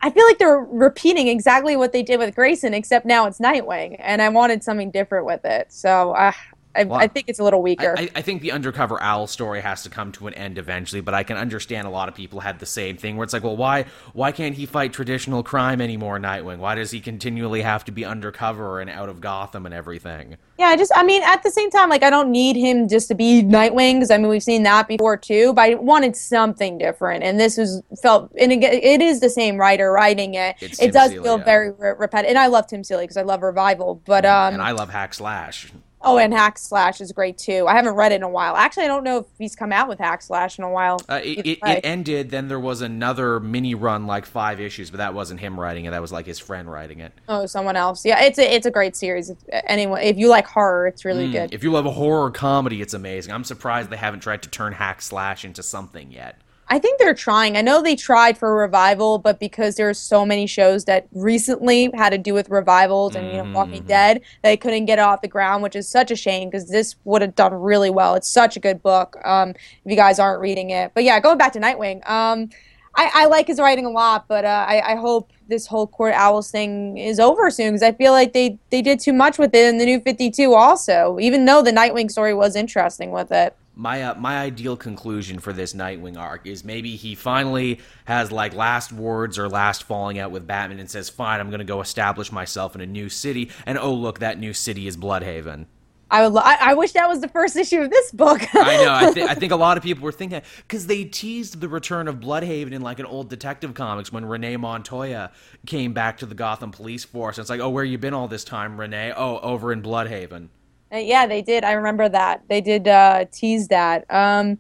I 0.01 0.11
feel 0.11 0.25
like 0.27 0.39
they're 0.39 0.61
repeating 0.61 1.27
exactly 1.27 1.77
what 1.77 1.91
they 1.91 2.05
did 2.05 2.21
with 2.21 2.33
Grayson, 2.37 2.73
except 2.73 3.05
now 3.05 3.27
it's 3.27 3.41
Nightwing, 3.41 3.97
and 3.99 4.23
I 4.23 4.29
wanted 4.29 4.63
something 4.63 4.93
different 4.93 5.27
with 5.27 5.45
it. 5.45 5.73
So 5.73 6.13
uh, 6.13 6.31
I, 6.79 6.85
well, 6.85 7.01
I, 7.01 7.09
think 7.09 7.29
it's 7.29 7.41
a 7.41 7.45
little 7.45 7.61
weaker. 7.61 7.95
I, 7.99 8.09
I, 8.15 8.23
think 8.23 8.41
the 8.41 8.53
undercover 8.53 9.03
owl 9.03 9.27
story 9.27 9.61
has 9.61 9.83
to 9.83 9.91
come 9.91 10.13
to 10.13 10.29
an 10.29 10.35
end 10.35 10.59
eventually, 10.59 11.01
but 11.01 11.13
I 11.13 11.25
can 11.25 11.37
understand 11.37 11.89
a 11.89 11.91
lot 11.91 12.09
of 12.09 12.15
people 12.15 12.41
had 12.41 12.61
the 12.61 12.67
same 12.67 12.97
thing 12.97 13.17
where 13.17 13.25
it's 13.25 13.33
like, 13.33 13.43
well, 13.43 13.57
why 13.57 13.87
why 14.13 14.31
can't 14.31 14.55
he 14.55 14.65
fight 14.65 14.93
traditional 14.93 15.43
crime 15.43 15.81
anymore, 15.81 16.19
Nightwing? 16.19 16.59
Why 16.59 16.77
does 16.77 16.93
he 16.93 17.01
continually 17.01 17.63
have 17.63 17.85
to 17.87 17.93
be 17.93 18.05
undercover 18.05 18.81
and 18.81 18.89
out 18.89 19.09
of 19.09 19.21
Gotham 19.21 19.67
and 19.67 19.75
everything? 19.75 20.37
Yeah, 20.59 20.67
I 20.67 20.77
just 20.77 20.93
I 20.95 21.03
mean, 21.03 21.23
at 21.25 21.43
the 21.43 21.51
same 21.51 21.71
time, 21.71 21.89
like 21.89 22.05
I 22.05 22.11
don't 22.11 22.31
need 22.31 22.57
him 22.57 22.89
just 22.89 23.09
to 23.09 23.15
be 23.15 23.43
Nightwing 23.43 23.95
because 23.95 24.11
I 24.13 24.19
mean 24.19 24.29
we've 24.29 24.43
seen 24.43 24.63
that 24.63 24.87
before 24.87 25.17
too, 25.17 25.53
but 25.55 25.63
I 25.63 25.75
wanted 25.75 26.15
something 26.15 26.79
different, 26.79 27.25
and 27.25 27.41
this 27.41 27.57
was 27.57 27.83
felt 28.01 28.31
and 28.39 28.53
it, 28.53 28.63
it 28.63 29.03
is 29.03 29.21
the 29.21 29.31
same 29.31 29.57
writer 29.57 29.91
writing 29.91 30.35
it. 30.35 30.57
It's 30.61 30.79
it 30.79 30.87
Tim 30.87 30.91
does 30.93 31.11
Seeley, 31.11 31.25
feel 31.25 31.39
very 31.39 31.73
re- 31.73 31.95
repetitive, 31.99 32.31
and 32.31 32.39
I 32.39 32.47
love 32.47 32.69
Tim 32.69 32.85
Seeley 32.85 33.05
because 33.05 33.17
I 33.17 33.23
love 33.23 33.43
Revival, 33.43 34.01
but 34.05 34.25
um, 34.25 34.55
and 34.55 34.63
I 34.63 34.73
love 34.73 34.91
Hack 34.91 35.15
Slash. 35.15 35.73
Oh, 36.01 36.19
and 36.19 36.33
Hack 36.33 36.59
Slash 36.59 37.01
is 37.01 37.11
great 37.13 37.39
too. 37.39 37.67
I 37.67 37.75
haven't 37.75 37.95
read 37.95 38.13
it 38.13 38.17
in 38.17 38.23
a 38.23 38.29
while. 38.29 38.55
Actually, 38.57 38.85
I 38.85 38.89
don't 38.89 39.03
know 39.03 39.19
if 39.19 39.27
he's 39.37 39.57
come 39.57 39.73
out 39.73 39.89
with 39.89 39.99
Hack 39.99 40.23
Slash 40.23 40.57
in 40.59 40.65
a 40.65 40.71
while. 40.71 41.01
Uh, 41.09 41.21
it, 41.23 41.39
it, 41.47 41.59
it, 41.63 41.81
ended. 41.85 42.31
Then 42.31 42.49
there 42.49 42.61
was 42.61 42.83
another 42.83 43.41
mini 43.41 43.75
run, 43.75 44.07
like 44.07 44.25
five 44.25 44.61
issues, 44.61 44.91
but 44.91 44.99
that 44.99 45.13
wasn't 45.13 45.41
him 45.41 45.59
writing 45.59 45.87
it. 45.87 45.91
That 45.91 46.01
was 46.01 46.13
like 46.13 46.27
his 46.27 46.39
friend 46.39 46.71
writing 46.71 47.01
it. 47.01 47.13
Oh, 47.29 47.47
someone 47.47 47.75
else. 47.77 48.05
Yeah, 48.05 48.23
it's 48.23 48.39
a 48.39 48.55
it's 48.55 48.67
a 48.67 48.71
great 48.71 48.95
series. 48.95 49.31
If 49.31 49.39
anyone, 49.49 50.01
if 50.01 50.17
you 50.17 50.29
like 50.29 50.47
horror, 50.47 50.87
it's 50.87 51.05
really 51.05 51.29
Mm, 51.29 51.33
good. 51.33 51.55
If 51.55 51.65
you 51.65 51.73
love 51.73 51.87
a 51.87 51.91
horror 51.91 52.31
comedy, 52.31 52.81
it's 52.81 52.95
amazing. 52.95 53.33
I'm 53.33 53.45
surprised 53.45 53.91
they 53.91 53.97
haven't 53.97 54.21
tried 54.21 54.43
to 54.43 54.49
turn 54.49 54.75
Hack 54.75 55.03
Slash 55.03 55.45
into 55.45 55.63
something 55.63 56.13
yet. 56.13 56.41
I 56.71 56.79
think 56.79 56.99
they're 56.99 57.15
trying. 57.15 57.57
I 57.57 57.63
know 57.63 57.81
they 57.83 57.97
tried 57.97 58.37
for 58.37 58.51
a 58.51 58.55
revival, 58.55 59.19
but 59.19 59.41
because 59.41 59.77
there's 59.77 59.99
so 59.99 60.27
many 60.27 60.47
shows 60.47 60.85
that 60.85 61.07
recently 61.13 61.91
had 61.95 62.11
to 62.11 62.19
do 62.19 62.35
with 62.35 62.51
revivals 62.51 63.15
and 63.17 63.27
you 63.29 63.43
know 63.43 63.51
Walking 63.53 63.83
Mhm. 63.85 63.89
Dead, 63.89 64.21
they 64.43 64.57
couldn't 64.57 64.85
get 64.85 64.99
it 64.99 65.03
off 65.03 65.23
the 65.23 65.29
ground, 65.29 65.63
which 65.63 65.75
is 65.75 65.89
such 65.89 66.11
a 66.11 66.17
shame 66.17 66.51
because 66.51 66.69
this 66.69 66.97
would 67.05 67.23
have 67.23 67.35
done 67.35 67.55
really 67.55 67.91
well. 67.91 68.15
It's 68.15 68.29
such 68.29 68.57
a 68.57 68.61
good 68.61 68.83
book. 68.83 69.17
Um, 69.25 69.51
if 69.51 69.57
you 69.87 69.97
guys 69.97 70.19
aren't 70.19 70.41
reading 70.41 70.71
it, 70.71 70.91
but 70.95 71.05
yeah, 71.05 71.19
going 71.21 71.39
back 71.39 71.53
to 71.55 71.61
Nightwing. 71.61 72.09
Um, 72.09 72.51
I, 72.95 73.11
I 73.15 73.27
like 73.27 73.47
his 73.47 73.61
writing 73.61 73.87
a 73.87 73.91
lot, 73.91 74.27
but 74.29 74.45
uh, 74.45 74.67
I, 74.69 74.93
I 74.93 74.97
hope 74.97 75.31
this 75.47 75.67
whole 75.69 75.87
Court 75.87 76.13
Owls 76.15 76.51
thing 76.51 76.99
is 76.99 77.21
over 77.21 77.51
soon 77.51 77.69
because 77.75 77.83
I 77.83 77.93
feel 77.93 78.13
like 78.13 78.33
they 78.33 78.59
they 78.71 78.83
did 78.83 79.01
too 79.01 79.13
much 79.13 79.39
with 79.39 79.55
it 79.55 79.67
in 79.69 79.79
the 79.79 79.85
New 79.87 80.01
Fifty 80.01 80.31
Two. 80.31 80.53
Also, 80.55 81.17
even 81.21 81.45
though 81.47 81.63
the 81.63 81.71
Nightwing 81.71 82.11
story 82.11 82.35
was 82.35 82.57
interesting 82.57 83.11
with 83.13 83.31
it. 83.33 83.55
My 83.79 84.03
uh, 84.03 84.15
my 84.17 84.39
ideal 84.39 84.77
conclusion 84.77 85.39
for 85.39 85.53
this 85.53 85.73
Nightwing 85.73 86.19
arc 86.19 86.49
is 86.49 86.65
maybe 86.65 86.97
he 86.97 87.15
finally 87.15 87.79
has 88.07 88.33
like 88.33 88.53
last 88.53 88.91
words 88.93 89.39
or 89.39 89.49
last 89.49 89.85
falling 89.85 90.19
out 90.19 90.33
with 90.33 90.49
Batman 90.49 90.81
and 90.81 90.91
says, 90.91 91.09
"Fine, 91.09 91.39
I'm 91.39 91.49
going 91.49 91.61
to 91.61 91.65
go 91.65 91.81
establish 91.81 92.33
myself 92.33 92.75
in 92.75 92.81
a 92.81 92.87
new 92.87 93.09
city." 93.09 93.51
And 93.67 93.79
oh, 93.79 93.95
look, 93.95 94.19
that 94.19 94.41
new 94.41 94.53
city 94.53 94.89
is 94.89 94.97
Blüdhaven. 94.97 95.67
I 96.11 96.25
would. 96.25 96.33
Lo- 96.33 96.43
I, 96.45 96.71
I 96.71 96.75
wish 96.75 96.91
that 96.93 97.09
was 97.09 97.21
the 97.21 97.29
first 97.29 97.55
issue 97.55 97.81
of 97.81 97.91
this 97.91 98.11
book. 98.11 98.41
I 98.55 98.77
know. 98.79 98.95
I, 98.95 99.13
th- 99.13 99.29
I 99.29 99.35
think 99.37 99.53
a 99.53 99.57
lot 99.57 99.77
of 99.77 99.85
people 99.85 100.03
were 100.03 100.11
thinking 100.11 100.43
because 100.57 100.89
they 100.89 101.05
teased 101.05 101.61
the 101.61 101.69
return 101.69 102.09
of 102.09 102.17
Blüdhaven 102.17 102.73
in 102.73 102.83
like 102.83 102.99
an 102.99 103.07
old 103.07 103.31
detective 103.31 103.75
comics 103.75 104.11
when 104.11 104.25
Renee 104.25 104.57
Montoya 104.57 105.31
came 105.67 105.93
back 105.93 106.19
to 106.19 106.27
the 106.27 106.35
Gotham 106.35 106.73
Police 106.73 107.05
Force. 107.05 107.39
And 107.39 107.45
it's 107.45 107.51
like, 107.51 107.61
oh, 107.61 107.71
where 107.71 107.85
you 107.85 107.97
been 107.97 108.15
all 108.15 108.27
this 108.27 108.43
time, 108.43 108.81
Renee? 108.81 109.13
Oh, 109.17 109.39
over 109.39 109.73
in 109.73 109.83
Blüdhaven. 109.83 110.49
Uh, 110.93 110.97
yeah, 110.99 111.27
they 111.27 111.43
did. 111.43 111.65
I 111.65 111.73
remember 111.73 112.09
that. 112.09 112.43
They 112.49 112.61
did 112.61 112.89
uh, 112.89 113.27
tease 113.31 113.69
that. 113.69 114.05
Um, 114.11 114.59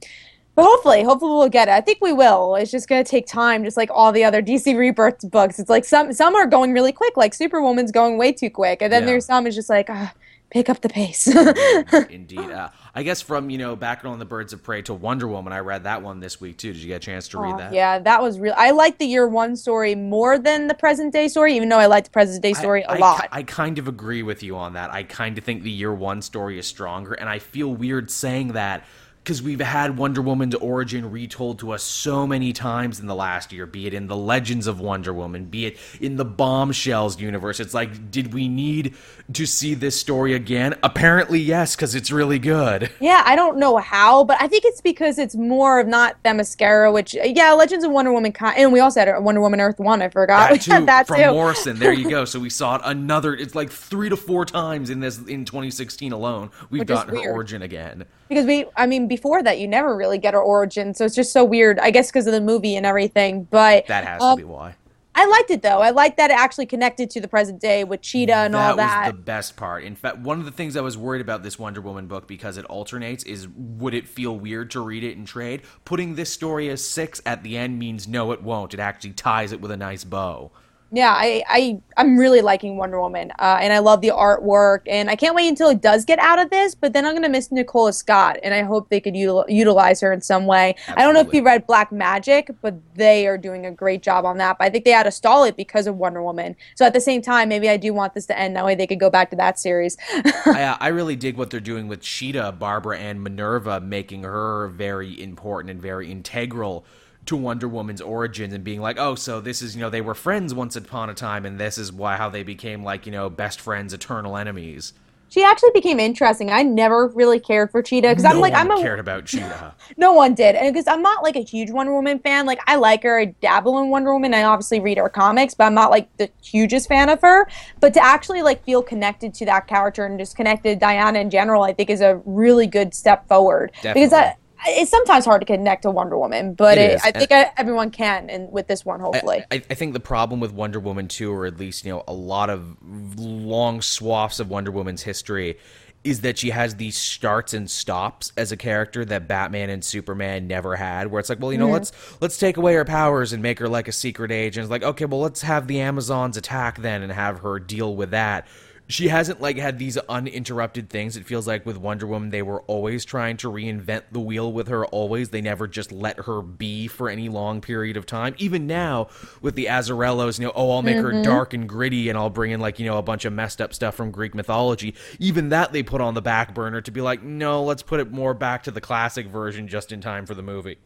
but 0.55 0.65
hopefully, 0.65 1.05
hopefully 1.05 1.31
we'll 1.31 1.49
get 1.49 1.69
it. 1.69 1.73
I 1.73 1.81
think 1.81 1.99
we 2.03 2.13
will. 2.13 2.57
It's 2.57 2.71
just 2.73 2.89
gonna 2.89 3.05
take 3.05 3.27
time, 3.29 3.63
just 3.65 3.77
like 3.77 3.91
all 3.93 4.11
the 4.11 4.25
other 4.25 4.43
DC 4.43 4.77
Rebirth 4.77 5.31
books. 5.31 5.59
It's 5.61 5.71
like 5.71 5.85
some 5.85 6.13
some 6.13 6.35
are 6.35 6.47
going 6.47 6.73
really 6.73 6.91
quick, 6.93 7.17
like 7.17 7.33
Superwoman's 7.33 7.93
going 7.93 8.19
way 8.19 8.33
too 8.33 8.51
quick, 8.51 8.83
and 8.83 8.93
then 8.93 9.03
Yeah. 9.03 9.07
there's 9.07 9.25
some 9.27 9.47
is 9.47 9.55
just 9.55 9.71
like, 9.71 9.89
ah, 9.89 10.13
pick 10.51 10.69
up 10.69 10.81
the 10.81 10.89
pace. 10.89 11.29
Indeed. 12.11 12.39
Uh, 12.41 12.71
I 12.99 13.05
guess 13.05 13.23
from, 13.23 13.49
you 13.49 13.59
know, 13.59 13.77
back 13.77 14.05
on 14.05 14.19
the 14.19 14.25
Birds 14.25 14.53
of 14.53 14.65
Prey 14.65 14.83
to 14.83 14.93
Wonder 14.93 15.29
Woman, 15.29 15.53
I 15.53 15.61
read 15.61 15.85
that 15.85 16.03
one 16.03 16.19
this 16.19 16.41
week 16.41 16.59
too. 16.59 16.73
Did 16.73 16.83
you 16.83 16.89
get 16.89 16.97
a 16.97 16.99
chance 17.07 17.29
to 17.29 17.39
read 17.39 17.55
Oh, 17.55 17.59
that? 17.59 17.73
Yeah, 17.73 18.01
that 18.01 18.21
was 18.21 18.41
real. 18.41 18.55
I 18.57 18.73
like 18.73 18.99
the 18.99 19.07
year 19.07 19.29
one 19.29 19.55
story 19.55 19.95
more 19.95 20.37
than 20.37 20.67
the 20.67 20.75
present 20.75 21.13
day 21.13 21.29
story, 21.29 21.55
even 21.55 21.69
though 21.69 21.79
I 21.79 21.87
like 21.87 22.07
the 22.07 22.11
present 22.11 22.43
day 22.43 22.55
story 22.55 22.85
I, 22.85 22.97
a 22.97 22.99
lot. 22.99 23.29
I, 23.31 23.39
I 23.39 23.43
kind 23.45 23.79
of 23.79 23.87
agree 23.87 24.25
with 24.25 24.43
you 24.43 24.57
on 24.57 24.73
that. 24.73 24.91
I 24.91 25.05
kind 25.05 25.39
of 25.39 25.45
think 25.45 25.63
the 25.63 25.71
year 25.71 25.95
one 25.95 26.23
story 26.23 26.59
is 26.59 26.67
stronger, 26.67 27.13
and 27.13 27.29
I 27.29 27.39
feel 27.39 27.73
weird 27.73 28.11
saying 28.11 28.55
that 28.55 28.85
because 29.29 29.43
we've 29.43 29.61
had 29.61 29.99
Wonder 29.99 30.23
Woman's 30.23 30.55
origin 30.55 31.11
retold 31.11 31.59
to 31.59 31.73
us 31.73 31.83
so 31.83 32.27
many 32.27 32.55
times 32.55 32.99
in 32.99 33.07
the 33.07 33.15
last 33.15 33.53
year, 33.53 33.67
be 33.67 33.87
it 33.87 33.93
in 33.93 34.07
the 34.07 34.17
Legends 34.17 34.67
of 34.67 34.81
Wonder 34.81 35.13
Woman, 35.13 35.45
be 35.45 35.67
it 35.67 35.77
in 36.01 36.17
the 36.17 36.25
Bombshells 36.25 37.21
universe. 37.21 37.61
It's 37.61 37.75
like, 37.75 38.11
did 38.11 38.33
we 38.33 38.49
need 38.49 38.95
to 39.35 39.45
see 39.45 39.75
this 39.75 40.01
story 40.01 40.33
again? 40.33 40.77
Apparently, 40.83 41.41
yes, 41.41 41.77
because 41.77 41.95
it's 41.95 42.11
really 42.11 42.39
good. 42.39 42.91
Yeah, 43.01 43.23
I 43.25 43.37
don't 43.37 43.59
know 43.59 43.77
how, 43.79 44.25
but 44.25 44.37
I 44.41 44.49
think 44.49 44.65
it's 44.67 44.81
because 44.81 45.19
it's 45.19 45.35
more 45.35 45.79
of 45.81 45.87
not 45.87 46.23
Themyscira, 46.25 46.93
which, 46.93 47.15
yeah, 47.15 47.53
Legends 47.53 47.85
of 47.85 47.91
Wonder 47.91 48.13
Woman, 48.13 48.35
and 48.57 48.73
we 48.73 48.81
also 48.81 49.01
had 49.01 49.19
Wonder 49.21 49.41
Woman 49.41 49.61
Earth 49.61 49.79
1, 49.79 50.03
I 50.03 50.09
forgot. 50.09 50.51
That 50.51 50.61
too, 50.61 50.87
that 50.87 51.07
from 51.07 51.17
too. 51.17 51.31
Morrison. 51.31 51.79
There 51.79 51.93
you 51.93 52.11
go. 52.11 52.25
So 52.29 52.41
we 52.41 52.51
saw 52.51 52.77
it 52.77 52.83
another, 52.85 53.35
it's 53.35 53.55
like 53.55 53.71
three 53.71 54.09
to 54.09 54.17
four 54.17 54.45
times 54.45 54.91
in 54.91 55.01
this, 55.01 55.19
in 55.19 55.45
2016 55.45 56.13
alone. 56.13 56.51
We've 56.69 56.81
which 56.81 56.89
gotten 56.89 57.15
her 57.15 57.31
origin 57.31 57.63
again. 57.63 58.05
Because 58.29 58.47
we, 58.47 58.67
I 58.77 58.87
mean, 58.87 59.09
before 59.09 59.43
that, 59.43 59.59
you 59.59 59.67
never 59.67 59.97
really 59.97 60.19
get 60.19 60.35
her 60.35 60.41
origin, 60.41 60.95
so 60.95 61.05
it's 61.05 61.15
just 61.15 61.33
so 61.33 61.45
weird. 61.45 61.79
I 61.79 61.91
guess 61.91 62.09
because 62.09 62.27
of 62.27 62.33
the 62.33 62.41
movie 62.41 62.77
and 62.77 62.85
everything, 62.85 63.45
but 63.45 63.87
that 63.87 64.05
has 64.05 64.23
um, 64.23 64.39
to 64.39 64.45
be 64.45 64.49
why. 64.49 64.75
I 65.19 65.27
liked 65.27 65.51
it 65.51 65.63
though. 65.63 65.81
I 65.81 65.91
liked 65.91 66.17
that 66.19 66.31
it 66.31 66.39
actually 66.39 66.67
connected 66.67 67.11
to 67.11 67.21
the 67.21 67.27
present 67.27 67.61
day 67.61 67.83
with 67.83 68.03
Cheetah 68.03 68.33
and 68.33 68.55
that 68.55 68.71
all 68.71 68.77
that. 68.77 68.87
That 68.87 69.13
was 69.15 69.19
the 69.19 69.25
best 69.25 69.57
part. 69.57 69.83
In 69.83 69.97
fact, 69.97 70.19
one 70.19 70.39
of 70.39 70.45
the 70.45 70.53
things 70.53 70.77
I 70.77 70.81
was 70.81 70.97
worried 70.97 71.21
about 71.21 71.43
this 71.43 71.59
Wonder 71.59 71.81
Woman 71.81 72.07
book 72.07 72.29
because 72.29 72.57
it 72.57 72.65
alternates 72.67 73.25
is 73.25 73.49
would 73.49 73.95
it 73.95 74.07
feel 74.07 74.39
weird 74.39 74.71
to 74.73 74.81
read 74.81 75.03
it 75.03 75.17
in 75.17 75.25
trade? 75.25 75.63
Putting 75.85 76.15
this 76.15 76.33
story 76.33 76.69
as 76.69 76.85
six 76.85 77.21
at 77.27 77.43
the 77.43 77.59
end 77.59 77.81
means 77.81 78.07
no, 78.07 78.31
it 78.31 78.43
won't. 78.43 78.75
It 78.75 78.81
actually 78.81 79.15
ties 79.15 79.51
it 79.51 79.61
with 79.61 79.73
a 79.73 79.77
nice 79.77 80.05
bow 80.05 80.53
yeah, 80.91 81.13
I, 81.15 81.43
I 81.49 81.81
I'm 81.99 82.17
really 82.17 82.41
liking 82.41 82.79
Wonder 82.79 83.01
Woman, 83.01 83.31
uh, 83.39 83.59
and 83.61 83.73
I 83.73 83.79
love 83.79 84.01
the 84.01 84.09
artwork, 84.09 84.81
and 84.87 85.11
I 85.11 85.17
can't 85.17 85.35
wait 85.35 85.49
until 85.49 85.69
it 85.69 85.83
does 85.83 86.07
get 86.07 86.19
out 86.19 86.39
of 86.39 86.49
this. 86.49 86.75
But 86.75 86.95
then 86.95 87.05
I'm 87.05 87.15
gonna 87.15 87.29
miss 87.29 87.53
Nicola 87.53 87.93
Scott, 87.93 88.39
and 88.43 88.55
I 88.55 88.63
hope 88.63 88.89
they 88.89 89.01
could 89.01 89.15
util- 89.15 89.45
utilize 89.49 90.01
her 90.01 90.13
in 90.13 90.23
some 90.23 90.47
way. 90.47 90.71
Absolutely. 90.79 91.03
I 91.03 91.05
don't 91.05 91.15
know 91.15 91.21
if 91.21 91.35
you 91.35 91.43
read 91.43 91.67
Black 91.67 91.93
Magic, 91.93 92.51
but 92.63 92.75
they 92.95 93.27
are 93.27 93.37
doing 93.37 93.67
a 93.67 93.71
great 93.71 94.03
job 94.03 94.25
on 94.25 94.39
that. 94.39 94.57
But 94.59 94.65
I 94.65 94.71
think 94.71 94.87
they 94.87 94.93
had 94.93 95.03
to 95.03 95.11
stall 95.11 95.45
it 95.45 95.57
because 95.57 95.87
of 95.87 95.97
Wonder 95.97 96.23
Woman. 96.23 96.57
So 96.75 96.87
at 96.87 96.95
the 96.95 97.01
same 97.01 97.21
time, 97.21 97.51
maybe 97.51 97.69
I 97.69 97.77
do 97.77 97.93
want 97.93 98.15
this 98.15 98.25
to 98.27 98.39
end. 98.39 98.57
That 98.57 98.65
way 98.65 98.75
they 98.75 98.87
could 98.87 99.01
go 99.01 99.11
back 99.11 99.29
to 99.31 99.37
that 99.37 99.59
series. 99.59 99.99
I, 100.47 100.63
uh, 100.63 100.77
I 100.81 100.89
really 100.89 101.17
dig 101.17 101.37
what 101.37 101.51
they're 101.51 101.61
doing 101.61 101.89
with 101.89 102.01
Cheetah, 102.01 102.53
Barbara, 102.53 102.99
and 102.99 103.23
Minerva, 103.23 103.81
making 103.81 104.23
her 104.23 104.69
very 104.69 105.21
important 105.23 105.71
and 105.71 105.83
very 105.83 106.11
integral 106.11 106.87
to 107.29 107.37
Wonder 107.37 107.69
Woman's 107.69 108.01
origins 108.01 108.53
and 108.53 108.65
being 108.65 108.81
like, 108.81 108.99
oh, 108.99 109.15
so 109.15 109.41
this 109.41 109.63
is 109.63 109.75
you 109.75 109.81
know 109.81 109.91
they 109.91 110.01
were 110.01 110.15
friends 110.15 110.55
once 110.55 110.77
upon 110.77 111.11
a 111.11 111.15
time, 111.15 111.47
and 111.47 111.59
this 111.59 111.79
is 111.79 111.93
why 111.93 112.17
how 112.17 112.29
they 112.29 112.43
became 112.43 112.83
like 112.83 113.07
you 113.07 113.13
know 113.13 113.31
best 113.31 113.61
friends, 113.61 113.93
eternal 113.93 114.37
enemies. 114.37 114.93
She 115.31 115.45
actually 115.45 115.73
became 115.75 116.01
interesting. 116.01 116.51
I 116.51 116.63
never 116.63 117.09
really 117.09 117.39
cared 117.39 117.71
for 117.71 117.83
Cheetah 117.83 118.09
because 118.09 118.23
no 118.23 118.31
I'm 118.31 118.41
like 118.41 118.55
I'm 118.55 118.71
a, 118.71 118.81
cared 118.81 118.99
about 118.99 119.25
Cheetah. 119.27 119.75
no 119.99 120.13
one 120.13 120.35
did, 120.35 120.57
and 120.57 120.73
because 120.73 120.89
I'm 120.89 121.03
not 121.03 121.23
like 121.23 121.37
a 121.37 121.43
huge 121.43 121.71
Wonder 121.71 121.93
Woman 121.93 122.19
fan. 122.19 122.47
Like 122.47 122.61
I 122.67 122.77
like 122.77 123.03
her, 123.03 123.21
I 123.21 123.27
dabble 123.27 123.79
in 123.79 123.91
Wonder 123.91 124.13
Woman. 124.13 124.33
I 124.33 124.45
obviously 124.45 124.81
read 124.81 124.97
her 124.97 125.09
comics, 125.11 125.53
but 125.53 125.65
I'm 125.65 125.75
not 125.75 125.91
like 125.91 126.15
the 126.17 126.31
hugest 126.43 126.89
fan 126.89 127.11
of 127.11 127.21
her. 127.21 127.47
But 127.81 127.93
to 127.95 128.03
actually 128.03 128.43
like 128.43 128.65
feel 128.65 128.83
connected 128.83 129.35
to 129.35 129.45
that 129.47 129.67
character 129.67 130.07
and 130.07 130.19
just 130.19 130.35
connected 130.35 130.71
to 130.71 130.77
Diana 130.77 131.19
in 131.19 131.29
general, 131.29 131.63
I 131.63 131.75
think 131.75 131.91
is 131.91 132.01
a 132.01 132.23
really 132.25 132.67
good 132.67 132.95
step 132.95 133.29
forward. 133.29 133.73
Definitely. 133.83 134.01
Because 134.01 134.13
I 134.15 134.37
it's 134.67 134.91
sometimes 134.91 135.25
hard 135.25 135.41
to 135.41 135.47
connect 135.47 135.83
to 135.83 135.91
Wonder 135.91 136.19
Woman, 136.19 136.55
but 136.55 136.79
it 136.79 136.89
it, 136.93 137.01
I 137.05 137.11
think 137.13 137.33
I, 137.33 137.53
everyone 137.57 137.91
can, 137.91 138.31
and 138.31 138.51
with 138.51 138.67
this 138.67 138.85
one, 138.85 139.01
hopefully. 139.01 139.45
I, 139.51 139.63
I, 139.71 139.75
think 139.75 139.93
the 139.93 140.01
problem 140.01 140.41
with 140.41 140.53
Wonder 140.53 140.81
Woman 140.81 141.09
too, 141.09 141.33
or 141.33 141.47
at 141.47 141.59
least 141.59 141.85
you 141.85 141.93
know 141.93 142.05
a 142.09 142.13
lot 142.13 142.51
of 142.51 142.77
long 143.19 143.81
swaths 143.81 144.41
of 144.41 144.49
Wonder 144.49 144.71
Woman's 144.71 145.03
history, 145.03 145.59
is 146.05 146.23
that 146.23 146.39
she 146.39 146.51
has 146.51 146.77
these 146.77 146.97
starts 146.97 147.55
and 147.55 147.71
stops 147.71 148.33
as 148.37 148.53
a 148.53 148.57
character 148.57 149.05
that 149.05 149.29
Batman 149.29 149.71
and 149.71 149.85
Superman 149.85 150.47
never 150.47 150.77
had. 150.77 151.09
Where 151.09 151.21
it's 151.21 151.29
like, 151.29 151.41
well, 151.41 151.53
you 151.53 151.59
know, 151.59 151.67
mm-hmm. 151.67 151.75
let's 151.75 151.93
let's 152.21 152.39
take 152.39 152.57
away 152.57 152.75
her 152.75 152.85
powers 152.85 153.33
and 153.33 153.43
make 153.43 153.59
her 153.59 153.69
like 153.69 153.89
a 153.89 153.93
secret 153.93 154.33
agent. 154.33 154.65
It's 154.65 154.71
like, 154.71 154.83
okay, 154.83 155.05
well, 155.05 155.21
let's 155.21 155.43
have 155.43 155.67
the 155.67 155.81
Amazons 155.81 156.37
attack 156.37 156.79
then 156.79 157.03
and 157.03 157.13
have 157.13 157.41
her 157.41 157.59
deal 157.59 157.95
with 157.95 158.11
that 158.11 158.47
she 158.89 159.09
hasn't 159.09 159.41
like 159.41 159.59
had 159.59 159.79
these 159.79 159.99
uninterrupted 159.99 160.89
things. 160.89 161.17
It 161.17 161.27
feels 161.27 161.47
like 161.47 161.67
with 161.67 161.77
Wonder 161.77 162.07
Woman, 162.07 162.31
they 162.31 162.43
were 162.43 162.63
always 162.63 163.05
trying 163.05 163.37
to 163.39 163.51
reinvent 163.51 164.05
the 164.13 164.21
wheel 164.21 164.51
with 164.51 164.69
her. 164.69 164.87
Always, 164.87 165.29
they 165.29 165.43
never 165.43 165.69
just 165.69 165.93
let 165.93 166.25
her 166.25 166.41
be 166.41 166.89
for 166.89 167.11
any 167.11 167.29
long 167.29 167.61
period 167.61 167.99
of 167.99 168.07
time. 168.07 168.35
Even 168.39 168.67
now 168.67 169.09
with 169.43 169.55
the 169.55 169.67
Azzarellos, 169.67 170.39
you 170.39 170.47
know, 170.47 170.53
oh, 170.55 170.71
I'll 170.73 170.83
make 170.83 170.97
mm-hmm. 170.97 171.19
her 171.19 171.23
dark 171.23 171.53
and 171.53 171.69
gritty, 171.69 172.09
and 172.09 172.17
I'll 172.17 172.31
bring 172.31 172.51
in 172.51 172.61
like 172.61 172.79
you 172.79 172.87
know 172.87 172.97
a 172.97 173.03
bunch 173.03 173.27
of 173.27 173.33
messed 173.33 173.61
up 173.61 173.75
stuff 173.75 173.95
from 173.95 174.11
Greek 174.11 174.35
mythology. 174.35 174.95
Even 175.19 175.51
that 175.51 175.73
they 175.73 175.83
put 175.83 176.01
on 176.01 176.15
the 176.15 176.23
back 176.23 176.55
burner 176.55 176.81
to 176.81 176.91
be 176.91 177.03
like, 177.03 177.23
no, 177.23 177.63
let's 177.63 177.83
put 177.83 178.01
it 178.01 178.11
more 178.11 178.33
back 178.33 178.63
to 178.65 178.71
the 178.71 178.81
classic 178.81 179.27
version 179.27 179.69
just 179.69 179.93
in 179.93 180.01
time 180.01 180.25
for 180.25 180.35
the 180.35 180.43
movie. 180.43 180.79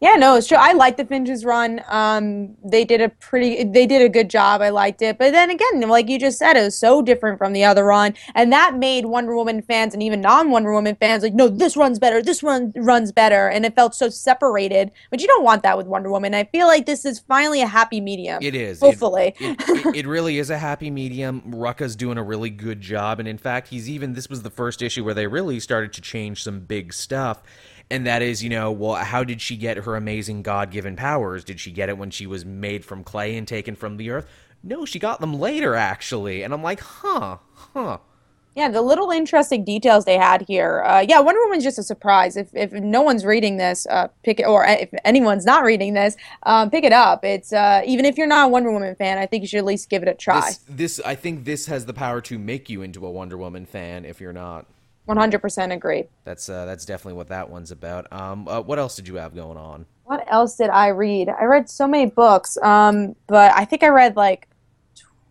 Yeah, 0.00 0.14
no, 0.14 0.36
it's 0.36 0.46
true. 0.46 0.56
I 0.56 0.74
like 0.74 0.96
the 0.96 1.04
Finches 1.04 1.44
run. 1.44 1.82
Um, 1.88 2.56
they 2.64 2.84
did 2.84 3.00
a 3.00 3.08
pretty, 3.08 3.64
they 3.64 3.84
did 3.84 4.00
a 4.00 4.08
good 4.08 4.30
job. 4.30 4.60
I 4.60 4.68
liked 4.68 5.02
it. 5.02 5.18
But 5.18 5.32
then 5.32 5.50
again, 5.50 5.80
like 5.88 6.08
you 6.08 6.20
just 6.20 6.38
said, 6.38 6.56
it 6.56 6.62
was 6.62 6.78
so 6.78 7.02
different 7.02 7.38
from 7.38 7.52
the 7.52 7.64
other 7.64 7.84
run, 7.84 8.14
and 8.34 8.52
that 8.52 8.76
made 8.76 9.06
Wonder 9.06 9.34
Woman 9.34 9.60
fans 9.60 9.94
and 9.94 10.02
even 10.02 10.20
non-Wonder 10.20 10.72
Woman 10.72 10.96
fans 11.00 11.24
like, 11.24 11.34
no, 11.34 11.48
this 11.48 11.76
runs 11.76 11.98
better. 11.98 12.22
This 12.22 12.44
run 12.44 12.72
runs 12.76 13.10
better, 13.10 13.48
and 13.48 13.66
it 13.66 13.74
felt 13.74 13.94
so 13.94 14.08
separated. 14.08 14.92
But 15.10 15.20
you 15.20 15.26
don't 15.26 15.42
want 15.42 15.64
that 15.64 15.76
with 15.76 15.88
Wonder 15.88 16.10
Woman. 16.10 16.32
I 16.32 16.44
feel 16.44 16.68
like 16.68 16.86
this 16.86 17.04
is 17.04 17.18
finally 17.18 17.60
a 17.60 17.66
happy 17.66 18.00
medium. 18.00 18.38
It 18.40 18.54
is. 18.54 18.78
Hopefully, 18.78 19.34
it, 19.40 19.60
it, 19.68 19.96
it 19.96 20.06
really 20.06 20.38
is 20.38 20.48
a 20.50 20.58
happy 20.58 20.90
medium. 20.90 21.42
Rucka's 21.42 21.96
doing 21.96 22.18
a 22.18 22.22
really 22.22 22.50
good 22.50 22.80
job, 22.80 23.18
and 23.18 23.26
in 23.26 23.38
fact, 23.38 23.68
he's 23.68 23.90
even. 23.90 24.12
This 24.12 24.28
was 24.28 24.42
the 24.42 24.50
first 24.50 24.80
issue 24.80 25.04
where 25.04 25.14
they 25.14 25.26
really 25.26 25.58
started 25.58 25.92
to 25.94 26.00
change 26.00 26.44
some 26.44 26.60
big 26.60 26.92
stuff 26.92 27.42
and 27.90 28.06
that 28.06 28.22
is, 28.22 28.42
you 28.42 28.50
know, 28.50 28.70
well, 28.70 28.94
how 28.96 29.24
did 29.24 29.40
she 29.40 29.56
get 29.56 29.78
her 29.78 29.96
amazing 29.96 30.42
God 30.42 30.70
given 30.70 30.96
powers? 30.96 31.44
Did 31.44 31.60
she 31.60 31.70
get 31.70 31.88
it 31.88 31.96
when 31.98 32.10
she 32.10 32.26
was 32.26 32.44
made 32.44 32.84
from 32.84 33.02
clay 33.04 33.36
and 33.36 33.46
taken 33.46 33.74
from 33.74 33.96
the 33.96 34.10
earth? 34.10 34.26
No, 34.62 34.84
she 34.84 34.98
got 34.98 35.20
them 35.20 35.34
later, 35.34 35.74
actually. 35.74 36.42
And 36.42 36.52
I'm 36.52 36.62
like, 36.62 36.80
huh, 36.80 37.38
huh. 37.54 37.98
Yeah, 38.54 38.68
the 38.68 38.82
little 38.82 39.12
interesting 39.12 39.62
details 39.64 40.04
they 40.04 40.18
had 40.18 40.42
here. 40.42 40.82
Uh, 40.82 41.04
yeah, 41.08 41.20
Wonder 41.20 41.40
Woman's 41.44 41.62
just 41.62 41.78
a 41.78 41.82
surprise. 41.82 42.36
If, 42.36 42.48
if 42.54 42.72
no 42.72 43.02
one's 43.02 43.24
reading 43.24 43.56
this, 43.56 43.86
uh, 43.86 44.08
pick 44.24 44.40
it, 44.40 44.46
or 44.46 44.64
if 44.64 44.92
anyone's 45.04 45.44
not 45.44 45.62
reading 45.62 45.94
this, 45.94 46.16
um, 46.42 46.68
pick 46.68 46.82
it 46.82 46.92
up. 46.92 47.24
It's 47.24 47.52
uh, 47.52 47.82
even 47.86 48.04
if 48.04 48.18
you're 48.18 48.26
not 48.26 48.46
a 48.46 48.48
Wonder 48.48 48.72
Woman 48.72 48.96
fan, 48.96 49.16
I 49.16 49.26
think 49.26 49.42
you 49.42 49.46
should 49.46 49.58
at 49.58 49.64
least 49.64 49.88
give 49.88 50.02
it 50.02 50.08
a 50.08 50.14
try. 50.14 50.40
This, 50.40 50.58
this, 50.68 51.00
I 51.06 51.14
think, 51.14 51.44
this 51.44 51.66
has 51.66 51.86
the 51.86 51.94
power 51.94 52.20
to 52.22 52.36
make 52.36 52.68
you 52.68 52.82
into 52.82 53.06
a 53.06 53.10
Wonder 53.10 53.36
Woman 53.36 53.64
fan. 53.64 54.04
If 54.04 54.20
you're 54.20 54.32
not. 54.32 54.66
100% 55.08 55.72
agree. 55.72 56.04
That's 56.24 56.48
uh, 56.48 56.66
that's 56.66 56.84
definitely 56.84 57.16
what 57.16 57.28
that 57.28 57.48
one's 57.48 57.70
about. 57.70 58.12
Um, 58.12 58.46
uh, 58.46 58.60
what 58.60 58.78
else 58.78 58.96
did 58.96 59.08
you 59.08 59.16
have 59.16 59.34
going 59.34 59.56
on? 59.56 59.86
What 60.04 60.24
else 60.30 60.56
did 60.56 60.70
I 60.70 60.88
read? 60.88 61.28
I 61.28 61.44
read 61.44 61.68
so 61.68 61.86
many 61.86 62.06
books, 62.06 62.56
um, 62.58 63.16
but 63.26 63.52
I 63.54 63.64
think 63.64 63.82
I 63.82 63.88
read 63.88 64.16
like 64.16 64.48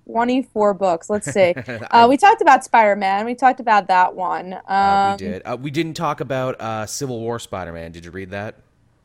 24 0.08 0.74
books. 0.74 1.10
Let's 1.10 1.32
see. 1.32 1.54
Uh, 1.92 2.08
we 2.10 2.18
talked 2.18 2.42
about 2.42 2.64
Spider 2.64 2.96
Man. 2.96 3.26
We 3.26 3.34
talked 3.34 3.60
about 3.60 3.88
that 3.88 4.14
one. 4.14 4.54
Um, 4.54 4.62
uh, 4.68 5.12
we 5.12 5.18
did. 5.18 5.42
Uh, 5.46 5.58
we 5.60 5.72
didn't 5.72 5.94
talk 5.94 6.20
about 6.20 6.60
uh, 6.60 6.86
Civil 6.86 7.20
War 7.20 7.40
Spider 7.40 7.72
Man. 7.72 7.92
Did 7.92 8.04
you 8.06 8.12
read 8.12 8.32
that? 8.32 8.56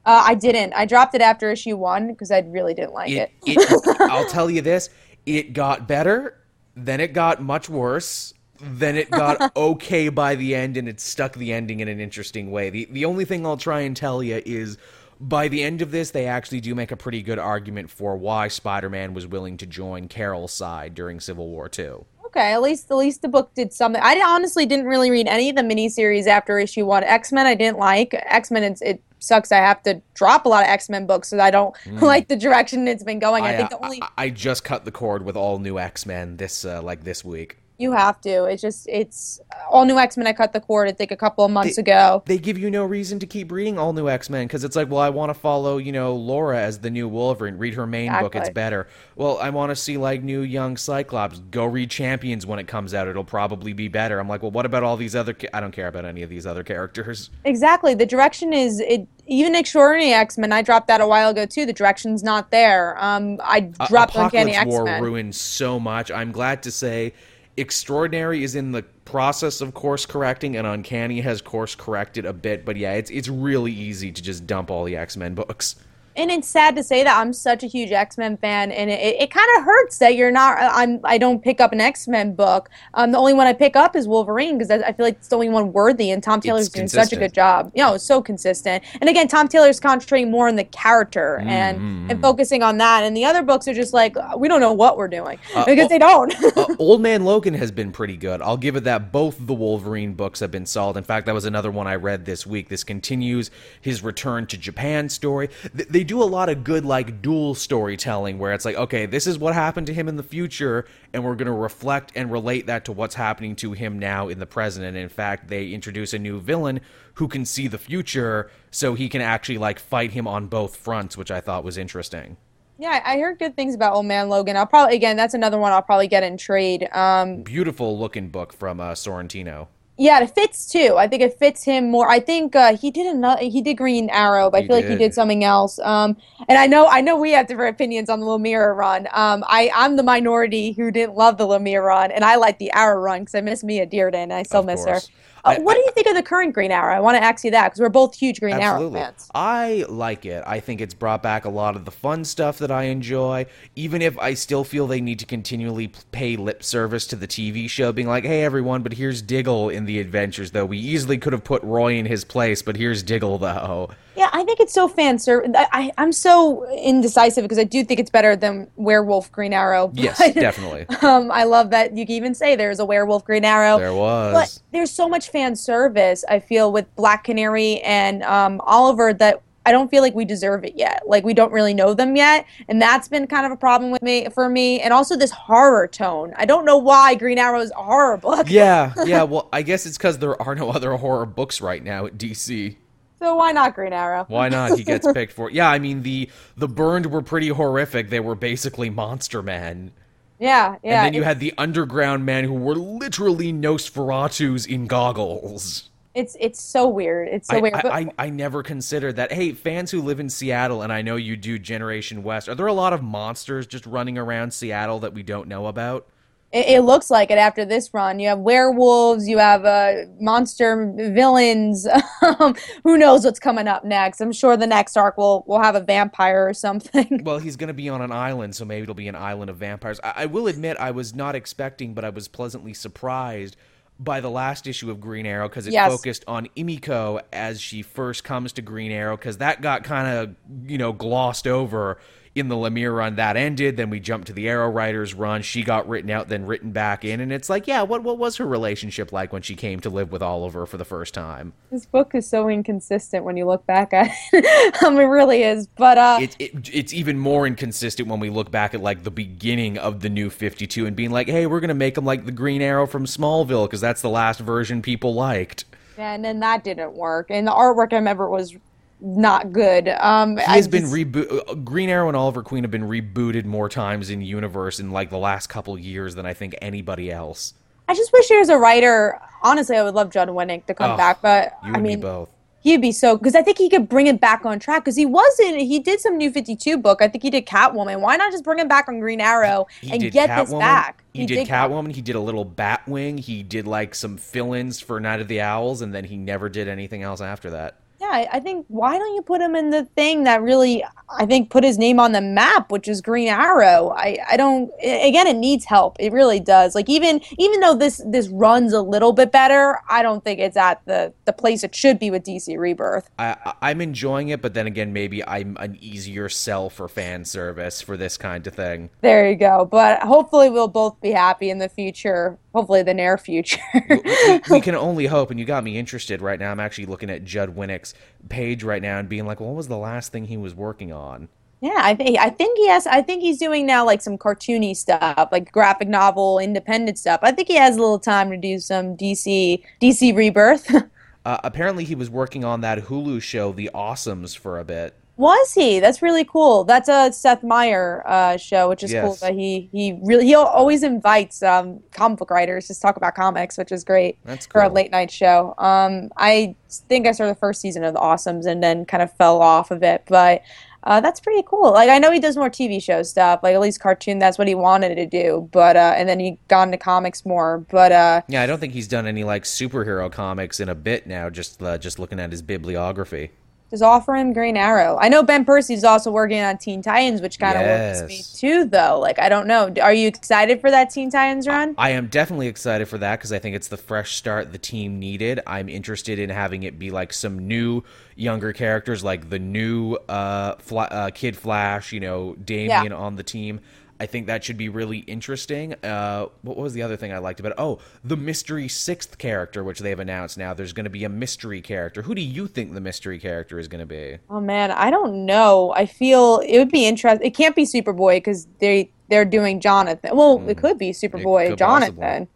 Uh, 0.05 0.23
I 0.27 0.35
didn't. 0.35 0.73
I 0.75 0.85
dropped 0.85 1.15
it 1.15 1.21
after 1.21 1.51
issue 1.51 1.77
one 1.77 2.09
because 2.09 2.31
I 2.31 2.41
really 2.41 2.75
didn't 2.75 2.93
like 2.93 3.11
it. 3.11 3.31
it. 3.47 3.59
it 3.59 4.01
I'll 4.11 4.27
tell 4.27 4.51
you 4.51 4.63
this: 4.63 4.91
it 5.27 5.53
got 5.53 5.87
better, 5.87 6.39
then 6.75 7.01
it 7.01 7.13
got 7.13 7.43
much 7.43 7.69
worse, 7.69 8.35
then 8.63 8.97
it 8.97 9.11
got 9.11 9.53
okay 9.57 10.09
by 10.09 10.35
the 10.35 10.55
end 10.55 10.77
and 10.77 10.89
it 10.89 11.01
stuck 11.01 11.35
the 11.35 11.53
ending 11.53 11.81
in 11.81 11.89
an 11.89 12.01
interesting 12.01 12.51
way. 12.51 12.71
The 12.71 12.89
the 12.91 13.05
only 13.05 13.25
thing 13.25 13.45
I'll 13.45 13.57
try 13.57 13.81
and 13.81 13.97
tell 13.97 14.23
you 14.23 14.43
is 14.45 14.79
by 15.21 15.49
the 15.49 15.63
end 15.63 15.83
of 15.83 15.91
this 15.91 16.11
they 16.11 16.27
actually 16.27 16.61
do 16.61 16.75
make 16.75 16.91
a 16.91 16.97
pretty 16.97 17.23
good 17.23 17.39
argument 17.39 17.91
for 17.91 18.17
why 18.17 18.49
Spider-Man 18.49 19.15
was 19.15 19.27
willing 19.27 19.57
to 19.59 19.67
join 19.67 20.09
Carol's 20.09 20.53
side 20.53 20.95
during 20.95 21.21
Civil 21.21 21.49
War 21.49 21.69
2. 21.69 22.05
Okay, 22.27 22.53
at 22.53 22.63
least 22.63 22.91
at 22.91 22.97
least 22.97 23.21
the 23.23 23.29
book 23.29 23.53
did 23.55 23.73
something. 23.73 24.01
I 24.03 24.21
honestly 24.25 24.65
didn't 24.65 24.87
really 24.87 25.11
read 25.11 25.29
any 25.29 25.51
of 25.51 25.57
the 25.57 25.63
miniseries 25.63 26.27
after 26.27 26.59
issue 26.59 26.87
1. 26.87 27.05
X-Men 27.05 27.47
I 27.47 27.55
didn't 27.55 27.79
like. 27.79 28.15
X-Men 28.15 28.63
it's, 28.65 28.81
it 28.81 29.03
sucks 29.19 29.53
I 29.53 29.59
have 29.59 29.83
to 29.83 30.01
drop 30.15 30.47
a 30.47 30.49
lot 30.49 30.65
of 30.65 30.71
X-Men 30.71 31.07
books 31.07 31.31
because 31.31 31.41
I 31.41 31.51
don't 31.51 31.75
mm. 31.85 32.01
like 32.03 32.29
the 32.29 32.37
direction 32.37 32.89
it's 32.89 33.05
been 33.05 33.19
going. 33.19 33.45
I, 33.45 33.53
I 33.53 33.57
think 33.57 33.71
the 33.71 33.85
only 33.85 34.03
I, 34.03 34.09
I, 34.17 34.31
just 34.31 34.65
cut 34.65 34.85
the 34.85 34.91
cord 34.91 35.25
with 35.25 35.37
all 35.37 35.59
new 35.59 35.79
X-Men 35.79 36.39
this 36.39 36.65
uh, 36.65 36.83
like 36.83 37.05
this 37.05 37.25
week. 37.25 37.59
You 37.83 37.91
have 37.91 38.21
to. 38.21 38.45
It's 38.45 38.63
just 38.63 38.87
it's 38.89 39.41
all 39.69 39.85
new 39.85 39.99
X 39.99 40.17
Men. 40.17 40.29
I 40.29 40.33
cut 40.33 40.53
the 40.53 40.61
cord. 40.61 40.89
I 40.89 40.93
think 40.93 41.11
a 41.11 41.17
couple 41.17 41.45
of 41.45 41.51
months 41.51 41.75
they, 41.75 41.81
ago. 41.81 42.23
They 42.27 42.39
give 42.39 42.57
you 42.57 42.71
no 42.71 42.85
reason 42.85 43.19
to 43.19 43.27
keep 43.27 43.51
reading 43.51 43.77
all 43.77 43.93
new 43.93 44.09
X 44.09 44.31
Men 44.31 44.47
because 44.47 44.63
it's 44.63 44.77
like, 44.77 44.89
well, 44.89 45.01
I 45.01 45.09
want 45.09 45.31
to 45.31 45.35
follow 45.35 45.79
you 45.79 45.91
know 45.91 46.15
Laura 46.15 46.61
as 46.61 46.79
the 46.79 46.91
new 46.91 47.09
Wolverine. 47.09 47.59
Read 47.59 47.75
her 47.75 47.85
main 47.85 48.07
exactly. 48.07 48.29
book. 48.29 48.37
It's 48.37 48.51
better. 48.51 48.87
Well, 49.17 49.39
I 49.39 49.51
want 49.51 49.71
to 49.71 49.77
see 49.77 49.97
like 49.97 50.23
new 50.23 50.43
young 50.43 50.77
Cyclops. 50.77 51.41
Go 51.51 51.65
read 51.65 51.91
Champions 51.91 52.47
when 52.47 52.61
it 52.61 52.69
comes 52.69 52.95
out. 52.95 53.09
It'll 53.09 53.25
probably 53.25 53.73
be 53.73 53.89
better. 53.89 54.21
I'm 54.21 54.29
like, 54.29 54.43
well, 54.43 54.53
what 54.53 54.65
about 54.65 54.85
all 54.85 54.97
these 54.97 55.17
other? 55.17 55.35
Ca- 55.35 55.49
I 55.53 55.59
don't 55.59 55.73
care 55.73 55.89
about 55.89 56.05
any 56.05 56.23
of 56.23 56.31
these 56.31 56.47
other 56.47 56.63
characters. 56.63 57.31
Exactly. 57.45 57.95
The 57.95 58.07
direction 58.07 58.53
is 58.53 58.79
it. 58.79 59.09
Even 59.27 59.55
Extraordinary 59.55 60.13
X 60.13 60.39
Men, 60.39 60.53
I 60.53 60.63
dropped 60.63 60.87
that 60.87 61.01
a 61.01 61.07
while 61.07 61.31
ago 61.31 61.47
too. 61.47 61.67
The 61.67 61.73
direction's 61.73 62.23
not 62.23 62.53
there. 62.53 62.97
Um, 63.03 63.41
I 63.43 63.61
dropped 63.61 64.17
uh, 64.17 64.23
Uncanny 64.23 64.55
X 64.55 64.67
Men. 64.67 64.85
War 64.85 65.03
ruined 65.03 65.35
so 65.35 65.81
much. 65.81 66.11
I'm 66.11 66.33
glad 66.33 66.63
to 66.65 66.71
say 66.71 67.15
Extraordinary 67.57 68.43
is 68.45 68.55
in 68.55 68.73
the 68.73 68.83
process 69.05 69.61
of 69.61 69.75
course 69.75 70.07
correcting, 70.07 70.57
and 70.57 70.67
Uncanny 70.67 71.21
has 71.21 71.43
course 71.43 71.75
corrected 71.75 72.25
a 72.25 72.33
bit. 72.33 72.65
But 72.65 72.77
yeah, 72.77 72.93
it's 72.95 73.11
it's 73.11 73.29
really 73.29 73.73
easy 73.73 74.11
to 74.11 74.23
just 74.23 74.47
dump 74.47 74.71
all 74.71 74.85
the 74.85 74.97
X 74.97 75.17
Men 75.17 75.35
books 75.35 75.77
and 76.17 76.31
it's 76.31 76.49
sad 76.49 76.77
to 76.77 76.83
say 76.83 77.03
that 77.05 77.17
I'm 77.17 77.33
such 77.33 77.63
a 77.63 77.67
huge 77.67 77.91
X 77.93 78.19
Men 78.19 78.37
fan, 78.37 78.71
and 78.71 78.91
it, 78.91 79.01
it, 79.01 79.23
it 79.23 79.31
kind 79.31 79.49
of 79.57 79.65
hurts 79.65 79.99
that 79.99 80.15
you're 80.15 80.31
not. 80.31 80.59
I'm 80.61 81.01
I 81.05 81.19
don't 81.19 81.43
pick 81.43 81.61
up 81.61 81.73
an 81.73 81.81
X 81.81 82.07
Men 82.07 82.35
book. 82.35 82.69
Um, 82.95 83.13
the 83.13 83.19
only 83.19 83.33
one 83.33 83.47
I 83.47 83.53
pick 83.53 83.77
up 83.77 83.97
is 83.97 84.07
Wolverine 84.07 84.59
because 84.59 84.71
I, 84.71 84.89
I, 84.89 84.93
feel 84.93 85.07
like 85.07 85.17
it's 85.17 85.29
the 85.29 85.37
only 85.37 85.49
one 85.49 85.73
worthy, 85.73 86.11
and 86.11 86.23
Tom 86.23 86.41
Taylor's 86.41 86.67
it's 86.67 86.75
doing 86.75 86.83
consistent. 86.83 87.11
such 87.11 87.17
a 87.17 87.21
good 87.21 87.33
job. 87.33 87.73
You 87.75 87.83
know, 87.83 87.95
it's 87.95 88.05
so 88.05 88.21
consistent. 88.21 88.85
And 89.01 89.09
again, 89.09 89.29
Tom 89.29 89.49
Taylor's 89.49 89.81
concentrating 89.81 90.31
more 90.31 90.49
on 90.49 90.57
the 90.57 90.65
character 90.65 91.39
mm-hmm. 91.41 91.49
and 91.49 92.11
and 92.11 92.21
focusing 92.21 92.63
on 92.63 92.79
that. 92.79 93.05
And 93.05 93.17
the 93.17 93.25
other 93.25 93.43
books 93.43 93.67
are 93.69 93.75
just 93.75 93.93
like 93.93 94.17
we 94.37 94.49
don't 94.49 94.61
know 94.61 94.73
what 94.73 94.97
we're 94.97 95.09
doing 95.09 95.39
uh, 95.55 95.65
because 95.67 95.89
they 95.89 95.99
don't. 95.99 96.35
uh, 96.57 96.67
Old 96.79 97.01
Man 97.01 97.25
Logan 97.25 97.55
has 97.55 97.71
been 97.71 97.93
pretty 97.93 98.17
good. 98.17 98.43
I'll 98.43 98.57
give 98.57 98.77
it 98.77 98.85
that. 98.85 99.13
Both 99.13 99.37
the 99.41 99.55
Wolverine 99.55 100.15
books 100.15 100.41
have 100.41 100.51
been 100.51 100.67
solid. 100.67 100.97
In 100.97 101.05
fact, 101.05 101.27
that 101.27 101.35
was 101.35 101.45
another 101.45 101.71
one 101.71 101.87
I 101.87 101.95
read 101.95 102.25
this 102.25 102.47
week. 102.47 102.69
This 102.69 102.85
continues 102.85 103.51
his 103.81 104.03
return 104.03 104.47
to 104.49 104.59
Japan 104.59 105.09
story. 105.09 105.49
Th- 105.75 105.89
they 105.89 106.02
do 106.05 106.23
a 106.23 106.25
lot 106.25 106.49
of 106.49 106.65
good 106.65 106.73
good 106.73 106.87
like 106.87 107.21
dual 107.21 107.55
storytelling 107.55 108.39
where 108.39 108.55
it's 108.55 108.65
like 108.65 108.77
okay 108.77 109.05
this 109.05 109.27
is 109.27 109.39
what 109.39 109.53
happened 109.53 109.87
to 109.87 109.93
him 109.93 110.09
in 110.09 110.17
the 110.17 110.23
future 110.23 110.87
and 111.13 111.23
we're 111.23 111.35
going 111.35 111.45
to 111.45 111.53
reflect 111.53 112.11
and 112.15 112.33
relate 112.33 112.67
that 112.67 112.87
to 112.87 112.93
what's 112.93 113.15
happening 113.15 113.55
to 113.55 113.73
him 113.73 113.99
now 113.99 114.29
in 114.29 114.39
the 114.39 114.47
present 114.47 114.87
and 114.87 114.97
in 114.97 115.11
fact 115.11 115.49
they 115.49 115.69
introduce 115.69 116.15
a 116.15 116.19
new 116.19 116.41
villain 116.41 116.81
who 117.15 117.29
can 117.29 117.45
see 117.45 117.69
the 117.69 117.77
future 117.77 118.51
so 118.71 118.95
he 118.95 119.07
can 119.07 119.21
actually 119.21 119.59
like 119.59 119.79
fight 119.79 120.13
him 120.13 120.27
on 120.27 120.47
both 120.47 120.77
fronts 120.77 121.15
which 121.15 121.31
i 121.31 121.43
thought 121.43 121.63
was 121.63 121.77
interesting 121.77 122.39
yeah, 122.79 123.01
I 123.05 123.19
heard 123.19 123.39
good 123.39 123.55
things 123.55 123.77
about 123.77 123.95
Old 123.95 124.07
Man 124.07 124.29
Logan. 124.29 124.57
I'll 124.57 124.67
probably 124.67 124.97
again, 124.97 125.17
that's 125.17 125.35
another 125.35 125.57
one 125.57 125.71
I'll 125.71 125.83
probably 125.83 126.09
get 126.09 126.25
in 126.25 126.37
trade. 126.37 126.89
Um, 126.93 127.43
Beautiful 127.43 127.97
looking 127.97 128.29
book 128.29 128.53
from 128.53 128.81
uh, 128.81 128.93
Sorrentino. 128.93 129.69
Yeah, 129.99 130.21
it 130.23 130.35
fits 130.35 130.67
too. 130.67 130.97
I 130.97 131.07
think 131.07 131.23
it 131.23 131.39
fits 131.39 131.65
him 131.65 131.91
more. 131.91 132.09
I 132.09 132.19
think 132.19 132.57
uh, 132.57 132.77
he 132.77 132.91
did 132.91 133.07
another. 133.07 133.43
He 133.43 133.61
did 133.61 133.75
Green 133.75 134.09
Arrow, 134.11 134.51
but 134.51 134.65
I 134.65 134.67
feel 134.67 134.77
did. 134.77 134.85
like 134.87 134.91
he 134.91 134.97
did 134.97 135.13
something 135.13 135.45
else. 135.45 135.79
Um, 135.81 136.17
and 136.49 136.59
I 136.59 136.67
know, 136.67 136.87
I 136.87 137.03
know, 137.03 137.17
we 137.17 137.33
have 137.33 137.47
different 137.47 137.77
opinions 137.77 138.09
on 138.09 138.21
the 138.21 138.27
Lemire 138.27 138.75
run. 138.75 139.07
Um, 139.13 139.45
I, 139.47 139.71
I'm 139.75 139.97
the 139.97 140.03
minority 140.03 140.73
who 140.73 140.91
didn't 140.91 141.15
love 141.15 141.37
the 141.37 141.47
Lemire 141.47 141.85
run, 141.85 142.11
and 142.11 142.25
I 142.25 142.37
like 142.37 142.59
the 142.59 142.73
Arrow 142.73 143.01
run 143.01 143.21
because 143.21 143.35
I 143.35 143.43
miss 143.43 143.63
Mia 143.63 143.87
Dearden. 143.87 144.33
I 144.33 144.45
still 144.45 144.61
of 144.61 144.67
miss 144.67 144.85
course. 144.85 145.09
her. 145.09 145.13
Uh, 145.45 145.57
what 145.61 145.75
do 145.75 145.81
you 145.81 145.91
think 145.93 146.07
of 146.07 146.15
the 146.15 146.23
current 146.23 146.55
Green 146.55 146.71
Arrow? 146.71 146.95
I 146.95 147.01
want 147.01 147.17
to 147.17 147.23
ask 147.23 147.45
you 147.45 147.51
that 147.51 147.69
because 147.69 147.81
we're 147.81 147.89
both 147.89 148.15
huge 148.15 148.39
Green 148.39 148.55
Absolutely. 148.55 149.01
Arrow 149.01 149.09
fans. 149.09 149.29
I 149.35 149.85
like 149.89 150.25
it. 150.25 150.45
I 150.47 150.61
think 150.61 150.81
it's 150.81 150.95
brought 150.95 151.23
back 151.23 151.45
a 151.45 151.49
lot 151.49 151.75
of 151.75 151.85
the 151.85 151.91
fun 151.91 152.25
stuff 152.25 152.59
that 152.59 152.71
I 152.71 152.85
enjoy, 152.85 153.47
even 153.75 154.03
if 154.03 154.17
I 154.19 154.35
still 154.35 154.63
feel 154.63 154.87
they 154.87 155.01
need 155.01 155.19
to 155.19 155.27
continually 155.27 155.93
pay 156.13 156.37
lip 156.37 156.63
service 156.63 157.07
to 157.09 157.17
the 157.17 157.27
TV 157.27 157.69
show, 157.69 157.93
being 157.93 158.09
like, 158.09 158.25
hey, 158.25 158.45
everyone, 158.45 158.83
but 158.83 158.93
here's 158.93 159.21
Diggle 159.21 159.69
in 159.69 159.85
the 159.85 159.99
adventures, 159.99 160.53
though. 160.53 160.67
We 160.67 160.79
easily 160.79 161.19
could 161.19 161.33
have 161.33 161.45
put 161.45 161.63
Roy 161.65 161.95
in 161.95 162.07
his 162.07 162.25
place, 162.25 162.63
but 162.63 162.77
here's 162.77 163.03
Diggle, 163.03 163.39
though. 163.39 163.91
Yeah, 164.17 164.29
I 164.33 164.45
think 164.45 164.61
it's 164.61 164.73
so 164.73 164.89
fan 164.89 165.19
service. 165.19 165.51
I, 165.55 165.93
am 165.99 166.13
so 166.13 166.69
indecisive 166.71 167.45
because 167.45 167.59
I 167.59 167.65
do 167.65 167.85
think 167.85 168.01
it's 168.01 168.11
better 168.11 168.37
than 168.37 168.69
Werewolf 168.77 169.31
Green 169.33 169.53
Arrow. 169.53 169.89
But, 170.03 170.03
yes, 170.03 170.35
definitely. 170.35 170.87
Um, 171.03 171.31
I 171.31 171.45
love 171.45 171.71
that 171.71 171.97
you 171.97 172.05
can 172.05 172.17
even 172.17 172.35
say 172.35 172.57
there's 172.57 172.81
a 172.81 172.85
Werewolf 172.85 173.25
Green 173.25 173.45
Arrow. 173.45 173.79
There 173.79 173.95
was. 173.95 174.35
But 174.35 174.63
there's 174.73 174.91
so 174.91 175.09
much 175.09 175.31
fan 175.31 175.55
service, 175.55 176.25
I 176.29 176.41
feel, 176.41 176.73
with 176.73 176.95
Black 176.97 177.25
Canary 177.25 177.81
and 177.81 178.23
um, 178.25 178.61
Oliver 178.65 179.15
that 179.15 179.43
I 179.65 179.73
don't 179.73 179.91
feel 179.91 180.03
like 180.03 180.15
we 180.15 180.25
deserve 180.25 180.65
it 180.65 180.75
yet. 180.77 181.03
Like 181.07 181.25
we 181.25 181.35
don't 181.35 181.53
really 181.53 181.75
know 181.75 181.95
them 181.95 182.17
yet, 182.17 182.47
and 182.69 182.83
that's 182.83 183.09
been 183.09 183.27
kind 183.27 183.47
of 183.47 183.53
a 183.53 183.57
problem 183.57 183.91
with 183.91 184.03
me 184.03 184.29
for 184.31 184.49
me. 184.49 184.81
And 184.81 184.93
also 184.93 185.17
this 185.17 185.31
horror 185.31 185.87
tone. 185.87 186.33
I 186.37 186.45
don't 186.47 186.65
know 186.65 186.79
why 186.79 187.15
Green 187.15 187.39
Arrow 187.39 187.61
is 187.61 187.71
a 187.71 187.83
horror 187.83 188.17
book. 188.17 188.51
Yeah, 188.51 188.93
yeah. 189.05 189.23
Well, 189.23 189.49
I 189.53 189.63
guess 189.63 189.87
it's 189.87 189.97
because 189.97 190.19
there 190.19 190.41
are 190.41 190.55
no 190.55 190.71
other 190.71 190.97
horror 190.97 191.27
books 191.27 191.61
right 191.61 191.83
now 191.83 192.07
at 192.07 192.19
DC. 192.19 192.77
So 193.23 193.37
why 193.37 193.53
not 193.53 193.77
Green 193.77 193.93
Arrow? 193.93 194.25
Why 194.27 194.49
not? 194.49 194.77
He 194.77 194.83
gets 194.83 195.11
picked 195.15 195.33
for. 195.33 195.49
Yeah, 195.49 195.71
I 195.71 195.79
mean 195.79 196.03
the 196.03 196.29
the 196.57 196.67
burned 196.67 197.07
were 197.07 197.23
pretty 197.23 197.49
horrific. 197.49 198.11
They 198.11 198.19
were 198.19 198.35
basically 198.35 198.91
monster 198.91 199.43
men. 199.43 199.93
Yeah, 200.41 200.77
yeah. 200.83 201.05
And 201.05 201.07
then 201.07 201.15
you 201.15 201.23
had 201.23 201.39
the 201.39 201.55
underground 201.57 202.27
men 202.27 202.43
who 202.43 202.55
were 202.55 202.75
literally 202.75 203.53
Nosferatus 203.53 204.67
in 204.67 204.89
goggles. 204.89 205.89
It's 206.17 206.37
it's 206.41 206.61
so 206.61 206.89
weird. 206.89 207.29
It's 207.29 207.47
so 207.47 207.59
I, 207.59 207.61
weird. 207.61 207.75
I, 207.77 208.01
I, 208.01 208.07
I 208.19 208.31
never 208.31 208.65
considered 208.65 209.17
that. 209.17 209.31
Hey, 209.31 209.53
fans 209.53 209.93
who 209.93 210.03
live 210.03 210.19
in 210.19 210.29
Seattle, 210.29 210.83
and 210.83 210.93
I 210.93 211.03
know 211.03 211.15
you 211.15 211.37
do 211.37 211.61
Generation 211.61 212.25
West. 212.25 212.49
Are 212.49 212.57
there 212.57 212.67
a 212.67 212.73
lot 212.73 212.93
of 212.93 213.05
monsters 213.05 213.69
just 213.69 213.87
running 213.87 214.19
around 214.19 214.53
Seattle 214.53 214.99
that 215.01 215.15
we 215.15 215.23
don't 215.23 215.47
know 215.47 215.69
about? 215.69 216.09
It, 216.53 216.67
it, 216.69 216.81
looks 216.83 217.11
like 217.11 217.31
it 217.31 217.39
after 217.39 217.65
this 217.65 217.95
run. 217.95 218.21
You 218.21 218.29
have 218.29 218.41
werewolves, 218.41 219.27
you 219.27 219.39
have 219.39 219.65
uh, 219.65 220.05
monster 220.21 220.93
villains. 220.97 221.89
Um, 222.39 222.55
who 222.85 222.97
knows 222.97 223.25
what's 223.25 223.41
coming 223.41 223.67
up 223.67 223.85
next? 223.85 224.21
I'm 224.21 224.33
sure 224.33 224.57
the 224.57 224.67
next 224.67 224.97
arc 224.97 225.17
will 225.19 225.45
will 225.49 225.61
have 225.61 225.75
a 225.75 225.81
vampire 225.81 226.49
or 226.49 226.55
something. 226.55 227.23
Well, 227.25 227.39
he's 227.39 227.57
going 227.57 227.69
to 227.69 227.75
be 227.75 227.89
on 227.89 228.01
an 228.01 228.13
island, 228.13 228.55
so 228.55 228.65
maybe 228.65 228.85
it'll 228.85 228.95
be 228.95 229.09
an 229.09 229.17
island 229.17 229.51
of 229.51 229.57
vampires. 229.57 229.99
I, 230.05 230.13
I 230.17 230.27
will 230.27 230.47
admit, 230.47 230.77
I 230.79 230.93
was 230.93 231.15
not 231.15 231.35
expecting, 231.35 231.95
but 231.95 232.05
I 232.05 232.11
was 232.11 232.29
pleasantly 232.29 232.75
surprised 232.75 233.57
by 233.99 234.21
the 234.21 234.31
last 234.31 234.67
issue 234.67 234.91
of 234.91 235.01
Green 235.01 235.27
Arrow 235.27 235.49
because 235.49 235.67
it 235.67 235.73
yes. 235.73 235.91
focused 235.91 236.25
on 236.27 236.49
Emiko 236.57 237.23
as 237.33 237.61
she 237.61 237.83
first 237.83 238.25
comes 238.25 238.53
to 238.55 238.63
Green 238.63 238.91
Arrow 238.91 239.17
because 239.17 239.39
that 239.39 239.63
got 239.63 239.85
kind 239.85 240.19
of 240.19 240.69
you 240.69 240.79
know 240.79 240.93
glossed 240.93 241.47
over 241.47 241.99
in 242.35 242.49
the 242.49 242.55
Lemire 242.55 242.97
run 242.97 243.17
that 243.17 243.37
ended. 243.37 243.77
Then 243.77 243.91
we 243.91 244.01
jumped 244.01 244.27
to 244.29 244.33
the 244.33 244.49
Arrow 244.49 244.71
Riders 244.71 245.15
run. 245.15 245.43
She 245.43 245.63
got 245.63 245.89
written 245.89 246.11
out, 246.11 246.29
then 246.29 246.47
written 246.47 246.73
back 246.73 247.05
in, 247.05 247.21
and 247.21 247.33
it's 247.33 247.51
like, 247.51 247.67
yeah, 247.67 247.83
what 247.83 248.03
what 248.03 248.19
was 248.19 248.37
her 248.39 248.47
relationship 248.47 249.13
like 249.13 249.33
when 249.33 249.43
she 249.43 249.55
came 249.55 249.81
to 249.81 249.91
live 249.91 250.11
with 250.11 250.23
Oliver 250.23 250.67
for 250.67 250.77
the 250.77 250.85
first 250.85 251.15
time? 251.15 251.53
This 251.71 251.87
book 251.87 252.15
is 252.15 252.29
so 252.29 252.49
inconsistent 252.49 253.25
when 253.25 253.37
you 253.37 253.47
look 253.47 253.67
back 253.67 253.93
at 253.93 254.11
it. 254.33 254.75
um, 254.83 254.99
it 254.99 255.05
really 255.05 255.43
is, 255.43 255.67
but 255.67 255.99
uh, 255.99 256.19
it, 256.23 256.37
it, 256.39 256.71
it's 256.73 256.93
even 256.93 257.19
more 257.19 257.47
inconsistent 257.47 258.09
when 258.09 258.21
we 258.21 258.31
look 258.31 258.51
back 258.51 258.75
at 258.75 258.81
like 258.81 259.03
the 259.03 259.11
beginning 259.11 259.77
of 259.79 260.01
the 260.01 260.09
New 260.09 260.31
Fifty 260.31 260.67
Two 260.67 260.87
and 260.87 260.97
being 260.97 261.11
like, 261.11 261.29
hey, 261.29 261.47
we're 261.47 261.61
gonna 261.61 261.75
make 261.75 261.99
him 261.99 262.05
like 262.05 262.25
the 262.25 262.33
Green 262.33 262.63
Arrow 262.63 262.87
from 262.87 263.05
Smallville 263.05 263.67
because 263.67 263.81
that's 263.81 264.01
the 264.01 264.11
last 264.11 264.41
version 264.41 264.81
people 264.81 265.15
liked. 265.15 265.65
Yeah, 265.99 266.15
and 266.15 266.25
then 266.25 266.41
that 266.41 266.65
didn't 266.65 266.95
work. 266.95 267.27
And 267.31 267.47
the 267.47 267.53
artwork 267.53 267.93
I 267.93 267.97
remember 267.97 268.29
was 268.29 268.57
not 269.03 269.53
good. 269.53 269.89
Um, 269.89 270.37
he 270.37 270.45
has 270.45 270.69
been 270.69 270.85
reboot. 270.85 271.49
Uh, 271.49 271.55
Green 271.55 271.89
Arrow 271.89 272.09
and 272.09 272.17
Oliver 272.17 272.43
Queen 272.43 272.63
have 272.65 272.71
been 272.71 272.85
rebooted 272.85 273.45
more 273.45 273.69
times 273.69 274.11
in 274.11 274.23
universe 274.23 274.79
in 274.79 274.91
like 274.91 275.11
the 275.11 275.19
last 275.19 275.49
couple 275.49 275.77
years 275.79 276.15
than 276.15 276.25
I 276.25 276.35
think 276.35 276.55
anybody 276.63 277.11
else. 277.11 277.55
I 277.89 277.95
just 277.95 278.13
wish 278.13 278.29
there 278.29 278.39
was 278.39 278.49
a 278.49 278.59
writer. 278.59 279.21
Honestly, 279.43 279.77
I 279.77 279.83
would 279.83 279.95
love 279.95 280.11
John 280.11 280.29
Winick 280.29 280.67
to 280.67 280.75
come 280.75 280.93
oh, 280.93 280.97
back, 280.97 281.21
but 281.21 281.59
I 281.63 281.79
mean, 281.79 282.01
both. 282.01 282.29
He'd 282.61 282.81
be 282.81 282.93
so 282.93 283.17
because 283.17 283.35
I 283.35 283.43
think 283.43 283.59
he 283.59 283.69
could 283.69 283.89
bring 283.89 284.07
it 284.07 284.21
back 284.21 284.47
on 284.47 284.61
track 284.61 284.85
because 284.85 284.95
he 284.95 285.05
wasn't. 285.05 285.57
He 285.57 285.81
did 285.81 285.99
some 285.99 286.17
New 286.17 286.31
Fifty 286.31 286.55
Two 286.55 286.79
book. 286.79 287.03
I 287.03 287.09
think 287.09 287.25
he 287.25 287.31
did 287.31 287.45
Catwoman. 287.45 288.01
Why 288.01 288.17
not 288.17 288.31
just 288.31 288.45
bring 288.45 288.61
him 288.61 288.69
back 288.69 288.89
on 288.89 289.01
Green 289.01 289.21
Arrow 289.21 289.67
he 289.81 289.91
and 289.91 290.13
get 290.13 290.31
Catwoman. 290.31 290.45
this 290.45 290.55
back? 290.55 291.03
He, 291.13 291.21
he 291.23 291.27
did, 291.27 291.35
did 291.35 291.49
Catwoman. 291.49 291.93
He 291.93 292.03
did 292.03 292.15
a 292.15 292.21
little 292.21 292.47
Batwing. 292.47 293.19
He 293.19 293.43
did 293.43 293.67
like 293.67 293.97
some 293.97 294.17
fill-ins 294.17 294.81
for 294.81 295.01
Night 295.01 295.21
of 295.21 295.27
the 295.27 295.41
Owls, 295.41 295.83
and 295.83 295.93
then 295.93 296.05
he 296.05 296.17
never 296.17 296.49
did 296.49 296.69
anything 296.69 297.03
else 297.03 297.21
after 297.21 297.51
that 297.51 297.79
yeah, 298.13 298.29
I 298.33 298.41
think 298.41 298.67
why 298.69 298.99
don't 298.99 299.15
you 299.15 299.23
put 299.23 299.41
him 299.41 299.55
in 299.55 299.71
the 299.71 299.85
thing 299.97 300.25
that 300.25 300.43
really 300.43 300.85
I 301.09 301.27
think 301.27 301.51
put 301.51 301.65
his 301.65 301.79
name 301.79 302.01
on 302.01 302.13
the 302.13 302.21
map, 302.21 302.71
which 302.71 302.89
is 302.89 303.01
Green 303.01 303.29
Arrow. 303.29 303.93
I 303.97 304.19
I 304.31 304.37
don't 304.37 304.71
again 304.83 305.27
it 305.27 305.37
needs 305.37 305.65
help. 305.65 305.97
It 305.99 306.13
really 306.13 306.41
does. 306.41 306.75
Like 306.75 306.89
even 306.89 307.21
even 307.39 307.61
though 307.61 307.75
this 307.75 308.03
this 308.07 308.29
runs 308.29 308.73
a 308.73 308.83
little 308.83 309.13
bit 309.13 309.33
better, 309.33 309.81
I 309.89 310.03
don't 310.03 310.23
think 310.25 310.41
it's 310.41 310.57
at 310.57 310.85
the 310.87 311.13
the 311.25 311.33
place 311.33 311.65
it 311.65 311.75
should 311.75 311.99
be 311.99 312.11
with 312.11 312.25
DC 312.25 312.57
Rebirth. 312.59 313.11
I 313.19 313.55
I'm 313.61 313.81
enjoying 313.81 314.29
it, 314.29 314.43
but 314.43 314.55
then 314.55 314.67
again 314.67 314.93
maybe 314.93 315.25
I'm 315.27 315.57
an 315.61 315.77
easier 315.81 316.29
sell 316.29 316.71
for 316.71 316.89
fan 316.89 317.25
service 317.25 317.81
for 317.81 317.97
this 317.97 318.17
kind 318.17 318.47
of 318.47 318.55
thing. 318.55 318.91
There 319.01 319.29
you 319.29 319.37
go. 319.37 319.65
But 319.65 320.03
hopefully 320.03 320.51
we'll 320.51 320.69
both 320.69 321.01
be 321.01 321.11
happy 321.11 321.51
in 321.51 321.59
the 321.59 321.69
future. 321.69 322.39
Hopefully 322.55 322.83
the 322.83 322.95
near 322.95 323.17
future. 323.17 323.61
we, 323.89 324.41
we 324.51 324.61
can 324.63 324.75
only 324.75 325.07
hope 325.07 325.31
and 325.31 325.41
you 325.41 325.47
got 325.47 325.65
me 325.65 325.79
interested 325.79 326.21
right 326.21 326.39
now. 326.39 326.51
I'm 326.51 326.61
actually 326.61 326.87
looking 326.87 327.11
at 327.11 327.25
Judd 327.25 327.57
Winick's 327.57 327.95
page 328.29 328.63
right 328.63 328.83
now 328.83 328.99
and 328.99 329.09
being 329.09 329.27
like, 329.27 329.41
well, 329.41 329.51
what 329.51 329.57
was 329.57 329.69
the 329.69 329.79
last 329.79 330.13
thing 330.13 330.27
he 330.27 330.37
was 330.37 330.55
working 330.55 330.93
on? 330.93 331.29
Yeah, 331.63 331.79
I 331.79 331.95
think 331.95 332.19
I 332.19 332.29
think 332.29 332.59
he 332.59 332.67
has. 332.67 332.89
I 332.89 333.03
think 333.03 333.23
he's 333.23 333.39
doing 333.39 333.67
now 333.67 333.87
like 333.87 334.03
some 334.03 334.19
cartoony 334.19 334.77
stuff, 334.77 335.29
like 335.31 335.53
graphic 335.53 335.87
novel, 335.87 336.41
independent 336.41 336.99
stuff. 336.99 337.21
I 337.23 337.31
think 337.31 337.47
he 337.47 337.55
has 337.55 337.77
a 337.77 337.81
little 337.81 338.01
time 338.01 338.31
to 338.33 338.37
do 338.37 338.59
some 338.59 338.97
DC 338.97 339.63
DC 339.81 340.15
Rebirth. 340.17 340.75
uh, 341.25 341.39
apparently, 341.45 341.85
he 341.85 341.95
was 341.95 342.11
working 342.11 342.45
on 342.45 342.63
that 342.63 342.87
Hulu 342.87 343.23
show, 343.23 343.53
The 343.53 343.71
Awesomes, 343.73 344.37
for 344.37 344.59
a 344.59 344.65
bit. 344.65 344.97
Was 345.23 345.55
he? 345.55 345.79
That's 345.79 346.03
really 346.03 346.25
cool. 346.25 346.65
That's 346.65 346.89
a 346.89 347.13
Seth 347.13 347.45
Meyer 347.45 348.03
uh, 348.07 348.37
show, 348.37 348.69
which 348.69 348.83
is 348.83 348.93
yes. 348.93 349.05
cool. 349.05 349.15
That 349.21 349.35
he 349.35 349.69
he 349.71 349.97
really 350.03 350.27
he 350.27 350.35
always 350.35 350.83
invites 350.83 351.45
um, 351.45 351.79
comic 351.93 352.19
book 352.19 352.33
writers 352.33 352.67
to 352.67 352.81
talk 352.81 352.97
about 352.97 353.15
comics, 353.15 353.57
which 353.57 353.71
is 353.71 353.85
great 353.85 354.19
That's 354.25 354.47
cool. 354.47 354.63
for 354.63 354.65
a 354.67 354.69
late 354.69 354.91
night 354.91 355.13
show. 355.13 355.55
Um, 355.59 356.11
I 356.17 356.57
think 356.69 357.07
I 357.07 357.13
saw 357.13 357.27
the 357.27 357.37
first 357.37 357.61
season 357.61 357.85
of 357.85 357.95
The 357.95 358.01
Awesomes 358.01 358.47
and 358.47 358.61
then 358.61 358.85
kind 358.85 359.01
of 359.01 359.13
fell 359.13 359.41
off 359.41 359.71
of 359.71 359.85
it, 359.85 360.03
but 360.09 360.43
uh, 360.83 361.01
that's 361.01 361.21
pretty 361.21 361.45
cool. 361.47 361.71
Like 361.71 361.89
I 361.89 362.01
know 362.01 362.11
he 362.11 362.19
does 362.19 362.37
more 362.37 362.51
TV 362.51 362.83
show 362.83 363.05
stuff, 363.05 363.45
like 363.45 363.55
at 363.55 363.61
least 363.61 363.79
cartoon. 363.79 364.19
That's 364.19 364.39
what 364.39 364.49
he 364.49 364.57
wanted 364.57 364.97
to 364.97 365.07
do, 365.07 365.49
but 365.53 365.77
uh, 365.77 365.95
and 365.97 366.09
then 366.09 366.19
he 366.19 366.37
got 366.49 366.65
into 366.65 366.79
comics 366.79 367.25
more. 367.25 367.65
But 367.71 367.93
uh, 367.93 368.23
yeah, 368.27 368.43
I 368.43 368.47
don't 368.47 368.59
think 368.59 368.73
he's 368.73 368.89
done 368.89 369.07
any 369.07 369.23
like 369.23 369.45
superhero 369.45 370.11
comics 370.11 370.59
in 370.59 370.69
a 370.69 370.75
bit 370.75 371.07
now. 371.07 371.31
Just 371.31 371.63
uh, 371.63 371.79
just 371.79 372.01
looking 372.01 372.19
at 372.19 372.33
his 372.33 372.43
bibliography. 372.43 373.31
Just 373.73 373.83
offer 373.83 374.15
him 374.15 374.35
Green 374.35 374.59
Arrow. 374.59 374.99
I 375.01 375.09
know 375.09 375.23
Ben 375.23 375.47
Percy's 375.47 375.83
also 375.83 376.11
working 376.11 376.43
on 376.43 376.59
Teen 376.59 376.83
Titans, 376.83 377.23
which 377.23 377.39
kind 377.39 377.57
of 377.57 377.63
Yes. 377.63 378.01
worries 378.03 378.11
me 378.11 378.23
too, 378.39 378.65
though. 378.67 379.01
Like 379.01 379.19
I 379.19 379.31
don't 379.31 379.47
know. 379.47 379.73
Are 379.81 379.95
you 379.95 380.07
excited 380.09 380.61
for 380.61 380.71
that 380.71 380.91
Teen 380.91 381.11
Titans 381.11 381.49
run? 381.49 381.75
I 381.79 381.89
am 381.91 382.09
definitely 382.09 382.49
excited 382.49 382.87
for 382.87 382.99
that 382.99 383.19
because 383.19 383.33
I 383.33 383.39
think 383.39 383.57
it's 383.57 383.69
the 383.69 383.79
fresh 383.79 384.15
start 384.15 384.53
the 384.53 384.59
team 384.59 384.99
needed. 384.99 385.41
I'm 385.47 385.71
interested 385.71 386.19
in 386.19 386.29
having 386.29 386.65
it 386.65 386.79
be 386.79 386.91
like 386.91 387.15
some 387.15 387.49
new, 387.49 387.83
younger 388.15 388.53
characters, 388.53 389.03
like 389.03 389.31
the 389.31 389.39
new 389.39 389.95
uh, 390.07 390.57
Fla- 390.59 390.89
uh, 390.91 391.11
Kid 391.11 391.35
Flash, 391.35 391.93
you 391.93 392.01
know, 392.01 392.35
Damian 392.45 392.93
on 392.93 393.17
the 393.17 393.23
team. 393.23 393.61
I 394.03 394.07
think 394.07 394.27
that 394.27 394.43
should 394.43 394.57
be 394.57 394.69
really 394.69 394.99
interesting. 394.99 395.75
Uh, 395.75 396.27
what 396.43 396.57
was 396.57 396.73
the 396.73 396.83
other 396.83 396.97
thing 396.97 397.13
I 397.13 397.19
liked 397.19 397.39
about 397.39 397.53
it? 397.53 397.59
Oh, 397.59 397.79
the 398.03 398.17
mystery 398.17 398.67
sixth 398.67 399.17
character, 399.17 399.63
which 399.63 399.79
they've 399.79 400.01
announced 400.01 400.37
now. 400.37 400.53
There's 400.53 400.73
going 400.73 400.87
to 400.87 400.91
be 400.91 401.05
a 401.05 401.09
mystery 401.09 401.61
character. 401.61 402.03
Who 402.03 402.13
do 402.17 402.21
you 402.21 402.49
think 402.49 402.75
the 402.75 402.81
mystery 402.81 403.21
character 403.21 403.61
is 403.61 403.69
going 403.69 403.79
to 403.79 403.87
be? 403.87 404.19
Oh 404.29 404.41
man, 404.41 404.73
I 404.73 404.91
don't 404.91 405.25
know. 405.25 405.73
I 405.77 405.87
feel 405.87 406.41
it 406.45 406.59
would 406.59 406.73
be 406.73 406.85
interesting. 406.85 407.25
It 407.25 407.31
can't 407.31 407.55
be 407.55 407.63
Superboy 407.63 408.17
because 408.17 408.49
they 408.59 408.91
they're 409.09 409.25
doing 409.25 409.61
Jonathan. 409.61 410.17
Well, 410.17 410.43
it 410.49 410.59
could 410.59 410.79
be 410.79 410.91
Superboy 410.91 411.51
could 411.51 411.59
Jonathan. 411.59 412.27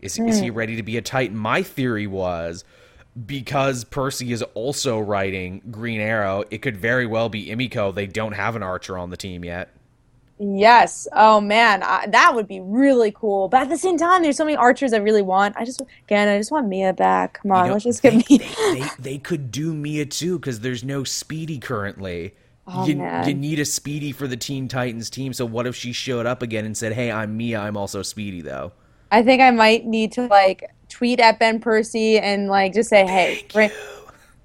Is, 0.00 0.18
is 0.18 0.40
he 0.40 0.50
ready 0.50 0.74
to 0.74 0.82
be 0.82 0.96
a 0.96 1.00
Titan? 1.00 1.36
My 1.36 1.62
theory 1.62 2.08
was 2.08 2.64
because 3.24 3.84
Percy 3.84 4.32
is 4.32 4.42
also 4.54 4.98
writing 4.98 5.62
Green 5.70 6.00
Arrow, 6.00 6.42
it 6.50 6.58
could 6.58 6.76
very 6.76 7.06
well 7.06 7.28
be 7.28 7.46
Emiko. 7.46 7.94
They 7.94 8.08
don't 8.08 8.32
have 8.32 8.56
an 8.56 8.64
archer 8.64 8.98
on 8.98 9.10
the 9.10 9.16
team 9.16 9.44
yet. 9.44 9.68
Yes. 10.44 11.06
Oh 11.12 11.40
man, 11.40 11.84
I, 11.84 12.06
that 12.08 12.34
would 12.34 12.48
be 12.48 12.60
really 12.60 13.12
cool. 13.12 13.48
But 13.48 13.62
at 13.62 13.68
the 13.68 13.78
same 13.78 13.96
time, 13.96 14.22
there's 14.24 14.36
so 14.36 14.44
many 14.44 14.56
archers 14.56 14.92
I 14.92 14.96
really 14.96 15.22
want. 15.22 15.56
I 15.56 15.64
just 15.64 15.80
again, 16.08 16.26
I 16.26 16.36
just 16.36 16.50
want 16.50 16.66
Mia 16.66 16.92
back. 16.92 17.40
Come 17.42 17.52
on, 17.52 17.64
You 17.64 17.68
know, 17.68 17.72
let's 17.74 17.84
just 17.84 18.02
they, 18.02 18.10
get 18.10 18.28
Mia. 18.28 18.38
they, 18.38 18.80
they, 18.80 18.88
they 18.98 19.18
could 19.18 19.52
do 19.52 19.72
Mia 19.72 20.04
too 20.04 20.38
because 20.40 20.58
there's 20.60 20.82
no 20.82 21.04
Speedy 21.04 21.58
currently. 21.58 22.34
Oh, 22.66 22.86
you, 22.86 22.96
man. 22.96 23.28
you 23.28 23.34
need 23.34 23.60
a 23.60 23.64
Speedy 23.64 24.10
for 24.10 24.26
the 24.26 24.36
Teen 24.36 24.66
Titans 24.68 25.10
team. 25.10 25.32
So 25.32 25.44
what 25.46 25.66
if 25.66 25.76
she 25.76 25.92
showed 25.92 26.26
up 26.26 26.42
again 26.42 26.64
and 26.64 26.76
said, 26.76 26.92
"Hey, 26.92 27.12
I'm 27.12 27.36
Mia. 27.36 27.60
I'm 27.60 27.76
also 27.76 28.02
Speedy, 28.02 28.40
though." 28.40 28.72
I 29.12 29.22
think 29.22 29.42
I 29.42 29.50
might 29.52 29.84
need 29.86 30.10
to 30.12 30.26
like 30.26 30.70
tweet 30.88 31.20
at 31.20 31.38
Ben 31.38 31.60
Percy 31.60 32.18
and 32.18 32.48
like 32.48 32.74
just 32.74 32.90
say, 32.90 33.06
"Hey, 33.06 33.44
bring- 33.52 33.70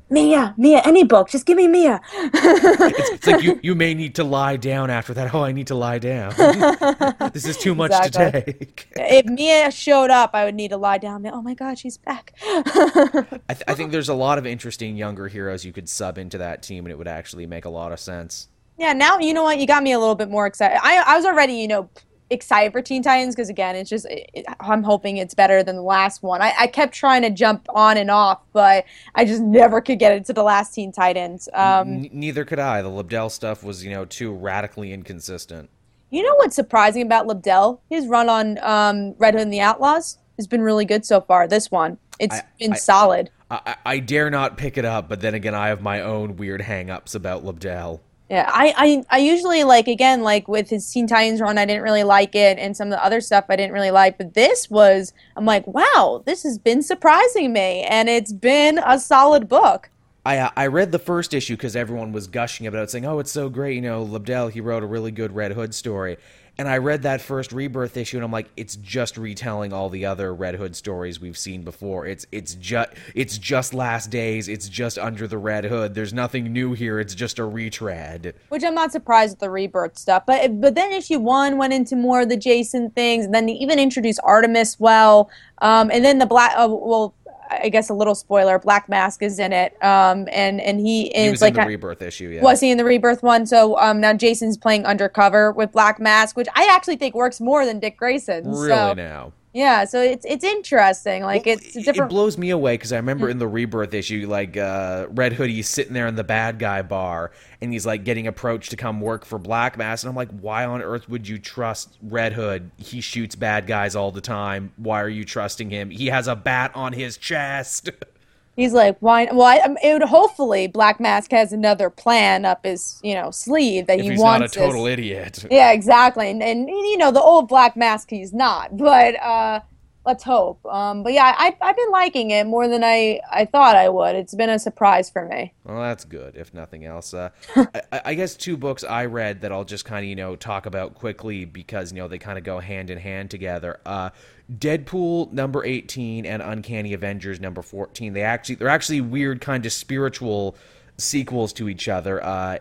Mia, 0.09 0.53
Mia, 0.57 0.81
any 0.85 1.03
book, 1.03 1.29
just 1.29 1.45
give 1.45 1.57
me 1.57 1.67
Mia." 1.67 1.99
It's 2.13 3.27
like 3.27 3.43
you, 3.43 3.59
you 3.63 3.75
may 3.75 3.93
need 3.93 4.15
to 4.15 4.23
lie 4.23 4.57
down 4.57 4.89
after 4.89 5.13
that. 5.13 5.33
Oh, 5.33 5.43
I 5.43 5.51
need 5.51 5.67
to 5.67 5.75
lie 5.75 5.99
down. 5.99 6.33
this 7.33 7.45
is 7.45 7.57
too 7.57 7.75
much 7.75 7.91
to 7.91 8.09
take. 8.09 8.87
if 8.95 9.25
Mia 9.25 9.69
showed 9.71 10.09
up, 10.09 10.31
I 10.33 10.45
would 10.45 10.55
need 10.55 10.69
to 10.69 10.77
lie 10.77 10.97
down. 10.97 11.25
Oh 11.27 11.41
my 11.41 11.53
God, 11.53 11.77
she's 11.77 11.97
back. 11.97 12.33
I, 12.43 13.39
th- 13.49 13.63
I 13.67 13.73
think 13.73 13.91
there's 13.91 14.09
a 14.09 14.13
lot 14.13 14.37
of 14.37 14.45
interesting 14.45 14.95
younger 14.95 15.27
heroes 15.27 15.65
you 15.65 15.73
could 15.73 15.89
sub 15.89 16.17
into 16.17 16.37
that 16.37 16.63
team, 16.63 16.85
and 16.85 16.91
it 16.91 16.97
would 16.97 17.07
actually 17.07 17.45
make 17.45 17.65
a 17.65 17.69
lot 17.69 17.91
of 17.91 17.99
sense. 17.99 18.47
Yeah, 18.77 18.93
now 18.93 19.17
you 19.17 19.33
know 19.33 19.43
what 19.43 19.59
you 19.59 19.65
got 19.65 19.81
me 19.81 19.91
a 19.91 19.99
little 19.99 20.15
bit 20.15 20.29
more 20.29 20.45
excited. 20.45 20.79
I 20.83 20.97
I 21.05 21.15
was 21.17 21.25
already 21.25 21.53
you 21.53 21.67
know 21.67 21.89
excited 22.29 22.71
for 22.71 22.81
Teen 22.81 23.01
Titans 23.03 23.35
because 23.35 23.49
again, 23.49 23.75
it's 23.75 23.89
just 23.89 24.05
it, 24.09 24.45
I'm 24.59 24.83
hoping 24.83 25.17
it's 25.17 25.33
better 25.33 25.63
than 25.63 25.75
the 25.75 25.81
last 25.81 26.23
one. 26.23 26.41
I, 26.41 26.53
I 26.59 26.67
kept 26.67 26.93
trying 26.93 27.21
to 27.21 27.29
jump 27.29 27.65
on 27.73 27.97
and 27.97 28.11
off, 28.11 28.41
but 28.53 28.85
I 29.15 29.25
just 29.25 29.41
never 29.41 29.81
could 29.81 29.99
get 29.99 30.11
into 30.15 30.33
the 30.33 30.43
last 30.43 30.73
Teen 30.73 30.91
Titans. 30.91 31.47
Um, 31.53 31.87
N- 32.05 32.09
neither 32.11 32.45
could 32.45 32.59
I. 32.59 32.81
The 32.81 32.89
Lobdell 32.89 33.31
stuff 33.31 33.63
was, 33.63 33.83
you 33.83 33.91
know, 33.91 34.05
too 34.05 34.33
radically 34.33 34.91
inconsistent. 34.93 35.69
you 36.09 36.23
know 36.23 36.35
what's 36.35 36.55
surprising 36.55 37.01
about 37.01 37.27
Lobdell? 37.27 37.79
His 37.89 38.07
run 38.07 38.29
on 38.29 38.57
um, 38.59 39.15
Red 39.17 39.33
Hood 39.33 39.43
and 39.43 39.53
the 39.53 39.61
Outlaws 39.61 40.17
has 40.37 40.47
been 40.47 40.61
really 40.61 40.85
good 40.85 41.05
so 41.05 41.21
far. 41.21 41.47
This 41.47 41.71
one, 41.71 41.97
it's 42.19 42.35
I- 42.35 42.43
been 42.59 42.73
I- 42.73 42.77
solid. 42.77 43.29
I-, 43.49 43.99
dare 43.99 44.29
not 44.29 44.57
pick 44.57 44.77
it 44.77 44.83
up, 44.83 45.07
but 45.07 45.21
then 45.21 45.33
again, 45.33 45.55
I 45.55 45.69
have 45.69 45.81
my 45.81 46.01
own 46.01 46.35
weird 46.35 46.61
hang-ups 46.61 47.15
about 47.15 47.45
Lobdell. 47.45 48.01
Yeah, 48.29 48.49
I, 48.51 48.73
I 49.09 49.15
I 49.15 49.17
usually 49.19 49.63
like 49.63 49.87
again 49.87 50.21
like 50.21 50.49
with 50.49 50.69
his 50.69 50.91
Teen 50.91 51.07
Titans 51.07 51.39
run, 51.39 51.57
I 51.57 51.65
didn't 51.65 51.83
really 51.83 52.03
like 52.03 52.35
it, 52.35 52.59
and 52.59 52.75
some 52.75 52.89
of 52.89 52.91
the 52.91 53.03
other 53.03 53.21
stuff 53.21 53.45
I 53.49 53.55
didn't 53.55 53.71
really 53.71 53.91
like. 53.91 54.17
But 54.17 54.33
this 54.33 54.69
was, 54.69 55.13
I'm 55.37 55.45
like, 55.45 55.65
wow, 55.65 56.23
this 56.25 56.43
has 56.43 56.57
been 56.57 56.83
surprising 56.83 57.53
me, 57.53 57.83
and 57.83 58.09
it's 58.09 58.33
been 58.33 58.79
a 58.79 58.99
solid 58.99 59.47
book. 59.47 59.89
I 60.25 60.51
I 60.57 60.67
read 60.67 60.91
the 60.91 60.99
first 60.99 61.33
issue 61.33 61.55
because 61.55 61.77
everyone 61.77 62.11
was 62.11 62.27
gushing 62.27 62.67
about 62.67 62.83
it, 62.83 62.89
saying, 62.89 63.05
"Oh, 63.05 63.19
it's 63.19 63.31
so 63.31 63.47
great!" 63.47 63.75
You 63.75 63.81
know, 63.81 64.05
Lobdell 64.05 64.51
he 64.51 64.59
wrote 64.59 64.83
a 64.83 64.87
really 64.87 65.11
good 65.11 65.33
Red 65.33 65.53
Hood 65.53 65.73
story, 65.73 66.17
and 66.57 66.67
I 66.67 66.77
read 66.77 67.03
that 67.03 67.21
first 67.21 67.51
Rebirth 67.51 67.97
issue, 67.97 68.17
and 68.17 68.23
I'm 68.23 68.31
like, 68.31 68.49
it's 68.57 68.75
just 68.77 69.17
retelling 69.17 69.73
all 69.73 69.89
the 69.89 70.05
other 70.05 70.33
Red 70.33 70.55
Hood 70.55 70.75
stories 70.75 71.19
we've 71.19 71.37
seen 71.37 71.63
before. 71.63 72.05
It's 72.05 72.25
it's 72.31 72.55
just 72.55 72.89
it's 73.13 73.37
just 73.37 73.73
Last 73.73 74.09
Days. 74.09 74.47
It's 74.47 74.67
just 74.67 74.97
Under 74.97 75.27
the 75.27 75.37
Red 75.37 75.65
Hood. 75.65 75.93
There's 75.93 76.13
nothing 76.13 76.51
new 76.51 76.73
here. 76.73 76.99
It's 76.99 77.13
just 77.13 77.37
a 77.37 77.45
retread. 77.45 78.33
Which 78.49 78.63
I'm 78.63 78.75
not 78.75 78.91
surprised 78.91 79.33
with 79.33 79.39
the 79.39 79.49
rebirth 79.49 79.97
stuff, 79.97 80.23
but 80.25 80.59
but 80.59 80.73
then 80.73 80.91
issue 80.91 81.19
one 81.19 81.57
went 81.57 81.73
into 81.73 81.95
more 81.95 82.21
of 82.21 82.29
the 82.29 82.37
Jason 82.37 82.89
things, 82.89 83.25
and 83.25 83.35
then 83.35 83.45
they 83.45 83.53
even 83.53 83.77
introduced 83.77 84.19
Artemis 84.23 84.79
well, 84.79 85.29
um, 85.59 85.91
and 85.91 86.03
then 86.03 86.17
the 86.17 86.25
black. 86.25 86.53
Uh, 86.57 86.67
well, 86.69 87.13
I 87.49 87.69
guess 87.69 87.89
a 87.89 87.93
little 87.93 88.15
spoiler: 88.15 88.59
Black 88.59 88.89
Mask 88.89 89.23
is 89.23 89.39
in 89.39 89.53
it, 89.53 89.81
um, 89.83 90.27
and 90.31 90.59
and 90.61 90.79
he 90.79 91.07
is 91.07 91.23
He 91.23 91.31
was 91.31 91.41
like 91.41 91.55
in 91.55 91.61
the 91.61 91.67
Rebirth 91.67 92.01
issue. 92.01 92.29
Yeah. 92.29 92.41
Was 92.41 92.59
he 92.59 92.71
in 92.71 92.77
the 92.77 92.85
rebirth 92.85 93.23
one? 93.23 93.45
So 93.45 93.77
um, 93.77 94.01
now 94.01 94.13
Jason's 94.13 94.57
playing 94.57 94.85
undercover 94.85 95.51
with 95.51 95.71
Black 95.71 95.99
Mask, 95.99 96.35
which 96.35 96.47
I 96.55 96.69
actually 96.73 96.97
think 96.97 97.15
works 97.15 97.39
more 97.39 97.65
than 97.65 97.79
Dick 97.79 97.97
Grayson. 97.97 98.49
really 98.49 98.69
so, 98.69 98.93
now? 98.93 99.33
Yeah, 99.53 99.85
so 99.85 100.01
it's 100.01 100.25
it's 100.25 100.43
interesting. 100.43 101.23
Like 101.23 101.45
Well, 101.45 101.55
it's 101.55 101.73
different. 101.73 102.11
It 102.11 102.13
blows 102.13 102.37
me 102.37 102.49
away 102.51 102.75
because 102.75 102.93
I 102.93 102.97
remember 102.97 103.29
in 103.29 103.39
the 103.39 103.47
Rebirth 103.47 103.93
issue, 103.93 104.27
like 104.29 104.55
uh, 104.57 105.07
Red 105.09 105.33
Hoodie's 105.33 105.67
sitting 105.67 105.93
there 105.93 106.05
in 106.07 106.15
the 106.15 106.23
bad 106.23 106.59
guy 106.59 106.81
bar, 106.81 107.31
and 107.61 107.71
he's 107.71 107.85
like 107.85 108.03
getting 108.03 108.27
approached 108.27 108.69
to 108.71 108.77
come 108.77 109.01
work 109.01 109.25
for 109.25 109.39
Black 109.39 109.77
Mask, 109.77 110.03
and 110.03 110.09
I'm 110.09 110.15
like, 110.15 110.29
why 110.41 110.65
on 110.65 110.81
earth 110.81 111.09
would 111.09 111.27
you 111.27 111.39
trust 111.39 111.97
Red 112.03 112.33
Hood? 112.33 112.69
He 112.77 113.01
shoots 113.01 113.35
bad 113.35 113.67
guys 113.67 113.95
all 113.95 114.11
the 114.11 114.21
time. 114.21 114.73
Why 114.77 115.01
are 115.01 115.09
you 115.09 115.25
trusting 115.25 115.69
him? 115.69 115.89
He 115.89 116.07
has 116.07 116.27
a 116.27 116.35
bat 116.35 116.71
on 116.75 116.93
his 116.93 117.17
chest. 117.17 117.89
He's 118.57 118.73
like, 118.73 118.97
why? 118.99 119.25
Well, 119.31 119.43
I, 119.43 119.59
um, 119.59 119.77
it 119.81 119.93
would 119.93 120.01
hopefully 120.01 120.67
Black 120.67 120.99
Mask 120.99 121.31
has 121.31 121.53
another 121.53 121.89
plan 121.89 122.43
up 122.43 122.65
his 122.65 122.99
you 123.03 123.13
know 123.13 123.31
sleeve 123.31 123.87
that 123.87 123.99
if 123.99 124.03
he 124.03 124.09
he's 124.11 124.19
not 124.19 124.41
wants. 124.41 124.55
a 124.55 124.59
this- 124.59 124.67
total 124.67 124.85
idiot. 124.87 125.45
Yeah, 125.49 125.71
exactly. 125.71 126.29
And, 126.29 126.43
and 126.43 126.67
you 126.67 126.97
know, 126.97 127.11
the 127.11 127.21
old 127.21 127.47
Black 127.47 127.77
Mask, 127.77 128.09
he's 128.09 128.33
not. 128.33 128.75
But 128.75 129.15
uh, 129.21 129.59
let's 130.07 130.23
hope. 130.23 130.65
Um, 130.65 131.03
but 131.03 131.13
yeah, 131.13 131.35
I, 131.37 131.55
I've 131.61 131.75
been 131.75 131.91
liking 131.91 132.31
it 132.31 132.47
more 132.47 132.67
than 132.67 132.83
I, 132.83 133.19
I 133.31 133.45
thought 133.45 133.75
I 133.75 133.89
would. 133.89 134.15
It's 134.15 134.33
been 134.33 134.49
a 134.49 134.57
surprise 134.57 135.09
for 135.09 135.25
me. 135.27 135.53
Well, 135.63 135.79
that's 135.81 136.05
good, 136.05 136.35
if 136.35 136.53
nothing 136.53 136.85
else. 136.85 137.13
Uh, 137.13 137.29
I, 137.55 138.01
I 138.05 138.13
guess 138.15 138.35
two 138.35 138.57
books 138.57 138.83
I 138.83 139.05
read 139.05 139.41
that 139.41 139.51
I'll 139.51 139.65
just 139.65 139.85
kind 139.85 140.03
of, 140.03 140.09
you 140.09 140.15
know, 140.15 140.35
talk 140.35 140.65
about 140.65 140.95
quickly 140.95 141.45
because, 141.45 141.91
you 141.91 141.97
know, 141.99 142.07
they 142.07 142.17
kind 142.19 142.37
of 142.37 142.43
go 142.43 142.59
hand 142.59 142.89
in 142.89 142.97
hand 142.97 143.29
together. 143.29 143.79
Uh, 143.85 144.09
Deadpool 144.51 145.31
number 145.33 145.65
18 145.65 146.25
and 146.25 146.41
Uncanny 146.41 146.93
Avengers 146.93 147.39
number 147.39 147.61
14. 147.61 148.13
They 148.13 148.21
actually, 148.21 148.55
they're 148.55 148.69
actually 148.69 149.01
weird 149.01 149.41
kind 149.41 149.65
of 149.65 149.73
spiritual 149.73 150.55
sequels 150.97 151.53
to 151.53 151.67
each 151.67 151.87
other. 151.87 152.23
Uh, 152.23 152.59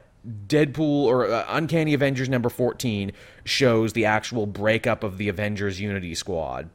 Deadpool 0.48 1.04
or 1.04 1.30
uh, 1.30 1.44
Uncanny 1.48 1.94
Avengers 1.94 2.28
number 2.28 2.48
14 2.48 3.12
shows 3.44 3.92
the 3.92 4.04
actual 4.04 4.46
breakup 4.46 5.04
of 5.04 5.18
the 5.18 5.28
Avengers 5.28 5.80
Unity 5.80 6.14
Squad. 6.14 6.68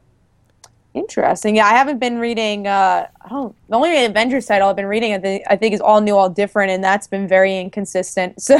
Interesting. 0.94 1.56
Yeah, 1.56 1.66
I 1.66 1.70
haven't 1.70 2.00
been 2.00 2.18
reading. 2.18 2.66
Uh, 2.66 3.06
I 3.22 3.28
don't. 3.30 3.56
The 3.70 3.76
only 3.76 4.04
Avengers 4.04 4.44
title 4.44 4.68
I've 4.68 4.76
been 4.76 4.84
reading, 4.84 5.14
I 5.14 5.18
think, 5.18 5.42
I 5.48 5.56
think, 5.56 5.72
is 5.72 5.80
All 5.80 6.02
New, 6.02 6.14
All 6.14 6.28
Different, 6.28 6.70
and 6.70 6.84
that's 6.84 7.06
been 7.06 7.26
very 7.26 7.58
inconsistent. 7.58 8.34
So, 8.52 8.58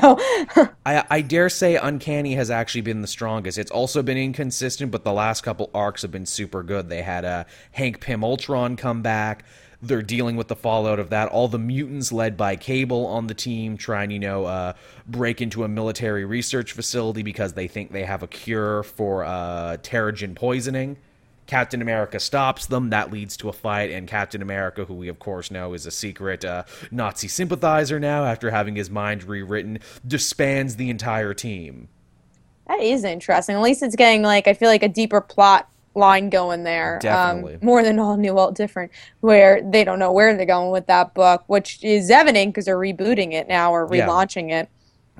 I, 0.86 1.04
I 1.10 1.20
dare 1.20 1.50
say 1.50 1.76
Uncanny 1.76 2.34
has 2.34 2.50
actually 2.50 2.80
been 2.80 3.02
the 3.02 3.06
strongest. 3.06 3.58
It's 3.58 3.70
also 3.70 4.02
been 4.02 4.16
inconsistent, 4.16 4.90
but 4.90 5.04
the 5.04 5.12
last 5.12 5.42
couple 5.42 5.70
arcs 5.74 6.00
have 6.00 6.10
been 6.10 6.24
super 6.24 6.62
good. 6.62 6.88
They 6.88 7.02
had 7.02 7.24
uh, 7.24 7.44
Hank 7.72 8.00
Pym 8.00 8.24
Ultron 8.24 8.76
come 8.76 9.02
back. 9.02 9.44
They're 9.82 10.00
dealing 10.00 10.36
with 10.36 10.48
the 10.48 10.56
fallout 10.56 10.98
of 10.98 11.10
that. 11.10 11.28
All 11.28 11.48
the 11.48 11.58
mutants 11.58 12.12
led 12.12 12.36
by 12.36 12.56
Cable 12.56 13.06
on 13.06 13.26
the 13.26 13.34
team 13.34 13.76
trying, 13.76 14.10
you 14.10 14.20
know, 14.20 14.46
uh, 14.46 14.72
break 15.06 15.42
into 15.42 15.64
a 15.64 15.68
military 15.68 16.24
research 16.24 16.72
facility 16.72 17.22
because 17.22 17.52
they 17.52 17.68
think 17.68 17.92
they 17.92 18.04
have 18.04 18.22
a 18.22 18.28
cure 18.28 18.84
for 18.84 19.24
uh, 19.24 19.76
Terrigen 19.82 20.34
poisoning. 20.34 20.96
Captain 21.52 21.82
America 21.82 22.18
stops 22.18 22.64
them. 22.64 22.88
That 22.88 23.12
leads 23.12 23.36
to 23.36 23.50
a 23.50 23.52
fight, 23.52 23.90
and 23.90 24.08
Captain 24.08 24.40
America, 24.40 24.86
who 24.86 24.94
we 24.94 25.08
of 25.08 25.18
course 25.18 25.50
know 25.50 25.74
is 25.74 25.84
a 25.84 25.90
secret 25.90 26.46
uh, 26.46 26.64
Nazi 26.90 27.28
sympathizer 27.28 28.00
now, 28.00 28.24
after 28.24 28.50
having 28.50 28.74
his 28.74 28.88
mind 28.88 29.24
rewritten, 29.24 29.78
disbands 30.06 30.76
the 30.76 30.88
entire 30.88 31.34
team. 31.34 31.88
that 32.68 32.80
is 32.80 33.04
interesting. 33.04 33.54
At 33.54 33.60
least 33.60 33.82
it's 33.82 33.96
getting 33.96 34.22
like 34.22 34.48
I 34.48 34.54
feel 34.54 34.70
like 34.70 34.82
a 34.82 34.88
deeper 34.88 35.20
plot 35.20 35.68
line 35.94 36.30
going 36.30 36.64
there. 36.64 36.98
Definitely. 37.02 37.56
Um, 37.56 37.60
more 37.62 37.82
than 37.82 37.98
All 37.98 38.16
New, 38.16 38.38
All 38.38 38.50
Different, 38.50 38.90
where 39.20 39.60
they 39.62 39.84
don't 39.84 39.98
know 39.98 40.10
where 40.10 40.34
they're 40.34 40.46
going 40.46 40.70
with 40.70 40.86
that 40.86 41.12
book, 41.12 41.44
which 41.48 41.84
is 41.84 42.10
evident 42.10 42.54
because 42.54 42.64
they're 42.64 42.78
rebooting 42.78 43.34
it 43.34 43.46
now 43.46 43.72
or 43.74 43.86
Yeah. 43.94 44.06
relaunching 44.06 44.50
it. 44.50 44.70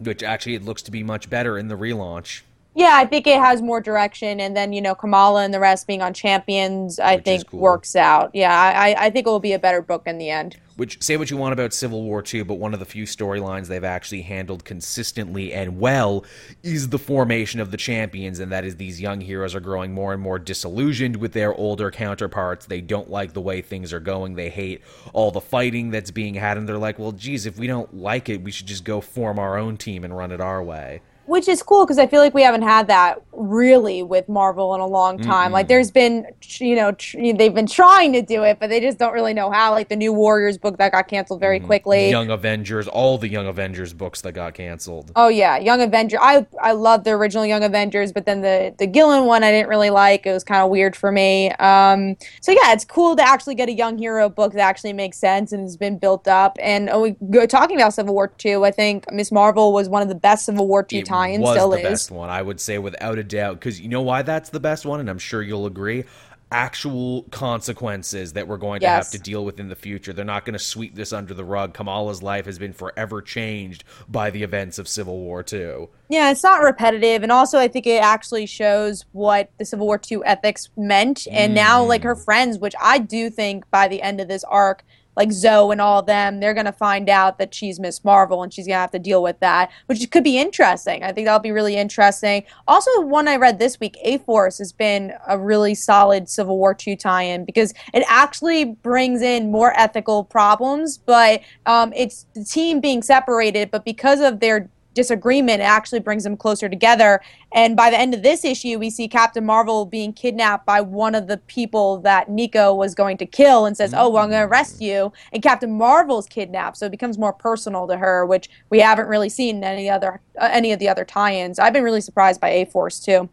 which 0.00 0.22
actually 0.22 0.54
it 0.54 0.64
looks 0.64 0.80
to 0.80 0.90
be 0.90 1.02
much 1.02 1.28
better 1.28 1.59
in 1.59 1.68
the 1.68 1.76
relaunch. 1.76 2.40
Yeah, 2.74 2.93
I 2.94 3.05
think 3.05 3.27
it 3.27 3.39
has 3.39 3.61
more 3.61 3.82
direction, 3.82 4.40
and 4.40 4.57
then 4.57 4.73
you 4.73 4.81
know 4.81 4.94
Kamala 4.94 5.44
and 5.44 5.53
the 5.53 5.61
rest 5.61 5.86
being 5.86 6.01
on 6.01 6.15
Champions, 6.15 6.99
I 6.99 7.16
Which 7.16 7.24
think 7.24 7.51
cool. 7.51 7.61
works 7.61 7.94
out. 7.94 8.31
Yeah, 8.35 8.55
I, 8.55 9.07
I 9.07 9.11
think 9.11 9.27
it 9.27 9.31
will 9.31 9.40
be 9.40 9.53
a 9.53 9.59
better 9.59 9.82
book 9.82 10.05
in 10.07 10.16
the 10.16 10.31
end. 10.31 10.57
Which 10.77 11.03
say 11.03 11.19
what 11.19 11.31
you 11.31 11.36
want 11.36 11.53
about 11.53 11.74
Civil 11.74 12.03
War 12.03 12.24
II, 12.27 12.44
but 12.44 12.55
one 12.55 12.73
of 12.73 12.81
the 12.81 12.86
few 12.86 13.05
storylines 13.05 13.66
they've 13.66 13.85
actually 13.85 14.23
handled 14.23 14.65
consistently 14.65 15.53
and 15.53 15.78
well 15.78 16.24
is 16.62 16.89
the 16.89 16.99
formation 16.99 17.61
of 17.61 17.70
the 17.73 17.77
champions, 17.77 18.39
and 18.39 18.51
that 18.53 18.65
is 18.65 18.77
these 18.77 18.99
young 18.99 19.20
heroes 19.20 19.55
are 19.55 19.61
growing 19.61 19.93
more 19.93 20.15
and 20.15 20.23
more 20.23 20.39
disillusioned 20.39 21.16
with 21.16 21.35
their 21.35 21.55
older 21.55 21.90
counterparts. 21.90 22.65
They 22.65 22.81
don't 22.81 23.11
like 23.11 23.35
the 23.35 23.43
way 23.43 23.61
things 23.61 23.93
are 23.93 24.01
going. 24.01 24.35
They 24.35 24.49
hate 24.49 24.81
all 25.12 25.31
the 25.31 25.43
fighting 25.43 25.90
that's 25.90 26.11
being 26.11 26.35
had, 26.35 26.57
and 26.57 26.66
they're 26.66 26.78
like, 26.78 26.99
"Well, 26.99 27.12
geez, 27.12 27.44
if 27.44 27.59
we 27.59 27.66
don't 27.66 27.94
like 27.94 28.31
it, 28.31 28.43
we 28.43 28.51
should 28.51 28.66
just 28.66 28.85
go 28.85 29.03
form 29.03 29.39
our 29.39 29.59
own 29.59 29.77
team 29.77 30.05
and 30.05 30.16
run 30.16 30.32
it 30.32 30.40
our 30.40 30.62
way." 30.62 31.03
Which 31.27 31.49
is 31.49 31.62
cool 31.62 31.85
because 31.85 31.99
I 31.99 32.07
feel 32.07 32.20
like 32.20 32.35
we 32.35 32.43
haven't 32.43 32.62
had 32.62 32.89
that 32.89 33.23
really 33.32 34.03
with 34.03 34.28
Marvel 34.28 34.74
in 34.74 34.81
a 34.81 34.86
long 34.86 35.19
time. 35.19 35.53
Like, 35.53 35.69
there's 35.69 35.90
been, 35.90 36.27
you 36.59 36.74
know, 36.74 36.93
tr- 36.93 37.19
they've 37.36 37.55
been 37.55 37.66
trying 37.66 38.12
to 38.12 38.23
do 38.23 38.43
it, 38.43 38.59
but 38.61 38.70
they 38.70 38.81
just 38.81 38.99
don't 38.99 39.12
really 39.12 39.32
know 39.32 39.51
how. 39.51 39.73
Like 39.73 39.89
the 39.89 39.97
new 39.97 40.12
Warriors 40.12 40.59
book 40.59 40.78
that 40.78 40.93
got 40.93 41.09
canceled 41.09 41.40
very 41.40 41.61
quickly. 41.61 42.11
Young 42.11 42.31
Avengers, 42.31 42.89
all 42.89 43.19
the 43.19 43.28
Young 43.28 43.47
Avengers 43.47 43.93
books 43.94 44.20
that 44.23 44.32
got 44.32 44.55
canceled. 44.55 45.12
Oh 45.16 45.28
yeah, 45.28 45.57
Young 45.59 45.81
Avenger. 45.81 46.19
I 46.20 46.47
I 46.61 46.73
love 46.73 47.05
the 47.05 47.12
original 47.12 47.47
Young 47.47 47.65
Avengers, 47.65 48.12
but 48.12 48.27
then 48.27 48.43
the 48.43 48.74
the 48.78 48.86
Gillen 48.86 49.24
one 49.24 49.43
I 49.44 49.51
didn't 49.51 49.69
really 49.69 49.90
like. 49.90 50.27
It 50.27 50.32
was 50.32 50.44
kind 50.44 50.62
of 50.62 50.70
weird 50.70 50.94
for 50.97 51.11
me. 51.12 51.51
Um, 51.53 52.16
so 52.40 52.53
yeah, 52.53 52.73
it's 52.73 52.85
cool 52.85 53.16
to 53.16 53.23
actually 53.23 53.55
get 53.55 53.69
a 53.69 53.73
young 53.73 53.97
hero 53.97 54.28
book 54.28 54.53
that 54.53 54.61
actually 54.61 54.93
makes 54.93 55.19
sense 55.19 55.53
and 55.53 55.62
has 55.62 55.77
been 55.77 55.99
built 55.99 56.28
up. 56.28 56.59
And 56.61 56.90
oh, 56.90 57.01
we 57.03 57.16
go 57.31 57.47
talking 57.47 57.77
about 57.77 57.94
Civil 57.94 58.15
War 58.15 58.28
two. 58.28 58.65
I 58.65 58.70
think 58.70 59.11
Ms. 59.12 59.32
Marvel 59.32 59.73
was 59.73 59.89
one 59.89 60.03
of 60.03 60.09
the 60.09 60.15
best 60.15 60.47
Civil 60.47 60.69
War 60.69 60.82
two 60.82 61.03
was 61.12 61.56
Still 61.56 61.70
the 61.70 61.78
is. 61.78 61.82
best 61.82 62.10
one, 62.10 62.30
I 62.30 62.43
would 62.43 62.60
say, 62.60 62.78
without 62.78 63.18
a 63.18 63.24
doubt. 63.24 63.60
Because 63.60 63.80
you 63.80 63.89
know 63.89 64.02
why 64.02 64.22
that's 64.22 64.51
the 64.51 64.60
best 64.60 64.84
one, 64.84 65.01
and 65.01 65.09
I'm 65.09 65.18
sure 65.18 65.43
you'll 65.43 65.66
agree. 65.66 66.05
Actual 66.51 67.22
consequences 67.30 68.34
that 68.34 68.47
we're 68.47 68.59
going 68.59 68.80
to 68.80 68.84
Yes. 68.84 69.06
have 69.06 69.12
to 69.12 69.18
deal 69.18 69.43
with 69.43 69.59
in 69.59 69.70
the 69.70 69.74
future. 69.74 70.12
They're 70.12 70.24
not 70.24 70.44
going 70.44 70.52
to 70.52 70.59
sweep 70.59 70.94
this 70.94 71.10
under 71.10 71.32
the 71.32 71.44
rug. 71.44 71.72
Kamala's 71.72 72.22
life 72.22 72.44
has 72.44 72.59
been 72.59 72.74
forever 72.74 73.22
changed 73.22 73.84
by 74.06 74.28
the 74.28 74.43
events 74.43 74.78
of 74.78 74.86
Civil 74.86 75.18
War 75.18 75.43
II. 75.51 75.89
Yeah, 76.10 76.30
it's 76.30 76.43
not 76.43 76.62
repetitive, 76.62 77.22
and 77.22 77.32
also 77.32 77.59
I 77.59 77.68
think 77.68 77.86
it 77.86 78.02
actually 78.02 78.44
shows 78.44 79.06
what 79.12 79.51
the 79.59 79.64
Civil 79.64 79.86
War 79.86 79.98
II 80.10 80.20
ethics 80.26 80.68
meant. 80.76 81.26
And 81.30 81.55
now, 81.55 81.82
like 81.82 82.02
her 82.02 82.14
mm. 82.14 82.24
friends, 82.24 82.59
which 82.59 82.74
I 82.80 82.98
do 82.98 83.30
think 83.30 83.70
by 83.70 83.89
the 83.89 84.02
end 84.02 84.20
of 84.20 84.28
this 84.28 84.44
arc, 84.44 84.84
like 85.16 85.32
Zoe 85.32 85.72
and 85.72 85.80
all 85.80 86.02
them, 86.02 86.40
they're 86.40 86.55
gonna 86.55 86.72
find 86.72 87.09
out 87.09 87.39
that 87.39 87.55
she's 87.55 87.78
Ms. 87.78 88.05
Marvel, 88.05 88.43
and 88.43 88.52
she's 88.52 88.66
gonna 88.66 88.78
have 88.78 88.90
to 88.93 88.98
deal 88.98 89.22
with 89.22 89.39
that, 89.40 89.70
which 89.86 90.10
could 90.10 90.24
be 90.24 90.39
interesting. 90.39 91.02
I 91.02 91.12
think 91.12 91.26
that'll 91.26 91.40
be 91.40 91.51
really 91.51 91.76
interesting. 91.76 92.44
Also, 92.66 93.01
one 93.01 93.28
I 93.28 93.36
read 93.36 93.59
this 93.59 93.78
week, 93.78 93.97
A 94.02 94.18
Force, 94.18 94.59
has 94.59 94.72
been 94.72 95.12
a 95.28 95.39
really 95.39 95.74
solid 95.74 96.28
Civil 96.28 96.59
War 96.59 96.76
II 96.86 96.97
tie-in 96.97 97.44
because 97.44 97.74
it 97.93 98.05
actually 98.09 98.64
brings 98.64 99.22
in 99.22 99.51
more 99.51 99.78
ethical 99.78 100.24
problems, 100.24 100.98
but 100.98 101.43
um, 101.66 101.93
it's 101.94 102.26
the 102.34 102.44
team 102.44 102.80
being 102.80 103.02
separated, 103.02 103.70
but 103.70 103.84
because 103.84 104.20
of 104.20 104.40
their 104.40 104.70
disagreement 104.94 105.60
it 105.60 105.64
actually 105.64 106.01
brings 106.01 106.24
them 106.24 106.36
closer 106.36 106.69
together. 106.69 107.20
And 107.52 107.77
by 107.77 107.90
the 107.90 107.98
end 107.98 108.14
of 108.14 108.23
this 108.23 108.44
issue 108.44 108.78
we 108.78 108.90
see 108.90 109.09
captain 109.09 109.44
marvel 109.44 109.85
being 109.85 110.12
kidnapped 110.12 110.66
by 110.66 110.81
one 110.81 111.14
of 111.14 111.27
the 111.27 111.39
people 111.39 111.98
that 111.98 112.28
nico 112.28 112.74
was 112.74 112.94
going 112.94 113.16
to 113.19 113.27
kill 113.27 113.66
and 113.66 113.77
says 113.77 113.94
oh 113.94 114.09
well 114.09 114.24
i'm 114.24 114.31
going 114.31 114.43
to 114.43 114.48
arrest 114.48 114.81
you. 114.81 115.12
And 115.32 115.43
captain 115.43 115.73
marvel's 115.73 116.27
kidnapped 116.27 116.77
so 116.77 116.86
it 116.86 116.90
becomes 116.90 117.19
more 117.19 117.32
personal 117.32 117.86
to 117.89 117.97
her 117.97 118.27
which 118.27 118.51
we 118.70 118.81
haven't 118.81 119.09
really 119.09 119.28
seen 119.28 119.56
in 119.56 119.64
any 119.64 119.89
other 119.89 120.20
uh, 120.40 120.48
any 120.52 120.73
of 120.73 120.78
the 120.78 120.89
other 120.89 121.05
tie-ins. 121.05 121.59
I've 121.59 121.73
been 121.73 121.85
really 121.85 122.01
surprised 122.01 122.40
by 122.40 122.51
a 122.51 122.64
force 122.66 123.01
too 123.01 123.28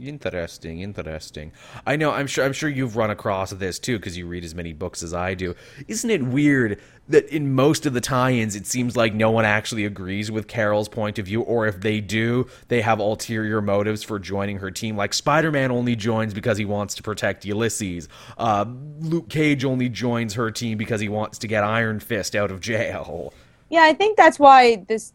Interesting, 0.00 0.80
interesting. 0.80 1.52
I 1.86 1.96
know. 1.96 2.10
I'm 2.10 2.26
sure. 2.26 2.44
I'm 2.44 2.52
sure 2.52 2.68
you've 2.68 2.96
run 2.96 3.10
across 3.10 3.50
this 3.50 3.78
too, 3.78 3.98
because 3.98 4.16
you 4.16 4.26
read 4.26 4.44
as 4.44 4.54
many 4.54 4.72
books 4.72 5.02
as 5.02 5.14
I 5.14 5.34
do. 5.34 5.54
Isn't 5.86 6.10
it 6.10 6.22
weird 6.22 6.80
that 7.08 7.28
in 7.28 7.54
most 7.54 7.86
of 7.86 7.92
the 7.92 8.00
tie-ins, 8.00 8.56
it 8.56 8.66
seems 8.66 8.96
like 8.96 9.14
no 9.14 9.30
one 9.30 9.44
actually 9.44 9.84
agrees 9.84 10.30
with 10.30 10.48
Carol's 10.48 10.88
point 10.88 11.18
of 11.18 11.26
view, 11.26 11.42
or 11.42 11.66
if 11.66 11.80
they 11.80 12.00
do, 12.00 12.48
they 12.68 12.80
have 12.80 12.98
ulterior 12.98 13.60
motives 13.60 14.02
for 14.02 14.18
joining 14.18 14.58
her 14.58 14.70
team. 14.70 14.96
Like 14.96 15.12
Spider-Man 15.12 15.70
only 15.70 15.96
joins 15.96 16.34
because 16.34 16.58
he 16.58 16.64
wants 16.64 16.94
to 16.94 17.02
protect 17.02 17.44
Ulysses. 17.44 18.08
Uh, 18.38 18.64
Luke 19.00 19.28
Cage 19.28 19.64
only 19.64 19.88
joins 19.88 20.34
her 20.34 20.50
team 20.50 20.78
because 20.78 21.00
he 21.00 21.08
wants 21.08 21.38
to 21.38 21.46
get 21.46 21.62
Iron 21.62 22.00
Fist 22.00 22.34
out 22.34 22.50
of 22.50 22.60
jail. 22.60 23.32
Yeah, 23.68 23.82
I 23.82 23.92
think 23.92 24.16
that's 24.16 24.38
why 24.38 24.84
this 24.88 25.12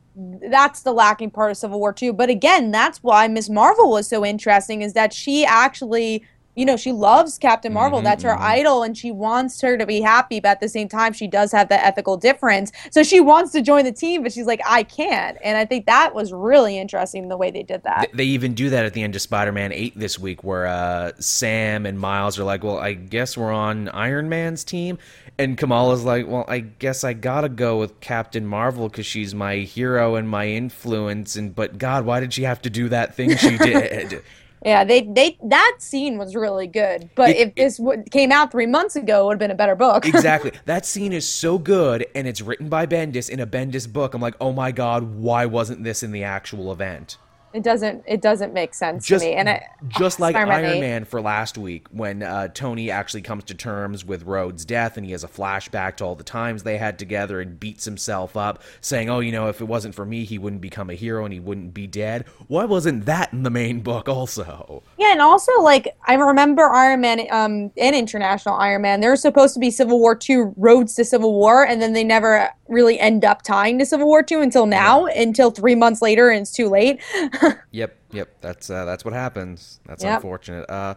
that's 0.50 0.82
the 0.82 0.92
lacking 0.94 1.32
part 1.32 1.52
of 1.52 1.58
Civil 1.58 1.80
War 1.80 1.94
too. 1.94 2.14
But 2.14 2.30
again, 2.30 2.72
that's 2.72 3.02
why 3.04 3.28
Ms. 3.28 3.50
Marvel 3.50 3.90
was 3.90 4.08
so 4.08 4.26
interesting 4.26 4.82
is 4.82 4.94
that 4.94 5.14
she 5.14 5.46
actually, 5.46 6.24
you 6.60 6.66
know, 6.66 6.76
she 6.76 6.92
loves 6.92 7.38
Captain 7.38 7.72
Marvel. 7.72 8.02
that's 8.02 8.22
her 8.22 8.38
idol 8.38 8.84
and 8.84 8.98
she 8.98 9.12
wants 9.12 9.62
her 9.62 9.78
to 9.78 9.86
be 9.86 10.02
happy, 10.02 10.42
but 10.42 10.50
at 10.50 10.60
the 10.60 10.68
same 10.68 10.90
time 10.90 11.14
she 11.14 11.26
does 11.26 11.54
have 11.54 11.70
that 11.70 11.86
ethical 11.86 12.18
difference. 12.18 12.74
So 12.92 13.02
she 13.02 13.22
wants 13.22 13.54
to 13.54 13.62
join 13.62 13.86
the 13.86 13.94
team, 13.94 14.24
but 14.24 14.34
she's 14.34 14.46
like 14.46 14.60
I 14.66 14.84
can't. 14.84 15.38
And 15.42 15.58
I 15.58 15.64
think 15.64 15.86
that 15.86 16.14
was 16.14 16.34
really 16.34 16.78
interesting 16.78 17.30
the 17.30 17.38
way 17.38 17.50
they 17.50 17.64
did 17.64 17.84
that. 17.84 18.10
They 18.14 18.26
even 18.26 18.56
do 18.56 18.70
that 18.72 18.84
at 18.86 18.94
the 18.94 19.02
end 19.04 19.16
of 19.16 19.22
Spider-Man 19.22 19.72
8 19.72 19.98
this 19.98 20.20
week 20.20 20.44
where 20.44 20.68
uh, 20.68 21.14
Sam 21.20 21.86
and 21.86 21.98
Miles 21.98 22.38
are 22.38 22.44
like, 22.44 22.62
"Well, 22.62 22.78
I 22.78 22.92
guess 22.92 23.38
we're 23.38 23.54
on 23.54 23.88
Iron 23.90 24.28
Man's 24.28 24.66
team." 24.66 24.98
And 25.38 25.58
Kamala's 25.58 26.04
like, 26.04 26.28
"Well, 26.28 26.44
I 26.50 26.60
guess 26.60 27.06
I 27.06 27.14
got 27.14 27.42
to 27.42 27.50
go 27.50 27.80
with 27.80 28.02
Captain 28.02 28.46
Marvel 28.46 28.90
cuz 28.90 29.06
she's 29.06 29.34
my 29.34 29.58
hero 29.58 30.16
and 30.16 30.28
my 30.28 30.48
influence 30.48 31.38
and 31.38 31.56
but 31.56 31.78
god, 31.78 32.06
why 32.06 32.20
did 32.20 32.34
she 32.34 32.44
have 32.44 32.62
to 32.64 32.70
do 32.70 32.90
that 32.90 33.16
thing 33.16 33.38
she 33.38 33.58
did?" 33.72 34.22
Yeah, 34.66 34.84
they 34.84 35.02
they 35.02 35.38
that 35.44 35.76
scene 35.80 36.18
was 36.18 36.36
really 36.36 36.68
good. 36.68 37.10
But 37.16 37.30
It- 37.32 37.38
if 37.38 37.56
this 37.56 37.78
w- 37.78 38.04
came 38.12 38.32
out 38.32 38.52
3 38.52 38.66
months 38.66 38.96
ago, 38.96 39.22
it 39.22 39.26
would 39.28 39.34
have 39.34 39.40
been 39.40 39.52
a 39.52 39.56
better 39.56 39.76
book. 39.76 40.06
exactly. 40.08 40.52
That 40.66 40.86
scene 40.86 41.14
is 41.14 41.28
so 41.28 41.58
good 41.58 42.06
and 42.14 42.28
it's 42.28 42.42
written 42.42 42.68
by 42.70 42.86
Bendis 42.86 43.30
in 43.30 43.40
a 43.40 43.48
Bendis 43.48 43.92
book. 43.92 44.14
I'm 44.14 44.22
like, 44.22 44.36
"Oh 44.42 44.52
my 44.52 44.72
god, 44.72 45.16
why 45.16 45.46
wasn't 45.46 45.84
this 45.84 46.04
in 46.04 46.12
the 46.12 46.24
actual 46.24 46.72
event?" 46.72 47.18
It 47.54 47.64
doesn't 47.64 48.04
it 48.08 48.22
doesn't 48.22 48.54
make 48.54 48.74
sense 48.74 49.06
just 49.06 49.24
to 49.24 49.30
me. 49.30 49.36
And 49.36 49.50
it, 49.50 49.64
just 49.88 50.20
like 50.20 50.36
Iron 50.36 50.66
8. 50.66 50.80
Man 50.80 51.06
for 51.06 51.22
last 51.22 51.58
week 51.58 51.88
when 51.92 52.24
uh, 52.24 52.50
Tony 52.50 52.92
actually 52.92 53.22
comes 53.22 53.44
to 53.46 53.54
terms 53.54 54.06
with 54.06 54.24
Rhodes' 54.24 54.66
death 54.66 54.98
and 54.98 55.06
he 55.06 55.12
has 55.14 55.24
a 55.24 55.28
flashback 55.28 55.98
to 55.98 56.06
all 56.06 56.16
the 56.16 56.24
times 56.24 56.64
they 56.64 56.78
had 56.78 57.00
together 57.00 57.42
and 57.42 57.60
beats 57.60 57.86
himself 57.86 58.38
up, 58.38 58.62
saying, 58.82 59.10
"Oh, 59.10 59.20
you 59.20 59.32
know, 59.32 59.48
if 59.48 59.62
it 59.62 59.66
wasn't 59.66 59.96
for 59.96 60.06
me, 60.06 60.26
he 60.26 60.38
wouldn't 60.38 60.62
become 60.62 60.90
a 60.90 60.96
hero 60.96 61.26
and 61.26 61.34
he 61.34 61.40
wouldn't 61.40 61.74
be 61.74 61.88
dead." 61.88 62.26
Why 62.48 62.66
wasn't 62.66 63.06
that 63.06 63.34
in 63.34 63.44
the 63.44 63.50
main 63.50 63.82
book 63.82 64.08
also? 64.08 64.84
Yeah, 64.98 65.12
and 65.12 65.22
also 65.22 65.52
like 65.62 65.96
I 66.06 66.16
remember 66.16 66.64
Iron 66.64 67.02
Man 67.02 67.22
um 67.32 67.72
and 67.78 67.96
International 67.96 68.56
Iron 68.56 68.82
Man, 68.82 69.02
there 69.02 69.12
was 69.12 69.22
supposed 69.22 69.54
to 69.56 69.60
be 69.60 69.72
Civil 69.72 70.00
War 70.00 70.16
two 70.16 70.54
roads 70.58 70.96
to 70.96 71.06
Civil 71.06 71.34
War, 71.34 71.66
and 71.66 71.82
then 71.82 71.94
they 71.94 72.04
never 72.04 72.50
really 72.68 73.00
end 73.00 73.26
up 73.26 73.42
tying 73.42 73.80
to 73.80 73.86
Civil 73.86 74.08
War 74.08 74.24
two 74.24 74.42
until 74.42 74.66
now, 74.66 75.06
until 75.08 75.52
three 75.52 75.76
months 75.76 76.02
later, 76.02 76.30
and 76.30 76.42
it's 76.42 76.52
too 76.52 76.70
late. 76.70 77.02
Yep, 77.72 77.96
yep. 78.12 78.30
That's 78.42 78.70
uh, 78.70 78.86
that's 78.86 79.06
what 79.06 79.14
happens. 79.14 79.80
That's 79.86 80.04
Yep. 80.04 80.16
unfortunate. 80.16 80.70
Uh, 80.70 80.96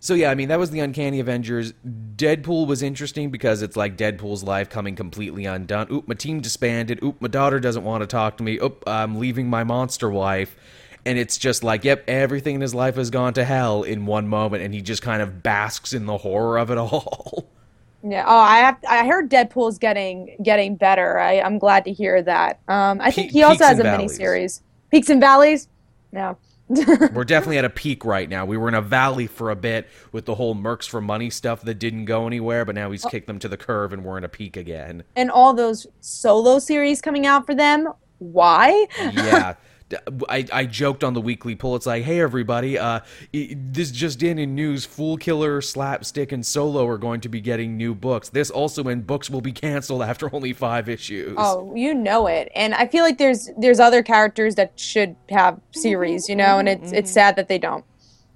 so 0.00 0.14
yeah, 0.14 0.30
I 0.30 0.34
mean 0.34 0.48
that 0.48 0.58
was 0.58 0.70
the 0.70 0.80
Uncanny 0.80 1.20
Avengers. 1.20 1.74
Deadpool 2.16 2.66
was 2.66 2.82
interesting 2.82 3.30
because 3.30 3.60
it's 3.62 3.76
like 3.76 3.96
Deadpool's 3.96 4.42
life 4.42 4.70
coming 4.70 4.94
completely 4.96 5.44
undone. 5.44 5.88
Oop, 5.90 6.08
my 6.08 6.14
team 6.14 6.40
disbanded. 6.40 7.02
Oop, 7.02 7.20
my 7.20 7.28
daughter 7.28 7.60
doesn't 7.60 7.84
want 7.84 8.02
to 8.02 8.06
talk 8.06 8.36
to 8.38 8.42
me. 8.44 8.58
Oop, 8.62 8.82
I'm 8.86 9.18
leaving 9.18 9.48
my 9.50 9.64
monster 9.64 10.08
wife. 10.10 10.56
And 11.04 11.18
it's 11.18 11.38
just 11.38 11.62
like, 11.62 11.84
yep, 11.84 12.02
everything 12.08 12.56
in 12.56 12.60
his 12.60 12.74
life 12.74 12.96
has 12.96 13.10
gone 13.10 13.32
to 13.34 13.44
hell 13.44 13.84
in 13.84 14.06
one 14.06 14.26
moment, 14.26 14.64
and 14.64 14.74
he 14.74 14.82
just 14.82 15.02
kind 15.02 15.22
of 15.22 15.40
basks 15.40 15.92
in 15.92 16.06
the 16.06 16.16
horror 16.18 16.58
of 16.58 16.70
it 16.72 16.78
all. 16.78 17.46
yeah. 18.02 18.24
Oh, 18.26 18.36
I 18.36 18.58
have. 18.58 18.76
I 18.88 19.06
heard 19.06 19.30
Deadpool's 19.30 19.78
getting 19.78 20.36
getting 20.42 20.74
better. 20.74 21.18
I, 21.20 21.40
I'm 21.40 21.58
glad 21.58 21.84
to 21.84 21.92
hear 21.92 22.22
that. 22.22 22.58
Um, 22.66 23.00
I 23.00 23.12
think 23.12 23.28
Pe- 23.28 23.34
he 23.34 23.42
also 23.44 23.64
has 23.64 23.78
a 23.78 23.84
mini 23.84 24.08
series, 24.08 24.62
Peaks 24.90 25.08
and 25.08 25.20
valleys. 25.20 25.68
No. 26.16 26.38
We're 26.68 27.24
definitely 27.24 27.58
at 27.58 27.66
a 27.66 27.70
peak 27.70 28.04
right 28.04 28.28
now. 28.28 28.46
We 28.46 28.56
were 28.56 28.68
in 28.68 28.74
a 28.74 28.80
valley 28.80 29.26
for 29.26 29.50
a 29.50 29.54
bit 29.54 29.86
with 30.12 30.24
the 30.24 30.34
whole 30.34 30.54
Mercs 30.54 30.88
for 30.88 31.00
Money 31.00 31.28
stuff 31.28 31.60
that 31.62 31.74
didn't 31.74 32.06
go 32.06 32.26
anywhere, 32.26 32.64
but 32.64 32.74
now 32.74 32.90
he's 32.90 33.04
oh. 33.04 33.08
kicked 33.10 33.26
them 33.26 33.38
to 33.40 33.48
the 33.48 33.58
curve, 33.58 33.92
and 33.92 34.02
we're 34.02 34.16
in 34.18 34.24
a 34.24 34.28
peak 34.28 34.56
again. 34.56 35.04
and 35.14 35.30
all 35.30 35.52
those 35.52 35.86
solo 36.00 36.58
series 36.58 37.02
coming 37.02 37.26
out 37.26 37.44
for 37.44 37.54
them. 37.54 37.92
Why? 38.18 38.86
yeah. 38.98 39.54
D- 39.88 39.96
I, 40.28 40.44
I 40.52 40.66
joked 40.66 41.04
on 41.04 41.14
the 41.14 41.20
weekly 41.20 41.54
poll. 41.54 41.76
It's 41.76 41.86
like, 41.86 42.02
hey 42.02 42.20
everybody, 42.20 42.76
uh, 42.78 43.00
this 43.32 43.90
just 43.90 44.22
in 44.22 44.38
in 44.38 44.54
news: 44.54 44.84
Fool 44.84 45.16
Killer, 45.16 45.60
Slapstick, 45.60 46.32
and 46.32 46.44
Solo 46.44 46.86
are 46.88 46.98
going 46.98 47.20
to 47.20 47.28
be 47.28 47.40
getting 47.40 47.76
new 47.76 47.94
books. 47.94 48.28
This 48.28 48.50
also 48.50 48.88
in 48.88 49.02
books 49.02 49.30
will 49.30 49.40
be 49.40 49.52
canceled 49.52 50.02
after 50.02 50.34
only 50.34 50.52
five 50.52 50.88
issues. 50.88 51.34
Oh, 51.38 51.72
you 51.74 51.94
know 51.94 52.26
it. 52.26 52.50
And 52.54 52.74
I 52.74 52.88
feel 52.88 53.04
like 53.04 53.18
there's 53.18 53.48
there's 53.56 53.78
other 53.78 54.02
characters 54.02 54.56
that 54.56 54.78
should 54.78 55.14
have 55.28 55.54
mm-hmm. 55.54 55.80
series, 55.80 56.28
you 56.28 56.36
know, 56.36 56.44
mm-hmm. 56.44 56.66
and 56.66 56.68
it's 56.68 56.92
it's 56.92 57.10
mm-hmm. 57.10 57.14
sad 57.14 57.36
that 57.36 57.48
they 57.48 57.58
don't. 57.58 57.84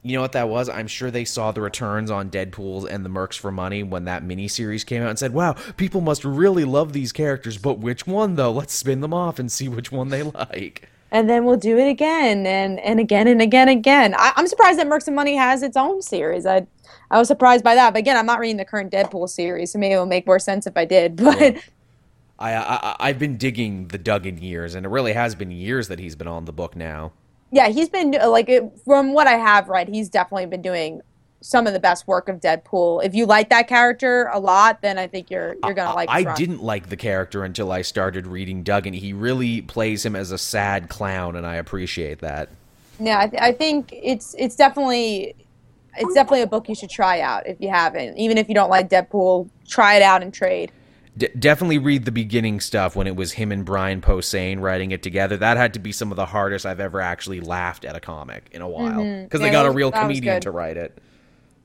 You 0.03 0.17
know 0.17 0.23
what 0.23 0.33
that 0.33 0.49
was? 0.49 0.69
I'm 0.69 0.87
sure 0.87 1.11
they 1.11 1.27
saw 1.27 1.53
the 1.53 1.61
returns 1.61 2.11
on 2.11 2.31
Deadpool 2.31 2.89
and 2.89 3.05
the 3.05 3.11
Mercs 3.11 3.39
for 3.39 3.51
Money 3.51 3.83
when 3.83 4.05
that 4.05 4.25
miniseries 4.25 4.87
came 4.87 5.03
out 5.03 5.11
and 5.11 5.19
said, 5.19 5.35
"Wow, 5.35 5.57
people 5.77 6.01
must 6.01 6.25
really 6.25 6.65
love 6.65 6.93
these 6.93 7.13
characters, 7.13 7.59
but 7.59 7.81
which 7.81 8.07
one 8.07 8.37
though? 8.37 8.53
Let's 8.53 8.73
spin 8.73 9.01
them 9.01 9.13
off 9.13 9.39
and 9.39 9.51
see 9.53 9.69
which 9.69 9.93
one 9.93 10.09
they 10.09 10.23
like." 10.23 10.89
And 11.11 11.29
then 11.29 11.45
we'll 11.45 11.57
do 11.57 11.77
it 11.79 11.89
again 11.89 12.47
and 12.47 12.79
and 12.81 13.01
again 13.01 13.27
and 13.27 13.43
again 13.43 13.69
and 13.69 13.79
again. 13.79 14.15
I, 14.17 14.33
am 14.37 14.47
surprised 14.47 14.79
that 14.79 14.87
Mercs 14.87 15.07
and 15.07 15.17
Money 15.17 15.37
has 15.37 15.63
its 15.63 15.77
own 15.77 16.03
series. 16.03 16.47
I 16.47 16.67
I 17.11 17.19
was 17.19 17.29
surprised 17.29 17.65
by 17.65 17.75
that. 17.75 17.93
But 17.93 18.01
again, 18.01 18.17
I'm 18.17 18.27
not 18.27 18.39
reading 18.39 18.57
the 18.57 18.65
current 18.65 18.93
Deadpool 18.93 19.29
series, 19.29 19.73
so 19.73 19.79
maybe 19.79 19.95
it 19.95 19.99
will 19.99 20.07
make 20.07 20.27
more 20.27 20.39
sense 20.39 20.67
if 20.67 20.77
I 20.77 20.85
did. 20.85 21.17
But 21.31 21.41
yeah. 21.41 21.61
I, 22.39 22.55
I 22.55 22.97
I've 23.01 23.19
been 23.19 23.37
digging 23.37 23.89
the 23.89 23.99
Duggan 23.99 24.39
years, 24.39 24.75
and 24.75 24.87
it 24.87 24.89
really 24.89 25.13
has 25.13 25.35
been 25.35 25.51
years 25.51 25.89
that 25.89 25.99
he's 25.99 26.17
been 26.17 26.29
on 26.29 26.47
the 26.47 26.53
book 26.53 26.75
now. 26.75 27.13
Yeah, 27.53 27.69
he's 27.69 27.89
been 27.89 28.13
like 28.13 28.49
from 28.85 29.13
what 29.13 29.27
I 29.27 29.35
have 29.35 29.69
read, 29.69 29.89
he's 29.89 30.09
definitely 30.09 30.47
been 30.47 30.63
doing 30.63 31.03
some 31.41 31.67
of 31.67 31.73
the 31.73 31.81
best 31.81 32.07
work 32.07 32.29
of 32.29 32.41
Deadpool. 32.41 33.05
If 33.05 33.15
you 33.15 33.27
like 33.27 33.49
that 33.51 33.67
character 33.67 34.31
a 34.33 34.39
lot, 34.39 34.83
then 34.83 34.99
I 34.99 35.07
think 35.07 35.31
you're 35.31 35.57
you're 35.65 35.75
gonna 35.75 35.95
like. 35.95 36.09
I, 36.09 36.31
I 36.31 36.35
didn't 36.35 36.63
like 36.63 36.89
the 36.89 36.97
character 36.97 37.45
until 37.45 37.73
I 37.73 37.83
started 37.83 38.27
reading 38.27 38.63
Duggan. 38.63 38.95
He 38.95 39.13
really 39.13 39.63
plays 39.63 40.05
him 40.05 40.15
as 40.15 40.31
a 40.31 40.39
sad 40.39 40.89
clown, 40.89 41.37
and 41.37 41.47
I 41.47 41.57
appreciate 41.57 42.21
that. 42.21 42.51
Yeah, 42.99 43.21
I, 43.21 43.27
th- 43.29 43.43
I 43.43 43.53
think 43.53 43.91
it's 43.93 44.35
it's 44.39 44.57
definitely 44.57 45.35
it's 45.97 46.15
definitely 46.15 46.43
a 46.43 46.47
book 46.47 46.69
you 46.69 46.75
should 46.75 46.91
try 46.91 47.21
out 47.21 47.47
if 47.47 47.61
you 47.61 47.71
haven't. 47.71 48.19
Even 48.19 48.39
if 48.39 48.49
you 48.49 48.55
don't 48.55 48.71
like 48.71 48.89
Deadpool, 48.89 49.49
try 49.67 49.95
it 49.95 50.03
out 50.03 50.23
and 50.23 50.33
trade. 50.33 50.71
D- 51.17 51.29
definitely 51.39 51.79
read 51.79 52.05
the 52.05 52.13
beginning 52.13 52.61
stuff 52.61 52.95
when 52.95 53.07
it 53.07 53.17
was 53.17 53.33
him 53.33 53.51
and 53.51 53.65
Brian 53.65 54.01
Posehn 54.01 54.61
writing 54.61 54.91
it 54.91 55.03
together. 55.03 55.37
That 55.37 55.57
had 55.57 55.75
to 55.75 55.81
be 55.81 55.93
some 55.93 56.13
of 56.13 56.17
the 56.17 56.27
hardest 56.27 56.67
I've 56.67 56.81
ever 56.81 57.01
actually 57.01 57.41
laughed 57.41 57.85
at 57.85 57.97
a 57.97 58.01
comic 58.01 58.49
in 58.53 58.63
a 58.63 58.69
while 58.69 58.89
because 58.89 59.03
mm-hmm. 59.03 59.37
yeah, 59.37 59.39
they 59.39 59.51
got 59.51 59.67
was, 59.67 59.75
a 59.75 59.77
real 59.77 59.91
comedian 59.91 60.41
to 60.43 60.51
write 60.51 60.77
it. 60.77 60.97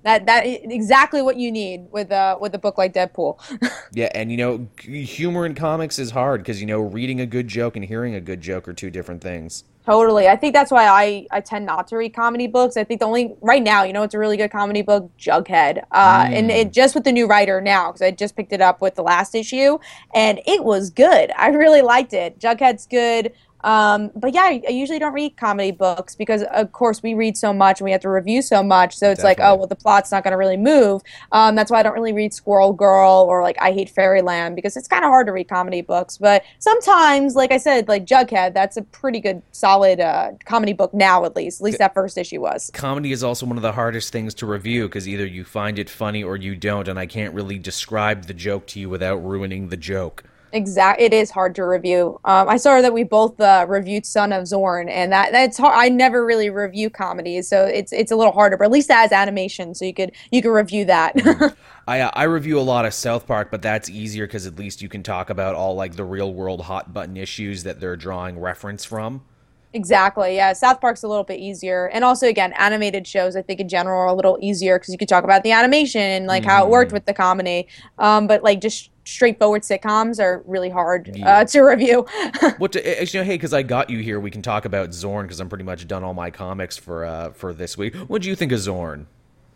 That 0.05 0.27
that 0.27 0.43
exactly 0.45 1.23
what 1.23 1.37
you 1.37 1.51
need 1.51 1.87
with 1.91 2.11
a 2.11 2.37
with 2.39 2.53
a 2.53 2.59
book 2.59 2.77
like 2.77 2.93
Deadpool. 2.93 3.39
yeah, 3.91 4.09
and 4.13 4.29
you 4.29 4.37
know, 4.37 4.67
humor 4.77 5.47
in 5.47 5.55
comics 5.55 5.97
is 5.97 6.11
hard 6.11 6.41
because 6.41 6.61
you 6.61 6.67
know, 6.67 6.79
reading 6.79 7.21
a 7.21 7.25
good 7.25 7.47
joke 7.47 7.75
and 7.75 7.83
hearing 7.83 8.13
a 8.13 8.21
good 8.21 8.39
joke 8.39 8.67
are 8.67 8.73
two 8.73 8.91
different 8.91 9.23
things. 9.23 9.63
Totally. 9.83 10.27
I 10.27 10.35
think 10.35 10.53
that's 10.53 10.71
why 10.71 10.87
I, 10.87 11.27
I 11.31 11.41
tend 11.41 11.65
not 11.65 11.87
to 11.89 11.97
read 11.97 12.15
comedy 12.15 12.45
books. 12.47 12.77
I 12.77 12.83
think 12.83 12.99
the 12.99 13.05
only 13.05 13.35
right 13.41 13.61
now, 13.61 13.83
you 13.83 13.93
know, 13.93 14.01
it's 14.01 14.15
a 14.15 14.19
really 14.19 14.37
good 14.37 14.51
comedy 14.51 14.81
book, 14.81 15.09
Jughead, 15.17 15.83
uh, 15.91 16.25
mm. 16.25 16.33
and 16.33 16.51
it 16.51 16.71
just 16.71 16.95
with 16.95 17.03
the 17.03 17.11
new 17.11 17.27
writer 17.27 17.59
now 17.59 17.91
because 17.91 18.01
I 18.03 18.11
just 18.11 18.35
picked 18.35 18.53
it 18.53 18.61
up 18.61 18.81
with 18.81 18.93
the 18.93 19.03
last 19.03 19.33
issue, 19.33 19.79
and 20.13 20.39
it 20.45 20.63
was 20.63 20.91
good. 20.91 21.31
I 21.35 21.49
really 21.49 21.81
liked 21.81 22.13
it. 22.13 22.39
Jughead's 22.39 22.85
good. 22.85 23.33
Um, 23.65 24.11
but 24.15 24.31
yeah, 24.31 24.43
I 24.43 24.69
usually 24.69 24.99
don't 24.99 25.13
read 25.13 25.37
comedy 25.37 25.71
books 25.71 26.13
because, 26.15 26.43
of 26.53 26.71
course, 26.71 27.01
we 27.01 27.15
read 27.15 27.35
so 27.35 27.51
much 27.51 27.81
and 27.81 27.85
we 27.85 27.91
have 27.91 28.01
to 28.01 28.09
review 28.09 28.43
so 28.43 28.61
much. 28.61 28.95
So 28.95 29.09
it's 29.09 29.23
Definitely. 29.23 29.43
like, 29.43 29.51
oh, 29.51 29.55
well, 29.57 29.67
the 29.67 29.75
plot's 29.75 30.11
not 30.11 30.23
going 30.23 30.33
to 30.33 30.37
really 30.37 30.55
move. 30.55 31.01
Um, 31.31 31.55
that's 31.55 31.71
why 31.71 31.79
I 31.79 31.83
don't 31.83 31.95
really 31.95 32.13
read 32.13 32.31
Squirrel 32.31 32.73
Girl 32.73 33.25
or 33.27 33.41
like 33.41 33.57
I 33.59 33.71
Hate 33.71 33.89
Fairyland 33.89 34.55
because 34.55 34.77
it's 34.77 34.87
kind 34.87 35.03
of 35.03 35.09
hard 35.09 35.25
to 35.25 35.33
read 35.33 35.49
comedy 35.49 35.81
books. 35.81 36.19
But 36.19 36.43
sometimes, 36.59 37.35
like 37.35 37.51
I 37.51 37.57
said, 37.57 37.87
like 37.87 38.05
Jughead, 38.05 38.53
that's 38.53 38.77
a 38.77 38.83
pretty 38.83 39.19
good, 39.19 39.41
solid 39.51 39.99
uh, 39.99 40.33
comedy 40.45 40.73
book 40.73 40.93
now, 40.93 41.25
at 41.25 41.35
least. 41.35 41.59
At 41.59 41.65
least 41.65 41.79
that 41.79 41.95
first 41.95 42.19
issue 42.19 42.41
was. 42.41 42.69
Comedy 42.71 43.11
is 43.11 43.23
also 43.23 43.47
one 43.47 43.57
of 43.57 43.63
the 43.63 43.71
hardest 43.71 44.11
things 44.11 44.35
to 44.35 44.45
review 44.45 44.87
because 44.87 45.07
either 45.07 45.25
you 45.25 45.43
find 45.43 45.79
it 45.79 45.89
funny 45.89 46.23
or 46.23 46.37
you 46.37 46.55
don't. 46.55 46.87
And 46.87 46.99
I 46.99 47.07
can't 47.07 47.33
really 47.33 47.57
describe 47.57 48.25
the 48.25 48.33
joke 48.35 48.67
to 48.67 48.79
you 48.79 48.89
without 48.89 49.25
ruining 49.25 49.69
the 49.69 49.77
joke. 49.77 50.23
Exact. 50.55 51.01
It 51.01 51.13
is 51.13 51.31
hard 51.31 51.53
to 51.55 51.65
review. 51.65 52.17
Um, 52.23 52.47
I 52.47 52.55
saw 52.55 52.79
that 52.79 52.93
we 52.93 53.03
both 53.03 53.37
uh, 53.41 53.65
reviewed 53.67 54.05
Son 54.05 54.31
of 54.31 54.47
Zorn, 54.47 54.87
and 54.87 55.11
that 55.11 55.33
that's 55.33 55.57
hard. 55.57 55.73
I 55.75 55.89
never 55.89 56.25
really 56.25 56.49
review 56.49 56.89
comedies, 56.89 57.49
so 57.49 57.65
it's 57.65 57.91
it's 57.91 58.09
a 58.09 58.15
little 58.15 58.31
harder. 58.31 58.55
But 58.55 58.63
at 58.65 58.71
least 58.71 58.89
as 58.89 59.11
animation, 59.11 59.75
so 59.75 59.83
you 59.83 59.93
could 59.93 60.13
you 60.31 60.41
could 60.41 60.53
review 60.53 60.85
that. 60.85 61.17
Mm-hmm. 61.17 61.53
I 61.89 61.99
uh, 61.99 62.11
I 62.13 62.23
review 62.23 62.57
a 62.57 62.61
lot 62.61 62.85
of 62.85 62.93
South 62.93 63.27
Park, 63.27 63.51
but 63.51 63.61
that's 63.61 63.89
easier 63.89 64.27
because 64.27 64.47
at 64.47 64.57
least 64.57 64.81
you 64.81 64.87
can 64.87 65.03
talk 65.03 65.29
about 65.29 65.55
all 65.55 65.75
like 65.75 65.97
the 65.97 66.05
real 66.05 66.33
world 66.33 66.61
hot 66.61 66.93
button 66.93 67.17
issues 67.17 67.63
that 67.63 67.81
they're 67.81 67.97
drawing 67.97 68.39
reference 68.39 68.85
from. 68.85 69.25
Exactly. 69.73 70.37
Yeah, 70.37 70.53
South 70.53 70.79
Park's 70.79 71.03
a 71.03 71.09
little 71.09 71.25
bit 71.25 71.41
easier, 71.41 71.87
and 71.87 72.05
also 72.05 72.27
again, 72.27 72.53
animated 72.53 73.05
shows 73.05 73.35
I 73.35 73.41
think 73.41 73.59
in 73.59 73.67
general 73.67 73.99
are 73.99 74.07
a 74.07 74.13
little 74.13 74.37
easier 74.41 74.79
because 74.79 74.93
you 74.93 74.97
could 74.97 75.09
talk 75.09 75.25
about 75.25 75.43
the 75.43 75.51
animation 75.51 75.99
and 75.99 76.27
like 76.27 76.43
mm. 76.43 76.45
how 76.45 76.63
it 76.63 76.69
worked 76.69 76.89
mm-hmm. 76.89 76.95
with 76.95 77.05
the 77.07 77.13
comedy. 77.13 77.67
Um, 77.99 78.25
but 78.25 78.41
like 78.41 78.61
just 78.61 78.89
straightforward 79.05 79.61
sitcoms 79.61 80.19
are 80.19 80.43
really 80.45 80.69
hard 80.69 81.15
yeah. 81.15 81.37
uh, 81.37 81.45
to 81.45 81.61
review. 81.61 82.05
what 82.57 82.73
to, 82.73 83.05
you 83.05 83.19
know? 83.19 83.23
Hey, 83.23 83.35
because 83.35 83.53
I 83.53 83.63
got 83.63 83.89
you 83.89 83.99
here, 83.99 84.19
we 84.19 84.31
can 84.31 84.41
talk 84.41 84.65
about 84.65 84.93
Zorn 84.93 85.25
because 85.25 85.39
I'm 85.39 85.47
pretty 85.47 85.63
much 85.63 85.87
done 85.87 86.03
all 86.03 86.13
my 86.13 86.31
comics 86.31 86.77
for 86.77 87.05
uh, 87.05 87.31
for 87.31 87.53
this 87.53 87.77
week. 87.77 87.95
What 87.95 88.21
do 88.21 88.29
you 88.29 88.35
think 88.35 88.51
of 88.51 88.59
Zorn? 88.59 89.07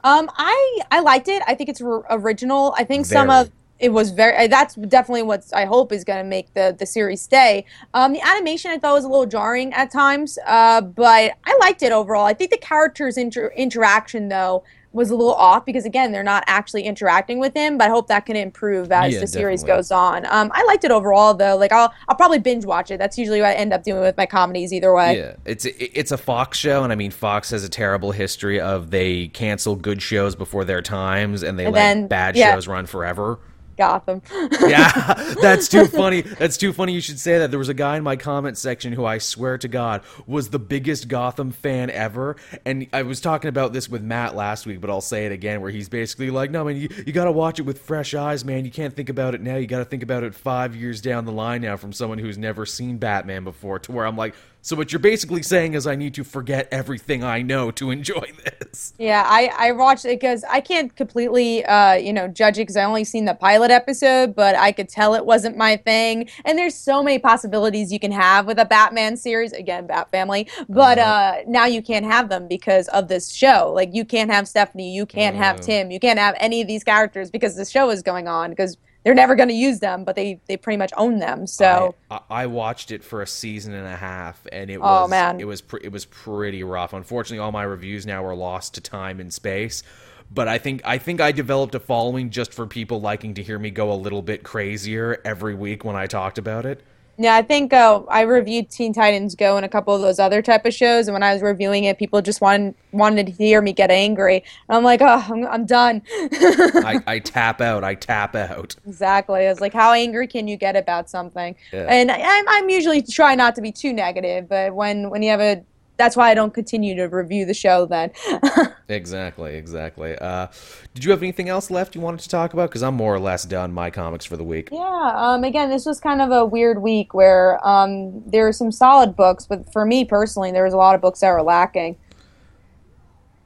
Um, 0.03 0.30
I 0.38 0.80
I 0.91 1.01
liked 1.01 1.27
it. 1.27 1.43
I 1.45 1.55
think 1.55 1.69
it's 1.69 1.81
r- 1.81 2.05
original. 2.09 2.73
I 2.77 2.84
think 2.84 3.05
Very. 3.05 3.19
some 3.19 3.30
of 3.30 3.51
it 3.80 3.93
was 3.93 4.11
very 4.11 4.47
that's 4.47 4.76
definitely 4.76 5.23
what 5.23 5.45
i 5.53 5.65
hope 5.65 5.91
is 5.91 6.03
going 6.03 6.19
to 6.19 6.23
make 6.30 6.53
the 6.53 6.76
the 6.77 6.85
series 6.85 7.21
stay 7.21 7.65
um, 7.93 8.13
the 8.13 8.21
animation 8.21 8.71
i 8.71 8.77
thought 8.77 8.93
was 8.93 9.05
a 9.05 9.07
little 9.07 9.26
jarring 9.26 9.73
at 9.73 9.89
times 9.89 10.38
uh, 10.45 10.81
but 10.81 11.31
i 11.45 11.57
liked 11.61 11.81
it 11.81 11.91
overall 11.91 12.26
i 12.26 12.34
think 12.34 12.51
the 12.51 12.57
characters 12.57 13.17
inter- 13.17 13.53
interaction 13.55 14.27
though 14.27 14.63
was 14.91 15.09
a 15.11 15.15
little 15.15 15.33
off 15.33 15.65
because 15.65 15.85
again 15.85 16.11
they're 16.11 16.23
not 16.23 16.43
actually 16.47 16.83
interacting 16.83 17.39
with 17.39 17.53
him 17.53 17.77
but 17.77 17.87
i 17.87 17.89
hope 17.89 18.07
that 18.07 18.25
can 18.25 18.35
improve 18.35 18.91
as 18.91 19.13
yeah, 19.13 19.19
the 19.19 19.27
series 19.27 19.61
definitely. 19.61 19.79
goes 19.79 19.91
on. 19.91 20.25
Um, 20.25 20.51
i 20.53 20.63
liked 20.63 20.83
it 20.83 20.91
overall 20.91 21.33
though. 21.33 21.55
Like 21.55 21.71
i'll 21.71 21.93
i'll 22.07 22.15
probably 22.15 22.39
binge 22.39 22.65
watch 22.65 22.91
it. 22.91 22.97
That's 22.97 23.17
usually 23.17 23.41
what 23.41 23.49
i 23.49 23.53
end 23.53 23.73
up 23.73 23.83
doing 23.83 24.01
with 24.01 24.17
my 24.17 24.25
comedies 24.25 24.73
either 24.73 24.93
way. 24.93 25.17
Yeah 25.17 25.35
it's 25.45 25.65
it's 25.65 26.11
a 26.11 26.17
fox 26.17 26.57
show 26.57 26.83
and 26.83 26.91
i 26.91 26.95
mean 26.95 27.11
fox 27.11 27.49
has 27.51 27.63
a 27.63 27.69
terrible 27.69 28.11
history 28.11 28.59
of 28.59 28.91
they 28.91 29.27
cancel 29.29 29.75
good 29.75 30.01
shows 30.01 30.35
before 30.35 30.65
their 30.65 30.81
times 30.81 31.43
and 31.43 31.57
they 31.57 31.65
and 31.65 31.73
let 31.73 31.79
then, 31.79 32.07
bad 32.07 32.35
yeah. 32.35 32.53
shows 32.53 32.67
run 32.67 32.85
forever 32.85 33.39
Gotham. 33.80 34.22
yeah, 34.61 35.14
that's 35.41 35.69
too 35.69 35.85
funny. 35.85 36.22
That's 36.22 36.57
too 36.57 36.73
funny 36.73 36.93
you 36.93 37.01
should 37.01 37.18
say 37.18 37.39
that. 37.39 37.49
There 37.49 37.57
was 37.57 37.69
a 37.69 37.73
guy 37.73 37.95
in 37.95 38.03
my 38.03 38.18
comment 38.18 38.57
section 38.57 38.91
who 38.91 39.06
I 39.06 39.18
swear 39.18 39.57
to 39.57 39.69
God 39.69 40.01
was 40.27 40.49
the 40.49 40.60
biggest 40.60 41.07
Gotham 41.07 41.51
fan 41.51 41.89
ever. 41.89 42.35
And 42.65 42.88
I 42.91 43.03
was 43.03 43.22
talking 43.22 43.47
about 43.47 43.72
this 43.72 43.88
with 43.88 44.03
Matt 44.03 44.35
last 44.35 44.65
week, 44.65 44.81
but 44.81 44.89
I'll 44.89 44.99
say 44.99 45.26
it 45.26 45.31
again 45.31 45.61
where 45.61 45.72
he's 45.72 45.88
basically 45.88 46.30
like, 46.30 46.51
no, 46.51 46.65
man, 46.65 46.76
you, 46.76 46.89
you 47.07 47.14
got 47.14 47.23
to 47.23 47.31
watch 47.31 47.57
it 47.57 47.64
with 47.64 47.80
fresh 47.80 48.14
eyes, 48.14 48.43
man. 48.43 48.65
You 48.65 48.72
can't 48.72 48.93
think 48.93 49.07
about 49.07 49.34
it 49.34 49.41
now. 49.41 49.56
You 49.56 49.65
got 49.65 49.80
to 49.80 49.85
think 49.85 50.03
about 50.03 50.23
it 50.23 50.35
five 50.35 50.76
years 50.76 50.99
down 50.99 51.23
the 51.23 51.31
line 51.31 51.61
now 51.61 51.77
from 51.77 51.93
someone 51.93 52.18
who's 52.19 52.38
never 52.38 52.65
seen 52.65 52.97
Batman 52.97 53.45
before, 53.45 53.80
to 53.80 53.93
where 53.93 54.06
I'm 54.06 54.18
like, 54.18 54.35
so 54.61 54.76
what 54.76 54.91
you're 54.91 54.99
basically 54.99 55.41
saying 55.41 55.73
is 55.73 55.88
I 55.88 55.95
need 55.95 56.14
to 56.15 56.23
forget 56.23 56.68
everything 56.72 57.23
I 57.23 57.41
know 57.41 57.72
to 57.72 57.91
enjoy 57.91 58.31
this. 58.44 58.94
Yeah, 58.98 59.23
I 59.26 59.52
I 59.57 59.72
watched 59.72 60.06
it 60.06 60.19
because 60.19 60.44
I 60.44 60.60
can't 60.60 60.94
completely 60.95 61.65
uh 61.65 61.94
you 61.94 62.11
know 62.11 62.27
judge 62.27 62.57
it 62.57 62.61
because 62.61 62.76
I 62.76 62.84
only 62.84 63.03
seen 63.03 63.26
the 63.26 63.34
pilot 63.34 63.72
episode, 63.72 64.36
but 64.36 64.56
I 64.56 64.72
could 64.72 64.90
tell 64.90 65.15
it 65.15 65.26
wasn't 65.26 65.56
my 65.57 65.77
thing. 65.77 66.30
And 66.45 66.57
there's 66.57 66.76
so 66.76 67.02
many 67.02 67.19
possibilities 67.19 67.91
you 67.91 67.99
can 67.99 68.11
have 68.11 68.48
with 68.48 68.60
a 68.60 68.65
Batman 68.65 69.15
series. 69.15 69.53
Again, 69.53 69.88
Bat 69.88 70.11
Family, 70.11 70.48
but 70.68 70.98
uh-huh. 70.98 71.40
uh 71.40 71.44
now 71.48 71.65
you 71.65 71.81
can't 71.81 72.06
have 72.06 72.30
them 72.30 72.48
because 72.48 72.88
of 72.90 73.07
this 73.07 73.31
show. 73.31 73.72
Like 73.73 73.94
you 73.94 74.03
can't 74.03 74.30
have 74.30 74.48
Stephanie, 74.48 74.94
you 74.94 75.06
can't 75.06 75.36
uh 75.36 75.40
have 75.40 75.56
uh-huh. 75.57 75.65
Tim, 75.65 75.91
you 75.91 75.99
can't 75.99 76.19
have 76.19 76.36
any 76.38 76.61
of 76.61 76.68
these 76.68 76.84
characters 76.84 77.31
because 77.31 77.56
the 77.56 77.65
show 77.65 77.90
is 77.90 78.03
going 78.03 78.27
on 78.27 78.49
because 78.49 78.77
they're 79.03 79.13
never 79.13 79.35
going 79.35 79.49
to 79.49 79.55
use 79.55 79.80
them, 79.80 80.03
but 80.03 80.15
they 80.15 80.39
they 80.47 80.57
pretty 80.57 80.77
much 80.77 80.91
own 80.97 81.19
them. 81.19 81.47
So 81.47 81.95
I, 82.11 82.19
I, 82.30 82.45
watched 82.47 82.91
it 82.91 83.03
for 83.03 83.21
a 83.21 83.27
season 83.27 83.73
and 83.73 83.88
a 83.88 83.95
half, 83.95 84.45
and 84.51 84.69
it 84.69 84.77
oh, 84.77 84.81
was 84.81 85.09
man. 85.09 85.39
it 85.39 85.45
was 85.45 85.61
pre- 85.61 85.81
it 85.84 85.91
was 85.91 86.05
pretty 86.05 86.63
rough. 86.63 86.93
Unfortunately, 86.93 87.39
all 87.39 87.51
my 87.51 87.63
reviews 87.63 88.05
now 88.05 88.23
are 88.26 88.35
lost 88.35 88.73
to 88.76 88.81
time 88.81 89.19
and 89.19 89.34
space. 89.34 89.84
But 90.31 90.47
I 90.47 90.57
think 90.57 90.81
I 90.85 90.97
think 90.97 91.21
I 91.21 91.31
developed 91.31 91.76
a 91.76 91.80
following 91.80 92.30
just 92.30 92.53
for 92.53 92.67
people 92.67 93.01
liking 93.01 93.34
to 93.35 93.43
hear 93.43 93.57
me 93.57 93.71
go 93.71 93.91
a 93.91 93.95
little 93.95 94.21
bit 94.21 94.43
crazier 94.43 95.21
every 95.23 95.55
week 95.55 95.84
when 95.84 95.95
I 95.95 96.05
talked 96.05 96.38
about 96.38 96.65
it. 96.65 96.84
Yeah, 97.21 97.35
I 97.35 97.41
think 97.41 97.73
uh, 97.73 98.01
I 98.07 98.21
reviewed 98.21 98.69
Teen 98.69 98.93
Titans 98.93 99.35
Go 99.35 99.57
and 99.57 99.65
a 99.65 99.69
couple 99.69 99.93
of 99.93 99.99
those 99.99 100.19
other 100.19 100.41
type 100.41 100.65
of 100.65 100.73
shows, 100.73 101.09
and 101.09 101.13
when 101.13 101.21
I 101.21 101.33
was 101.33 101.41
reviewing 101.41 101.83
it, 101.83 101.97
people 101.97 102.21
just 102.21 102.39
wanted 102.39 102.75
wanted 102.93 103.25
to 103.25 103.33
hear 103.33 103.61
me 103.61 103.73
get 103.73 103.91
angry. 103.91 104.37
And 104.37 104.77
I'm 104.77 104.85
like, 104.85 105.01
oh, 105.01 105.25
I'm, 105.29 105.45
I'm 105.45 105.65
done. 105.65 106.01
I, 106.09 107.01
I 107.05 107.19
tap 107.19 107.59
out. 107.59 107.83
I 107.83 107.95
tap 107.95 108.35
out. 108.35 108.77
Exactly. 108.87 109.45
I 109.45 109.49
was 109.49 109.59
like, 109.59 109.73
how 109.73 109.91
angry 109.91 110.27
can 110.27 110.47
you 110.47 110.55
get 110.55 110.77
about 110.77 111.09
something? 111.09 111.57
Yeah. 111.73 111.87
And 111.89 112.09
I, 112.09 112.43
I'm 112.47 112.69
usually 112.69 113.01
try 113.01 113.35
not 113.35 113.53
to 113.55 113.61
be 113.61 113.73
too 113.73 113.91
negative, 113.91 114.47
but 114.47 114.73
when 114.73 115.09
when 115.09 115.21
you 115.21 115.31
have 115.31 115.41
a 115.41 115.61
that's 115.99 116.15
why 116.15 116.31
I 116.31 116.34
don't 116.34 116.53
continue 116.53 116.95
to 116.95 117.03
review 117.03 117.45
the 117.45 117.53
show 117.53 117.85
then. 117.85 118.11
exactly, 118.88 119.55
exactly. 119.55 120.17
Uh, 120.17 120.47
did 120.93 121.03
you 121.03 121.11
have 121.11 121.21
anything 121.21 121.49
else 121.49 121.69
left 121.69 121.93
you 121.93 122.01
wanted 122.01 122.21
to 122.21 122.30
talk 122.30 122.53
about? 122.53 122.69
Because 122.69 122.81
I'm 122.81 122.95
more 122.95 123.13
or 123.13 123.19
less 123.19 123.43
done 123.43 123.73
my 123.73 123.89
comics 123.91 124.23
for 124.23 124.38
the 124.38 124.43
week. 124.43 124.69
Yeah. 124.71 125.11
Um, 125.13 125.43
again, 125.43 125.69
this 125.69 125.85
was 125.85 125.99
kind 125.99 126.21
of 126.21 126.31
a 126.31 126.45
weird 126.45 126.81
week 126.81 127.13
where 127.13 127.65
um, 127.67 128.23
there 128.26 128.45
were 128.45 128.53
some 128.53 128.71
solid 128.71 129.15
books, 129.15 129.45
but 129.45 129.71
for 129.73 129.85
me 129.85 130.05
personally, 130.05 130.51
there 130.51 130.63
was 130.63 130.73
a 130.73 130.77
lot 130.77 130.95
of 130.95 131.01
books 131.01 131.19
that 131.19 131.31
were 131.31 131.43
lacking. 131.43 131.97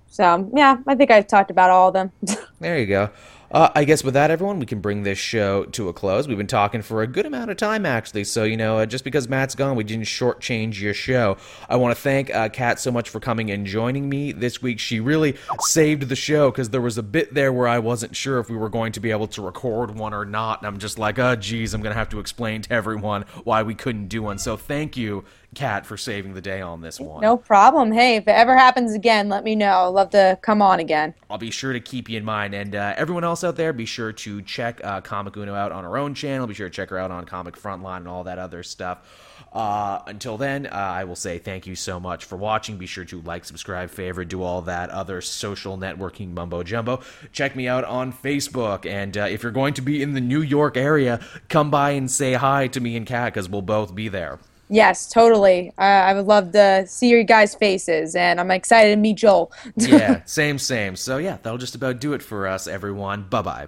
So 0.08 0.50
yeah, 0.56 0.78
I 0.86 0.94
think 0.94 1.10
I've 1.10 1.26
talked 1.26 1.50
about 1.50 1.72
all 1.72 1.88
of 1.88 1.96
them. 1.96 2.12
there 2.60 2.78
you 2.78 2.86
go. 2.86 3.10
Uh, 3.54 3.70
I 3.76 3.84
guess 3.84 4.04
with 4.04 4.16
that, 4.16 4.32
everyone, 4.32 4.58
we 4.58 4.66
can 4.66 4.80
bring 4.80 5.04
this 5.04 5.20
show 5.20 5.66
to 5.66 5.88
a 5.88 5.94
close. 5.94 6.28
We've 6.28 6.38
been 6.38 6.48
talking 6.48 6.82
for 6.82 7.04
a 7.04 7.08
good 7.08 7.28
amount 7.28 7.52
of 7.52 7.58
time, 7.58 7.86
actually. 7.86 8.24
So, 8.24 8.46
you 8.46 8.58
know, 8.58 8.80
uh, 8.80 8.88
just 8.88 9.04
because 9.04 9.30
Matt's 9.30 9.54
gone, 9.54 9.76
we 9.76 9.84
didn't 9.84 10.06
shortchange 10.06 10.82
your 10.82 10.96
show. 10.96 11.38
I 11.70 11.76
want 11.76 11.96
to 11.96 12.02
thank 12.02 12.34
uh, 12.34 12.50
Kat 12.50 12.80
so 12.80 12.92
much 12.92 13.12
for 13.12 13.20
coming 13.20 13.52
and 13.52 13.68
joining 13.68 14.10
me 14.10 14.32
this 14.32 14.64
week. 14.64 14.80
She 14.80 15.00
really 15.00 15.38
saved 15.60 16.10
the 16.10 16.16
show 16.16 16.50
because 16.50 16.72
there 16.72 16.82
was 16.82 16.98
a 16.98 17.04
bit 17.04 17.36
there 17.36 17.54
where 17.54 17.68
I 17.68 17.78
wasn't 17.78 18.16
sure 18.16 18.40
if 18.40 18.50
we 18.50 18.58
were 18.58 18.70
going 18.70 18.92
to 18.94 19.00
be 19.00 19.12
able 19.12 19.28
to 19.28 19.44
record 19.44 19.96
one 19.96 20.16
or 20.16 20.26
not. 20.26 20.62
And 20.62 20.68
I'm 20.68 20.80
just 20.80 20.98
like, 20.98 21.20
oh, 21.20 21.36
geez, 21.36 21.76
I'm 21.76 21.84
going 21.84 21.94
to 21.94 22.00
have 22.00 22.10
to 22.10 22.20
explain 22.20 22.64
to 22.64 22.74
everyone 22.74 23.26
why 23.44 23.62
we 23.62 23.76
couldn't 23.76 24.08
do 24.08 24.24
one. 24.24 24.40
So, 24.40 24.58
thank 24.58 24.98
you 24.98 25.26
Kat, 25.54 25.86
for 25.86 25.98
saving 25.98 26.34
the 26.34 26.42
day 26.42 26.62
on 26.62 26.82
this 26.82 27.00
one. 27.00 27.22
No 27.22 27.38
problem. 27.38 27.92
Hey, 27.92 28.16
if 28.18 28.28
it 28.28 28.32
ever 28.32 28.56
happens 28.56 28.94
again, 28.94 29.30
let 29.30 29.44
me 29.44 29.56
know. 29.56 29.90
Love 29.92 30.10
to 30.12 30.38
come 30.42 30.62
on 30.62 30.80
again. 30.80 31.14
I'll 31.30 31.38
be 31.38 31.52
sure 31.52 31.74
to 31.74 31.80
keep 31.80 32.10
you 32.10 32.18
in 32.18 32.26
mind. 32.26 32.54
And 32.54 32.76
uh, 32.76 32.94
everyone 32.98 33.24
else 33.24 33.44
out 33.44 33.56
there, 33.56 33.74
be 33.74 33.86
sure 33.86 34.12
to 34.12 34.42
check 34.42 34.82
uh, 34.84 35.02
Comic 35.02 35.36
Uno 35.38 35.54
out 35.54 35.72
on 35.72 35.84
her 35.84 35.98
own 35.98 36.14
channel. 36.14 36.48
Be 36.48 36.54
sure 36.54 36.70
to 36.70 36.74
check 36.74 36.90
her 36.90 36.98
out 36.98 37.12
on 37.12 37.26
Comic 37.26 37.56
Frontline 37.56 37.98
and 37.98 38.08
all 38.08 38.24
that 38.26 38.38
other 38.38 38.64
stuff. 38.64 39.00
Uh, 39.52 40.02
until 40.08 40.38
then, 40.38 40.66
uh, 40.66 40.70
I 40.72 41.04
will 41.04 41.16
say 41.16 41.38
thank 41.38 41.68
you 41.68 41.76
so 41.76 42.00
much 42.00 42.26
for 42.26 42.36
watching. 42.36 42.78
Be 42.78 42.88
sure 42.88 43.06
to 43.06 43.22
like, 43.22 43.46
subscribe, 43.46 43.92
favorite, 43.92 44.30
do 44.30 44.42
all 44.42 44.64
that 44.64 44.90
other 44.90 45.22
social 45.22 45.78
networking 45.78 46.34
mumbo 46.34 46.64
jumbo. 46.64 47.02
Check 47.32 47.56
me 47.56 47.68
out 47.68 47.84
on 47.84 48.12
Facebook. 48.12 48.86
And 48.86 49.16
uh, 49.16 49.28
if 49.30 49.44
you're 49.44 49.52
going 49.52 49.76
to 49.76 49.82
be 49.82 50.02
in 50.02 50.14
the 50.14 50.22
New 50.22 50.42
York 50.42 50.76
area, 50.76 51.20
come 51.50 51.70
by 51.70 51.92
and 51.92 52.10
say 52.10 52.34
hi 52.34 52.68
to 52.68 52.80
me 52.80 52.96
and 52.96 53.06
Kat 53.06 53.34
because 53.34 53.48
we'll 53.48 53.62
both 53.62 53.94
be 53.94 54.08
there. 54.08 54.40
Yes, 54.74 55.08
totally. 55.08 55.72
Uh, 55.78 55.82
I 55.82 56.14
would 56.16 56.26
love 56.26 56.52
to 56.54 56.88
see 56.88 57.10
your 57.10 57.24
guys' 57.24 57.54
faces, 57.54 58.16
and 58.16 58.40
I'm 58.40 58.50
excited 58.50 58.90
to 58.90 58.96
meet 58.96 59.18
Joel. 59.18 59.52
yeah, 59.76 60.22
same, 60.26 60.58
same. 60.58 60.96
So, 60.96 61.18
yeah, 61.18 61.38
that'll 61.44 61.60
just 61.60 61.76
about 61.76 62.00
do 62.00 62.14
it 62.14 62.24
for 62.24 62.48
us, 62.48 62.66
everyone. 62.66 63.24
Bye 63.30 63.42
bye. 63.44 63.68